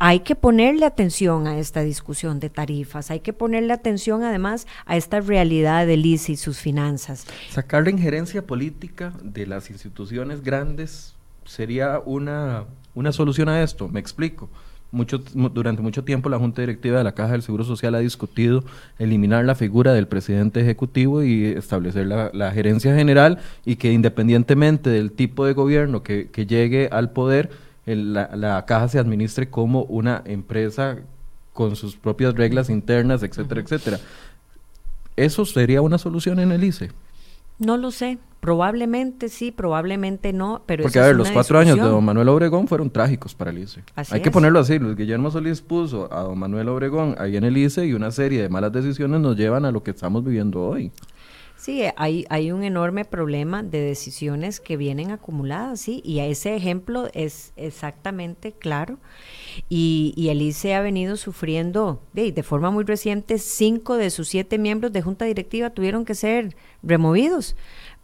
hay 0.01 0.21
que 0.21 0.37
ponerle 0.37 0.87
atención 0.87 1.49
a 1.49 1.59
esta 1.59 1.83
discusión 1.83 2.39
de 2.39 2.51
tarifas, 2.51 3.11
hay 3.11 3.19
que 3.19 3.33
ponerle 3.33 3.73
atención 3.73 4.23
además 4.23 4.67
a 4.87 4.97
esta 4.97 5.21
realidad 5.21 5.87
del 5.89 6.07
ICE 6.07 6.33
y 6.33 6.37
sus 6.37 6.59
finanzas. 6.59 7.27
Sacar 7.51 7.83
la 7.83 7.91
injerencia 7.91 8.47
política 8.47 9.13
de 9.23 9.47
las 9.47 9.71
instituciones 9.71 10.43
grandes 10.43 11.17
sería 11.45 11.99
una, 11.99 12.67
una 12.95 13.11
solución 13.11 13.49
a 13.49 13.61
esto, 13.63 13.89
me 13.89 13.99
explico. 13.99 14.49
Mucho, 14.91 15.19
durante 15.19 15.83
mucho 15.83 16.03
tiempo 16.03 16.31
la 16.31 16.39
Junta 16.39 16.63
Directiva 16.63 16.97
de 16.97 17.05
la 17.05 17.13
Caja 17.13 17.33
del 17.33 17.43
Seguro 17.43 17.63
Social 17.63 17.95
ha 17.95 17.99
discutido 17.99 18.65
eliminar 18.99 19.45
la 19.45 19.55
figura 19.55 19.93
del 19.93 20.09
presidente 20.09 20.61
ejecutivo 20.61 21.23
y 21.23 21.45
establecer 21.45 22.07
la, 22.07 22.51
gerencia 22.53 22.95
general 22.95 23.39
y 23.67 23.77
que 23.77 23.93
independientemente 23.93 24.89
del 24.89 25.13
tipo 25.13 25.45
de 25.45 25.53
gobierno 25.53 26.03
que, 26.03 26.31
que 26.31 26.47
llegue 26.47 26.89
al 26.91 27.11
poder, 27.11 27.51
la, 27.85 28.65
caja 28.67 28.89
se 28.89 28.99
administre 28.99 29.51
como 29.51 29.83
una 29.85 30.23
empresa 30.25 30.99
con 31.53 31.77
sus 31.77 31.97
propias 31.97 32.35
reglas 32.35 32.71
internas, 32.71 33.23
etcétera, 33.23 33.61
etcétera. 33.61 34.01
¿Eso 35.17 35.45
sería 35.45 35.83
una 35.83 35.99
solución 35.99 36.39
en 36.39 36.53
el 36.53 36.65
ICE? 36.65 36.91
No 37.59 37.77
lo 37.77 37.91
sé. 37.91 38.19
Probablemente 38.41 39.29
sí, 39.29 39.51
probablemente 39.51 40.33
no, 40.33 40.63
pero 40.65 40.85
Porque, 40.85 41.01
a 41.01 41.07
ver, 41.07 41.17
los 41.17 41.29
cuatro 41.33 41.59
años 41.59 41.77
de 41.77 41.83
don 41.83 42.05
Manuel 42.05 42.29
Obregón 42.29 42.69
fueron 42.69 42.89
trágicos 42.89 43.35
para 43.35 43.51
el 43.51 43.59
ICE. 43.59 43.83
Hay 43.97 44.23
que 44.23 44.31
ponerlo 44.31 44.61
así. 44.61 44.79
Luis 44.79 44.97
Guillermo 44.97 45.33
Solís 45.33 45.61
puso 45.61 46.13
a 46.13 46.23
don 46.23 46.39
Manuel 46.39 46.69
Obregón 46.69 47.17
ahí 47.19 47.37
en 47.37 47.43
el 47.43 47.57
ICE 47.57 47.87
y 47.87 47.95
una 47.95 48.13
serie 48.13 48.41
de 48.41 48.49
malas 48.49 48.73
decisiones 48.73 49.21
nos 49.21 49.37
llevan 49.37 49.65
a 49.65 49.73
lo 49.73 49.83
que 49.83 49.91
estamos 49.91 50.25
viviendo 50.25 50.63
hoy. 50.63 50.93
Sí, 51.69 51.83
hay, 51.97 52.25
hay 52.31 52.51
un 52.51 52.65
enorme 52.65 53.05
problema 53.05 53.63
de 53.63 53.83
decisiones 53.83 54.59
que 54.59 54.79
vienen 54.79 55.11
acumuladas, 55.11 55.83
sí, 55.83 56.01
y 56.03 56.21
a 56.21 56.25
ese 56.25 56.57
ejemplo 56.57 57.11
es 57.13 57.53
exactamente 57.57 58.53
claro. 58.53 58.99
Y, 59.69 60.15
y 60.17 60.31
el 60.31 60.41
ICE 60.41 60.75
ha 60.75 60.81
venido 60.81 61.19
sufriendo, 61.19 62.01
de, 62.15 62.33
de 62.33 62.43
forma 62.43 62.71
muy 62.71 62.85
reciente, 62.85 63.37
cinco 63.37 63.99
de 63.99 64.09
sus 64.09 64.29
siete 64.29 64.57
miembros 64.57 64.95
de 64.95 65.03
junta 65.03 65.27
directiva 65.27 65.69
tuvieron 65.69 66.07
que 66.07 66.15
ser 66.15 66.57
removidos 66.83 67.55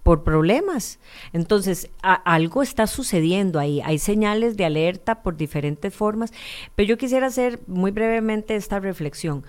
por 0.02 0.24
problemas. 0.24 0.98
Entonces, 1.32 1.88
algo 2.02 2.62
está 2.62 2.86
sucediendo 2.86 3.58
ahí. 3.58 3.80
Hay 3.80 3.98
señales 3.98 4.58
de 4.58 4.66
alerta 4.66 5.22
por 5.22 5.38
diferentes 5.38 5.94
formas, 5.94 6.34
pero 6.74 6.86
yo 6.86 6.98
quisiera 6.98 7.28
hacer 7.28 7.60
muy 7.66 7.92
brevemente 7.92 8.56
esta 8.56 8.78
reflexión 8.78 9.42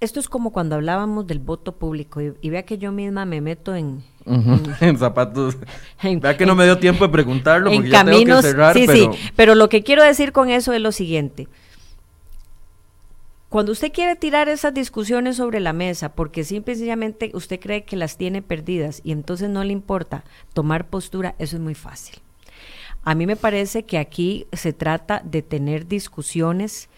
esto 0.00 0.20
es 0.20 0.28
como 0.28 0.52
cuando 0.52 0.76
hablábamos 0.76 1.26
del 1.26 1.40
voto 1.40 1.76
público 1.76 2.20
y, 2.20 2.50
vea 2.50 2.62
que 2.64 2.78
yo 2.78 2.92
misma 2.92 3.24
me 3.24 3.40
meto 3.40 3.74
en... 3.74 4.02
en, 4.80 4.98
zapatos. 4.98 5.56
vea 6.02 6.36
que 6.36 6.46
no 6.46 6.54
me 6.54 6.64
dio 6.64 6.78
tiempo 6.78 7.06
de 7.06 7.12
preguntarlo 7.12 7.70
porque 7.70 7.88
ya 7.88 8.04
tengo 8.04 8.36
que 8.36 8.42
cerrar, 8.42 8.74
sí, 8.74 8.84
pero... 8.86 9.12
sí, 9.12 9.18
pero 9.34 9.54
lo 9.54 9.68
que 9.68 9.82
quiero 9.82 10.02
decir 10.02 10.32
con 10.32 10.50
eso 10.50 10.72
es 10.72 10.80
lo 10.80 10.92
siguiente. 10.92 11.48
Cuando 13.48 13.72
usted 13.72 13.92
quiere 13.92 14.14
tirar 14.14 14.50
esas 14.50 14.74
discusiones 14.74 15.36
sobre 15.36 15.58
la 15.58 15.72
mesa 15.72 16.10
porque 16.10 16.44
simplemente 16.44 17.30
usted 17.32 17.58
cree 17.58 17.84
que 17.84 17.96
las 17.96 18.18
tiene 18.18 18.42
perdidas 18.42 19.00
y 19.04 19.12
entonces 19.12 19.48
no 19.48 19.64
le 19.64 19.72
importa 19.72 20.22
tomar 20.52 20.86
postura, 20.88 21.34
eso 21.38 21.56
es 21.56 21.62
muy 21.62 21.74
fácil. 21.74 22.20
A 23.04 23.14
mí 23.14 23.26
me 23.26 23.36
parece 23.36 23.84
que 23.84 23.96
aquí 23.96 24.46
se 24.52 24.74
trata 24.74 25.22
de 25.24 25.40
tener 25.40 25.86
discusiones 25.86 26.90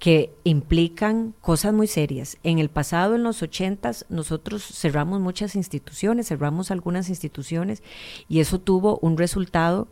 que 0.00 0.34
implican 0.44 1.34
cosas 1.42 1.74
muy 1.74 1.86
serias. 1.86 2.38
En 2.42 2.58
el 2.58 2.70
pasado, 2.70 3.14
en 3.14 3.22
los 3.22 3.42
ochentas, 3.42 4.06
nosotros 4.08 4.64
cerramos 4.64 5.20
muchas 5.20 5.54
instituciones, 5.54 6.26
cerramos 6.26 6.70
algunas 6.70 7.10
instituciones 7.10 7.82
y 8.26 8.40
eso 8.40 8.58
tuvo 8.58 8.98
un 9.02 9.18
resultado 9.18 9.88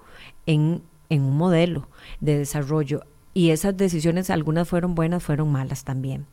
en, 0.47 0.83
en 1.11 1.23
un 1.23 1.37
modelo 1.37 1.89
de 2.21 2.39
desarrollo. 2.39 3.03
Y 3.35 3.51
esas 3.51 3.77
decisiones, 3.77 4.31
algunas 4.31 4.67
fueron 4.67 4.95
buenas, 4.95 5.23
fueron 5.23 5.53
malas 5.53 5.85
también. 5.85 6.27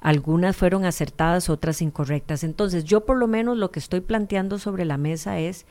Algunas 0.00 0.54
fueron 0.54 0.84
acertadas, 0.84 1.48
otras 1.48 1.80
incorrectas. 1.80 2.44
Entonces, 2.44 2.84
yo 2.84 3.06
por 3.06 3.16
lo 3.16 3.26
menos 3.26 3.56
lo 3.56 3.70
que 3.70 3.80
estoy 3.80 4.02
planteando 4.02 4.58
sobre 4.58 4.84
la 4.84 4.98
mesa 4.98 5.38
es 5.40 5.64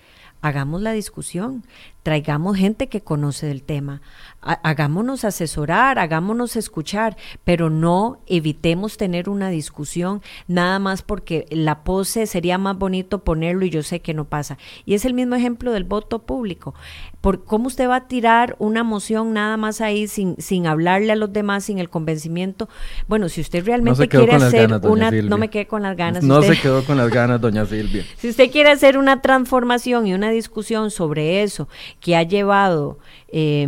hagamos 0.43 0.81
la 0.81 0.91
discusión, 0.91 1.63
traigamos 2.03 2.57
gente 2.57 2.87
que 2.87 2.99
conoce 2.99 3.47
del 3.47 3.63
tema, 3.63 4.01
hagámonos 4.41 5.23
asesorar, 5.23 5.99
hagámonos 5.99 6.57
escuchar, 6.57 7.15
pero 7.45 7.69
no 7.69 8.19
evitemos 8.27 8.97
tener 8.97 9.29
una 9.29 9.49
discusión 9.49 10.21
nada 10.49 10.79
más 10.79 11.01
porque 11.01 11.45
la 11.49 11.85
pose 11.85 12.27
sería 12.27 12.57
más 12.57 12.77
bonito 12.77 13.23
ponerlo 13.23 13.63
y 13.65 13.69
yo 13.69 13.83
sé 13.83 14.01
que 14.01 14.13
no 14.13 14.25
pasa. 14.25 14.57
Y 14.85 14.95
es 14.95 15.05
el 15.05 15.13
mismo 15.13 15.35
ejemplo 15.35 15.71
del 15.71 15.85
voto 15.85 16.19
público. 16.19 16.75
Por 17.21 17.45
cómo 17.45 17.67
usted 17.67 17.87
va 17.87 17.95
a 17.95 18.07
tirar 18.09 18.57
una 18.59 18.83
moción 18.83 19.31
nada 19.31 19.55
más 19.55 19.79
ahí 19.79 20.09
sin, 20.09 20.35
sin 20.39 20.67
hablarle 20.67 21.13
a 21.13 21.15
los 21.15 21.31
demás, 21.31 21.63
sin 21.63 21.79
el 21.79 21.89
convencimiento. 21.89 22.67
Bueno, 23.07 23.29
si 23.29 23.39
usted 23.39 23.65
realmente 23.65 24.09
quiere 24.09 24.33
hacer 24.33 24.73
una, 24.83 25.09
no 25.09 25.37
me 25.37 25.49
quede 25.49 25.67
con 25.67 25.83
las 25.83 25.95
ganas. 25.95 26.21
No 26.21 26.41
se 26.41 26.59
quedó 26.59 26.83
con 26.83 26.97
las 26.97 27.09
ganas, 27.09 27.39
doña 27.39 27.65
Silvia. 27.65 28.03
si 28.17 28.27
usted 28.27 28.51
quiere 28.51 28.71
hacer 28.71 28.97
una 28.97 29.21
transformación 29.21 30.05
y 30.05 30.13
una 30.13 30.32
discusión 30.33 30.91
sobre 30.91 31.43
eso 31.43 31.67
que 31.99 32.15
ha 32.15 32.23
llevado 32.23 32.99
eh, 33.29 33.67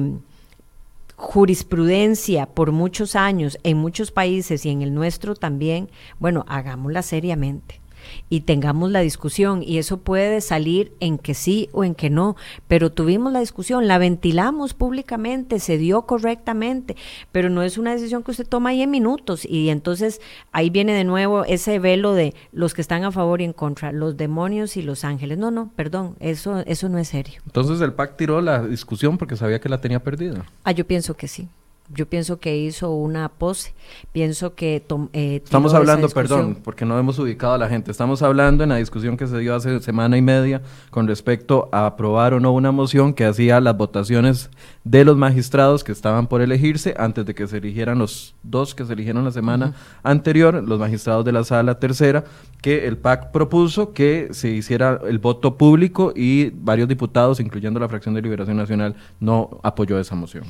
jurisprudencia 1.15 2.45
por 2.45 2.71
muchos 2.71 3.15
años 3.15 3.57
en 3.63 3.77
muchos 3.77 4.11
países 4.11 4.65
y 4.65 4.69
en 4.69 4.81
el 4.81 4.93
nuestro 4.93 5.35
también, 5.35 5.89
bueno, 6.19 6.45
hagámosla 6.47 7.01
seriamente 7.01 7.84
y 8.29 8.41
tengamos 8.41 8.91
la 8.91 9.01
discusión 9.01 9.63
y 9.63 9.77
eso 9.77 9.97
puede 9.97 10.41
salir 10.41 10.93
en 10.99 11.17
que 11.17 11.33
sí 11.33 11.69
o 11.71 11.83
en 11.83 11.95
que 11.95 12.09
no, 12.09 12.35
pero 12.67 12.91
tuvimos 12.91 13.31
la 13.31 13.39
discusión, 13.39 13.87
la 13.87 13.97
ventilamos 13.97 14.73
públicamente, 14.73 15.59
se 15.59 15.77
dio 15.77 16.03
correctamente, 16.03 16.95
pero 17.31 17.49
no 17.49 17.63
es 17.63 17.77
una 17.77 17.93
decisión 17.93 18.23
que 18.23 18.31
usted 18.31 18.47
toma 18.47 18.69
ahí 18.69 18.81
en 18.81 18.91
minutos 18.91 19.45
y 19.45 19.69
entonces 19.69 20.21
ahí 20.51 20.69
viene 20.69 20.93
de 20.93 21.03
nuevo 21.03 21.45
ese 21.45 21.79
velo 21.79 22.13
de 22.13 22.33
los 22.51 22.73
que 22.73 22.81
están 22.81 23.03
a 23.03 23.11
favor 23.11 23.41
y 23.41 23.45
en 23.45 23.53
contra, 23.53 23.91
los 23.91 24.17
demonios 24.17 24.77
y 24.77 24.81
los 24.81 25.03
ángeles. 25.03 25.37
No, 25.37 25.51
no, 25.51 25.71
perdón, 25.75 26.15
eso 26.19 26.63
eso 26.65 26.89
no 26.89 26.97
es 26.97 27.07
serio. 27.09 27.41
Entonces 27.45 27.81
el 27.81 27.93
PAC 27.93 28.17
tiró 28.17 28.41
la 28.41 28.65
discusión 28.65 29.17
porque 29.17 29.35
sabía 29.35 29.59
que 29.59 29.69
la 29.69 29.81
tenía 29.81 30.01
perdida. 30.01 30.45
Ah, 30.63 30.71
yo 30.71 30.85
pienso 30.85 31.15
que 31.15 31.27
sí. 31.27 31.47
Yo 31.89 32.07
pienso 32.07 32.39
que 32.39 32.57
hizo 32.57 32.91
una 32.91 33.29
pose, 33.29 33.75
pienso 34.11 34.55
que... 34.55 34.83
Eh, 35.13 35.41
estamos 35.43 35.73
hablando, 35.75 36.09
perdón, 36.09 36.57
porque 36.63 36.83
no 36.83 36.97
hemos 36.97 37.19
ubicado 37.19 37.53
a 37.53 37.57
la 37.59 37.69
gente, 37.69 37.91
estamos 37.91 38.23
hablando 38.23 38.63
en 38.63 38.69
la 38.69 38.77
discusión 38.77 39.17
que 39.17 39.27
se 39.27 39.37
dio 39.37 39.53
hace 39.53 39.79
semana 39.81 40.17
y 40.17 40.21
media 40.23 40.63
con 40.89 41.07
respecto 41.07 41.69
a 41.71 41.85
aprobar 41.85 42.33
o 42.33 42.39
no 42.39 42.51
una 42.53 42.71
moción 42.71 43.13
que 43.13 43.25
hacía 43.25 43.59
las 43.61 43.77
votaciones 43.77 44.49
de 44.85 45.03
los 45.03 45.17
magistrados 45.17 45.83
que 45.83 45.91
estaban 45.91 46.27
por 46.27 46.41
elegirse 46.41 46.93
antes 46.97 47.25
de 47.25 47.33
que 47.33 47.47
se 47.47 47.57
eligieran 47.57 47.97
los 47.97 48.35
dos 48.43 48.75
que 48.75 48.85
se 48.85 48.93
eligieron 48.93 49.25
la 49.25 49.31
semana 49.31 49.73
anterior, 50.03 50.63
los 50.63 50.79
magistrados 50.79 51.25
de 51.25 51.31
la 51.31 51.43
sala 51.43 51.79
tercera, 51.79 52.23
que 52.61 52.87
el 52.87 52.95
PAC 52.97 53.31
propuso 53.31 53.93
que 53.93 54.29
se 54.31 54.49
hiciera 54.49 54.99
el 55.07 55.17
voto 55.17 55.57
público 55.57 56.13
y 56.15 56.51
varios 56.51 56.87
diputados, 56.87 57.39
incluyendo 57.39 57.79
la 57.79 57.89
fracción 57.89 58.13
de 58.13 58.21
Liberación 58.21 58.57
Nacional, 58.57 58.95
no 59.19 59.59
apoyó 59.63 59.99
esa 59.99 60.13
moción. 60.13 60.43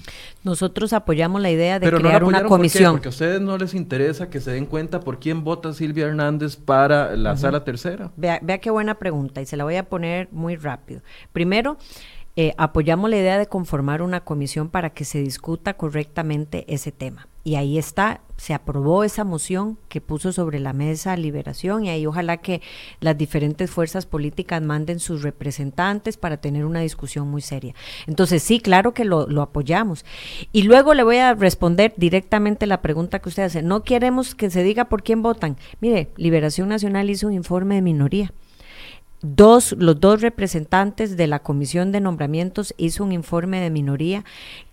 Nosotros 0.43 0.91
apoyamos 0.91 1.41
la 1.41 1.49
idea 1.49 1.79
de 1.79 1.89
crear 1.89 2.25
una 2.25 2.43
comisión. 2.43 2.95
Porque 2.95 3.07
a 3.07 3.11
ustedes 3.11 3.39
no 3.39 3.57
les 3.57 3.73
interesa 3.73 4.29
que 4.29 4.41
se 4.41 4.51
den 4.51 4.65
cuenta 4.65 4.99
por 4.99 5.19
quién 5.19 5.45
vota 5.45 5.71
Silvia 5.71 6.07
Hernández 6.07 6.57
para 6.57 7.15
la 7.15 7.37
sala 7.37 7.63
tercera. 7.63 8.11
Vea, 8.17 8.39
vea 8.41 8.57
qué 8.57 8.69
buena 8.69 8.95
pregunta 8.95 9.41
y 9.41 9.45
se 9.45 9.55
la 9.55 9.63
voy 9.63 9.77
a 9.77 9.87
poner 9.87 10.27
muy 10.33 10.57
rápido. 10.57 11.01
Primero, 11.31 11.77
eh, 12.37 12.53
apoyamos 12.57 13.09
la 13.09 13.17
idea 13.17 13.37
de 13.37 13.47
conformar 13.47 14.01
una 14.01 14.23
comisión 14.25 14.69
para 14.69 14.89
que 14.89 15.05
se 15.05 15.19
discuta 15.19 15.75
correctamente 15.75 16.65
ese 16.67 16.91
tema. 16.91 17.27
Y 17.45 17.55
ahí 17.55 17.77
está, 17.77 18.21
se 18.37 18.55
aprobó 18.55 19.03
esa 19.03 19.23
moción 19.23 19.77
que 19.87 20.01
puso 20.01 20.31
sobre 20.31 20.59
la 20.59 20.73
mesa 20.73 21.15
Liberación 21.15 21.85
y 21.85 21.89
ahí 21.89 22.07
ojalá 22.07 22.37
que 22.37 22.59
las 22.99 23.15
diferentes 23.15 23.69
fuerzas 23.69 24.07
políticas 24.07 24.63
manden 24.63 24.99
sus 24.99 25.21
representantes 25.21 26.17
para 26.17 26.37
tener 26.37 26.65
una 26.65 26.79
discusión 26.79 27.29
muy 27.29 27.41
seria. 27.41 27.75
Entonces 28.07 28.41
sí, 28.41 28.59
claro 28.59 28.95
que 28.95 29.05
lo, 29.05 29.27
lo 29.27 29.43
apoyamos. 29.43 30.05
Y 30.51 30.63
luego 30.63 30.95
le 30.95 31.03
voy 31.03 31.17
a 31.17 31.35
responder 31.35 31.93
directamente 31.97 32.65
la 32.65 32.81
pregunta 32.81 33.19
que 33.19 33.29
usted 33.29 33.43
hace. 33.43 33.61
No 33.61 33.83
queremos 33.83 34.33
que 34.33 34.49
se 34.49 34.63
diga 34.63 34.85
por 34.85 35.03
quién 35.03 35.21
votan. 35.21 35.55
Mire, 35.79 36.09
Liberación 36.17 36.67
Nacional 36.67 37.11
hizo 37.11 37.27
un 37.27 37.33
informe 37.33 37.75
de 37.75 37.83
minoría 37.83 38.33
dos, 39.21 39.75
los 39.77 39.99
dos 39.99 40.21
representantes 40.21 41.17
de 41.17 41.27
la 41.27 41.39
Comisión 41.39 41.91
de 41.91 42.01
Nombramientos 42.01 42.73
hizo 42.77 43.03
un 43.03 43.11
informe 43.11 43.59
de 43.59 43.69
minoría 43.69 44.23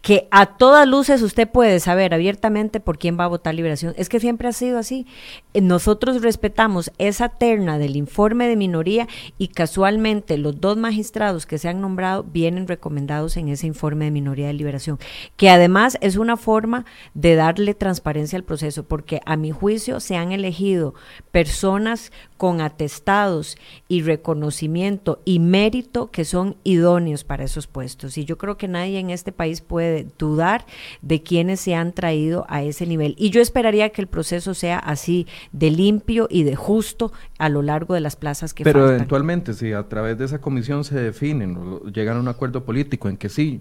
que 0.02 0.26
a 0.32 0.46
todas 0.46 0.86
luces 0.86 1.22
usted 1.22 1.48
puede 1.48 1.78
saber 1.78 2.12
abiertamente 2.12 2.80
por 2.80 2.98
quién 2.98 3.18
va 3.18 3.24
a 3.24 3.28
votar 3.28 3.54
liberación. 3.54 3.94
Es 3.96 4.08
que 4.08 4.18
siempre 4.18 4.48
ha 4.48 4.52
sido 4.52 4.78
así. 4.78 5.06
Eh, 5.54 5.60
nosotros 5.60 6.22
respetamos 6.22 6.90
esa 6.98 7.28
terna 7.28 7.78
del 7.78 7.94
informe 7.94 8.48
de 8.48 8.56
minoría 8.56 9.06
y 9.38 9.48
casualmente 9.48 10.38
los 10.38 10.60
dos 10.60 10.76
magistrados 10.76 11.46
que 11.46 11.58
se 11.58 11.68
han 11.68 11.80
nombrado 11.80 12.24
vienen 12.24 12.66
recomendados 12.66 13.36
en 13.36 13.48
ese 13.48 13.68
informe 13.68 14.06
de 14.06 14.10
minoría 14.10 14.48
de 14.48 14.54
liberación, 14.54 14.98
que 15.36 15.50
además 15.50 15.96
es 16.00 16.16
una 16.16 16.36
forma 16.36 16.84
de 17.14 17.36
darle 17.36 17.74
transparencia 17.74 18.36
al 18.36 18.44
proceso, 18.44 18.82
porque 18.84 19.20
a 19.24 19.36
mi 19.36 19.52
juicio 19.52 20.00
se 20.00 20.16
han 20.16 20.32
elegido 20.32 20.94
personas 21.30 22.10
con 22.36 22.60
atestados 22.60 23.56
y 23.86 24.02
reconocimiento 24.02 25.20
y 25.24 25.38
mérito 25.38 26.10
que 26.10 26.24
son 26.24 26.56
idóneos 26.64 27.22
para 27.22 27.44
esos 27.44 27.68
puestos. 27.68 28.18
Y 28.18 28.24
yo 28.24 28.36
creo 28.36 28.56
que 28.56 28.66
nadie 28.66 28.98
en 28.98 29.10
este 29.10 29.30
país 29.30 29.60
puede 29.60 29.91
puede 29.92 30.06
dudar 30.18 30.64
de 31.02 31.22
quienes 31.22 31.60
se 31.60 31.74
han 31.74 31.92
traído 31.92 32.46
a 32.48 32.62
ese 32.62 32.86
nivel. 32.86 33.14
Y 33.18 33.30
yo 33.30 33.40
esperaría 33.40 33.90
que 33.90 34.00
el 34.00 34.06
proceso 34.06 34.54
sea 34.54 34.78
así 34.78 35.26
de 35.52 35.70
limpio 35.70 36.28
y 36.30 36.44
de 36.44 36.56
justo 36.56 37.12
a 37.38 37.48
lo 37.48 37.62
largo 37.62 37.94
de 37.94 38.00
las 38.00 38.16
plazas 38.16 38.54
que 38.54 38.64
Pero 38.64 38.88
eventualmente, 38.88 39.54
si 39.54 39.72
a 39.72 39.88
través 39.88 40.18
de 40.18 40.24
esa 40.24 40.40
comisión 40.40 40.84
se 40.84 40.98
definen, 40.98 41.56
o 41.56 41.84
llegan 41.86 42.16
a 42.16 42.20
un 42.20 42.28
acuerdo 42.28 42.64
político 42.64 43.08
en 43.08 43.16
que 43.16 43.28
sí, 43.28 43.60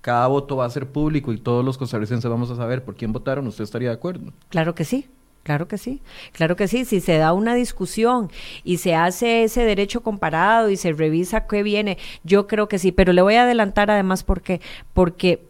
cada 0.00 0.26
voto 0.28 0.56
va 0.56 0.66
a 0.66 0.70
ser 0.70 0.86
público 0.86 1.32
y 1.32 1.38
todos 1.38 1.64
los 1.64 1.76
costarricenses 1.78 2.30
vamos 2.30 2.50
a 2.50 2.56
saber 2.56 2.84
por 2.84 2.94
quién 2.94 3.12
votaron, 3.12 3.46
¿usted 3.46 3.64
estaría 3.64 3.88
de 3.88 3.94
acuerdo? 3.94 4.32
Claro 4.48 4.74
que 4.74 4.84
sí. 4.84 5.06
Claro 5.42 5.68
que 5.68 5.78
sí, 5.78 6.02
claro 6.32 6.56
que 6.56 6.66
sí. 6.66 6.84
Si 6.84 7.00
se 7.00 7.18
da 7.18 7.32
una 7.32 7.54
discusión 7.54 8.32
y 8.64 8.78
se 8.78 8.96
hace 8.96 9.44
ese 9.44 9.62
derecho 9.62 10.00
comparado 10.00 10.70
y 10.70 10.76
se 10.76 10.92
revisa 10.92 11.46
qué 11.46 11.62
viene, 11.62 11.98
yo 12.24 12.48
creo 12.48 12.66
que 12.66 12.80
sí. 12.80 12.90
Pero 12.90 13.12
le 13.12 13.22
voy 13.22 13.36
a 13.36 13.44
adelantar 13.44 13.88
además 13.88 14.24
porque, 14.24 14.60
porque 14.92 15.46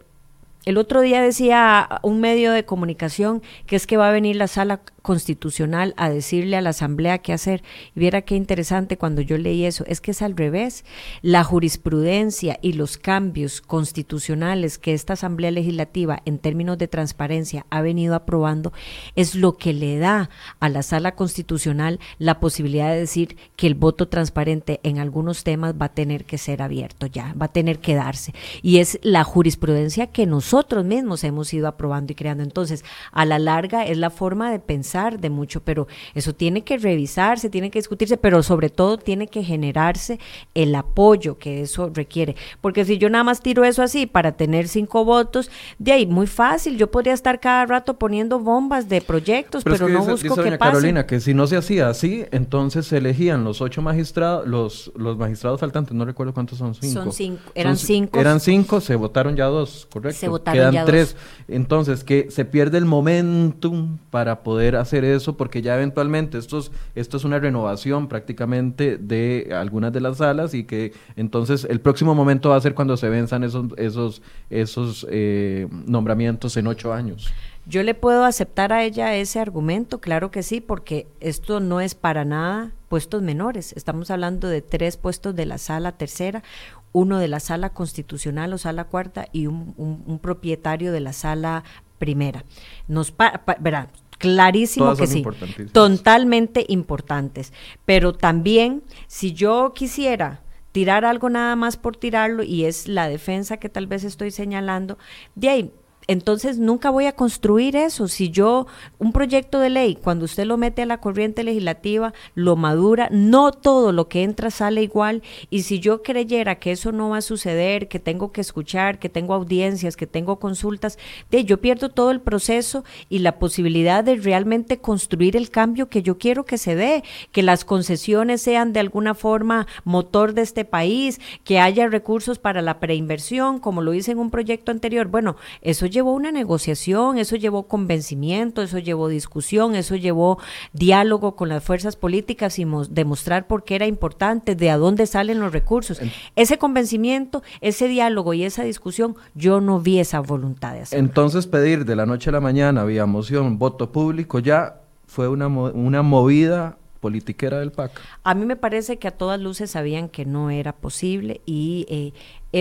el 0.66 0.78
otro 0.78 1.01
día 1.01 1.22
decía 1.22 1.88
un 2.02 2.20
medio 2.20 2.52
de 2.52 2.64
comunicación 2.64 3.40
que 3.66 3.76
es 3.76 3.86
que 3.86 3.97
va 3.97 4.09
a 4.09 4.12
venir 4.12 4.36
la 4.36 4.48
sala 4.48 4.80
constitucional 5.07 5.95
a 5.97 6.11
decirle 6.11 6.57
a 6.57 6.61
la 6.61 6.70
Asamblea 6.70 7.19
qué 7.19 7.33
hacer. 7.33 7.62
Y 7.95 8.01
viera 8.01 8.23
qué 8.23 8.35
interesante 8.35 8.99
cuando 8.99 9.23
yo 9.23 9.39
leí 9.39 9.65
eso, 9.65 9.85
es 9.87 10.01
que 10.01 10.11
es 10.11 10.20
al 10.20 10.37
revés. 10.37 10.85
La 11.23 11.45
jurisprudencia 11.45 12.59
y 12.61 12.73
los 12.73 12.99
cambios 12.99 13.61
constitucionales 13.61 14.78
que 14.78 14.95
esta 14.95 15.12
Asamblea 15.12 15.53
Legislativa 15.53 16.23
en 16.24 16.41
términos 16.41 16.77
de 16.77 16.89
transparencia 16.89 17.66
ha 17.70 17.83
venido 17.83 18.16
aprobando 18.16 18.73
es 19.15 19.37
lo 19.37 19.57
que 19.57 19.73
le 19.73 19.97
da 19.99 20.28
a 20.59 20.69
la 20.69 20.83
sala 20.83 21.15
constitucional 21.15 22.01
la 22.19 22.41
posibilidad 22.41 22.91
de 22.91 22.99
decir 22.99 23.37
que 23.55 23.69
el 23.69 23.77
voto 23.77 24.09
transparente 24.09 24.81
en 24.83 24.99
algunos 24.99 25.45
temas 25.45 25.77
va 25.81 25.87
a 25.87 25.95
tener 25.95 26.24
que 26.24 26.37
ser 26.37 26.62
abierto 26.62 27.07
ya, 27.07 27.33
va 27.41 27.47
a 27.47 27.53
tener 27.53 27.78
que 27.78 27.95
darse. 27.95 28.35
Y 28.61 28.78
es 28.78 28.99
la 29.03 29.23
jurisprudencia 29.23 30.09
que 30.09 30.27
nosotros 30.27 30.85
mismos 30.85 31.23
hemos 31.23 31.55
ido 31.55 31.69
aprobando 31.69 32.11
y 32.11 32.16
creando. 32.16 32.43
Entonces, 32.43 32.85
a 33.12 33.24
la 33.24 33.39
larga 33.39 33.85
es 33.85 33.99
la 33.99 34.11
forma 34.11 34.51
de 34.51 34.59
pensar 34.59 34.95
de 34.97 35.31
mucho, 35.31 35.60
pero 35.60 35.86
eso 36.14 36.35
tiene 36.35 36.62
que 36.62 36.78
revisarse, 36.78 37.51
tiene 37.51 37.70
que 37.70 37.78
discutirse, 37.78 38.16
pero 38.16 38.43
sobre 38.43 38.70
todo 38.70 38.98
tiene 38.98 39.28
que 39.28 39.43
generarse 39.43 40.18
el 40.55 40.74
apoyo 40.74 41.39
que 41.39 41.60
eso 41.62 41.90
requiere. 41.93 42.35
Porque 42.60 42.85
si 42.85 42.98
yo 42.98 43.10
nada 43.10 43.24
más 43.24 43.40
tiro 43.40 43.64
eso 43.64 43.82
así 43.82 44.06
para 44.06 44.32
tener 44.32 44.68
cinco 44.68 45.05
votos, 45.05 45.51
de 45.78 45.93
ahí 45.93 46.06
muy 46.06 46.27
fácil, 46.27 46.78
yo 46.78 46.90
podría 46.90 47.14
estar 47.14 47.40
cada 47.40 47.66
rato 47.66 47.98
poniendo 47.98 48.39
bombas 48.39 48.89
de 48.89 49.01
proyectos, 49.01 49.64
pero, 49.64 49.89
no 49.89 50.05
busco 50.05 50.35
que 50.36 50.52
pase. 50.52 50.59
Carolina, 50.59 51.06
que 51.06 51.20
si 51.20 51.35
no 51.35 51.47
se 51.47 51.56
hacía 51.56 51.89
así, 51.89 52.24
entonces 52.31 52.86
se 52.86 52.98
elegían 52.98 53.44
los 53.44 53.60
ocho 53.60 53.82
magistrados, 53.82 54.47
los, 54.47 54.93
los 54.97 55.16
magistrados 55.16 55.60
faltantes, 55.60 55.94
no 55.94 56.05
recuerdo 56.05 56.32
cuántos 56.32 56.59
son, 56.59 56.74
cinco. 56.74 57.02
Son 57.02 57.12
cinco, 57.12 57.51
eran 57.55 57.77
cinco. 57.77 58.18
Eran 58.18 58.40
cinco, 58.40 58.81
se 58.81 58.97
votaron 58.97 59.36
ya 59.36 59.47
dos, 59.47 59.86
correcto. 59.93 60.18
Se 60.18 60.28
votaron 60.28 60.70
Quedan 60.73 60.86
tres. 60.86 61.16
Entonces, 61.48 62.05
que 62.05 62.31
se 62.31 62.44
pierde 62.44 62.78
el 62.78 62.85
momentum 62.85 63.98
para 64.10 64.43
poder 64.43 64.77
hacer 64.77 64.86
eso 64.93 65.37
porque 65.37 65.63
ya 65.63 65.75
eventualmente 65.75 66.39
esto 66.39 66.59
es, 66.59 66.71
esto 66.95 67.17
es 67.17 67.25
una 67.25 67.39
renovación 67.39 68.09
prácticamente 68.09 68.99
de 68.99 69.53
algunas 69.55 69.93
de 69.93 70.01
las 70.01 70.19
salas 70.19 70.55
y 70.55 70.65
que 70.65 70.93
entonces 71.17 71.67
el 71.69 71.81
próximo 71.81 72.15
momento 72.15 72.51
va 72.51 72.57
a 72.57 72.61
ser 72.61 72.75
cuando 72.75 72.97
se 72.97 73.09
venzan 73.09 73.45
esos, 73.45 73.67
esos, 73.77 74.23
esos 74.51 75.07
eh, 75.11 75.69
nombramientos 75.87 76.57
en 76.57 76.67
ocho 76.67 76.93
años. 76.93 77.33
Yo 77.69 77.83
le 77.83 77.95
puedo 77.95 78.25
aceptar 78.25 78.73
a 78.73 78.85
ella 78.85 79.17
ese 79.17 79.41
argumento, 79.41 80.01
claro 80.01 80.31
que 80.31 80.45
sí, 80.45 80.61
porque 80.61 81.09
esto 81.19 81.59
no 81.59 81.81
es 81.81 81.97
para 81.97 82.25
nada 82.25 82.71
puestos 82.89 83.23
menores. 83.23 83.73
Estamos 83.73 84.13
hablando 84.13 84.49
de 84.49 84.63
tres 84.63 84.97
puestos 84.97 85.35
de 85.35 85.47
la 85.47 85.59
sala 85.59 85.91
tercera, 85.91 86.45
uno 86.93 87.19
de 87.19 87.27
la 87.27 87.41
sala 87.41 87.71
constitucional 87.71 88.53
o 88.53 88.59
sala 88.59 88.85
cuarta 88.85 89.27
y 89.33 89.49
un, 89.49 89.75
un, 89.77 90.19
propietario 90.21 90.93
de 90.93 91.01
la 91.01 91.13
sala 91.13 91.65
primera. 91.99 92.45
Nos 92.87 93.13
verá, 93.59 93.89
Clarísimo 94.18 94.97
que 94.97 95.06
sí. 95.06 95.24
Totalmente 95.72 96.64
importantes. 96.68 97.52
Pero 97.84 98.14
también, 98.14 98.82
si 99.06 99.32
yo 99.32 99.72
quisiera 99.74 100.43
tirar 100.72 101.05
algo 101.05 101.30
nada 101.30 101.56
más 101.56 101.76
por 101.76 101.97
tirarlo, 101.97 102.43
y 102.43 102.64
es 102.64 102.88
la 102.88 103.09
defensa 103.09 103.56
que 103.56 103.68
tal 103.68 103.86
vez 103.86 104.05
estoy 104.05 104.30
señalando, 104.30 104.98
de 105.34 105.48
ahí 105.48 105.72
entonces 106.09 106.59
nunca 106.59 106.91
voy 106.91 107.07
a 107.07 107.12
construir 107.12 107.74
eso. 107.77 108.07
Si 108.09 108.31
yo, 108.31 108.66
un 108.99 109.12
proyecto 109.12 109.59
de 109.59 109.70
ley, 109.70 109.97
cuando 109.97 110.24
usted 110.24 110.45
lo 110.45 110.57
mete 110.57 110.83
a 110.83 110.87
la 110.87 111.01
corriente 111.01 111.43
legislativa, 111.43 112.12
lo 112.35 112.57
madura, 112.57 113.09
no 113.11 113.51
todo 113.51 113.93
lo 113.93 114.09
que 114.09 114.23
entra 114.23 114.51
sale 114.51 114.83
igual. 114.83 115.23
Y 115.51 115.62
si 115.62 115.81
yo 115.81 116.03
creyera 116.03 116.59
que 116.59 116.73
eso 116.73 116.93
no 116.93 117.11
va 117.11 117.19
a 117.19 117.23
suceder, 117.23 117.89
que 117.89 117.99
tengo 117.99 118.31
que 118.31 118.41
escuchar, 118.41 118.99
que 118.99 119.09
tengo 119.09 119.35
audiencias, 119.35 119.97
que 119.97 120.07
tengo 120.07 120.39
consultas, 120.39 120.99
de, 121.31 121.45
yo 121.45 121.61
pierdo 121.61 121.89
todo 121.89 122.11
el 122.11 122.20
proceso 122.20 122.85
y 123.09 123.19
la 123.19 123.39
posibilidad 123.39 124.05
de 124.05 124.16
realmente 124.16 124.78
construir 124.78 125.37
el 125.37 125.51
cambio 125.51 125.89
que 125.89 126.03
yo 126.03 126.19
quiero 126.19 126.45
que 126.45 126.59
se 126.59 126.77
dé, 126.77 127.03
que 127.33 127.43
las 127.43 127.65
concesiones 127.65 128.43
sean 128.43 128.73
de 128.73 128.81
alguna 128.81 129.15
forma 129.15 129.66
motor 129.85 130.35
de 130.35 130.43
este 130.43 130.65
país, 130.65 131.20
que 131.43 131.59
haya 131.59 131.89
recursos 131.89 132.39
para 132.39 132.62
la 132.62 132.78
preinversión, 132.78 133.59
como 133.59 133.83
lo 133.83 133.93
hice 133.93 134.12
en 134.12 134.19
un 134.19 134.31
proyecto 134.31 134.70
anterior. 134.70 135.09
Bueno, 135.09 135.37
eso 135.62 135.87
llevó 135.97 136.12
una 136.12 136.31
negociación, 136.31 137.16
eso 137.16 137.36
llevó 137.36 137.68
convencimiento, 137.68 138.60
eso 138.60 138.78
llevó 138.78 139.09
discusión, 139.09 139.74
eso 139.74 139.97
llevó 139.97 140.39
diálogo 140.74 141.36
con 141.36 141.48
las 141.48 141.64
fuerzas 141.64 141.97
políticas 141.97 142.59
y 142.59 142.66
demostrar 142.90 143.47
por 143.47 143.64
qué 143.64 143.77
era 143.77 143.86
importante, 143.86 144.55
de 144.55 144.68
a 144.68 144.77
dónde 144.77 145.06
salen 145.06 145.40
los 145.40 145.52
recursos. 145.52 145.98
ese 146.35 146.59
convencimiento, 146.59 147.43
ese 147.62 147.89
diálogo 147.89 148.35
y 148.35 148.44
esa 148.44 148.62
discusión, 148.62 149.16
yo 149.35 149.62
no 149.62 149.81
vi 149.81 149.98
esa 149.98 150.20
voluntad 150.20 150.74
de 150.74 150.82
hacerlo. 150.82 151.06
Entonces 151.06 151.47
pedir 151.47 151.86
de 151.86 151.97
la 151.97 152.05
noche 152.05 152.28
a 152.28 152.32
la 152.35 152.40
mañana 152.40 152.85
vía 152.85 153.06
moción, 153.06 153.59
voto 153.59 153.90
público, 153.90 154.39
ya 154.39 154.82
fue 155.06 155.28
una, 155.28 155.47
una 155.48 156.02
movida 156.02 156.77
politiquera 157.01 157.60
del 157.60 157.73
PAC. 157.73 158.01
A 158.24 158.35
mí 158.35 158.44
me 158.47 158.56
parece 158.56 158.98
que 158.98 159.09
a 159.09 159.12
todas 159.12 159.40
luces 159.40 159.70
sabían 159.70 160.09
que 160.09 160.27
no 160.27 160.51
era 160.51 160.73
posible 160.73 161.40
y 161.47 161.86
eh, 161.89 162.12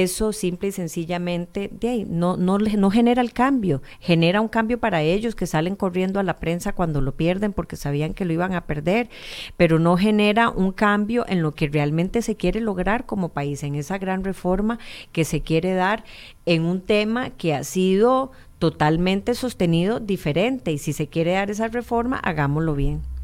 eso 0.01 0.33
simple 0.33 0.67
y 0.67 0.71
sencillamente 0.73 1.69
de 1.71 2.05
no, 2.05 2.35
no, 2.35 2.57
no 2.57 2.91
genera 2.91 3.21
el 3.21 3.31
cambio, 3.31 3.81
genera 4.01 4.41
un 4.41 4.49
cambio 4.49 4.77
para 4.77 5.01
ellos 5.01 5.35
que 5.35 5.47
salen 5.47 5.77
corriendo 5.77 6.19
a 6.19 6.23
la 6.23 6.37
prensa 6.37 6.73
cuando 6.73 6.99
lo 6.99 7.13
pierden 7.13 7.53
porque 7.53 7.77
sabían 7.77 8.13
que 8.13 8.25
lo 8.25 8.33
iban 8.33 8.53
a 8.53 8.65
perder, 8.65 9.09
pero 9.55 9.79
no 9.79 9.95
genera 9.95 10.49
un 10.49 10.73
cambio 10.73 11.25
en 11.29 11.41
lo 11.41 11.53
que 11.53 11.69
realmente 11.69 12.21
se 12.21 12.35
quiere 12.35 12.59
lograr 12.59 13.05
como 13.05 13.29
país, 13.29 13.63
en 13.63 13.75
esa 13.75 13.97
gran 13.97 14.25
reforma 14.25 14.79
que 15.13 15.23
se 15.23 15.39
quiere 15.39 15.73
dar 15.73 16.03
en 16.45 16.63
un 16.63 16.81
tema 16.81 17.29
que 17.29 17.53
ha 17.53 17.63
sido 17.63 18.31
totalmente 18.59 19.33
sostenido 19.33 20.01
diferente 20.01 20.73
y 20.73 20.77
si 20.77 20.91
se 20.91 21.07
quiere 21.07 21.31
dar 21.31 21.51
esa 21.51 21.69
reforma, 21.69 22.17
hagámoslo 22.17 22.75
bien. 22.75 23.14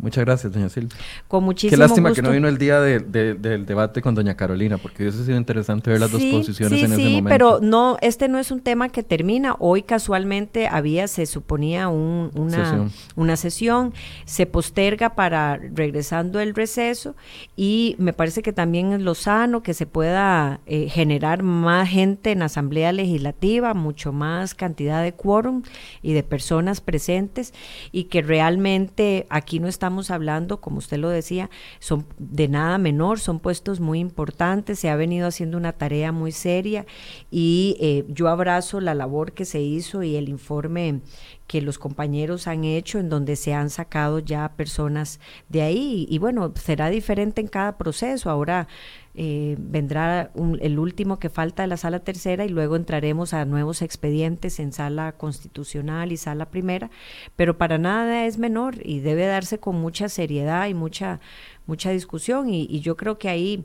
Muchas 0.00 0.24
gracias, 0.24 0.52
doña 0.52 0.68
Silvia. 0.68 0.96
Con 1.28 1.44
muchísimo 1.44 1.70
Qué 1.70 1.76
lástima 1.76 2.12
que 2.12 2.22
no 2.22 2.30
vino 2.30 2.48
el 2.48 2.56
día 2.56 2.80
del 2.80 3.66
debate 3.66 4.00
con 4.00 4.14
doña 4.14 4.34
Carolina, 4.34 4.78
porque 4.78 5.02
hubiese 5.02 5.24
sido 5.24 5.36
interesante 5.36 5.90
ver 5.90 6.00
las 6.00 6.10
dos 6.10 6.22
posiciones 6.22 6.82
en 6.82 6.92
ese 6.92 7.02
momento. 7.02 7.18
Sí, 7.18 7.24
pero 7.28 7.60
no, 7.60 7.98
este 8.00 8.28
no 8.28 8.38
es 8.38 8.50
un 8.50 8.60
tema 8.60 8.88
que 8.88 9.02
termina. 9.02 9.56
Hoy 9.58 9.82
casualmente 9.82 10.68
había, 10.68 11.06
se 11.06 11.26
suponía 11.26 11.88
una, 11.88 12.64
sesión. 12.64 12.92
una 13.16 13.36
sesión, 13.36 13.92
se 14.24 14.46
posterga 14.46 15.14
para 15.14 15.56
regresando 15.56 16.40
el 16.40 16.54
receso 16.54 17.14
y 17.56 17.96
me 17.98 18.12
parece 18.12 18.42
que 18.42 18.52
también 18.52 18.92
es 18.92 19.02
lo 19.02 19.14
sano 19.14 19.62
que 19.62 19.74
se 19.74 19.86
pueda 19.86 20.60
eh, 20.66 20.88
generar 20.88 21.42
más 21.42 21.88
gente 21.88 22.32
en 22.32 22.38
la 22.38 22.46
Asamblea 22.46 22.92
Legislativa, 22.92 23.74
mucho 23.74 24.12
más 24.12 24.54
cantidad 24.54 25.02
de 25.02 25.12
quórum 25.12 25.62
y 26.02 26.14
de 26.14 26.22
personas 26.22 26.80
presentes 26.80 27.52
y 27.92 28.04
que 28.04 28.22
realmente 28.22 29.26
aquí 29.28 29.60
no 29.60 29.68
estamos 29.68 29.89
estamos 29.90 30.12
hablando, 30.12 30.60
como 30.60 30.78
usted 30.78 30.98
lo 30.98 31.08
decía, 31.08 31.50
son 31.80 32.06
de 32.16 32.46
nada 32.46 32.78
menor, 32.78 33.18
son 33.18 33.40
puestos 33.40 33.80
muy 33.80 33.98
importantes, 33.98 34.78
se 34.78 34.88
ha 34.88 34.94
venido 34.94 35.26
haciendo 35.26 35.56
una 35.56 35.72
tarea 35.72 36.12
muy 36.12 36.30
seria 36.30 36.86
y 37.28 37.76
eh, 37.80 38.04
yo 38.08 38.28
abrazo 38.28 38.80
la 38.80 38.94
labor 38.94 39.32
que 39.32 39.44
se 39.44 39.60
hizo 39.60 40.04
y 40.04 40.14
el 40.14 40.28
informe 40.28 41.00
que 41.48 41.60
los 41.60 41.78
compañeros 41.78 42.46
han 42.46 42.62
hecho 42.62 43.00
en 43.00 43.08
donde 43.08 43.34
se 43.34 43.52
han 43.52 43.68
sacado 43.68 44.20
ya 44.20 44.52
personas 44.56 45.18
de 45.48 45.62
ahí 45.62 46.06
y, 46.08 46.18
bueno, 46.18 46.52
será 46.54 46.88
diferente 46.88 47.40
en 47.40 47.48
cada 47.48 47.76
proceso. 47.76 48.30
Ahora 48.30 48.68
eh, 49.14 49.56
vendrá 49.58 50.30
el 50.60 50.78
último 50.78 51.18
que 51.18 51.30
falta 51.30 51.62
de 51.62 51.66
la 51.66 51.76
sala 51.76 51.98
tercera 51.98 52.44
y 52.44 52.48
luego 52.48 52.76
entraremos 52.76 53.34
a 53.34 53.44
nuevos 53.44 53.82
expedientes 53.82 54.60
en 54.60 54.72
sala 54.72 55.12
constitucional 55.12 56.12
y 56.12 56.16
sala 56.16 56.48
primera, 56.50 56.90
pero 57.34 57.58
para 57.58 57.76
nada 57.76 58.26
es 58.26 58.38
menor 58.38 58.76
y 58.84 59.00
debe 59.00 59.26
darse 59.26 59.58
con 59.58 59.80
mucha 59.80 60.08
seriedad 60.08 60.68
y 60.68 60.74
mucha, 60.74 61.20
mucha 61.66 61.90
discusión 61.90 62.50
y, 62.50 62.80
yo 62.80 62.96
creo 62.96 63.18
que 63.18 63.28
ahí 63.28 63.64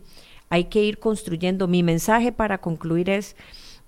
hay 0.49 0.65
que 0.65 0.83
ir 0.83 0.97
construyendo. 0.97 1.67
Mi 1.67 1.83
mensaje 1.83 2.31
para 2.31 2.57
concluir 2.57 3.09
es, 3.09 3.35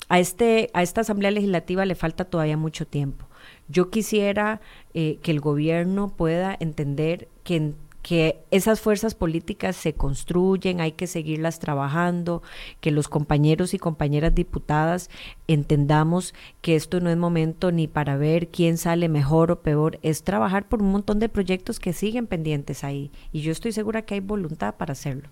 a, 0.09 0.19
este, 0.19 0.69
a 0.73 0.83
esta 0.83 1.01
Asamblea 1.01 1.31
Legislativa 1.31 1.85
le 1.85 1.95
falta 1.95 2.25
todavía 2.25 2.55
mucho 2.55 2.85
tiempo. 2.85 3.25
Yo 3.67 3.89
quisiera 3.89 4.61
eh, 4.93 5.17
que 5.23 5.31
el 5.31 5.39
gobierno 5.39 6.09
pueda 6.15 6.55
entender 6.59 7.27
que 7.43 7.73
que 8.07 8.39
esas 8.51 8.79
fuerzas 8.79 9.15
políticas 9.15 9.75
se 9.75 9.91
construyen, 9.91 10.79
hay 10.79 10.93
que 10.93 11.07
seguirlas 11.07 11.59
trabajando, 11.59 12.41
que 12.79 12.91
los 12.91 13.09
compañeros 13.09 13.73
y 13.73 13.79
compañeras 13.79 14.33
diputadas 14.33 15.09
entendamos 15.49 16.33
que 16.61 16.77
esto 16.77 17.01
no 17.01 17.09
es 17.09 17.17
momento 17.17 17.73
ni 17.73 17.89
para 17.89 18.15
ver 18.15 18.47
quién 18.47 18.77
sale 18.77 19.09
mejor 19.09 19.51
o 19.51 19.61
peor, 19.61 19.99
es 20.03 20.23
trabajar 20.23 20.69
por 20.69 20.81
un 20.81 20.89
montón 20.93 21.19
de 21.19 21.27
proyectos 21.27 21.81
que 21.81 21.91
siguen 21.91 22.27
pendientes 22.27 22.85
ahí 22.85 23.11
y 23.33 23.41
yo 23.41 23.51
estoy 23.51 23.73
segura 23.73 24.03
que 24.03 24.13
hay 24.13 24.21
voluntad 24.21 24.75
para 24.75 24.93
hacerlo. 24.93 25.27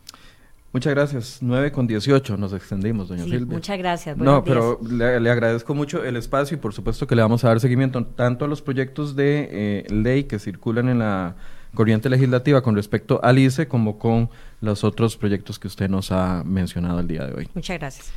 Muchas 0.73 0.93
gracias. 0.93 1.37
9 1.39 1.71
con 1.71 1.87
18 1.87 2.35
nos 2.35 2.51
extendimos, 2.51 3.07
doña 3.07 3.23
sí, 3.23 3.39
Muchas 3.45 3.77
gracias. 3.77 4.17
no, 4.17 4.43
pero 4.43 4.81
le, 4.83 5.31
agradezco 5.31 5.73
mucho 5.73 6.03
el 6.03 6.17
espacio 6.17 6.57
y 6.57 6.59
por 6.59 6.73
supuesto 6.73 7.07
que 7.07 7.15
le 7.15 7.21
vamos 7.21 7.45
a 7.45 7.47
dar 7.47 7.61
seguimiento 7.61 8.05
tanto 8.05 8.43
a 8.43 8.49
los 8.49 8.61
proyectos 8.61 9.15
de 9.15 9.47
eh, 9.49 9.93
ley 9.93 10.25
que 10.25 10.39
circulan 10.39 10.89
en 10.89 10.99
la 10.99 11.37
corriente 11.75 12.09
legislativa 12.09 12.61
con 12.61 12.75
respecto 12.75 13.19
al 13.23 13.37
ICE 13.37 13.67
como 13.67 13.99
con 13.99 14.29
los 14.61 14.83
otros 14.83 15.17
proyectos 15.17 15.59
que 15.59 15.67
usted 15.67 15.89
nos 15.89 16.11
ha 16.11 16.43
mencionado 16.43 16.99
el 16.99 17.07
día 17.07 17.25
de 17.25 17.33
hoy. 17.33 17.49
Muchas 17.53 17.77
gracias. 17.77 18.13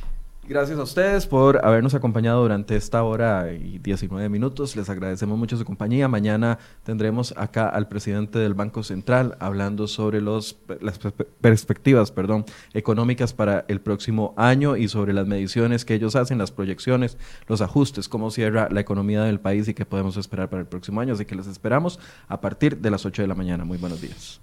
Gracias 0.49 0.79
a 0.79 0.81
ustedes 0.81 1.27
por 1.27 1.63
habernos 1.63 1.93
acompañado 1.93 2.41
durante 2.41 2.75
esta 2.75 3.03
hora 3.03 3.53
y 3.53 3.77
19 3.77 4.29
minutos. 4.29 4.75
Les 4.75 4.89
agradecemos 4.89 5.37
mucho 5.37 5.55
su 5.57 5.63
compañía. 5.63 6.07
Mañana 6.07 6.57
tendremos 6.81 7.35
acá 7.37 7.69
al 7.69 7.87
presidente 7.87 8.39
del 8.39 8.55
Banco 8.55 8.81
Central 8.81 9.37
hablando 9.39 9.85
sobre 9.87 10.21
los, 10.21 10.57
las 10.81 10.97
perspectivas 11.39 12.11
perdón, 12.11 12.45
económicas 12.73 13.31
para 13.31 13.63
el 13.67 13.79
próximo 13.79 14.33
año 14.37 14.75
y 14.75 14.87
sobre 14.87 15.13
las 15.13 15.27
mediciones 15.27 15.85
que 15.85 15.93
ellos 15.93 16.15
hacen, 16.15 16.39
las 16.39 16.49
proyecciones, 16.49 17.19
los 17.47 17.61
ajustes, 17.61 18.09
cómo 18.09 18.31
cierra 18.31 18.69
la 18.71 18.79
economía 18.79 19.21
del 19.21 19.39
país 19.39 19.67
y 19.67 19.75
qué 19.75 19.85
podemos 19.85 20.17
esperar 20.17 20.49
para 20.49 20.61
el 20.61 20.67
próximo 20.67 20.99
año. 20.99 21.13
Así 21.13 21.25
que 21.25 21.35
les 21.35 21.45
esperamos 21.45 21.99
a 22.27 22.41
partir 22.41 22.79
de 22.79 22.89
las 22.89 23.05
8 23.05 23.21
de 23.21 23.27
la 23.27 23.35
mañana. 23.35 23.65
Muy 23.65 23.77
buenos 23.77 24.01
días. 24.01 24.41